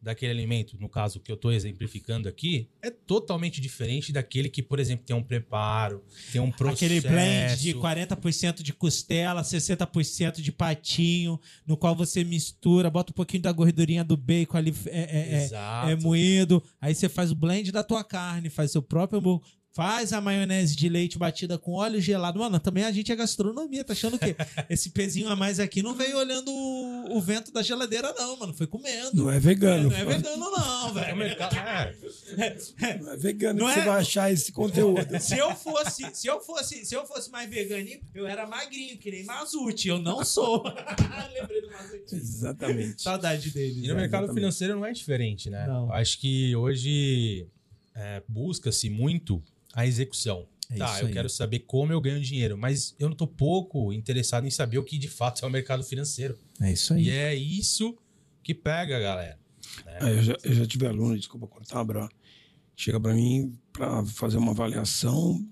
daquele 0.00 0.32
alimento, 0.32 0.76
no 0.80 0.88
caso 0.88 1.20
que 1.20 1.30
eu 1.30 1.36
tô 1.36 1.50
exemplificando 1.50 2.28
aqui, 2.28 2.68
é 2.80 2.90
totalmente 2.90 3.60
diferente 3.60 4.12
daquele 4.12 4.48
que, 4.48 4.62
por 4.62 4.78
exemplo, 4.78 5.04
tem 5.04 5.14
um 5.14 5.22
preparo, 5.22 6.04
tem 6.32 6.40
um 6.40 6.50
processo. 6.50 6.84
Aquele 6.84 7.00
blend 7.00 7.60
de 7.60 7.74
40% 7.74 8.62
de 8.62 8.72
costela, 8.72 9.42
60% 9.42 10.40
de 10.40 10.52
patinho, 10.52 11.40
no 11.66 11.76
qual 11.76 11.96
você 11.96 12.22
mistura, 12.22 12.88
bota 12.90 13.12
um 13.12 13.14
pouquinho 13.14 13.42
da 13.42 13.52
gordurinha 13.52 14.04
do 14.04 14.16
bacon 14.16 14.56
ali 14.56 14.74
é, 14.86 15.00
é, 15.00 15.88
é, 15.88 15.92
é 15.92 15.96
moído. 15.96 16.62
Aí 16.80 16.94
você 16.94 17.08
faz 17.08 17.30
o 17.32 17.34
blend 17.34 17.72
da 17.72 17.82
tua 17.82 18.04
carne, 18.04 18.48
faz 18.48 18.70
seu 18.70 18.82
próprio. 18.82 19.42
Faz 19.70 20.12
a 20.12 20.20
maionese 20.20 20.74
de 20.74 20.88
leite 20.88 21.18
batida 21.18 21.56
com 21.56 21.72
óleo 21.72 22.00
gelado. 22.00 22.38
Mano, 22.40 22.58
também 22.58 22.84
a 22.84 22.90
gente 22.90 23.12
é 23.12 23.16
gastronomia, 23.16 23.84
tá 23.84 23.92
achando 23.92 24.18
que 24.18 24.34
esse 24.68 24.90
pezinho 24.90 25.28
a 25.28 25.36
mais 25.36 25.60
aqui 25.60 25.82
não 25.82 25.94
veio 25.94 26.16
olhando 26.18 26.50
o, 26.50 27.16
o 27.16 27.20
vento 27.20 27.52
da 27.52 27.62
geladeira, 27.62 28.12
não, 28.18 28.36
mano. 28.38 28.52
Foi 28.54 28.66
comendo. 28.66 29.14
Não 29.14 29.30
é 29.30 29.38
vegano. 29.38 29.88
não 29.90 29.96
é 29.96 30.04
vegano, 30.04 30.50
não, 30.50 30.88
É 30.98 31.04
velho. 31.04 31.16
mercado. 31.16 31.56
É. 31.56 32.98
Não 33.00 33.12
é 33.12 33.16
vegano 33.16 33.58
Não 33.60 33.66
que 33.66 33.72
é- 33.72 33.82
você 33.82 33.88
vai 33.88 34.00
achar 34.00 34.32
esse 34.32 34.50
conteúdo. 34.50 34.98
Se 35.20 35.38
eu 35.38 35.54
fosse, 35.54 36.10
se 36.14 36.26
eu 36.26 36.40
fosse, 36.40 36.84
se 36.84 36.94
eu 36.96 37.06
fosse 37.06 37.30
mais 37.30 37.48
veganinho, 37.48 38.00
eu 38.14 38.26
era 38.26 38.46
magrinho, 38.46 38.96
que 38.98 39.10
nem 39.10 39.24
Mazute. 39.24 39.86
Eu 39.88 39.98
não 40.00 40.24
sou. 40.24 40.64
Lembrei 41.34 41.60
do 41.60 41.70
Mazute. 41.70 42.14
Exatamente. 42.16 43.02
Saudade 43.02 43.50
dele. 43.50 43.84
E 43.84 43.88
no 43.88 43.94
mercado 43.94 44.32
financeiro 44.34 44.74
não 44.74 44.84
é 44.86 44.92
diferente, 44.92 45.50
né? 45.50 45.66
Não. 45.66 45.92
Acho 45.92 46.18
que 46.18 46.56
hoje 46.56 47.46
é, 47.94 48.22
busca-se 48.26 48.88
muito 48.90 49.42
a 49.74 49.86
execução. 49.86 50.46
É 50.70 50.76
tá, 50.76 51.00
eu 51.00 51.06
aí. 51.06 51.12
quero 51.12 51.30
saber 51.30 51.60
como 51.60 51.92
eu 51.92 52.00
ganho 52.00 52.20
dinheiro, 52.20 52.58
mas 52.58 52.94
eu 52.98 53.08
não 53.08 53.16
tô 53.16 53.26
pouco 53.26 53.92
interessado 53.92 54.46
em 54.46 54.50
saber 54.50 54.78
o 54.78 54.84
que 54.84 54.98
de 54.98 55.08
fato 55.08 55.42
é 55.44 55.48
o 55.48 55.50
mercado 55.50 55.82
financeiro. 55.82 56.38
É 56.60 56.72
isso 56.72 56.96
E 56.98 57.10
é 57.10 57.34
isso 57.34 57.96
que 58.42 58.54
pega, 58.54 59.00
galera. 59.00 59.38
Ah, 60.00 60.10
eu, 60.10 60.22
já, 60.22 60.36
eu 60.44 60.54
já 60.54 60.66
tive 60.66 60.86
aluno, 60.86 61.16
desculpa 61.16 61.46
cortar, 61.46 61.82
bro. 61.84 62.08
Chega 62.76 63.00
pra 63.00 63.14
mim 63.14 63.58
pra 63.72 64.04
fazer 64.04 64.36
uma 64.36 64.52
avaliação, 64.52 65.44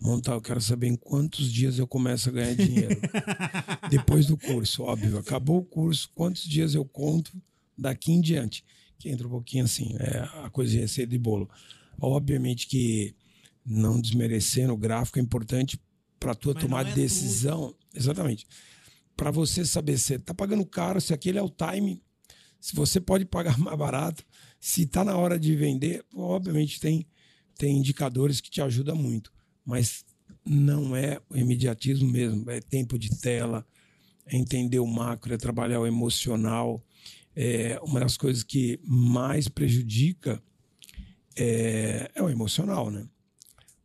montar, 0.00 0.32
eu 0.32 0.40
quero 0.40 0.60
saber 0.60 0.88
em 0.88 0.96
quantos 0.96 1.52
dias 1.52 1.78
eu 1.78 1.86
começo 1.86 2.30
a 2.30 2.32
ganhar 2.32 2.54
dinheiro. 2.54 3.00
Depois 3.90 4.26
do 4.26 4.36
curso, 4.36 4.82
óbvio. 4.82 5.18
Acabou 5.18 5.58
o 5.58 5.64
curso, 5.64 6.10
quantos 6.14 6.42
dias 6.44 6.74
eu 6.74 6.84
conto 6.84 7.32
daqui 7.76 8.12
em 8.12 8.20
diante? 8.20 8.64
Que 8.98 9.10
entra 9.10 9.26
um 9.26 9.30
pouquinho 9.30 9.64
assim, 9.64 9.94
é 9.98 10.20
a 10.42 10.50
coisa 10.50 10.72
de 10.72 10.78
receita 10.78 11.10
de 11.10 11.18
bolo. 11.18 11.48
Obviamente 12.00 12.66
que 12.66 13.14
não 13.64 14.00
desmerecendo 14.00 14.72
o 14.72 14.76
gráfico 14.76 15.18
é 15.18 15.22
importante 15.22 15.80
para 16.20 16.34
tua 16.34 16.54
Mas 16.54 16.64
não 16.64 16.78
é 16.78 16.84
de 16.84 16.94
decisão. 16.94 17.74
Exatamente. 17.94 18.46
Para 19.16 19.30
você 19.30 19.64
saber 19.64 19.98
se 19.98 20.18
tá 20.18 20.34
pagando 20.34 20.64
caro, 20.66 21.00
se 21.00 21.14
aquele 21.14 21.38
é 21.38 21.42
o 21.42 21.50
time, 21.50 22.02
se 22.60 22.74
você 22.74 23.00
pode 23.00 23.24
pagar 23.24 23.56
mais 23.60 23.78
barato, 23.78 24.24
se 24.60 24.82
está 24.82 25.04
na 25.04 25.16
hora 25.16 25.38
de 25.38 25.54
vender, 25.54 26.04
obviamente 26.14 26.80
tem, 26.80 27.06
tem 27.56 27.76
indicadores 27.78 28.40
que 28.40 28.50
te 28.50 28.60
ajudam 28.60 28.96
muito, 28.96 29.32
mas 29.64 30.04
não 30.44 30.94
é 30.96 31.20
o 31.30 31.36
imediatismo 31.36 32.10
mesmo, 32.10 32.50
é 32.50 32.60
tempo 32.60 32.98
de 32.98 33.10
tela, 33.20 33.66
é 34.26 34.36
entender 34.36 34.78
o 34.78 34.86
macro, 34.86 35.34
é 35.34 35.36
trabalhar 35.36 35.80
o 35.80 35.86
emocional. 35.86 36.82
É 37.36 37.78
uma 37.82 38.00
das 38.00 38.16
coisas 38.16 38.42
que 38.42 38.78
mais 38.84 39.48
prejudica 39.48 40.42
é, 41.36 42.10
é 42.14 42.22
o 42.22 42.30
emocional, 42.30 42.90
né? 42.90 43.06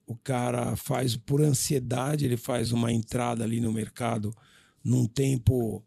O 0.10 0.16
cara 0.16 0.76
faz 0.76 1.16
por 1.16 1.42
ansiedade, 1.42 2.26
ele 2.26 2.38
faz 2.38 2.72
uma 2.72 2.92
entrada 2.92 3.44
ali 3.44 3.62
no 3.62 3.72
mercado 3.72 4.36
num 4.84 5.06
tempo 5.06 5.84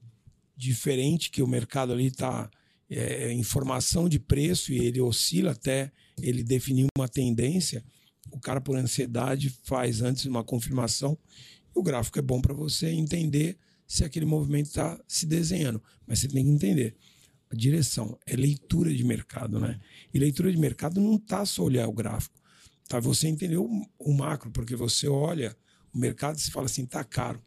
diferente 0.57 1.31
que 1.31 1.43
o 1.43 1.47
mercado 1.47 1.93
ali 1.93 2.07
está 2.07 2.49
é, 2.89 3.33
informação 3.33 4.09
de 4.09 4.21
preço 4.21 4.73
e 4.73 4.79
ele 4.79 5.01
oscila 5.01 5.53
até 5.53 5.91
ele 6.21 6.45
definir 6.45 6.87
uma 6.97 7.09
tendência. 7.09 7.83
O 8.31 8.39
cara 8.39 8.61
por 8.61 8.77
ansiedade 8.77 9.51
faz 9.65 10.03
antes 10.03 10.25
uma 10.25 10.45
confirmação 10.45 11.19
o 11.75 11.83
gráfico 11.83 12.19
é 12.19 12.23
bom 12.23 12.41
para 12.41 12.55
você 12.55 12.89
entender 12.89 13.57
se 13.87 14.05
aquele 14.05 14.27
movimento 14.27 14.67
está 14.67 14.99
se 15.07 15.27
desenhando, 15.27 15.83
mas 16.07 16.19
você 16.19 16.29
tem 16.29 16.45
que 16.45 16.51
entender 16.51 16.95
a 17.51 17.55
direção 17.55 18.19
é 18.27 18.35
leitura 18.35 18.95
de 18.95 19.05
mercado, 19.05 19.61
né? 19.61 19.79
E 20.13 20.19
leitura 20.19 20.51
de 20.51 20.59
mercado 20.59 21.01
não 21.01 21.19
tá 21.19 21.45
só 21.45 21.63
olhar 21.63 21.87
o 21.87 21.93
gráfico, 21.93 22.41
tá? 22.93 23.01
Você 23.01 23.27
entender 23.27 23.57
o, 23.57 23.69
o 23.99 24.13
macro, 24.13 24.51
porque 24.51 24.77
você 24.77 25.09
olha 25.09 25.57
o 25.95 25.99
mercado 25.99 26.37
e 26.37 26.41
se 26.41 26.51
fala 26.51 26.67
assim, 26.67 26.85
tá 26.85 27.03
caro. 27.03 27.41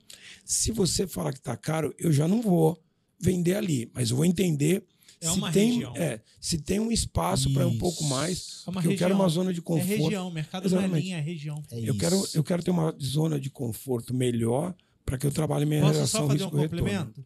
Se 0.44 0.72
você 0.72 1.06
falar 1.08 1.34
que 1.34 1.40
tá 1.42 1.56
caro, 1.56 1.94
eu 2.00 2.12
já 2.12 2.28
não 2.28 2.42
vou 2.42 2.82
vender 3.20 3.56
ali, 3.56 3.90
mas 3.94 4.10
eu 4.10 4.18
vou 4.18 4.26
entender 4.26 4.84
É 5.22 5.28
se 5.28 5.40
tem, 5.52 5.72
região. 5.74 5.96
é, 5.96 6.20
se 6.42 6.58
tem 6.58 6.80
um 6.80 6.92
espaço 6.92 7.54
para 7.54 7.66
um 7.68 7.78
pouco 7.78 8.04
mais, 8.06 8.64
É 8.84 8.88
eu 8.88 8.98
quero 8.98 9.14
uma 9.16 9.28
zona 9.30 9.54
de 9.54 9.60
É 9.60 9.64
conforto. 9.64 9.88
região, 10.04 10.32
mercado 10.32 10.64
não 10.70 10.78
é 10.78 10.82
Exatamente. 10.82 11.04
linha, 11.04 11.18
é 11.18 11.22
região. 11.22 11.64
É 11.72 11.80
Eu 11.90 11.96
quero, 11.96 12.28
eu 12.34 12.44
quero 12.44 12.64
ter 12.64 12.72
uma 12.72 12.96
zona 13.02 13.40
de 13.40 13.50
conforto 13.50 14.14
melhor 14.14 14.76
para 15.06 15.18
que 15.18 15.26
eu 15.28 15.32
trabalhe 15.32 15.66
minha 15.66 15.82
Posso 15.82 15.94
relação 15.94 16.22
só 16.22 16.28
fazer 16.28 16.44
um 16.44 16.50
complemento? 16.50 17.24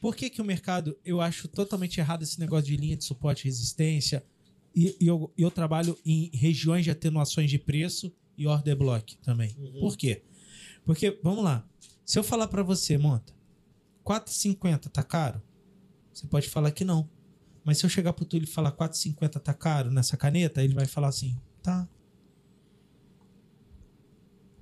Por 0.00 0.14
que, 0.14 0.28
que 0.28 0.42
o 0.42 0.44
mercado, 0.44 0.96
eu 1.04 1.20
acho 1.22 1.48
totalmente 1.48 1.98
errado 1.98 2.22
esse 2.22 2.38
negócio 2.38 2.66
de 2.66 2.76
linha 2.76 2.96
de 2.96 3.04
suporte 3.04 3.44
e 3.44 3.44
resistência, 3.46 4.22
e, 4.76 4.96
e 5.00 5.06
eu, 5.06 5.32
eu 5.38 5.50
trabalho 5.50 5.98
em 6.04 6.30
regiões 6.34 6.84
de 6.84 6.90
atenuações 6.90 7.50
de 7.50 7.58
preço 7.58 8.14
e 8.36 8.46
order 8.46 8.76
block 8.76 9.16
também. 9.18 9.50
Por 9.80 9.96
quê? 9.96 10.22
Porque, 10.84 11.18
vamos 11.22 11.42
lá, 11.42 11.66
se 12.04 12.18
eu 12.18 12.22
falar 12.22 12.46
pra 12.48 12.62
você, 12.62 12.98
monta, 12.98 13.34
4,50 14.04 14.88
tá 14.90 15.02
caro? 15.02 15.42
Você 16.12 16.26
pode 16.26 16.48
falar 16.48 16.70
que 16.70 16.84
não. 16.84 17.08
Mas 17.64 17.78
se 17.78 17.86
eu 17.86 17.90
chegar 17.90 18.12
pro 18.12 18.24
Túlio 18.24 18.44
e 18.44 18.50
falar 18.50 18.70
4,50 18.72 19.40
tá 19.40 19.52
caro 19.52 19.90
nessa 19.90 20.16
caneta, 20.16 20.62
ele 20.62 20.74
vai 20.74 20.86
falar 20.86 21.08
assim, 21.08 21.36
tá. 21.62 21.88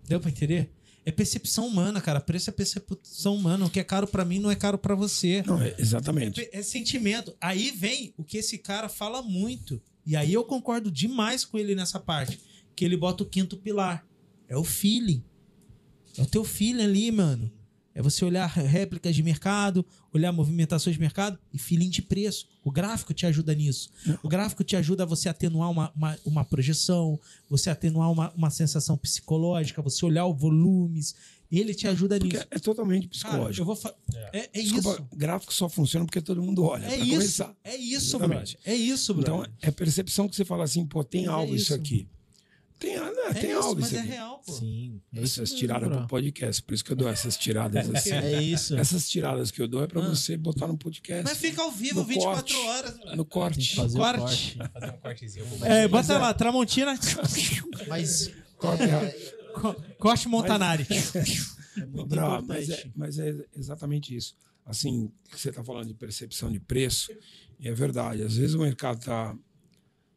Deu 0.07 0.21
pra 0.21 0.31
entender? 0.31 0.71
É 1.05 1.13
percepção 1.13 1.67
humana, 1.67 2.01
cara. 2.01 2.19
Preço 2.21 2.49
é 2.49 2.53
percepção 2.53 3.37
humana. 3.37 3.67
O 3.67 3.71
que 3.71 3.79
é 3.79 3.85
caro 3.85 4.07
pra 4.07 4.25
mim 4.25 4.39
não 4.39 4.51
é 4.51 4.57
caro 4.57 4.79
pra 4.79 4.95
você. 4.95 5.43
Não, 5.47 5.61
é- 5.63 5.75
exatamente. 5.79 6.41
É, 6.41 6.59
é 6.61 6.63
sentimento. 6.63 7.37
Aí 7.41 7.71
vem 7.71 8.15
o 8.17 8.25
que 8.25 8.39
esse 8.39 8.57
cara 8.57 8.89
fala 8.89 9.21
muito. 9.21 9.83
E 10.07 10.17
aí 10.17 10.33
eu 10.33 10.45
concordo 10.45 10.91
demais 10.91 11.45
com 11.45 11.59
ele 11.59 11.75
nessa 11.75 11.99
parte. 11.99 12.41
Que 12.77 12.85
ele 12.85 12.97
bota 12.97 13.23
o 13.23 13.27
quinto 13.27 13.57
pilar. 13.57 14.07
É 14.49 14.57
o 14.57 14.65
feeling. 14.65 15.23
É 16.17 16.23
o 16.23 16.27
teu 16.27 16.45
feeling 16.45 16.83
ali, 16.83 17.11
mano. 17.11 17.51
É 17.95 18.03
você 18.03 18.25
olhar 18.25 18.47
réplicas 18.47 19.15
de 19.15 19.23
mercado, 19.23 19.87
olhar 20.13 20.33
movimentações 20.33 20.97
de 20.97 21.01
mercado 21.01 21.39
e 21.53 21.59
feeling 21.59 21.89
de 21.89 22.03
preço. 22.03 22.49
O 22.65 22.71
gráfico 22.73 23.15
te 23.15 23.25
ajuda 23.25 23.55
nisso. 23.55 23.89
O 24.21 24.29
gráfico 24.29 24.65
te 24.65 24.75
ajuda 24.75 25.05
a 25.05 25.07
você 25.07 25.29
atenuar 25.29 25.71
uma, 25.71 25.93
uma, 25.95 26.19
uma 26.25 26.45
projeção, 26.45 27.21
você 27.49 27.71
atenuar 27.71 28.11
uma, 28.11 28.33
uma 28.33 28.51
sensação 28.51 28.97
psicológica, 28.97 29.81
você 29.81 30.05
olhar 30.05 30.27
os 30.27 30.37
volumes. 30.37 31.15
Ele 31.61 31.75
te 31.75 31.87
ajuda 31.89 32.19
Porque 32.19 32.37
nisso. 32.37 32.49
é 32.51 32.59
totalmente 32.59 33.09
Cara, 33.09 33.09
eu 33.09 33.11
psicológico. 33.49 33.65
vou 33.67 33.77
fa- 33.77 33.95
é, 34.33 34.49
é 34.53 34.63
Desculpa, 34.63 34.91
isso. 34.91 35.09
gráfico 35.17 35.53
só 35.53 35.69
funciona 35.69 36.05
porque 36.07 36.21
todo 36.21 36.43
mundo 36.43 36.65
olha. 36.65 36.85
É 36.85 36.89
pra 36.89 36.97
isso. 36.99 37.11
começar. 37.11 37.57
É 37.65 37.77
isso, 37.77 38.19
brother. 38.19 38.57
É 38.65 38.75
isso, 38.75 39.15
brother. 39.15 39.35
Então, 39.35 39.53
é 39.63 39.71
percepção 39.71 40.29
que 40.29 40.37
você 40.37 40.45
fala 40.45 40.65
assim, 40.65 40.85
pô, 40.87 41.03
tem 41.05 41.23
Mas 41.27 41.31
é 41.31 41.35
algo 41.35 41.55
isso 41.55 41.65
isso. 41.65 41.75
aqui. 41.75 42.09
Tem, 42.77 42.99
né, 42.99 43.07
é 43.31 43.35
tem 43.35 43.51
isso, 43.53 43.61
algo 43.63 43.81
mas 43.81 43.87
isso 43.87 43.97
é 43.97 44.01
aqui. 44.01 44.09
real, 44.09 44.43
pô. 44.45 44.53
Sim. 44.53 45.01
É 45.15 45.23
Essas 45.23 45.39
mesmo, 45.39 45.57
tiradas 45.59 45.89
bro. 45.89 45.99
pro 45.99 46.09
podcast, 46.09 46.63
por 46.63 46.75
isso 46.75 46.85
que 46.85 46.93
eu 46.93 46.97
dou 46.97 47.09
essas 47.09 47.37
tiradas 47.37 47.89
assim. 47.95 48.11
É 48.13 48.43
isso. 48.43 48.77
Essas 48.77 49.09
tiradas 49.09 49.51
que 49.53 49.63
eu 49.63 49.69
dou 49.69 49.83
é 49.83 49.87
pra 49.87 50.05
Ah. 50.05 50.09
você 50.09 50.37
botar 50.37 50.67
no 50.67 50.77
podcast. 50.77 51.23
Mas 51.25 51.39
fica 51.39 51.63
ao 51.63 51.71
vivo 51.71 52.01
No 52.01 52.05
24 52.05 52.53
corte. 52.55 52.69
horas. 52.69 53.17
No 53.17 53.25
corte. 53.25 53.77
fazer 53.77 53.97
Corte. 53.97 54.19
corte. 54.21 54.59
Fazer 54.73 54.93
um 54.93 54.99
cortezinho. 54.99 55.47
É, 55.63 55.89
bota 55.89 56.19
lá, 56.19 56.35
Tramontina, 56.35 56.99
Mas 57.89 58.31
Corte 58.59 58.83
co- 59.55 59.75
corte 59.99 60.29
Montanari. 60.29 60.87
é 60.91 61.87
mas, 62.47 62.69
é, 62.71 62.91
mas 62.95 63.19
é 63.19 63.35
exatamente 63.57 64.15
isso. 64.15 64.37
Assim, 64.67 65.11
você 65.31 65.51
está 65.51 65.63
falando 65.63 65.89
de 65.89 65.95
percepção 65.95 66.51
de 66.51 66.59
preço, 66.59 67.13
e 67.59 67.69
é 67.69 67.73
verdade. 67.75 68.23
Às 68.23 68.37
vezes 68.37 68.55
o 68.55 68.61
mercado 68.61 68.99
está 68.99 69.37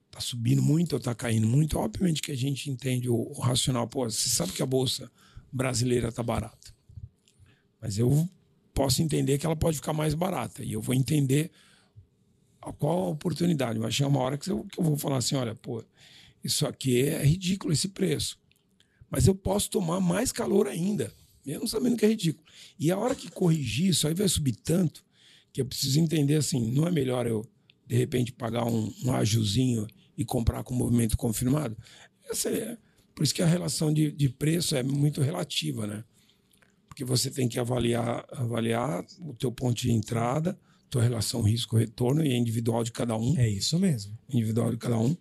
tá 0.10 0.22
subindo 0.22 0.62
muito 0.62 0.94
ou 0.94 0.98
está 1.00 1.14
caindo 1.14 1.48
muito. 1.48 1.78
Obviamente 1.78 2.22
que 2.22 2.32
a 2.32 2.38
gente 2.38 2.70
entende 2.70 3.10
o, 3.10 3.16
o 3.16 3.40
racional. 3.40 3.88
Pô, 3.88 4.10
você 4.10 4.30
sabe 4.30 4.54
que 4.54 4.62
a 4.64 4.66
bolsa 4.66 5.12
brasileira 5.52 6.10
está 6.10 6.24
barata. 6.24 6.74
Mas 7.82 7.98
eu 7.98 8.28
posso 8.74 9.02
entender 9.02 9.38
que 9.38 9.46
ela 9.46 9.56
pode 9.56 9.78
ficar 9.78 9.94
mais 9.94 10.14
barata. 10.14 10.64
E 10.64 10.74
eu 10.74 10.82
vou 10.82 10.96
entender 10.96 11.52
a 12.62 12.72
qual 12.72 13.06
a 13.06 13.10
oportunidade. 13.10 13.80
Vai 13.80 13.92
chegar 13.92 14.08
uma 14.10 14.20
hora 14.20 14.38
que 14.38 14.50
eu, 14.50 14.64
que 14.64 14.80
eu 14.80 14.84
vou 14.84 14.98
falar 14.98 15.18
assim: 15.18 15.36
olha, 15.36 15.56
pô, 15.56 15.84
isso 16.44 16.66
aqui 16.66 17.02
é 17.02 17.24
ridículo 17.24 17.74
esse 17.74 17.90
preço. 17.90 18.38
Mas 19.10 19.28
eu 19.28 19.36
posso 19.36 19.70
tomar 19.70 20.00
mais 20.00 20.32
calor 20.32 20.68
ainda, 20.68 21.14
mesmo 21.46 21.68
sabendo 21.68 21.98
que 21.98 22.06
é 22.06 22.10
ridículo. 22.10 22.46
E 22.80 22.92
a 22.92 22.98
hora 22.98 23.16
que 23.16 23.30
corrigir, 23.30 23.90
isso 23.90 24.08
aí 24.08 24.14
vai 24.14 24.28
subir 24.28 24.56
tanto 24.56 25.04
que 25.54 25.62
eu 25.62 25.66
preciso 25.66 26.00
entender 26.00 26.36
assim: 26.36 26.72
não 26.72 26.88
é 26.88 26.92
melhor 26.92 27.26
eu, 27.26 27.46
de 27.86 27.96
repente, 27.96 28.32
pagar 28.32 28.66
um, 28.66 28.94
um 29.04 29.14
ajuzinho 29.14 29.88
e 30.18 30.26
comprar 30.26 30.64
com 30.64 30.74
movimento 30.74 31.16
confirmado? 31.16 31.78
Essa 32.30 32.50
é, 32.50 32.78
por 33.16 33.24
isso 33.24 33.34
que 33.34 33.42
a 33.42 33.48
relação 33.48 33.94
de, 33.94 34.12
de 34.12 34.30
preço 34.30 34.76
é 34.76 34.84
muito 34.84 35.22
relativa, 35.22 35.88
né? 35.88 36.04
Porque 36.88 37.06
você 37.06 37.30
tem 37.30 37.48
que 37.48 37.60
avaliar, 37.60 38.26
avaliar 38.32 39.06
o 39.20 39.34
teu 39.34 39.52
ponto 39.52 39.80
de 39.80 39.92
entrada, 39.92 40.60
tua 40.90 41.04
relação 41.04 41.42
risco-retorno 41.42 42.24
e 42.24 42.32
é 42.32 42.38
individual 42.38 42.84
de 42.84 42.92
cada 42.92 43.16
um. 43.16 43.38
É 43.38 43.48
isso 43.48 43.78
mesmo. 43.80 44.18
Individual 44.30 44.72
de 44.72 44.78
cada 44.78 44.98
um. 44.98 45.16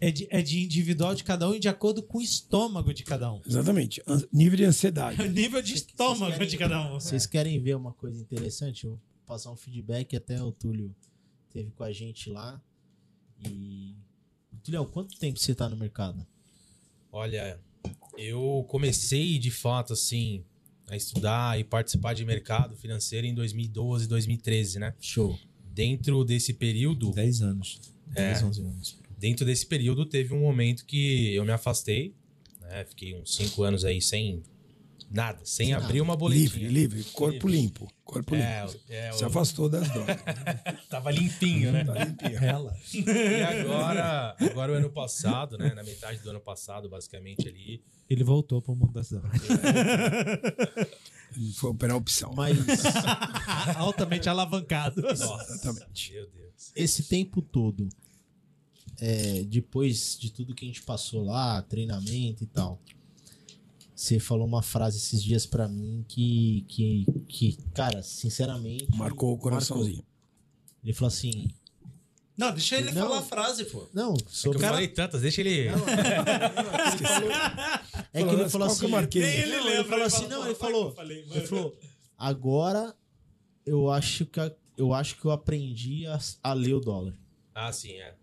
É 0.00 0.10
de, 0.10 0.26
é 0.30 0.42
de 0.42 0.62
individual 0.64 1.14
de 1.14 1.22
cada 1.24 1.48
um 1.48 1.54
e 1.54 1.60
de 1.60 1.68
acordo 1.68 2.02
com 2.02 2.18
o 2.18 2.22
estômago 2.22 2.92
de 2.92 3.02
cada 3.04 3.32
um. 3.32 3.40
Exatamente. 3.46 4.02
An- 4.06 4.22
Nível 4.32 4.56
de 4.56 4.64
É 4.64 4.66
ansiedade. 4.66 5.22
o 5.22 5.26
nível 5.30 5.62
de 5.62 5.74
estômago 5.74 6.32
querem- 6.32 6.48
de 6.48 6.58
cada 6.58 6.86
um. 6.90 6.94
Vocês 7.00 7.26
querem 7.26 7.60
ver 7.60 7.76
uma 7.76 7.92
coisa 7.92 8.20
interessante? 8.20 8.84
Eu 8.84 8.90
vou 8.90 9.00
passar 9.26 9.50
um 9.52 9.56
feedback 9.56 10.14
até 10.16 10.42
o 10.42 10.50
Túlio 10.52 10.94
teve 11.52 11.70
com 11.70 11.84
a 11.84 11.92
gente 11.92 12.28
lá. 12.30 12.60
E. 13.46 13.94
Túlio, 14.62 14.84
quanto 14.86 15.16
tempo 15.18 15.38
você 15.38 15.54
tá 15.54 15.68
no 15.68 15.76
mercado? 15.76 16.26
Olha, 17.12 17.60
eu 18.18 18.64
comecei 18.68 19.38
de 19.38 19.50
fato 19.50 19.92
assim 19.92 20.44
a 20.88 20.96
estudar 20.96 21.58
e 21.58 21.64
participar 21.64 22.12
de 22.14 22.24
mercado 22.24 22.76
financeiro 22.76 23.26
em 23.26 23.34
2012, 23.34 24.06
2013, 24.08 24.78
né? 24.80 24.94
Show. 25.00 25.38
Dentro 25.72 26.24
desse 26.24 26.52
período, 26.52 27.10
10 27.12 27.42
anos. 27.42 27.80
10, 28.08 28.42
11 28.42 28.60
anos. 28.62 28.98
Dentro 29.18 29.44
desse 29.44 29.66
período 29.66 30.04
teve 30.06 30.34
um 30.34 30.40
momento 30.40 30.84
que 30.86 31.34
eu 31.34 31.44
me 31.44 31.52
afastei, 31.52 32.14
né? 32.60 32.84
Fiquei 32.84 33.14
uns 33.14 33.34
cinco 33.34 33.62
anos 33.62 33.84
aí 33.84 34.00
sem 34.00 34.42
nada, 35.10 35.40
sem 35.44 35.66
Sem 35.66 35.74
abrir 35.74 35.98
nada. 35.98 36.02
uma 36.02 36.16
boletinha. 36.16 36.68
Livre, 36.68 36.68
livre. 36.68 37.04
Corpo 37.12 37.46
Livre. 37.46 37.62
limpo. 37.62 37.92
Corpo 38.04 38.34
É, 38.34 38.64
limpo. 38.64 38.78
é, 38.88 39.12
Se 39.12 39.22
eu 39.22 39.28
afastou 39.28 39.68
das 39.68 39.88
drogas. 39.92 40.16
tava 40.90 41.10
limpinho, 41.10 41.70
né? 41.72 41.84
Tá 41.84 42.04
limpinho. 42.04 42.38
Ela. 42.44 42.76
E 42.92 43.42
agora, 43.42 44.36
agora 44.40 44.72
o 44.72 44.74
ano 44.74 44.90
passado, 44.90 45.56
né? 45.58 45.72
Na 45.74 45.82
metade 45.84 46.18
do 46.20 46.30
ano 46.30 46.40
passado, 46.40 46.88
basicamente 46.88 47.46
ali, 47.48 47.82
Ele 48.10 48.24
voltou 48.24 48.60
pro 48.60 48.74
mundo 48.74 48.92
das 48.92 49.10
drogas. 49.10 49.40
Foi 51.56 51.70
operar 51.70 51.96
opção. 51.96 52.32
Mas 52.34 52.56
Altamente 53.76 54.28
alavancado. 54.28 55.00
nossa, 55.02 55.52
Exatamente. 55.52 56.12
meu 56.12 56.26
Deus. 56.30 56.72
esse 56.76 57.04
tempo 57.04 57.40
todo, 57.42 57.88
é, 59.00 59.42
depois 59.44 60.16
de 60.18 60.30
tudo 60.30 60.54
que 60.54 60.64
a 60.64 60.68
gente 60.68 60.82
passou 60.82 61.24
lá, 61.24 61.60
treinamento 61.62 62.44
e 62.44 62.46
tal, 62.46 62.80
você 63.94 64.18
falou 64.18 64.46
uma 64.46 64.62
frase 64.62 64.96
esses 64.98 65.22
dias 65.22 65.46
pra 65.46 65.68
mim 65.68 66.04
que, 66.08 66.64
que, 66.68 67.06
que 67.28 67.58
cara, 67.74 68.02
sinceramente. 68.02 68.88
Marcou 68.96 69.32
o 69.32 69.38
coraçãozinho. 69.38 70.04
Ele 70.82 70.92
falou 70.92 71.08
assim: 71.08 71.48
Não, 72.36 72.50
deixa 72.52 72.76
ele 72.76 72.90
Não. 72.92 73.02
falar 73.08 73.18
a 73.20 73.22
frase, 73.22 73.64
pô. 73.66 73.86
Não, 73.94 74.14
Que 74.14 74.36
sobre. 74.36 74.58
eu 74.58 74.62
falei 74.68 74.88
tantas, 74.88 75.20
deixa 75.22 75.40
ele. 75.40 75.68
É 78.12 78.22
que 78.22 78.28
ele 78.34 78.48
falou 78.48 78.66
que 78.68 78.72
assim. 78.74 78.84
eu 78.84 78.90
marquei? 78.90 79.22
Nem 79.22 79.32
ele 79.40 79.50
Não, 79.56 79.64
lembra, 79.64 79.74
ele 79.80 79.84
falou 79.88 80.04
assim, 80.04 80.26
não, 80.28 80.38
"Pô, 80.40 80.44
ele 80.46 80.54
que 80.54 80.60
falou. 80.60 80.84
eu 80.88 80.92
falei, 80.94 81.22
mano." 81.22 81.34
Ele 81.36 81.46
falou, 81.46 81.78
agora 82.18 82.94
eu 83.66 83.90
acho 83.90 84.26
que 84.26 84.40
eu 84.76 84.92
acho 84.92 85.16
que 85.20 85.24
eu 85.24 85.30
aprendi 85.30 86.06
a, 86.06 86.18
a 86.42 86.52
ler 86.52 86.74
o 86.74 86.80
dólar. 86.80 87.14
Ah, 87.54 87.72
sim, 87.72 87.92
é. 87.92 88.14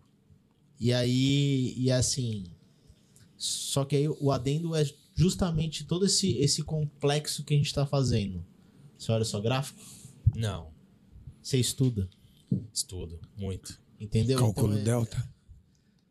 E 0.78 0.92
aí, 0.92 1.74
e 1.76 1.90
assim, 1.92 2.44
só 3.36 3.84
que 3.84 3.94
aí 3.96 4.08
o 4.08 4.30
adendo 4.32 4.74
é 4.74 4.84
justamente 5.14 5.84
todo 5.84 6.06
esse, 6.06 6.36
esse 6.38 6.62
complexo 6.62 7.44
que 7.44 7.54
a 7.54 7.56
gente 7.56 7.72
tá 7.72 7.86
fazendo. 7.86 8.44
Você 8.98 9.12
olha 9.12 9.24
só 9.24 9.40
gráfico, 9.40 9.80
Não, 10.34 10.72
você 11.42 11.58
estuda, 11.58 12.08
estudo, 12.72 13.20
muito. 13.36 13.78
entendeu? 14.00 14.38
Cálculo 14.38 14.68
Então 14.72 14.80
é- 14.80 14.84
delta. 14.84 15.32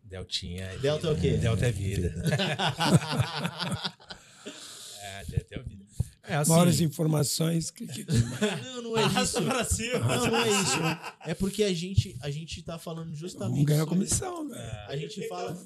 Deltinha 0.03 0.65
é 0.65 0.77
Delta 0.77 1.07
é 1.07 1.11
o 1.11 1.15
quê? 1.17 1.37
Delta 1.37 1.65
é 1.67 1.71
vida. 1.71 2.13
é, 5.01 5.25
Delta 5.25 5.55
é 5.55 5.59
vida. 5.63 5.85
É 6.31 6.35
assim, 6.37 6.51
Maiores 6.51 6.79
informações. 6.81 7.69
Que, 7.71 7.85
que- 7.87 8.05
Não, 8.63 8.81
não 8.83 8.97
é 8.97 9.21
isso. 9.21 9.41
pra 9.41 9.63
cima. 9.65 9.99
Não, 9.99 10.27
não 10.27 10.37
é 10.37 10.49
isso. 10.61 10.77
É 11.25 11.33
porque 11.33 11.63
a 11.63 11.73
gente, 11.73 12.15
a 12.21 12.29
gente 12.31 12.61
tá 12.63 12.77
falando 12.79 13.05
Vamos 13.05 13.19
justamente 13.19 13.65
ganhar 13.65 13.79
sobre- 13.83 13.95
comissão, 13.95 14.47
velho. 14.47 14.61
A 14.87 14.95
gente 14.95 15.27
fala. 15.27 15.57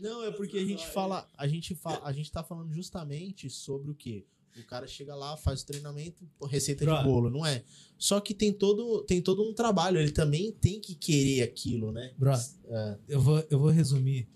Não, 0.00 0.24
é 0.24 0.30
porque 0.30 0.56
a 0.58 0.64
gente 0.64 0.86
fala. 0.86 1.26
A 1.36 1.48
gente, 1.48 1.74
fa, 1.74 2.00
a 2.04 2.12
gente 2.12 2.30
tá 2.30 2.42
falando 2.44 2.72
justamente 2.72 3.50
sobre 3.50 3.90
o 3.90 3.94
quê? 3.94 4.24
O 4.56 4.64
cara 4.66 4.86
chega 4.88 5.14
lá, 5.14 5.36
faz 5.36 5.62
o 5.62 5.66
treinamento, 5.66 6.24
receita 6.48 6.84
de 6.84 7.04
bolo, 7.04 7.30
não 7.30 7.46
é? 7.46 7.62
Só 7.96 8.18
que 8.20 8.34
tem 8.34 8.52
todo, 8.52 9.02
tem 9.04 9.22
todo 9.22 9.48
um 9.48 9.52
trabalho, 9.54 10.00
ele 10.00 10.10
também 10.10 10.50
tem 10.50 10.80
que 10.80 10.96
querer 10.96 11.42
aquilo, 11.42 11.92
né? 11.92 12.12
Bro, 12.18 12.32
É. 12.68 12.98
eu 13.08 13.20
vou, 13.20 13.44
eu 13.50 13.58
vou 13.58 13.70
resumir 13.70 14.26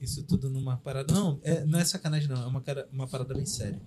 isso 0.00 0.24
tudo 0.24 0.48
numa 0.50 0.76
parada. 0.78 1.14
Não, 1.14 1.38
é, 1.44 1.64
não 1.64 1.78
é 1.78 1.84
sacanagem, 1.84 2.28
não. 2.28 2.42
É 2.42 2.46
uma, 2.46 2.60
cara, 2.60 2.88
uma 2.92 3.06
parada 3.06 3.34
bem 3.34 3.46
séria. 3.46 3.80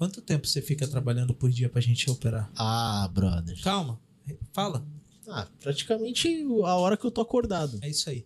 Quanto 0.00 0.22
tempo 0.22 0.46
você 0.46 0.62
fica 0.62 0.88
trabalhando 0.88 1.34
por 1.34 1.50
dia 1.50 1.68
pra 1.68 1.78
gente 1.78 2.10
operar? 2.10 2.50
Ah, 2.56 3.06
brother. 3.12 3.60
Calma, 3.62 4.00
fala. 4.50 4.82
Ah, 5.28 5.46
praticamente 5.60 6.42
a 6.64 6.74
hora 6.76 6.96
que 6.96 7.04
eu 7.04 7.10
tô 7.10 7.20
acordado. 7.20 7.78
É 7.82 7.88
isso 7.90 8.08
aí. 8.08 8.24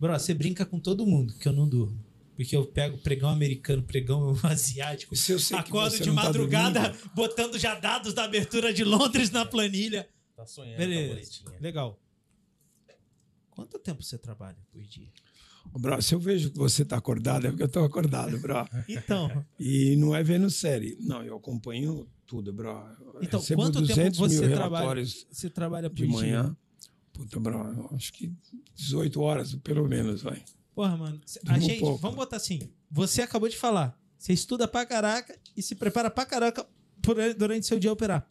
Bro, 0.00 0.18
você 0.18 0.32
brinca 0.32 0.64
com 0.64 0.80
todo 0.80 1.06
mundo 1.06 1.34
que 1.34 1.46
eu 1.46 1.52
não 1.52 1.68
durmo. 1.68 2.02
Porque 2.34 2.56
eu 2.56 2.64
pego 2.64 2.96
pregão 2.96 3.28
americano, 3.28 3.82
pregão 3.82 4.34
asiático. 4.42 5.14
Se 5.14 5.32
eu 5.32 5.38
sei 5.38 5.58
Acordo 5.58 5.98
de 5.98 6.04
tá 6.06 6.12
madrugada, 6.12 6.80
dormindo, 6.80 7.10
botando 7.14 7.58
já 7.58 7.74
dados 7.74 8.14
da 8.14 8.24
abertura 8.24 8.72
de 8.72 8.82
Londres 8.82 9.30
na 9.30 9.44
planilha. 9.44 10.08
Tá 10.34 10.46
sonhando 10.46 10.78
Beleza. 10.78 11.02
com 11.02 11.04
a 11.04 11.14
boletinha. 11.14 11.60
Legal. 11.60 12.00
Quanto 13.50 13.78
tempo 13.78 14.02
você 14.02 14.16
trabalha 14.16 14.56
por 14.72 14.80
dia? 14.80 15.12
Bro, 15.78 16.02
se 16.02 16.14
eu 16.14 16.20
vejo 16.20 16.50
que 16.50 16.58
você 16.58 16.84
tá 16.84 16.96
acordado, 16.96 17.46
é 17.46 17.50
porque 17.50 17.62
eu 17.62 17.68
tô 17.68 17.82
acordado, 17.84 18.38
bro. 18.38 18.56
Então, 18.88 19.44
E 19.58 19.96
não 19.96 20.14
é 20.14 20.22
vendo 20.22 20.50
série. 20.50 20.96
Não, 21.00 21.22
eu 21.22 21.36
acompanho 21.36 22.06
tudo, 22.26 22.52
bro. 22.52 22.84
Então, 23.22 23.40
recebo 23.40 23.62
quanto 23.62 23.74
tempo 23.86 23.88
200 23.88 24.18
você 24.18 24.48
trabalha? 24.50 25.04
você 25.30 25.50
trabalha 25.50 25.88
por 25.90 25.96
de 25.96 26.06
dia? 26.06 26.12
manhã. 26.16 26.56
Puta, 27.12 27.38
bro, 27.40 27.88
acho 27.94 28.12
que 28.12 28.32
18 28.74 29.20
horas, 29.20 29.54
pelo 29.56 29.86
menos, 29.88 30.22
vai. 30.22 30.42
Porra, 30.74 30.96
mano. 30.96 31.20
A 31.46 31.58
gente, 31.58 31.80
pouco. 31.80 31.98
vamos 31.98 32.16
botar 32.16 32.36
assim. 32.36 32.60
Você 32.90 33.20
acabou 33.22 33.48
de 33.48 33.56
falar. 33.56 33.98
Você 34.18 34.32
estuda 34.32 34.66
pra 34.68 34.86
caraca 34.86 35.38
e 35.56 35.62
se 35.62 35.74
prepara 35.74 36.10
pra 36.10 36.24
caraca 36.24 36.66
por- 37.02 37.16
durante 37.34 37.66
seu 37.66 37.78
dia 37.78 37.92
operar. 37.92 38.26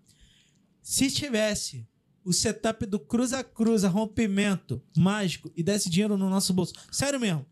Se 0.82 1.12
tivesse 1.12 1.88
o 2.23 2.31
setup 2.34 2.85
do 2.85 2.99
cruza 2.99 3.43
cruza, 3.43 3.88
rompimento 3.89 4.81
mágico 4.98 5.52
e 5.56 5.64
desse 5.64 5.89
dinheiro 5.89 6.18
no 6.18 6.30
nosso 6.30 6.53
bolso. 6.53 6.73
Sério 6.91 7.19
mesmo. 7.19 7.45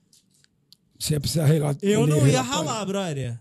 Você 0.98 1.20
precisa 1.20 1.46
relatar. 1.46 1.78
Eu 1.82 2.06
não 2.06 2.28
ia 2.28 2.42
ralar, 2.42 2.86
brother. 2.86 3.40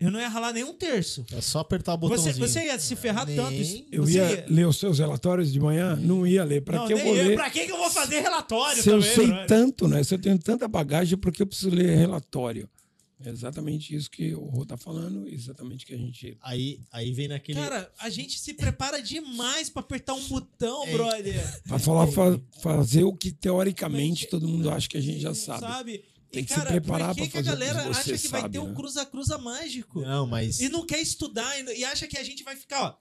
eu 0.00 0.10
não 0.10 0.18
ia 0.18 0.28
ralar 0.28 0.52
nem 0.54 0.64
um 0.64 0.72
terço. 0.72 1.26
É 1.30 1.40
só 1.42 1.58
apertar 1.58 1.92
o 1.94 1.98
Você, 1.98 2.08
botãozinho. 2.16 2.48
você 2.48 2.64
ia 2.64 2.78
se 2.78 2.96
ferrar 2.96 3.26
Nem- 3.26 3.36
tanto. 3.36 3.52
Isso, 3.52 3.84
Eu 3.92 4.04
você 4.04 4.12
ia 4.18 4.46
ler 4.48 4.66
os 4.66 4.78
seus 4.78 4.98
relatórios 4.98 5.52
de 5.52 5.60
manhã? 5.60 5.94
Não 5.96 6.26
ia 6.26 6.42
ler. 6.42 6.62
Para 6.62 6.78
não, 6.78 6.86
que 6.86 6.94
eu 6.94 6.98
vou 6.98 7.14
eu. 7.14 7.28
ler? 7.28 7.36
Pra 7.36 7.50
que 7.50 7.66
que 7.66 7.72
eu 7.72 7.76
vou 7.76 7.90
fazer 7.90 8.20
relatório 8.20 8.82
Se 8.82 8.88
eu 8.88 8.98
também, 8.98 9.14
sei 9.14 9.26
brother? 9.26 9.46
tanto, 9.46 9.86
né? 9.88 10.02
Se 10.02 10.14
eu 10.14 10.18
tenho 10.18 10.38
tanta 10.38 10.66
bagagem, 10.66 11.18
por 11.18 11.30
que 11.30 11.42
eu 11.42 11.46
preciso 11.46 11.68
ler 11.70 11.96
relatório? 11.98 12.66
É 13.22 13.28
exatamente 13.28 13.94
isso 13.94 14.10
que 14.10 14.34
o 14.34 14.44
Rô 14.46 14.64
tá 14.64 14.78
falando, 14.78 15.28
exatamente 15.28 15.84
que 15.84 15.92
a 15.92 15.96
gente. 15.98 16.38
Aí, 16.40 16.80
aí 16.90 17.12
vem 17.12 17.28
naquele. 17.28 17.60
Cara, 17.60 17.92
a 17.98 18.08
gente 18.08 18.38
se 18.38 18.54
prepara 18.54 19.02
demais 19.02 19.68
pra 19.68 19.80
apertar 19.80 20.14
um 20.14 20.26
botão, 20.26 20.84
É. 20.86 20.92
brother. 20.92 21.62
Para 21.68 21.78
falar, 21.78 22.06
fa- 22.06 22.40
fazer 22.62 23.04
o 23.04 23.14
que 23.14 23.30
teoricamente 23.30 24.26
todo 24.26 24.48
mundo 24.48 24.70
acha 24.70 24.88
que 24.88 24.96
a 24.96 25.00
gente 25.02 25.20
já 25.20 25.34
sabe. 25.34 25.60
Sabe? 25.60 26.04
Tem 26.32 26.44
que 26.44 26.50
se 26.50 26.56
cara, 26.58 26.70
preparar 26.70 27.14
por 27.14 27.24
que, 27.24 27.28
pra 27.28 27.42
que 27.42 27.48
a 27.48 27.52
fazer 27.52 27.56
o 27.56 27.58
que 27.58 27.72
galera 27.74 27.92
você 27.92 28.12
acha 28.12 28.22
que 28.22 28.28
vai 28.28 28.40
sabe, 28.42 28.52
ter 28.52 28.58
um 28.60 28.68
né? 28.68 28.74
cruza-cruza 28.74 29.36
mágico? 29.36 30.00
Não, 30.00 30.26
mas. 30.26 30.60
E 30.60 30.68
não 30.70 30.86
quer 30.86 31.00
estudar 31.02 31.58
e, 31.60 31.78
e 31.80 31.84
acha 31.84 32.06
que 32.06 32.16
a 32.16 32.22
gente 32.24 32.42
vai 32.42 32.56
ficar, 32.56 32.82
ó. 32.82 32.96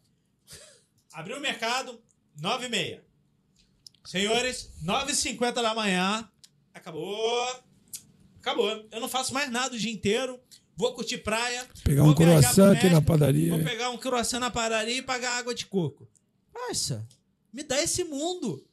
Abriu 1.14 1.38
o 1.38 1.40
mercado, 1.40 2.02
9 2.42 2.66
e 2.66 2.70
meia. 2.70 3.06
Senhores, 4.04 4.72
9h50 4.84 5.54
da 5.62 5.74
manhã. 5.76 6.28
Acabou. 6.74 7.48
Acabou. 8.50 8.86
Eu 8.92 9.00
não 9.00 9.10
faço 9.10 9.34
mais 9.34 9.52
nada 9.52 9.76
o 9.76 9.80
dia 9.80 9.92
inteiro. 9.92 10.40
Vou 10.76 10.94
curtir 10.94 11.18
praia. 11.18 11.68
Pegar 11.84 12.04
vou 12.04 12.12
um 12.12 12.16
croissant 12.16 12.72
aqui 12.72 12.90
na 12.90 13.02
padaria. 13.02 13.54
Vou 13.54 13.64
pegar 13.64 13.90
um 13.90 13.98
croissant 13.98 14.40
na 14.40 14.50
padaria 14.50 14.98
e 14.98 15.02
pagar 15.02 15.38
água 15.38 15.54
de 15.54 15.66
coco. 15.66 16.08
Parça, 16.54 17.06
me 17.52 17.64
dá 17.64 17.82
esse 17.82 18.04
mundo. 18.04 18.66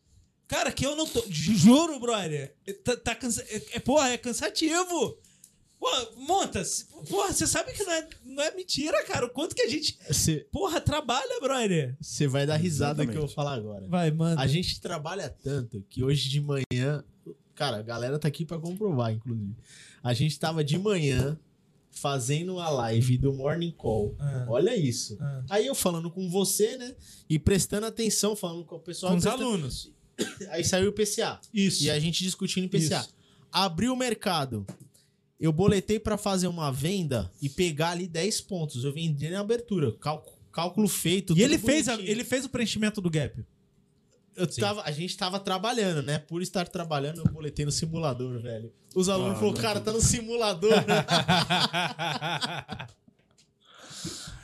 Cara, 0.46 0.70
que 0.70 0.86
eu 0.86 0.94
não 0.94 1.06
tô. 1.06 1.24
Juro, 1.28 1.98
brother. 1.98 2.54
Tá, 2.84 2.96
tá 2.96 3.14
cansa... 3.14 3.42
é, 3.48 3.62
é, 3.72 3.80
porra, 3.80 4.10
é 4.10 4.16
cansativo. 4.18 5.18
Pô, 5.78 5.88
monta. 6.16 6.62
Porra, 7.08 7.32
você 7.32 7.46
sabe 7.46 7.72
que 7.72 7.82
não 7.82 7.92
é, 7.92 8.08
não 8.24 8.42
é 8.42 8.54
mentira, 8.54 9.04
cara. 9.04 9.26
O 9.26 9.30
quanto 9.30 9.54
que 9.54 9.62
a 9.62 9.68
gente. 9.68 9.98
Você 10.08 10.46
Porra, 10.52 10.80
trabalha, 10.80 11.40
brother. 11.40 11.96
você 12.00 12.26
vai 12.26 12.46
dar 12.46 12.56
risada 12.56 13.04
que 13.04 13.10
eu 13.10 13.14
vou 13.16 13.24
Exatamente. 13.24 13.34
falar 13.34 13.54
agora. 13.54 13.86
Vai, 13.88 14.10
mano. 14.10 14.40
A 14.40 14.46
gente 14.46 14.80
trabalha 14.80 15.28
tanto 15.28 15.84
que 15.88 16.02
hoje 16.02 16.28
de 16.28 16.40
manhã. 16.40 17.04
Cara, 17.56 17.78
a 17.78 17.82
galera 17.82 18.18
tá 18.18 18.28
aqui 18.28 18.44
pra 18.44 18.58
comprovar, 18.58 19.12
inclusive. 19.12 19.52
A 20.02 20.14
gente 20.14 20.38
tava 20.38 20.62
de 20.62 20.78
manhã 20.78 21.36
fazendo 21.90 22.60
a 22.60 22.68
live 22.68 23.16
do 23.18 23.32
Morning 23.32 23.72
Call. 23.72 24.14
Ah. 24.18 24.44
Olha 24.48 24.76
isso. 24.76 25.16
Ah. 25.20 25.42
Aí 25.50 25.66
eu 25.66 25.74
falando 25.74 26.10
com 26.10 26.28
você, 26.30 26.76
né? 26.76 26.94
E 27.28 27.38
prestando 27.38 27.86
atenção, 27.86 28.36
falando 28.36 28.64
com 28.64 28.76
o 28.76 28.80
pessoal. 28.80 29.12
Com 29.12 29.18
os 29.18 29.24
prestando- 29.24 29.44
alunos. 29.48 29.90
Aí 30.50 30.62
saiu 30.64 30.90
o 30.90 30.92
PCA. 30.92 31.40
Isso. 31.52 31.82
E 31.84 31.90
a 31.90 31.98
gente 31.98 32.22
discutindo 32.22 32.68
PCA. 32.68 33.00
Isso. 33.00 33.14
Abriu 33.50 33.92
o 33.92 33.96
mercado. 33.96 34.66
Eu 35.40 35.52
boletei 35.52 35.98
pra 35.98 36.16
fazer 36.16 36.46
uma 36.46 36.70
venda 36.70 37.30
e 37.42 37.48
pegar 37.48 37.90
ali 37.90 38.06
10 38.06 38.40
pontos. 38.42 38.84
Eu 38.84 38.92
vendi 38.92 39.28
na 39.28 39.40
abertura. 39.40 39.92
Cálculo, 39.92 40.36
cálculo 40.52 40.88
feito. 40.88 41.36
E 41.36 41.42
ele 41.42 41.58
fez, 41.58 41.88
a- 41.88 42.00
ele 42.00 42.24
fez 42.24 42.44
o 42.44 42.48
preenchimento 42.48 43.00
do 43.00 43.10
gap. 43.10 43.42
Eu 44.36 44.46
tava, 44.46 44.82
a 44.82 44.90
gente 44.90 45.16
tava 45.16 45.40
trabalhando, 45.40 46.02
né? 46.02 46.18
Por 46.18 46.42
estar 46.42 46.68
trabalhando, 46.68 47.18
eu 47.24 47.32
boletei 47.32 47.64
no 47.64 47.72
simulador, 47.72 48.38
velho. 48.40 48.72
Os 48.94 49.08
alunos 49.08 49.36
Ah, 49.36 49.40
falaram, 49.40 49.56
cara, 49.60 49.80
tá 49.80 49.90
no 49.92 50.00
simulador, 50.00 50.72
né? 50.86 51.04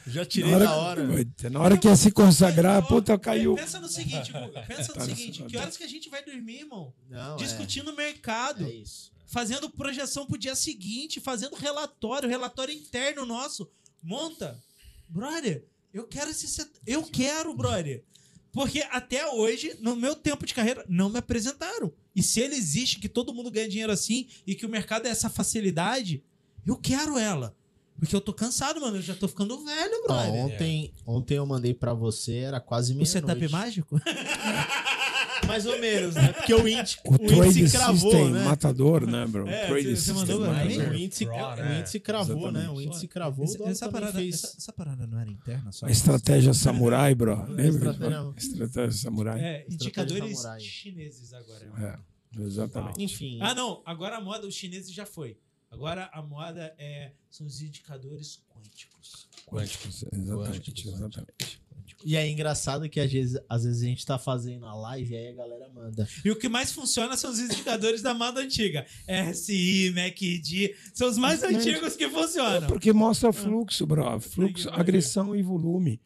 Já 0.07 0.25
tirei 0.25 0.51
Na 0.51 0.57
hora, 0.57 0.65
da 0.67 0.77
hora. 0.77 1.07
Puta, 1.07 1.51
na 1.51 1.61
hora 1.61 1.79
que 1.79 1.87
ia 1.87 1.95
se 1.95 2.11
consagrar, 2.11 2.85
puta, 2.87 3.17
caiu. 3.19 3.55
Pensa 3.55 3.79
no 3.79 3.89
seguinte, 3.89 4.33
Guga. 4.33 4.63
Pensa 4.67 4.89
no 4.89 4.95
Tá, 4.95 5.05
seguinte. 5.05 5.43
tá. 5.43 5.49
Que 5.49 5.57
horas 5.57 5.77
que 5.77 5.85
a 5.85 5.89
gente 5.89 6.09
vai 6.11 6.25
dormir, 6.25 6.61
irmão? 6.61 6.93
Não, 7.09 7.37
Discutindo 7.37 7.93
o 7.93 7.97
mercado. 7.97 8.65
é, 8.65 8.69
é 8.69 8.75
isso. 8.75 9.13
fazendo 9.27 9.71
projeção 9.71 10.27
pro 10.27 10.37
dia 10.37 10.55
seguinte, 10.57 11.21
fazendo 11.21 11.55
relatório, 11.55 12.29
relatório 12.29 12.75
interno 12.75 13.25
nosso. 13.25 13.71
Monta. 14.03 14.59
Brother, 15.09 15.65
eu 15.95 16.05
quero 16.07 16.31
esse 16.31 16.49
set... 16.49 16.69
Eu 16.87 17.03
quero, 17.05 17.55
brother. 17.55 18.03
Porque 18.53 18.85
até 18.91 19.27
hoje, 19.27 19.75
no 19.81 19.97
meu 19.97 20.15
tempo 20.15 20.45
de 20.45 20.53
carreira, 20.53 20.85
não 20.87 21.09
me 21.09 21.19
apresentaram. 21.19 21.91
E 22.15 22.23
se 22.23 22.39
ele 22.39 22.55
existe, 22.55 23.01
que 23.01 23.09
todo 23.09 23.33
mundo 23.33 23.51
ganha 23.51 23.69
dinheiro 23.69 23.91
assim 23.91 24.29
e 24.47 24.55
que 24.55 24.67
o 24.67 24.69
mercado 24.69 25.07
é 25.07 25.09
essa 25.11 25.31
facilidade, 25.31 26.23
eu 26.67 26.77
quero 26.77 27.19
ela. 27.19 27.57
Porque 27.99 28.15
eu 28.15 28.21
tô 28.21 28.33
cansado, 28.33 28.81
mano. 28.81 28.97
Eu 28.97 29.03
já 29.03 29.15
tô 29.15 29.27
ficando 29.27 29.65
velho, 29.65 30.03
brother. 30.03 30.35
ontem, 30.35 30.93
ontem 31.07 31.37
eu 31.37 31.47
mandei 31.47 31.73
pra 31.73 31.95
você, 31.95 32.39
era 32.39 32.61
quase 32.61 32.93
o 32.93 32.97
meia 32.97 33.07
setup 33.07 33.49
mágico? 33.49 34.01
Mais 35.47 35.67
ou 35.67 35.79
menos, 35.79 36.15
né? 36.15 36.33
Porque 36.33 36.55
o 36.55 36.67
índice, 36.67 36.99
O 37.05 37.15
o 37.15 37.19
Trade 37.19 37.61
índice 37.61 37.77
cravou, 37.77 37.97
System 38.11 38.31
né? 38.33 38.45
matador, 38.45 39.07
né, 39.07 39.27
bro? 39.27 39.47
É, 39.49 39.67
Trade 39.67 39.83
você- 39.83 39.91
você 39.91 39.97
System 39.97 40.15
mandou 40.15 40.41
matador. 40.41 40.89
O 40.91 40.95
índice, 40.95 41.25
Pro, 41.27 41.35
o 41.35 41.57
né? 41.57 41.79
índice 41.81 42.01
cravou, 42.01 42.53
né? 42.53 42.69
O 42.71 42.81
índice 42.81 43.09
cravou. 43.09 43.45
Essa, 43.67 43.91
parada, 43.91 44.13
fez. 44.19 44.35
essa, 44.45 44.57
essa 44.57 44.73
parada 44.73 45.07
não 45.07 45.19
era 45.19 45.31
interna 45.31 45.71
só? 45.73 45.87
A 45.87 45.91
estratégia 45.91 46.55
samurai, 46.55 47.15
bro. 47.15 47.45
Lembra? 47.51 47.91
estratégia- 47.91 48.33
Estratégia 48.37 48.93
samurai. 48.93 49.41
É, 49.41 49.67
indicadores 49.69 50.39
samurai. 50.39 50.61
chineses 50.61 51.33
agora. 51.35 51.73
É, 52.39 52.43
exatamente. 52.43 53.03
Enfim. 53.03 53.39
Ah, 53.43 53.55
não. 53.55 53.83
Agora 53.85 54.17
a 54.17 54.21
moda, 54.21 54.47
os 54.47 54.55
chineses 54.55 54.93
já 54.93 55.05
foi. 55.05 55.37
Agora 55.71 56.09
a 56.13 56.23
moda 56.23 56.75
é, 56.79 57.13
são 57.31 57.47
os 57.47 57.61
indicadores 57.63 58.43
quânticos. 58.51 59.29
Quânticos, 59.47 60.05
exatamente, 60.13 60.71
Quânticos, 60.71 60.87
exatamente. 60.95 61.62
E 62.05 62.17
é 62.17 62.29
engraçado 62.29 62.89
que 62.89 62.99
às 63.01 63.11
vezes, 63.13 63.41
às 63.49 63.65
vezes 63.65 63.83
a 63.83 63.87
gente 63.87 64.05
tá 64.05 64.19
fazendo 64.19 64.67
a 64.67 64.75
live 64.75 65.13
e 65.13 65.17
aí 65.17 65.29
a 65.29 65.33
galera 65.35 65.69
manda. 65.75 66.09
E 66.25 66.31
o 66.31 66.37
que 66.37 66.49
mais 66.49 66.73
funciona 66.73 67.17
são 67.17 67.31
os 67.31 67.39
indicadores 67.39 68.03
da 68.03 68.13
moda 68.15 68.41
antiga. 68.41 68.85
RSI, 69.09 69.91
MACD, 69.95 70.75
são 70.95 71.09
os 71.09 71.17
mais 71.19 71.39
Exatamente. 71.43 71.69
antigos 71.71 71.97
que 71.97 72.05
É 72.05 72.11
funcionam. 72.11 72.67
porque 72.69 72.93
mostra 72.93 73.33
fluxo, 73.33 73.87
bro. 73.87 74.21
Fluxo, 74.21 74.69
agressão 74.71 75.35
e 75.37 75.43
volume. 75.43 76.01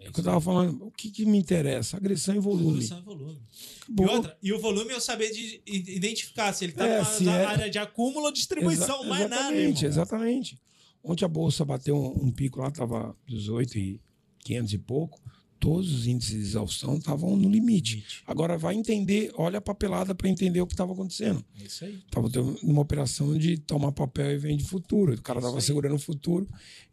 É 0.00 0.08
o 0.08 0.12
que 0.12 0.20
eu 0.20 0.24
tava 0.24 0.40
falando. 0.40 0.86
O 0.86 0.90
que, 0.92 1.10
que 1.10 1.26
me 1.26 1.36
interessa? 1.38 1.96
Agressão 1.96 2.36
e 2.36 2.38
volume. 2.38 2.70
Produção 2.86 2.98
e 3.00 3.02
volume. 3.02 3.42
E, 3.88 4.02
outra, 4.04 4.38
e 4.40 4.52
o 4.52 4.60
volume 4.60 4.92
eu 4.92 5.00
saber 5.00 5.32
de 5.32 5.60
identificar 5.66 6.52
se 6.52 6.64
ele 6.64 6.72
tá 6.72 6.86
É, 6.86 6.98
numa 6.98 7.04
se 7.04 7.28
é- 7.28 7.44
área 7.44 7.68
de 7.68 7.78
acúmulo 7.78 8.26
ou 8.26 8.32
distribuição, 8.32 9.00
Exa- 9.00 9.08
mais 9.08 9.28
nada. 9.28 9.34
Exatamente, 9.56 9.76
irmão. 9.84 9.90
exatamente. 9.90 10.58
Ontem 11.02 11.24
a 11.24 11.28
bolsa 11.28 11.64
bateu 11.64 11.96
um, 11.96 12.26
um 12.26 12.30
pico 12.30 12.60
lá, 12.60 12.70
tava 12.70 13.16
18 13.26 13.76
e 13.78 14.00
500 14.48 14.72
e 14.72 14.78
pouco. 14.78 15.20
Todos 15.60 15.92
os 15.92 16.06
índices 16.06 16.34
de 16.34 16.40
exaustão 16.40 16.96
estavam 16.96 17.36
no 17.36 17.48
limite. 17.48 18.04
Agora 18.26 18.56
vai 18.56 18.76
entender, 18.76 19.32
olha 19.34 19.58
a 19.58 19.60
papelada 19.60 20.14
para 20.14 20.28
entender 20.28 20.60
o 20.60 20.66
que 20.66 20.72
estava 20.72 20.92
acontecendo. 20.92 21.44
É 21.60 21.64
isso 21.64 21.84
aí. 21.84 21.98
Tava 22.10 22.30
tendo 22.30 22.56
uma 22.62 22.80
operação 22.80 23.36
de 23.36 23.58
tomar 23.58 23.90
papel 23.90 24.30
e 24.30 24.38
vende 24.38 24.62
futuro. 24.62 25.14
O 25.14 25.20
cara 25.20 25.40
Isso 25.40 25.48
tava 25.48 25.58
aí. 25.58 25.62
segurando 25.62 25.96
o 25.96 25.98
futuro, 25.98 26.46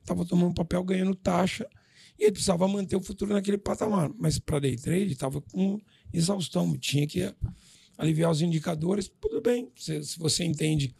tava 0.03 0.25
tomando 0.25 0.53
papel 0.55 0.83
ganhando 0.83 1.13
taxa 1.13 1.67
e 2.17 2.23
ele 2.23 2.31
precisava 2.31 2.67
manter 2.67 2.95
o 2.95 3.01
futuro 3.03 3.33
naquele 3.33 3.57
patamar. 3.59 4.11
Mas 4.17 4.39
para 4.39 4.59
day 4.59 4.75
trade 4.75 5.15
tava 5.15 5.41
com 5.41 5.79
exaustão, 6.11 6.75
tinha 6.75 7.05
que 7.05 7.31
aliviar 7.95 8.31
os 8.31 8.41
indicadores. 8.41 9.11
Tudo 9.21 9.41
bem, 9.41 9.69
se, 9.75 10.03
se 10.03 10.17
você 10.17 10.43
entende 10.43 10.95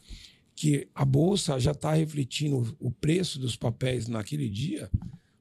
que 0.56 0.88
a 0.94 1.04
bolsa 1.04 1.60
já 1.60 1.72
está 1.72 1.94
refletindo 1.94 2.76
o 2.80 2.92
preço 2.92 3.40
dos 3.40 3.56
papéis 3.56 4.08
naquele 4.08 4.48
dia, 4.48 4.90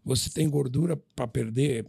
você 0.05 0.29
tem 0.31 0.49
gordura 0.49 0.97
para 1.17 1.27
perder 1.27 1.87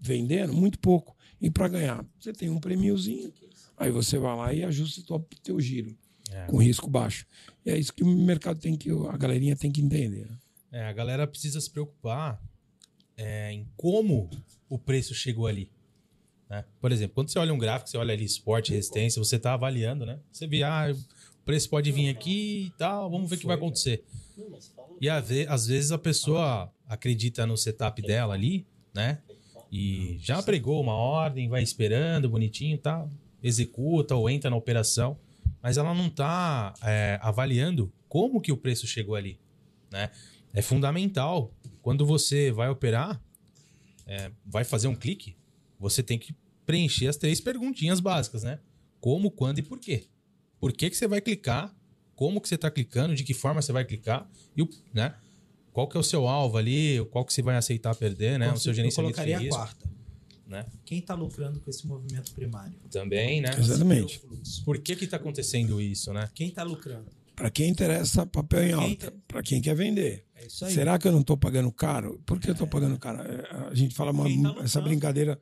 vendendo 0.00 0.52
muito 0.52 0.78
pouco 0.78 1.16
e 1.40 1.50
para 1.50 1.68
ganhar 1.68 2.04
você 2.18 2.32
tem 2.32 2.48
um 2.50 2.58
prêmiozinho. 2.58 3.32
Aí 3.76 3.90
você 3.90 4.18
vai 4.18 4.36
lá 4.36 4.52
e 4.52 4.62
ajusta 4.64 5.14
o 5.14 5.20
teu 5.42 5.60
giro 5.60 5.96
É. 6.30 6.46
com 6.46 6.56
risco 6.58 6.88
baixo. 6.88 7.26
E 7.64 7.70
é 7.70 7.78
isso 7.78 7.92
que 7.92 8.02
o 8.02 8.06
mercado 8.06 8.58
tem 8.60 8.76
que, 8.76 8.90
a 8.90 9.16
galerinha 9.16 9.54
tem 9.56 9.70
que 9.70 9.80
entender. 9.82 10.26
né? 10.26 10.38
É, 10.70 10.84
a 10.86 10.92
galera 10.92 11.26
precisa 11.26 11.60
se 11.60 11.70
preocupar 11.70 12.40
é, 13.16 13.52
em 13.52 13.66
como 13.76 14.30
o 14.68 14.78
preço 14.78 15.14
chegou 15.14 15.46
ali. 15.46 15.70
né? 16.48 16.64
Por 16.80 16.90
exemplo, 16.92 17.14
quando 17.14 17.28
você 17.30 17.38
olha 17.38 17.52
um 17.52 17.58
gráfico, 17.58 17.90
você 17.90 17.96
olha 17.98 18.12
ali 18.14 18.24
esporte, 18.24 18.72
resistência, 18.72 19.22
você 19.22 19.36
está 19.36 19.52
avaliando, 19.54 20.04
né? 20.06 20.18
Você 20.32 20.46
vê, 20.46 20.62
ah, 20.62 20.86
o 21.40 21.44
preço 21.44 21.68
pode 21.68 21.90
vir 21.92 22.08
aqui 22.08 22.66
e 22.66 22.70
tal, 22.78 23.10
vamos 23.10 23.28
ver 23.28 23.36
o 23.36 23.38
que 23.38 23.46
vai 23.46 23.56
acontecer. 23.56 24.04
E 25.00 25.08
às 25.08 25.66
vezes 25.66 25.92
a 25.92 25.98
pessoa 25.98 26.72
acredita 26.92 27.46
no 27.46 27.56
setup 27.56 28.02
dela 28.02 28.34
ali, 28.34 28.66
né? 28.94 29.18
E 29.70 30.18
já 30.20 30.42
pregou 30.42 30.78
uma 30.82 30.92
ordem, 30.92 31.48
vai 31.48 31.62
esperando, 31.62 32.28
bonitinho, 32.28 32.76
tá? 32.76 33.08
Executa 33.42 34.14
ou 34.14 34.28
entra 34.28 34.50
na 34.50 34.56
operação, 34.56 35.18
mas 35.62 35.78
ela 35.78 35.94
não 35.94 36.10
tá 36.10 36.74
é, 36.82 37.18
avaliando 37.22 37.90
como 38.08 38.42
que 38.42 38.52
o 38.52 38.56
preço 38.58 38.86
chegou 38.86 39.14
ali, 39.14 39.40
né? 39.90 40.10
É 40.52 40.60
fundamental 40.60 41.50
quando 41.80 42.04
você 42.04 42.52
vai 42.52 42.68
operar, 42.68 43.18
é, 44.06 44.30
vai 44.44 44.62
fazer 44.62 44.88
um 44.88 44.94
clique, 44.94 45.34
você 45.80 46.02
tem 46.02 46.18
que 46.18 46.36
preencher 46.66 47.08
as 47.08 47.16
três 47.16 47.40
perguntinhas 47.40 48.00
básicas, 48.00 48.42
né? 48.42 48.58
Como, 49.00 49.30
quando 49.30 49.60
e 49.60 49.62
por 49.62 49.80
quê. 49.80 50.04
Por 50.60 50.72
que, 50.74 50.90
que 50.90 50.96
você 50.96 51.08
vai 51.08 51.22
clicar? 51.22 51.74
Como 52.14 52.38
que 52.38 52.48
você 52.48 52.54
está 52.56 52.70
clicando? 52.70 53.14
De 53.14 53.24
que 53.24 53.32
forma 53.32 53.62
você 53.62 53.72
vai 53.72 53.84
clicar? 53.84 54.30
E 54.54 54.62
o, 54.62 54.68
né? 54.92 55.14
Qual 55.72 55.88
que 55.88 55.96
é 55.96 56.00
o 56.00 56.02
seu 56.02 56.28
alvo 56.28 56.56
ali? 56.58 57.04
Qual 57.10 57.24
que 57.24 57.32
você 57.32 57.42
vai 57.42 57.56
aceitar 57.56 57.94
perder, 57.94 58.38
né? 58.38 58.52
O 58.52 58.56
seu 58.58 58.70
eu 58.70 58.74
gerenciamento 58.74 59.14
de 59.14 59.22
colocaria 59.24 59.48
a 59.48 59.50
quarta. 59.50 59.90
né? 60.46 60.66
Quem 60.84 61.00
tá 61.00 61.14
lucrando 61.14 61.58
com 61.60 61.70
esse 61.70 61.86
movimento 61.86 62.32
primário? 62.34 62.74
Também, 62.90 63.40
né? 63.40 63.50
Exatamente. 63.58 64.16
É 64.16 64.28
fluxo. 64.28 64.64
Por 64.64 64.78
que 64.78 64.94
que 64.96 65.06
tá 65.06 65.16
acontecendo 65.16 65.80
isso, 65.80 66.12
né? 66.12 66.28
Quem 66.34 66.50
tá 66.50 66.62
lucrando? 66.62 67.06
Para 67.34 67.50
quem 67.50 67.70
interessa 67.70 68.26
papel 68.26 68.62
em 68.64 68.72
alta, 68.72 69.12
para 69.26 69.42
quem 69.42 69.62
quer 69.62 69.74
vender. 69.74 70.26
É 70.36 70.46
isso 70.46 70.64
aí. 70.66 70.74
Será 70.74 70.98
que 70.98 71.08
eu 71.08 71.12
não 71.12 71.22
estou 71.22 71.36
pagando 71.38 71.72
caro? 71.72 72.20
Por 72.26 72.38
que 72.38 72.48
eu 72.50 72.52
estou 72.52 72.66
pagando 72.66 72.98
caro? 72.98 73.22
É, 73.22 73.68
A 73.70 73.74
gente 73.74 73.94
fala 73.94 74.10
uma- 74.10 74.54
tá 74.54 74.62
essa 74.62 74.80
brincadeira 74.82 75.40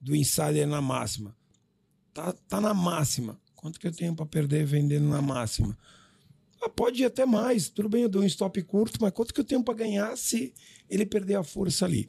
do 0.00 0.14
insider 0.14 0.66
na 0.68 0.80
máxima. 0.80 1.34
Tá, 2.14 2.32
tá 2.48 2.60
na 2.60 2.72
máxima. 2.72 3.36
Quanto 3.56 3.80
que 3.80 3.86
eu 3.88 3.92
tenho 3.92 4.14
para 4.14 4.26
perder 4.26 4.64
vendendo 4.64 5.08
na 5.08 5.20
máxima? 5.20 5.76
Ah, 6.62 6.68
pode 6.68 7.02
ir 7.02 7.06
até 7.06 7.26
mais. 7.26 7.68
Tudo 7.68 7.88
bem, 7.88 8.02
eu 8.02 8.08
dou 8.08 8.22
um 8.22 8.26
stop 8.26 8.60
curto, 8.62 8.98
mas 9.00 9.12
quanto 9.12 9.34
que 9.34 9.40
eu 9.40 9.44
tenho 9.44 9.62
para 9.64 9.74
ganhar 9.74 10.16
se 10.16 10.52
ele 10.88 11.04
perder 11.04 11.34
a 11.36 11.42
força 11.42 11.84
ali? 11.84 12.08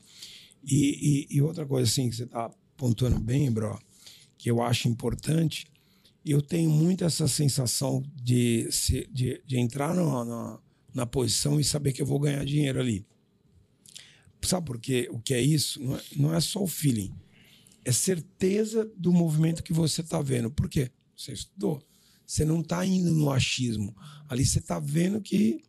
E, 0.64 1.28
e- 1.32 1.38
e 1.38 1.42
outra 1.42 1.66
coisa 1.66 1.90
assim 1.90 2.10
que 2.10 2.16
você 2.16 2.24
está 2.24 2.50
pontuando 2.78 3.20
bem, 3.20 3.52
bro, 3.52 3.80
que 4.38 4.50
eu 4.52 4.62
acho 4.62 4.88
importante, 4.88 5.68
eu 6.26 6.42
tenho 6.42 6.70
muito 6.70 7.04
essa 7.06 7.28
sensação 7.28 8.04
de, 8.16 8.70
de, 9.12 9.42
de 9.46 9.60
entrar 9.60 9.96
na, 9.96 10.26
na, 10.26 10.60
na 10.94 11.06
posição 11.06 11.60
e 11.60 11.64
saber 11.64 11.94
que 11.94 12.02
eu 12.02 12.06
vou 12.06 12.20
ganhar 12.20 12.46
dinheiro 12.46 12.80
ali. 12.80 13.06
Sabe 14.42 14.66
por 14.68 14.80
quê? 14.80 15.08
O 15.12 15.20
que 15.20 15.34
é 15.34 15.42
isso? 15.42 15.82
Não 15.82 15.96
é, 15.96 16.02
não 16.18 16.34
é 16.36 16.40
só 16.42 16.62
o 16.62 16.68
feeling. 16.68 17.14
É 17.86 17.92
certeza 17.92 18.90
do 18.98 19.14
movimento 19.14 19.64
que 19.64 19.74
você 19.74 20.02
está 20.02 20.22
vendo. 20.22 20.52
Por 20.52 20.70
quê? 20.70 20.92
Você 21.16 21.34
estudou. 21.34 21.82
Você 22.34 22.46
não 22.46 22.62
está 22.62 22.84
indo 22.84 23.12
no 23.12 23.30
achismo. 23.30 23.96
Ali 24.28 24.44
você 24.44 24.58
está 24.58 24.80
vendo 24.80 25.22
que 25.22 25.62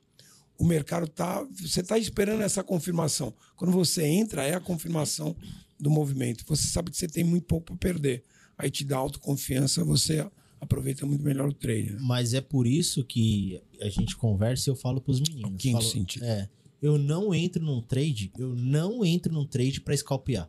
o 0.56 0.64
mercado 0.64 1.04
está. 1.04 1.46
Você 1.60 1.82
está 1.82 1.98
esperando 1.98 2.40
essa 2.40 2.64
confirmação. 2.64 3.34
Quando 3.54 3.70
você 3.70 4.02
entra, 4.06 4.44
é 4.44 4.54
a 4.54 4.60
confirmação 4.60 5.36
do 5.78 5.90
movimento. 5.90 6.42
Você 6.46 6.66
sabe 6.66 6.90
que 6.90 6.96
você 6.96 7.06
tem 7.06 7.22
muito 7.22 7.44
pouco 7.44 7.66
para 7.66 7.76
perder. 7.76 8.24
Aí 8.56 8.70
te 8.70 8.82
dá 8.82 8.96
autoconfiança, 8.96 9.84
você 9.84 10.26
aproveita 10.58 11.04
muito 11.04 11.22
melhor 11.22 11.50
o 11.50 11.52
trade. 11.52 11.92
né? 11.92 11.98
Mas 12.00 12.32
é 12.32 12.40
por 12.40 12.66
isso 12.66 13.04
que 13.04 13.60
a 13.78 13.90
gente 13.90 14.16
conversa 14.16 14.70
e 14.70 14.72
eu 14.72 14.76
falo 14.76 15.02
pros 15.02 15.20
meninos. 15.20 15.60
Quinto 15.60 15.80
Falo, 15.82 15.92
sentido. 15.92 16.24
É. 16.24 16.48
Eu 16.80 16.96
não 16.96 17.34
entro 17.34 17.62
num 17.62 17.82
trade, 17.82 18.32
eu 18.38 18.56
não 18.56 19.04
entro 19.04 19.30
num 19.30 19.46
trade 19.46 19.82
pra 19.82 19.94
scalpear. 19.94 20.48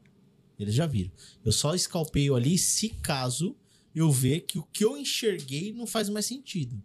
Eles 0.57 0.75
já 0.75 0.85
viram. 0.85 1.11
Eu 1.43 1.51
só 1.51 1.77
scalpeio 1.77 2.35
ali 2.35 2.57
se 2.57 2.87
caso 2.87 3.53
eu 3.95 4.11
ver 4.11 4.41
que 4.41 4.59
o 4.59 4.63
que 4.63 4.83
eu 4.83 4.97
enxerguei 4.97 5.71
não 5.71 5.87
faz 5.87 6.09
mais 6.09 6.25
sentido. 6.25 6.81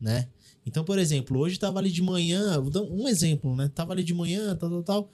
Né? 0.00 0.28
Então, 0.66 0.84
por 0.84 0.98
exemplo, 0.98 1.38
hoje 1.38 1.58
tava 1.58 1.78
ali 1.78 1.90
de 1.90 2.02
manhã, 2.02 2.60
vou 2.60 2.70
dar 2.70 2.82
um 2.82 3.06
exemplo, 3.06 3.54
né? 3.54 3.68
Tava 3.68 3.92
ali 3.92 4.02
de 4.02 4.12
manhã, 4.12 4.56
tal, 4.56 4.68
tal, 4.68 4.82
tal. 4.82 5.12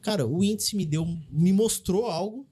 Cara, 0.00 0.24
o 0.24 0.44
índice 0.44 0.76
me 0.76 0.86
deu, 0.86 1.04
me 1.28 1.52
mostrou 1.52 2.06
algo 2.06 2.46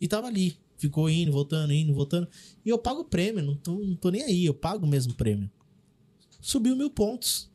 e 0.00 0.06
tava 0.06 0.28
ali. 0.28 0.56
Ficou 0.78 1.10
indo, 1.10 1.32
voltando, 1.32 1.72
indo, 1.72 1.92
voltando. 1.92 2.28
E 2.64 2.68
eu 2.68 2.78
pago 2.78 3.00
o 3.00 3.04
prêmio, 3.04 3.42
não 3.42 3.56
tô, 3.56 3.78
não 3.80 3.96
tô 3.96 4.10
nem 4.10 4.22
aí, 4.22 4.44
eu 4.44 4.54
pago 4.54 4.86
o 4.86 4.88
mesmo 4.88 5.14
prêmio. 5.14 5.50
Subiu 6.40 6.76
mil 6.76 6.90
pontos. 6.90 7.50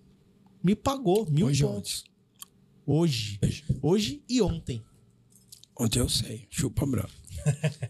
Me 0.62 0.76
pagou 0.76 1.30
mil 1.30 1.48
Hoje, 1.48 1.64
pontos. 1.64 2.04
Hoje. 2.86 3.40
Hoje 3.82 4.24
e 4.28 4.42
ontem. 4.42 4.84
Ontem 5.80 6.00
eu 6.00 6.10
sei. 6.10 6.46
Chupa 6.50 6.86
bravo. 6.86 7.21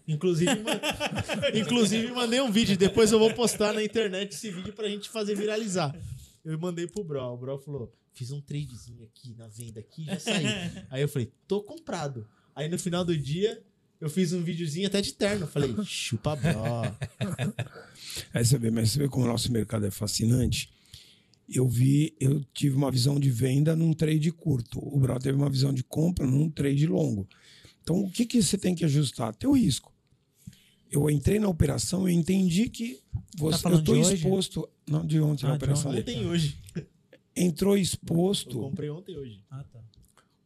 Inclusive, 0.07 0.55
ma- 0.61 0.79
Inclusive, 1.59 2.11
mandei 2.11 2.41
um 2.41 2.51
vídeo. 2.51 2.77
Depois 2.77 3.11
eu 3.11 3.19
vou 3.19 3.33
postar 3.33 3.73
na 3.73 3.83
internet 3.83 4.33
esse 4.33 4.49
vídeo 4.51 4.73
pra 4.73 4.87
gente 4.87 5.09
fazer 5.09 5.35
viralizar. 5.35 5.95
Eu 6.43 6.57
mandei 6.59 6.87
pro 6.87 7.03
Bro. 7.03 7.21
O 7.33 7.37
Bro 7.37 7.57
falou: 7.59 7.93
fiz 8.13 8.31
um 8.31 8.41
tradezinho 8.41 9.03
aqui 9.03 9.35
na 9.37 9.47
venda 9.47 9.79
aqui 9.79 10.05
já 10.05 10.19
saí. 10.19 10.45
Aí 10.89 11.01
eu 11.01 11.07
falei, 11.09 11.31
tô 11.47 11.61
comprado. 11.61 12.27
Aí 12.55 12.67
no 12.67 12.77
final 12.79 13.05
do 13.05 13.17
dia, 13.17 13.61
eu 13.99 14.09
fiz 14.09 14.33
um 14.33 14.41
videozinho 14.43 14.87
até 14.87 15.01
de 15.01 15.13
terno. 15.13 15.43
Eu 15.43 15.47
falei, 15.47 15.73
chupa 15.85 16.35
Bro. 16.35 16.53
Aí 18.33 18.43
você 18.45 18.57
vê, 18.57 18.71
mas 18.71 18.91
você 18.91 18.99
vê 18.99 19.07
como 19.07 19.25
o 19.25 19.27
nosso 19.27 19.51
mercado 19.51 19.85
é 19.85 19.91
fascinante. 19.91 20.69
Eu 21.53 21.67
vi, 21.67 22.15
eu 22.19 22.41
tive 22.53 22.75
uma 22.77 22.89
visão 22.89 23.19
de 23.19 23.29
venda 23.29 23.75
num 23.75 23.93
trade 23.93 24.31
curto. 24.31 24.79
O 24.79 24.97
Brau 24.99 25.19
teve 25.19 25.37
uma 25.37 25.49
visão 25.49 25.73
de 25.73 25.83
compra 25.83 26.25
num 26.25 26.49
trade 26.49 26.87
longo. 26.87 27.27
Então, 27.81 27.99
o 28.03 28.09
que, 28.11 28.25
que 28.25 28.41
você 28.41 28.57
tem 28.57 28.75
que 28.75 28.85
ajustar? 28.85 29.35
Teu 29.35 29.51
risco. 29.53 29.91
Eu 30.91 31.09
entrei 31.09 31.39
na 31.39 31.47
operação 31.47 32.07
e 32.07 32.13
entendi 32.13 32.69
que 32.69 33.01
você, 33.37 33.55
eu 33.55 33.59
falando 33.59 33.79
estou 33.79 34.13
exposto. 34.13 34.69
Não, 34.87 35.05
de 35.05 35.21
ontem, 35.21 35.45
Ah, 35.45 35.49
na 35.49 35.57
de 35.57 35.63
operação. 35.63 35.91
Ontem 35.91 36.23
e 36.23 36.25
hoje. 36.25 36.57
Entrou 37.35 37.77
Eu 37.77 37.81
exposto. 37.81 38.59
comprei 38.59 38.89
ontem 38.89 39.13
e 39.13 39.17
hoje. 39.17 39.43
Ah, 39.49 39.63
tá. 39.71 39.79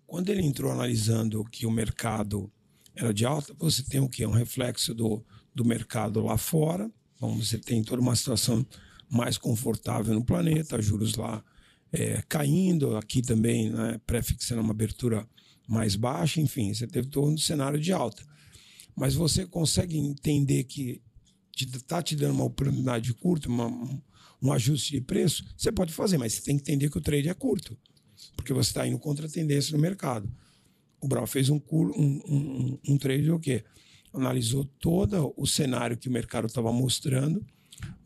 Quando 0.05 0.29
ele 0.29 0.43
entrou 0.43 0.71
analisando 0.71 1.43
que 1.45 1.65
o 1.65 1.71
mercado 1.71 2.51
era 2.95 3.11
de 3.13 3.25
alta, 3.25 3.53
você 3.57 3.83
tem 3.83 3.99
o 3.99 4.07
quê? 4.07 4.25
Um 4.25 4.31
reflexo 4.31 4.93
do, 4.93 5.25
do 5.53 5.65
mercado 5.65 6.21
lá 6.23 6.37
fora. 6.37 6.91
Então, 7.15 7.35
você 7.35 7.57
tem 7.57 7.83
toda 7.83 8.01
uma 8.01 8.15
situação 8.15 8.65
mais 9.09 9.37
confortável 9.37 10.13
no 10.13 10.23
planeta, 10.23 10.79
juros 10.81 11.15
lá 11.15 11.43
é, 11.91 12.21
caindo, 12.29 12.95
aqui 12.97 13.21
também, 13.21 13.69
né, 13.71 13.99
prefixando 14.05 14.61
uma 14.61 14.71
abertura 14.71 15.27
mais 15.67 15.95
baixa, 15.95 16.39
enfim, 16.41 16.73
você 16.73 16.87
teve 16.87 17.07
todo 17.07 17.27
um 17.31 17.37
cenário 17.37 17.79
de 17.79 17.91
alta. 17.91 18.23
Mas 18.95 19.13
você 19.15 19.45
consegue 19.45 19.97
entender 19.97 20.63
que 20.65 21.01
está 21.57 22.01
te 22.01 22.15
dando 22.15 22.33
uma 22.35 22.45
oportunidade 22.45 23.13
curta, 23.13 23.47
uma, 23.49 23.67
um- 23.67 24.01
ajuste 24.51 24.91
de 24.91 25.01
preço, 25.01 25.43
você 25.57 25.71
pode 25.71 25.91
fazer, 25.93 26.17
mas 26.17 26.33
você 26.33 26.41
tem 26.43 26.55
que 26.55 26.61
entender 26.61 26.89
que 26.89 26.97
o 26.97 27.01
trade 27.01 27.29
é 27.29 27.33
curto 27.33 27.77
porque 28.35 28.53
você 28.53 28.69
está 28.69 28.87
indo 28.87 28.97
contra 28.99 29.25
a 29.25 29.29
tendência 29.29 29.75
no 29.75 29.81
mercado. 29.81 30.29
O 31.01 31.07
Brau 31.07 31.27
fez 31.27 31.49
um, 31.49 31.59
um, 31.71 32.21
um, 32.27 32.79
um 32.89 32.97
trade 32.97 33.29
o 33.31 33.39
quê? 33.39 33.63
Analisou 34.13 34.63
todo 34.79 35.33
o 35.35 35.45
cenário 35.45 35.97
que 35.97 36.07
o 36.07 36.11
mercado 36.11 36.47
estava 36.47 36.71
mostrando, 36.71 37.45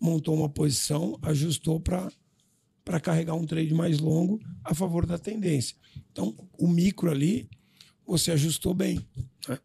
montou 0.02 0.36
uma 0.36 0.50
posição, 0.50 1.18
ajustou 1.22 1.80
para 1.80 2.12
para 2.90 3.00
carregar 3.00 3.36
um 3.36 3.46
trade 3.46 3.72
mais 3.72 4.00
longo 4.00 4.42
a 4.64 4.74
favor 4.74 5.06
da 5.06 5.20
tendência. 5.20 5.76
Então, 6.12 6.36
o 6.58 6.68
micro 6.68 7.12
ali, 7.12 7.48
você 8.04 8.32
ajustou 8.32 8.74
bem. 8.74 9.00
né? 9.48 9.60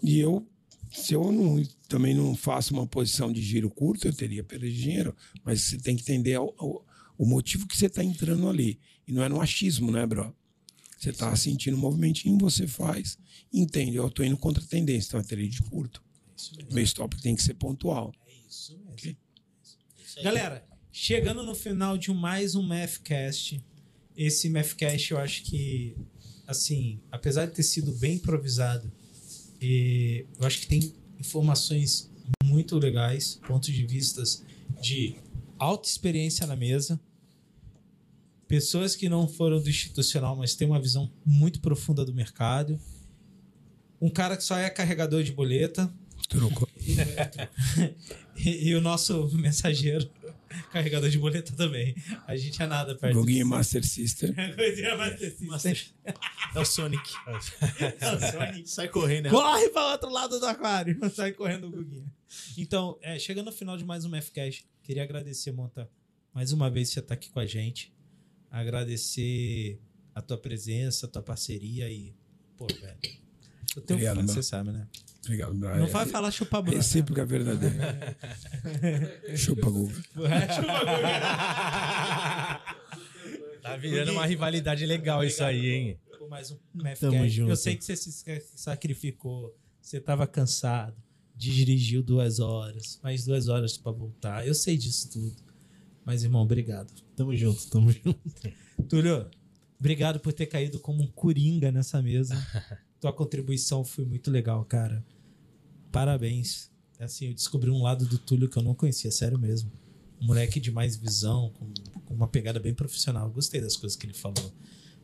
E 0.00 0.20
eu, 0.20 0.46
se 0.88 1.14
eu 1.14 1.32
não, 1.32 1.60
também 1.88 2.14
não 2.14 2.36
faço 2.36 2.72
uma 2.72 2.86
posição 2.86 3.32
de 3.32 3.42
giro 3.42 3.68
curto, 3.68 4.06
eu 4.06 4.12
teria 4.12 4.44
perdido 4.44 4.72
dinheiro, 4.72 5.16
mas 5.42 5.62
você 5.62 5.78
tem 5.78 5.96
que 5.96 6.02
entender 6.02 6.38
o, 6.38 6.54
o, 6.60 6.82
o 7.18 7.26
motivo 7.26 7.66
que 7.66 7.76
você 7.76 7.86
está 7.86 8.04
entrando 8.04 8.48
ali. 8.48 8.78
E 9.04 9.12
não 9.12 9.24
é 9.24 9.28
no 9.28 9.40
achismo, 9.40 9.90
né, 9.90 10.06
bro? 10.06 10.32
Você 10.96 11.10
está 11.10 11.34
sentindo 11.34 11.76
um 11.76 11.80
movimentinho, 11.80 12.38
você 12.38 12.68
faz, 12.68 13.18
entende. 13.52 13.96
Eu 13.96 14.06
estou 14.06 14.24
indo 14.24 14.36
contra 14.36 14.62
a 14.62 14.66
tendência, 14.68 15.08
então 15.08 15.18
é 15.18 15.24
trade 15.24 15.60
curto. 15.62 16.00
Meu 16.70 16.84
stop 16.84 17.20
tem 17.20 17.34
que 17.34 17.42
ser 17.42 17.54
pontual. 17.54 18.14
Isso 18.48 18.78
mesmo. 18.78 19.16
Galera, 20.22 20.64
chegando 20.96 21.42
no 21.42 21.56
final 21.56 21.98
de 21.98 22.12
mais 22.12 22.54
um 22.54 22.62
Mathcast, 22.62 23.60
esse 24.16 24.48
Mathcast 24.48 25.10
eu 25.10 25.18
acho 25.18 25.42
que, 25.42 25.96
assim, 26.46 27.00
apesar 27.10 27.46
de 27.46 27.52
ter 27.52 27.64
sido 27.64 27.90
bem 27.94 28.14
improvisado, 28.14 28.90
e 29.60 30.24
eu 30.38 30.46
acho 30.46 30.60
que 30.60 30.68
tem 30.68 30.94
informações 31.18 32.08
muito 32.44 32.78
legais, 32.78 33.40
pontos 33.44 33.74
de 33.74 33.84
vistas 33.84 34.44
de 34.80 35.16
alta 35.58 35.88
experiência 35.88 36.46
na 36.46 36.54
mesa, 36.54 36.98
pessoas 38.46 38.94
que 38.94 39.08
não 39.08 39.26
foram 39.26 39.60
do 39.60 39.68
institucional, 39.68 40.36
mas 40.36 40.54
têm 40.54 40.68
uma 40.68 40.80
visão 40.80 41.10
muito 41.26 41.58
profunda 41.60 42.04
do 42.04 42.14
mercado, 42.14 42.78
um 44.00 44.08
cara 44.08 44.36
que 44.36 44.44
só 44.44 44.56
é 44.56 44.70
carregador 44.70 45.24
de 45.24 45.32
boleta, 45.32 45.92
Trocou. 46.28 46.68
e, 48.36 48.68
e 48.70 48.74
o 48.76 48.80
nosso 48.80 49.28
mensageiro, 49.36 50.08
carregador 50.72 51.08
de 51.08 51.18
boleta 51.18 51.52
também. 51.56 51.94
A 52.26 52.36
gente 52.36 52.62
é 52.62 52.66
nada 52.66 52.94
perto 52.94 53.14
Goguinho 53.14 53.46
Master 53.46 53.84
Sister. 53.84 54.34
Coisinha 54.54 54.96
mais 54.96 55.20
assim. 55.22 55.48
É 56.54 56.60
o 56.60 56.64
Sonic. 56.64 57.12
Sai 58.66 58.88
correndo. 58.88 59.24
né? 59.24 59.30
Corre 59.30 59.68
para 59.70 59.92
outro 59.92 60.10
lado 60.10 60.38
do 60.38 60.46
aquário. 60.46 60.98
Sai 61.14 61.32
correndo 61.32 61.68
o 61.68 61.70
Guguinha. 61.70 62.06
Então, 62.56 62.98
é, 63.02 63.18
chegando 63.18 63.46
no 63.46 63.52
final 63.52 63.76
de 63.76 63.84
mais 63.84 64.04
um 64.04 64.20
FCast, 64.20 64.66
queria 64.82 65.02
agradecer, 65.02 65.52
Monta, 65.52 65.88
mais 66.32 66.52
uma 66.52 66.70
vez 66.70 66.88
você 66.90 67.00
estar 67.00 67.14
aqui 67.14 67.30
com 67.30 67.40
a 67.40 67.46
gente. 67.46 67.92
Agradecer 68.50 69.80
a 70.14 70.22
tua 70.22 70.38
presença, 70.38 71.06
a 71.06 71.08
tua 71.08 71.22
parceria 71.22 71.90
e. 71.90 72.14
Pô, 72.56 72.66
velho. 72.66 72.98
Eu 73.76 73.82
tenho 73.82 73.98
Obrigado, 73.98 74.20
fã, 74.20 74.26
você 74.26 74.42
sabe, 74.42 74.70
né? 74.70 74.86
Obrigado, 75.24 75.54
Brian. 75.54 75.76
Não 75.76 75.86
vai 75.86 76.06
falar 76.06 76.30
chupa 76.30 76.60
bruxa. 76.60 76.78
Recíproca 76.78 77.24
verdadeira. 77.24 78.16
Chupa 79.36 79.70
Google. 79.70 79.92
Tá 83.62 83.78
virando 83.78 84.12
uma 84.12 84.26
rivalidade 84.26 84.84
legal 84.84 85.24
isso 85.24 85.42
aí, 85.42 85.70
hein? 85.70 85.98
por 86.24 86.28
mais 86.28 86.50
um 86.50 86.58
Tamo 86.98 87.28
junto. 87.28 87.50
Eu 87.50 87.56
sei 87.56 87.76
que 87.76 87.84
você 87.84 87.96
se 87.96 88.24
sacrificou, 88.56 89.54
você 89.80 90.00
tava 90.00 90.26
cansado, 90.26 90.96
dirigiu 91.36 92.02
duas 92.02 92.40
horas, 92.40 92.98
mais 93.02 93.24
duas 93.24 93.48
horas 93.48 93.76
pra 93.76 93.92
voltar. 93.92 94.46
Eu 94.46 94.54
sei 94.54 94.76
disso 94.76 95.10
tudo. 95.10 95.36
Mas, 96.04 96.22
irmão, 96.22 96.42
obrigado. 96.42 96.92
Tamo 97.16 97.34
junto, 97.36 97.68
tamo 97.68 97.92
junto. 97.92 98.18
Túlio, 98.88 99.28
obrigado 99.78 100.20
por 100.20 100.32
ter 100.32 100.46
caído 100.46 100.78
como 100.78 101.02
um 101.02 101.08
coringa 101.08 101.70
nessa 101.70 102.00
mesa. 102.00 102.34
Tua 103.00 103.12
contribuição 103.12 103.84
foi 103.84 104.04
muito 104.04 104.30
legal, 104.30 104.64
cara. 104.64 105.04
Parabéns. 105.94 106.72
Assim, 106.98 107.28
eu 107.28 107.34
descobri 107.34 107.70
um 107.70 107.80
lado 107.80 108.04
do 108.04 108.18
Túlio 108.18 108.48
que 108.48 108.58
eu 108.58 108.62
não 108.62 108.74
conhecia, 108.74 109.12
sério 109.12 109.38
mesmo. 109.38 109.70
Um 110.20 110.26
moleque 110.26 110.58
de 110.58 110.72
mais 110.72 110.96
visão, 110.96 111.52
com, 111.56 111.72
com 112.04 112.14
uma 112.14 112.26
pegada 112.26 112.58
bem 112.58 112.74
profissional. 112.74 113.30
Gostei 113.30 113.60
das 113.60 113.76
coisas 113.76 113.96
que 113.96 114.04
ele 114.04 114.12
falou. 114.12 114.52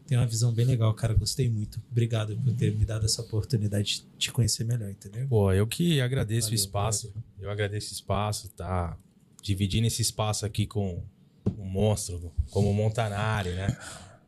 tem 0.04 0.18
uma 0.18 0.26
visão 0.26 0.52
bem 0.52 0.66
legal, 0.66 0.92
cara. 0.94 1.14
Gostei 1.14 1.48
muito. 1.48 1.80
Obrigado 1.92 2.36
por 2.36 2.52
ter 2.54 2.74
me 2.76 2.84
dado 2.84 3.06
essa 3.06 3.22
oportunidade 3.22 4.00
de 4.00 4.18
te 4.18 4.32
conhecer 4.32 4.64
melhor, 4.64 4.90
entendeu? 4.90 5.28
Pô, 5.28 5.52
eu 5.52 5.64
que 5.64 6.00
agradeço 6.00 6.48
Valeu, 6.48 6.58
o 6.58 6.60
espaço. 6.60 7.14
Eu 7.38 7.50
agradeço 7.50 7.90
o 7.90 7.94
espaço, 7.94 8.48
tá? 8.50 8.98
Dividindo 9.40 9.86
esse 9.86 10.02
espaço 10.02 10.44
aqui 10.44 10.66
com 10.66 11.04
um 11.56 11.66
monstro, 11.66 12.32
como 12.50 12.68
o 12.68 12.74
Montanari, 12.74 13.50
né? 13.50 13.76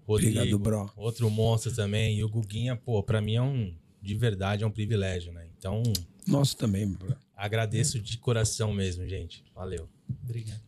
Rodrigo, 0.06 0.39
Obrigado, 0.39 0.59
bro. 0.60 0.93
Outro 0.97 1.28
monstro 1.28 1.74
também. 1.74 2.18
E 2.18 2.24
o 2.24 2.28
Guguinha, 2.28 2.76
pô, 2.76 3.02
pra 3.02 3.20
mim 3.20 3.34
é 3.34 3.43
um. 3.43 3.74
De 4.01 4.14
verdade, 4.14 4.64
é 4.64 4.66
um 4.66 4.70
privilégio, 4.70 5.32
né? 5.32 5.47
Então, 5.56 5.82
Nosso 6.27 6.57
também, 6.57 6.86
bro. 6.86 7.16
agradeço 7.36 7.99
de 8.01 8.19
coração 8.19 8.73
mesmo, 8.73 9.07
gente. 9.07 9.44
Valeu. 9.55 9.89
Obrigado. 10.23 10.61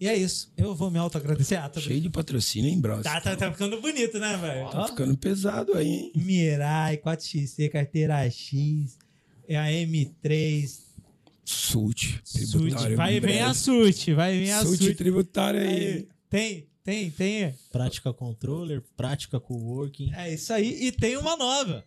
E 0.00 0.08
é 0.08 0.16
isso. 0.16 0.52
Eu 0.56 0.74
vou 0.74 0.90
me 0.90 0.98
auto-agradecer. 0.98 1.56
Ah, 1.56 1.68
tá, 1.68 1.80
Cheio 1.80 2.00
de 2.00 2.10
patrocínio, 2.10 2.68
hein, 2.68 2.78
bro? 2.80 3.00
tá, 3.02 3.20
tá, 3.20 3.36
tá 3.36 3.52
ficando 3.52 3.80
bonito, 3.80 4.18
né, 4.18 4.36
velho? 4.36 4.70
Tá 4.70 4.88
ficando 4.88 5.16
pesado 5.16 5.74
aí, 5.74 5.86
hein? 5.88 6.12
Mirai, 6.16 6.96
4XC, 6.98 7.70
carteira 7.70 8.28
X, 8.28 8.98
é 9.48 9.56
a 9.56 9.66
M3, 9.66 10.80
Sult. 11.44 12.20
SUT. 12.24 12.50
tributário 12.58 12.96
Vai, 12.96 13.20
vem 13.20 13.40
a 13.40 13.54
SUT, 13.54 14.12
vai 14.14 14.36
vir 14.38 14.50
a 14.50 14.64
SUT. 14.66 14.94
tributário 14.96 15.60
aí. 15.60 15.68
Aí, 15.68 16.08
Tem, 16.28 16.66
tem, 16.82 17.10
tem. 17.10 17.54
Prática 17.70 18.12
controller, 18.12 18.82
prática 18.96 19.38
coworking. 19.38 20.12
É 20.14 20.34
isso 20.34 20.52
aí. 20.52 20.86
E 20.86 20.90
tem 20.92 21.16
uma 21.16 21.36
nova. 21.36 21.84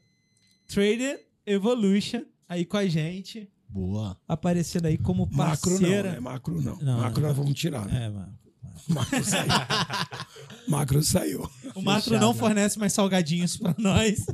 Trader 0.67 1.19
Evolution 1.45 2.23
aí 2.49 2.65
com 2.65 2.75
a 2.77 2.87
gente, 2.87 3.47
Boa. 3.69 4.17
aparecendo 4.27 4.87
aí 4.87 4.97
como 4.97 5.29
Macro 5.31 5.71
não, 5.71 5.79
parceira. 5.79 6.11
né? 6.13 6.19
Macro 6.19 6.61
não. 6.61 6.75
Não, 6.77 6.97
macro 6.99 7.21
não. 7.21 7.27
nós 7.29 7.37
vamos 7.37 7.53
tirar, 7.53 7.85
né? 7.85 8.05
É, 8.07 8.09
mano. 8.09 8.39
Macro 8.89 9.23
saiu. 9.23 9.49
macro 10.67 11.03
saiu. 11.03 11.51
O 11.75 11.81
Macro 11.81 12.19
não 12.19 12.33
fornece 12.33 12.79
mais 12.79 12.93
salgadinhos 12.93 13.55
pra 13.57 13.75
nós. 13.77 14.25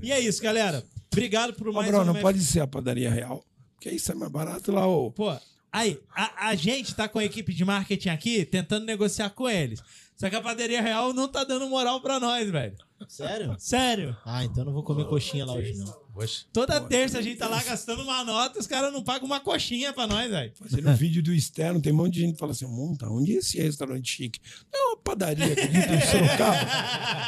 E 0.00 0.10
é 0.10 0.20
isso, 0.20 0.42
galera. 0.42 0.82
Obrigado 1.12 1.52
por 1.54 1.68
Ô, 1.68 1.72
mais 1.72 1.90
bro, 1.90 2.00
um 2.00 2.04
não 2.04 2.14
pode 2.14 2.42
ser 2.42 2.60
a 2.60 2.66
padaria 2.66 3.10
real. 3.10 3.44
Porque 3.74 3.90
isso 3.90 4.10
é 4.10 4.14
mais 4.14 4.30
barato 4.30 4.72
lá, 4.72 4.86
ô. 4.86 5.10
Pô, 5.10 5.36
aí, 5.72 6.00
a, 6.14 6.48
a 6.48 6.54
gente 6.54 6.94
tá 6.94 7.08
com 7.08 7.18
a 7.18 7.24
equipe 7.24 7.52
de 7.52 7.64
marketing 7.64 8.08
aqui 8.08 8.44
tentando 8.46 8.86
negociar 8.86 9.30
com 9.30 9.48
eles. 9.48 9.82
Só 10.16 10.30
que 10.30 10.36
a 10.36 10.40
padaria 10.40 10.80
real 10.80 11.12
não 11.12 11.28
tá 11.28 11.44
dando 11.44 11.68
moral 11.68 12.00
pra 12.00 12.18
nós, 12.18 12.50
velho. 12.50 12.76
Sério? 13.08 13.54
Sério. 13.58 14.16
Ah, 14.24 14.44
então 14.44 14.62
eu 14.62 14.66
não 14.66 14.72
vou 14.72 14.84
comer 14.84 15.04
coxinha 15.06 15.44
lá 15.44 15.52
hoje, 15.54 15.74
não. 15.74 16.03
Poxa. 16.14 16.44
Toda 16.52 16.80
terça 16.80 17.18
a 17.18 17.22
gente 17.22 17.36
tá 17.38 17.48
lá 17.48 17.60
gastando 17.62 18.02
uma 18.02 18.22
nota, 18.24 18.60
os 18.60 18.66
caras 18.68 18.92
não 18.92 19.02
pagam 19.02 19.26
uma 19.26 19.40
coxinha 19.40 19.92
pra 19.92 20.06
nós, 20.06 20.30
velho. 20.30 20.52
Fazendo 20.54 20.94
vídeo 20.96 21.20
do 21.22 21.34
externo, 21.34 21.82
tem 21.82 21.92
um 21.92 21.96
monte 21.96 22.14
de 22.14 22.20
gente 22.20 22.34
que 22.34 22.38
fala 22.38 22.52
assim: 22.52 22.66
monta, 22.66 23.08
onde 23.10 23.34
é 23.34 23.38
esse 23.38 23.58
restaurante 23.60 24.08
chique? 24.08 24.38
Não, 24.72 24.80
é 24.80 24.86
uma 24.92 24.96
padaria 24.98 25.52
aqui 25.52 25.62
em 25.66 26.00
Sorocaba. 26.10 26.58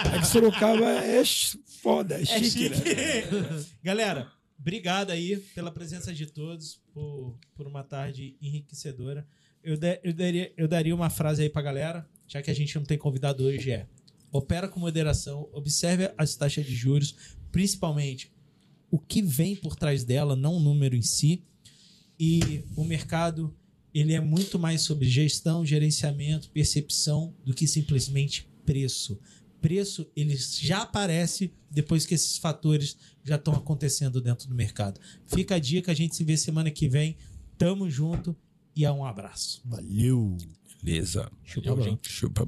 É 0.17 0.19
que 0.21 0.27
Sorocaba 0.27 0.91
é 1.05 1.23
foda, 1.83 2.15
é 2.17 2.23
É 2.23 2.25
chique, 2.25 2.49
chique. 2.51 2.69
né? 2.71 3.65
Galera, 3.83 4.31
obrigado 4.59 5.11
aí 5.11 5.37
pela 5.55 5.73
presença 5.73 6.15
de 6.15 6.27
todos, 6.27 6.81
por, 6.95 7.37
por 7.57 7.67
uma 7.67 7.83
tarde 7.83 8.37
enriquecedora. 8.41 9.27
Eu, 9.65 9.77
da- 9.77 9.99
eu 10.05 10.13
daria, 10.13 10.53
eu 10.57 10.69
daria 10.69 10.95
uma 10.95 11.11
frase 11.11 11.43
aí 11.43 11.51
pra 11.51 11.61
galera, 11.61 12.09
já 12.29 12.41
que 12.41 12.53
a 12.53 12.55
gente 12.55 12.77
não 12.77 12.85
tem 12.85 12.97
convidado 12.97 13.43
hoje, 13.45 13.73
é 13.73 13.87
opera 14.31 14.69
com 14.69 14.79
moderação, 14.79 15.49
observe 15.53 16.09
as 16.17 16.37
taxas 16.37 16.65
de 16.65 16.75
juros, 16.75 17.17
principalmente 17.51 18.31
o 18.91 18.99
que 18.99 19.23
vem 19.23 19.57
por 19.57 19.77
trás 19.77 20.05
dela, 20.05 20.37
não 20.37 20.57
o 20.57 20.61
número 20.61 20.97
em 20.97 21.03
si. 21.03 21.43
E 22.19 22.65
o 22.75 22.85
mercado, 22.85 23.55
ele 23.93 24.15
é 24.15 24.21
muito 24.21 24.59
mais 24.59 24.83
sobre 24.83 25.09
gestão, 25.09 25.65
gerenciamento, 25.65 26.51
percepção, 26.51 27.35
do 27.45 27.53
que 27.53 27.67
simplesmente 27.67 28.49
preço. 28.65 29.19
Preço, 29.61 30.07
ele 30.15 30.37
já 30.37 30.83
aparece 30.83 31.53
depois 31.71 32.07
que 32.07 32.15
esses 32.15 32.39
fatores 32.39 32.97
já 33.25 33.37
estão 33.37 33.55
acontecendo 33.55 34.21
dentro 34.21 34.49
do 34.49 34.55
mercado. 34.55 35.01
Fica 35.27 35.57
a 35.57 35.59
dica, 35.59 35.93
a 35.93 35.95
gente 35.95 36.15
se 36.15 36.25
vê 36.25 36.37
semana 36.37 36.71
que 36.71 36.89
vem. 36.89 37.17
Tamo 37.59 37.91
junto 37.91 38.37
e 38.75 38.85
é 38.85 38.93
um 38.93 39.05
abraço. 39.05 39.63
Valeu. 39.65 40.37
Beleza. 40.83 41.31
Valeu, 41.65 41.83
gente. 41.83 42.11
Chupa. 42.11 42.47